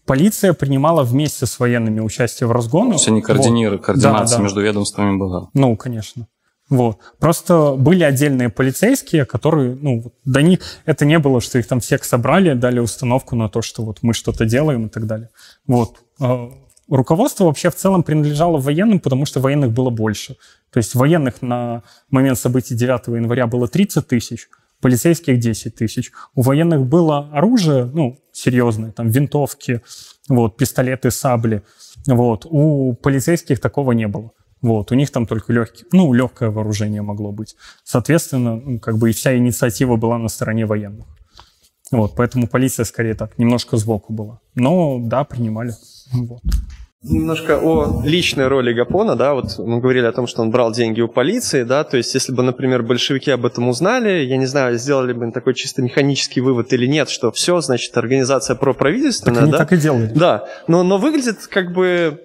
полиция 0.05 0.53
принимала 0.53 1.03
вместе 1.03 1.45
с 1.45 1.57
военными 1.57 2.01
участие 2.01 2.47
в 2.47 2.51
разгоне. 2.51 2.89
То 2.89 2.95
есть 2.95 3.07
они 3.07 3.21
координировали, 3.21 3.77
вот. 3.77 3.85
координация 3.85 4.35
да, 4.35 4.37
да. 4.37 4.43
между 4.43 4.61
ведомствами 4.61 5.17
была? 5.17 5.49
Ну, 5.53 5.77
конечно. 5.77 6.27
Вот. 6.69 6.99
Просто 7.19 7.73
были 7.75 8.03
отдельные 8.03 8.49
полицейские, 8.49 9.25
которые, 9.25 9.75
ну, 9.75 10.13
до 10.23 10.41
них 10.41 10.59
это 10.85 11.03
не 11.03 11.17
было, 11.17 11.41
что 11.41 11.57
их 11.57 11.67
там 11.67 11.79
всех 11.79 12.03
собрали, 12.03 12.53
дали 12.53 12.79
установку 12.79 13.35
на 13.35 13.49
то, 13.49 13.61
что 13.61 13.83
вот 13.83 13.99
мы 14.03 14.13
что-то 14.13 14.45
делаем 14.45 14.85
и 14.85 14.89
так 14.89 15.07
далее. 15.07 15.29
Вот. 15.65 15.97
А, 16.19 16.51
руководство 16.87 17.45
вообще 17.45 17.71
в 17.71 17.75
целом 17.75 18.03
принадлежало 18.03 18.57
военным, 18.57 18.99
потому 18.99 19.25
что 19.25 19.39
военных 19.39 19.71
было 19.71 19.89
больше. 19.89 20.37
То 20.71 20.77
есть 20.77 20.93
военных 20.93 21.41
на 21.41 21.81
момент 22.11 22.37
событий 22.37 22.75
9 22.75 23.07
января 23.07 23.47
было 23.47 23.67
30 23.67 24.07
тысяч, 24.07 24.47
полицейских 24.79 25.39
10 25.39 25.75
тысяч. 25.75 26.11
У 26.35 26.43
военных 26.43 26.85
было 26.85 27.29
оружие, 27.33 27.85
ну, 27.85 28.19
серьезное, 28.31 28.91
там, 28.91 29.09
винтовки, 29.09 29.81
вот, 30.27 30.55
пистолеты, 30.57 31.09
сабли, 31.09 31.63
вот. 32.05 32.45
У 32.47 32.93
полицейских 32.93 33.59
такого 33.59 33.93
не 33.93 34.07
было. 34.07 34.31
Вот, 34.61 34.91
у 34.91 34.95
них 34.95 35.09
там 35.11 35.25
только 35.25 35.53
легкие, 35.53 35.85
ну, 35.91 36.11
легкое 36.13 36.49
вооружение 36.49 37.01
могло 37.01 37.31
быть. 37.31 37.55
Соответственно, 37.83 38.79
как 38.79 38.97
бы 38.97 39.09
и 39.09 39.13
вся 39.13 39.37
инициатива 39.37 39.95
была 39.95 40.17
на 40.17 40.27
стороне 40.27 40.65
военных. 40.65 41.05
Вот, 41.91 42.13
поэтому 42.15 42.47
полиция 42.47 42.83
скорее 42.83 43.15
так, 43.15 43.37
немножко 43.37 43.77
сбоку 43.77 44.13
была. 44.13 44.39
Но, 44.55 44.99
да, 44.99 45.23
принимали. 45.23 45.73
Вот. 46.13 46.41
Немножко 47.01 47.57
о 47.57 48.01
личной 48.03 48.49
роли 48.49 48.73
Гапона, 48.73 49.15
да, 49.15 49.33
вот 49.33 49.57
мы 49.57 49.79
говорили 49.79 50.05
о 50.05 50.11
том, 50.11 50.27
что 50.27 50.41
он 50.41 50.51
брал 50.51 50.73
деньги 50.73 50.99
у 50.99 51.07
полиции, 51.07 51.63
да, 51.63 51.85
то 51.85 51.95
есть 51.95 52.13
если 52.13 52.33
бы, 52.33 52.43
например, 52.43 52.83
большевики 52.83 53.31
об 53.31 53.45
этом 53.45 53.69
узнали, 53.69 54.25
я 54.25 54.35
не 54.35 54.45
знаю, 54.45 54.77
сделали 54.77 55.13
бы 55.13 55.31
такой 55.31 55.53
чисто 55.53 55.81
механический 55.81 56.41
вывод 56.41 56.73
или 56.73 56.85
нет, 56.87 57.09
что 57.09 57.31
все, 57.31 57.61
значит, 57.61 57.95
организация 57.95 58.57
проправительственная, 58.57 59.35
так 59.35 59.43
они 59.43 59.51
да? 59.53 59.57
так 59.59 59.71
и 59.71 59.77
делали. 59.77 60.11
Да, 60.13 60.49
но, 60.67 60.83
но 60.83 60.97
выглядит 60.97 61.47
как 61.47 61.71
бы 61.71 62.19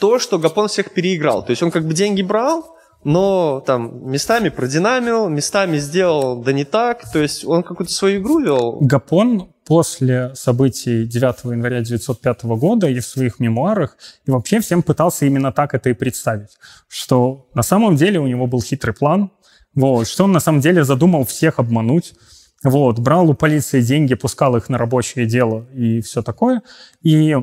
то, 0.00 0.18
что 0.18 0.38
Гапон 0.38 0.68
всех 0.68 0.92
переиграл, 0.92 1.44
то 1.44 1.50
есть 1.50 1.62
он 1.62 1.70
как 1.70 1.86
бы 1.86 1.94
деньги 1.94 2.22
брал, 2.22 2.76
но 3.04 3.62
там 3.66 4.10
местами 4.10 4.48
продинамил, 4.48 5.28
местами 5.28 5.78
сделал 5.78 6.42
да 6.42 6.52
не 6.52 6.64
так, 6.64 7.10
то 7.12 7.18
есть 7.18 7.44
он 7.44 7.62
какую-то 7.62 7.92
свою 7.92 8.20
игру 8.20 8.40
вел. 8.40 8.78
Гапон 8.80 9.52
после 9.64 10.34
событий 10.34 11.04
9 11.04 11.44
января 11.44 11.78
1905 11.78 12.44
года 12.44 12.88
и 12.88 12.98
в 12.98 13.06
своих 13.06 13.38
мемуарах, 13.38 13.96
и 14.26 14.30
вообще 14.30 14.60
всем 14.60 14.82
пытался 14.82 15.26
именно 15.26 15.52
так 15.52 15.74
это 15.74 15.90
и 15.90 15.94
представить, 15.94 16.58
что 16.88 17.48
на 17.54 17.62
самом 17.62 17.96
деле 17.96 18.18
у 18.18 18.26
него 18.26 18.46
был 18.46 18.60
хитрый 18.60 18.94
план, 18.94 19.30
вот, 19.74 20.08
что 20.08 20.24
он 20.24 20.32
на 20.32 20.40
самом 20.40 20.60
деле 20.60 20.84
задумал 20.84 21.24
всех 21.24 21.58
обмануть, 21.58 22.14
вот, 22.62 22.98
брал 22.98 23.30
у 23.30 23.34
полиции 23.34 23.80
деньги, 23.80 24.14
пускал 24.14 24.56
их 24.56 24.68
на 24.68 24.76
рабочее 24.76 25.24
дело 25.24 25.66
и 25.72 26.00
все 26.00 26.22
такое. 26.22 26.62
И 27.02 27.32
э, 27.32 27.42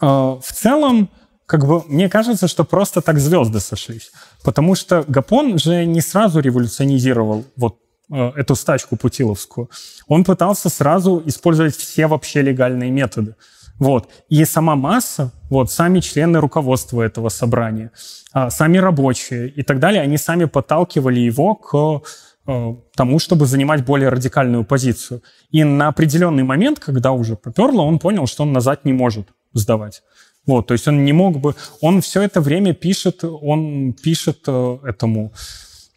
в 0.00 0.52
целом, 0.52 1.10
как 1.46 1.66
бы, 1.66 1.82
мне 1.88 2.08
кажется, 2.08 2.48
что 2.48 2.64
просто 2.64 3.00
так 3.00 3.18
звезды 3.18 3.60
сошлись. 3.60 4.10
Потому 4.42 4.74
что 4.74 5.04
Гапон 5.06 5.58
же 5.58 5.84
не 5.84 6.00
сразу 6.00 6.40
революционизировал 6.40 7.44
вот 7.56 7.76
Э, 8.10 8.32
эту 8.36 8.54
стачку 8.54 8.96
путиловскую, 8.96 9.70
он 10.08 10.24
пытался 10.24 10.68
сразу 10.68 11.22
использовать 11.24 11.74
все 11.74 12.06
вообще 12.06 12.42
легальные 12.42 12.90
методы. 12.90 13.34
Вот. 13.78 14.08
И 14.28 14.44
сама 14.44 14.76
масса, 14.76 15.32
вот, 15.48 15.70
сами 15.70 16.00
члены 16.00 16.38
руководства 16.38 17.00
этого 17.00 17.30
собрания, 17.30 17.90
а, 18.32 18.50
сами 18.50 18.76
рабочие 18.76 19.48
и 19.48 19.62
так 19.62 19.78
далее, 19.78 20.02
они 20.02 20.18
сами 20.18 20.44
подталкивали 20.44 21.18
его 21.18 21.54
к 21.54 22.02
э, 22.46 22.74
тому, 22.94 23.18
чтобы 23.18 23.46
занимать 23.46 23.84
более 23.86 24.10
радикальную 24.10 24.64
позицию. 24.64 25.22
И 25.50 25.64
на 25.64 25.88
определенный 25.88 26.44
момент, 26.44 26.80
когда 26.80 27.12
уже 27.12 27.36
поперло, 27.36 27.82
он 27.82 27.98
понял, 27.98 28.26
что 28.26 28.42
он 28.42 28.52
назад 28.52 28.84
не 28.84 28.92
может 28.92 29.28
сдавать. 29.54 30.02
Вот, 30.46 30.66
то 30.66 30.74
есть 30.74 30.86
он 30.88 31.04
не 31.04 31.12
мог 31.12 31.40
бы... 31.40 31.54
Он 31.80 32.00
все 32.00 32.22
это 32.22 32.40
время 32.40 32.74
пишет, 32.74 33.24
он 33.24 33.94
пишет 33.94 34.40
э, 34.46 34.78
этому 34.84 35.32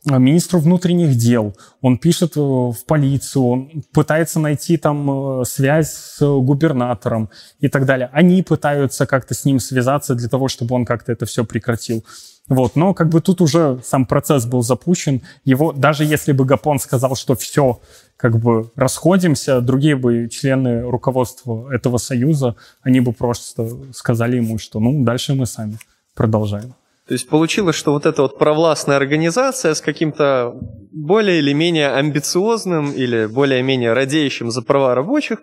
Э, 0.10 0.19
министру 0.19 0.60
внутренних 0.60 1.15
дел, 1.15 1.56
он 1.82 1.98
пишет 1.98 2.38
э, 2.38 2.40
в 2.40 2.78
полицию, 2.86 3.44
он 3.44 3.84
пытается 3.94 4.40
найти 4.40 4.78
там 4.78 5.44
связь 5.45 5.91
с 5.91 6.19
губернатором 6.22 7.30
и 7.60 7.68
так 7.68 7.86
далее. 7.86 8.10
Они 8.14 8.41
пытаются 8.44 9.06
как-то 9.06 9.34
с 9.34 9.44
ним 9.45 9.60
связаться 9.60 10.15
для 10.15 10.30
того, 10.30 10.48
чтобы 10.48 10.76
он 10.76 10.86
как-то 10.86 11.11
это 11.11 11.26
все 11.26 11.44
прекратил. 11.44 12.06
Вот, 12.49 12.76
но 12.76 12.94
как 12.94 13.10
бы 13.10 13.19
тут 13.19 13.41
уже 13.41 13.80
сам 13.84 14.06
процесс 14.06 14.45
был 14.45 14.61
запущен. 14.61 15.22
Его, 15.44 15.74
даже 15.74 16.06
если 16.06 16.32
бы 16.32 16.45
Гапон 16.45 16.80
сказал, 16.80 17.15
что 17.15 17.36
все, 17.36 17.82
как 18.15 18.40
бы 18.40 18.72
расходимся, 18.76 19.60
другие 19.60 19.95
бы 19.95 20.30
члены 20.30 20.82
руководства 20.82 21.69
этого 21.74 21.98
союза, 21.98 22.56
они 22.82 23.02
бы 23.02 23.11
просто 23.11 23.69
сказали 23.94 24.38
ему, 24.38 24.60
что 24.60 24.80
ну 24.80 25.03
дальше 25.03 25.34
мы 25.34 25.45
сами 25.45 25.78
продолжаем. 26.15 26.74
То 27.07 27.14
есть 27.14 27.30
получилось, 27.30 27.76
что 27.76 27.94
вот 27.94 28.06
эта 28.06 28.22
вот 28.22 28.38
провластная 28.38 28.98
организация 28.98 29.74
с 29.74 29.82
каким-то 29.82 30.57
более 30.91 31.40
или 31.40 31.53
менее 31.53 31.91
амбициозным 31.91 32.91
или 32.91 33.28
более-менее 33.28 33.94
радеющим 33.94 34.52
за 34.52 34.61
права 34.61 34.94
рабочих 34.94 35.40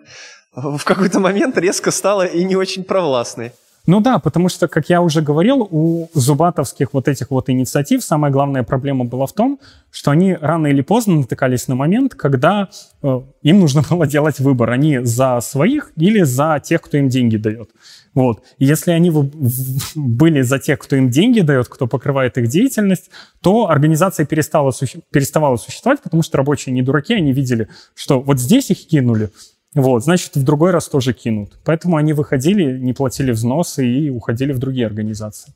в 0.55 0.83
какой-то 0.83 1.19
момент 1.19 1.57
резко 1.57 1.91
стала 1.91 2.25
и 2.25 2.43
не 2.43 2.55
очень 2.55 2.83
провластной. 2.83 3.51
Ну 3.87 3.99
да, 3.99 4.17
потому 4.17 4.49
что, 4.49 4.67
как 4.67 4.89
я 4.89 5.01
уже 5.01 5.21
говорил, 5.21 5.67
у 5.69 6.07
зубатовских 6.13 6.93
вот 6.93 7.07
этих 7.07 7.29
вот 7.29 7.49
инициатив 7.49 8.03
самая 8.03 8.31
главная 8.31 8.63
проблема 8.63 9.05
была 9.05 9.27
в 9.27 9.33
том, 9.33 9.59
что 9.91 10.11
они 10.11 10.33
рано 10.33 10.67
или 10.67 10.81
поздно 10.81 11.17
натыкались 11.17 11.67
на 11.67 11.75
момент, 11.75 12.15
когда 12.15 12.69
э, 13.03 13.21
им 13.43 13.59
нужно 13.59 13.83
было 13.89 14.07
делать 14.07 14.39
выбор. 14.39 14.71
Они 14.71 14.99
за 14.99 15.39
своих 15.41 15.91
или 15.97 16.23
за 16.23 16.59
тех, 16.63 16.81
кто 16.81 16.97
им 16.97 17.09
деньги 17.09 17.37
дает. 17.37 17.69
Вот. 18.15 18.41
Если 18.57 18.91
они 18.91 19.11
были 19.95 20.41
за 20.41 20.57
тех, 20.57 20.79
кто 20.79 20.95
им 20.95 21.09
деньги 21.09 21.41
дает, 21.41 21.67
кто 21.67 21.85
покрывает 21.85 22.39
их 22.39 22.47
деятельность, 22.47 23.11
то 23.41 23.69
организация 23.69 24.25
перестала, 24.25 24.73
переставала 25.11 25.57
существовать, 25.57 26.01
потому 26.01 26.23
что 26.23 26.37
рабочие 26.37 26.73
не 26.73 26.81
дураки, 26.81 27.13
они 27.13 27.33
видели, 27.33 27.67
что 27.93 28.19
вот 28.19 28.39
здесь 28.39 28.71
их 28.71 28.87
кинули, 28.87 29.29
вот, 29.75 30.03
значит, 30.03 30.35
в 30.35 30.43
другой 30.43 30.71
раз 30.71 30.87
тоже 30.87 31.13
кинут. 31.13 31.59
Поэтому 31.65 31.97
они 31.97 32.13
выходили, 32.13 32.79
не 32.79 32.93
платили 32.93 33.31
взносы 33.31 33.85
и 33.85 34.09
уходили 34.09 34.53
в 34.53 34.59
другие 34.59 34.87
организации. 34.87 35.53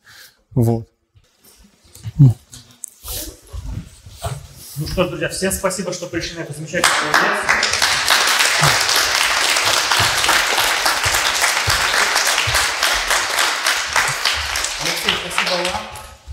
Вот. 0.52 0.88
Ну 2.18 2.36
что, 4.88 5.08
друзья, 5.08 5.30
всем 5.30 5.52
спасибо, 5.52 5.94
что 5.94 6.08
пришли 6.08 6.38
на 6.38 6.42
эту 6.42 6.54
замечательную 6.54 7.14
лекцию. 7.14 7.79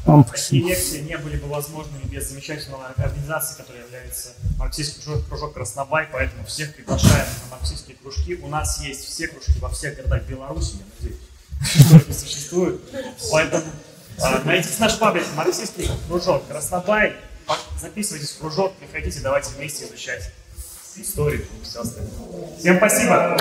Такие 0.06 0.62
лекции 0.62 1.00
не 1.00 1.18
были 1.18 1.36
бы 1.36 1.48
возможными 1.48 2.04
без 2.04 2.28
замечательного 2.28 2.86
организации, 2.86 3.56
которая 3.56 3.82
является 3.82 4.34
марксистский 4.56 5.02
кружок, 5.02 5.28
кружок 5.28 5.54
Краснобай, 5.54 6.08
поэтому 6.12 6.44
всех 6.46 6.74
приглашаем 6.76 7.26
на 7.44 7.56
марксистские 7.56 7.96
кружки. 7.96 8.36
У 8.36 8.46
нас 8.46 8.80
есть 8.80 9.04
все 9.04 9.26
кружки 9.26 9.58
во 9.58 9.68
всех 9.68 9.96
городах 9.96 10.22
Беларуси, 10.22 10.76
я 10.76 10.84
надеюсь, 11.00 12.18
существует. 12.20 12.80
Поэтому 13.32 13.64
а, 14.20 14.42
найдите 14.44 14.74
наш 14.78 14.96
паблик 14.98 15.24
«Марксистский 15.34 15.90
кружок 16.06 16.46
Краснобай», 16.46 17.16
записывайтесь 17.80 18.30
в 18.30 18.38
кружок, 18.38 18.74
приходите, 18.76 19.18
давайте 19.20 19.50
вместе 19.56 19.86
изучать 19.86 20.30
историю 20.96 21.42
и 21.42 21.64
все 21.64 21.80
остальное. 21.80 22.56
Всем 22.58 22.76
спасибо! 22.76 23.36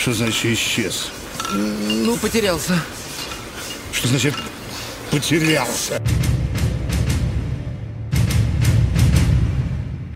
Что 0.00 0.14
значит 0.14 0.46
исчез? 0.46 1.12
Ну, 1.52 2.16
потерялся. 2.16 2.72
Что 3.92 4.08
значит 4.08 4.34
потерялся? 5.10 6.02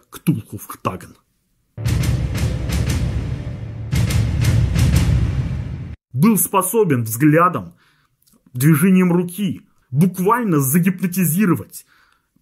Ктулху 0.08 0.56
Ктаген. 0.56 1.14
Был 6.14 6.38
способен 6.38 7.04
взглядом, 7.04 7.74
движением 8.54 9.12
руки, 9.12 9.68
буквально 9.90 10.60
загипнотизировать, 10.60 11.84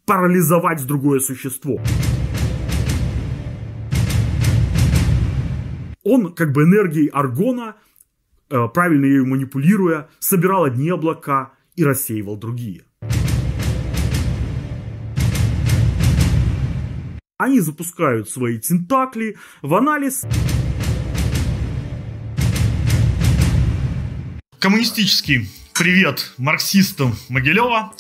парализовать 0.07 0.87
другое 0.87 1.19
существо. 1.19 1.81
Он 6.05 6.35
как 6.35 6.53
бы 6.53 6.65
энергией 6.65 7.07
аргона, 7.09 7.77
э, 8.51 8.69
правильно 8.75 9.05
ею 9.05 9.27
манипулируя, 9.27 10.09
собирал 10.19 10.65
одни 10.65 10.91
облака 10.91 11.53
и 11.77 11.85
рассеивал 11.85 12.37
другие. 12.37 12.85
Они 17.39 17.61
запускают 17.61 18.29
свои 18.29 18.59
тентакли 18.59 19.37
в 19.63 19.75
анализ. 19.75 20.25
Коммунистический 24.59 25.49
привет 25.73 26.35
марксистам 26.37 27.15
Могилева. 27.29 27.93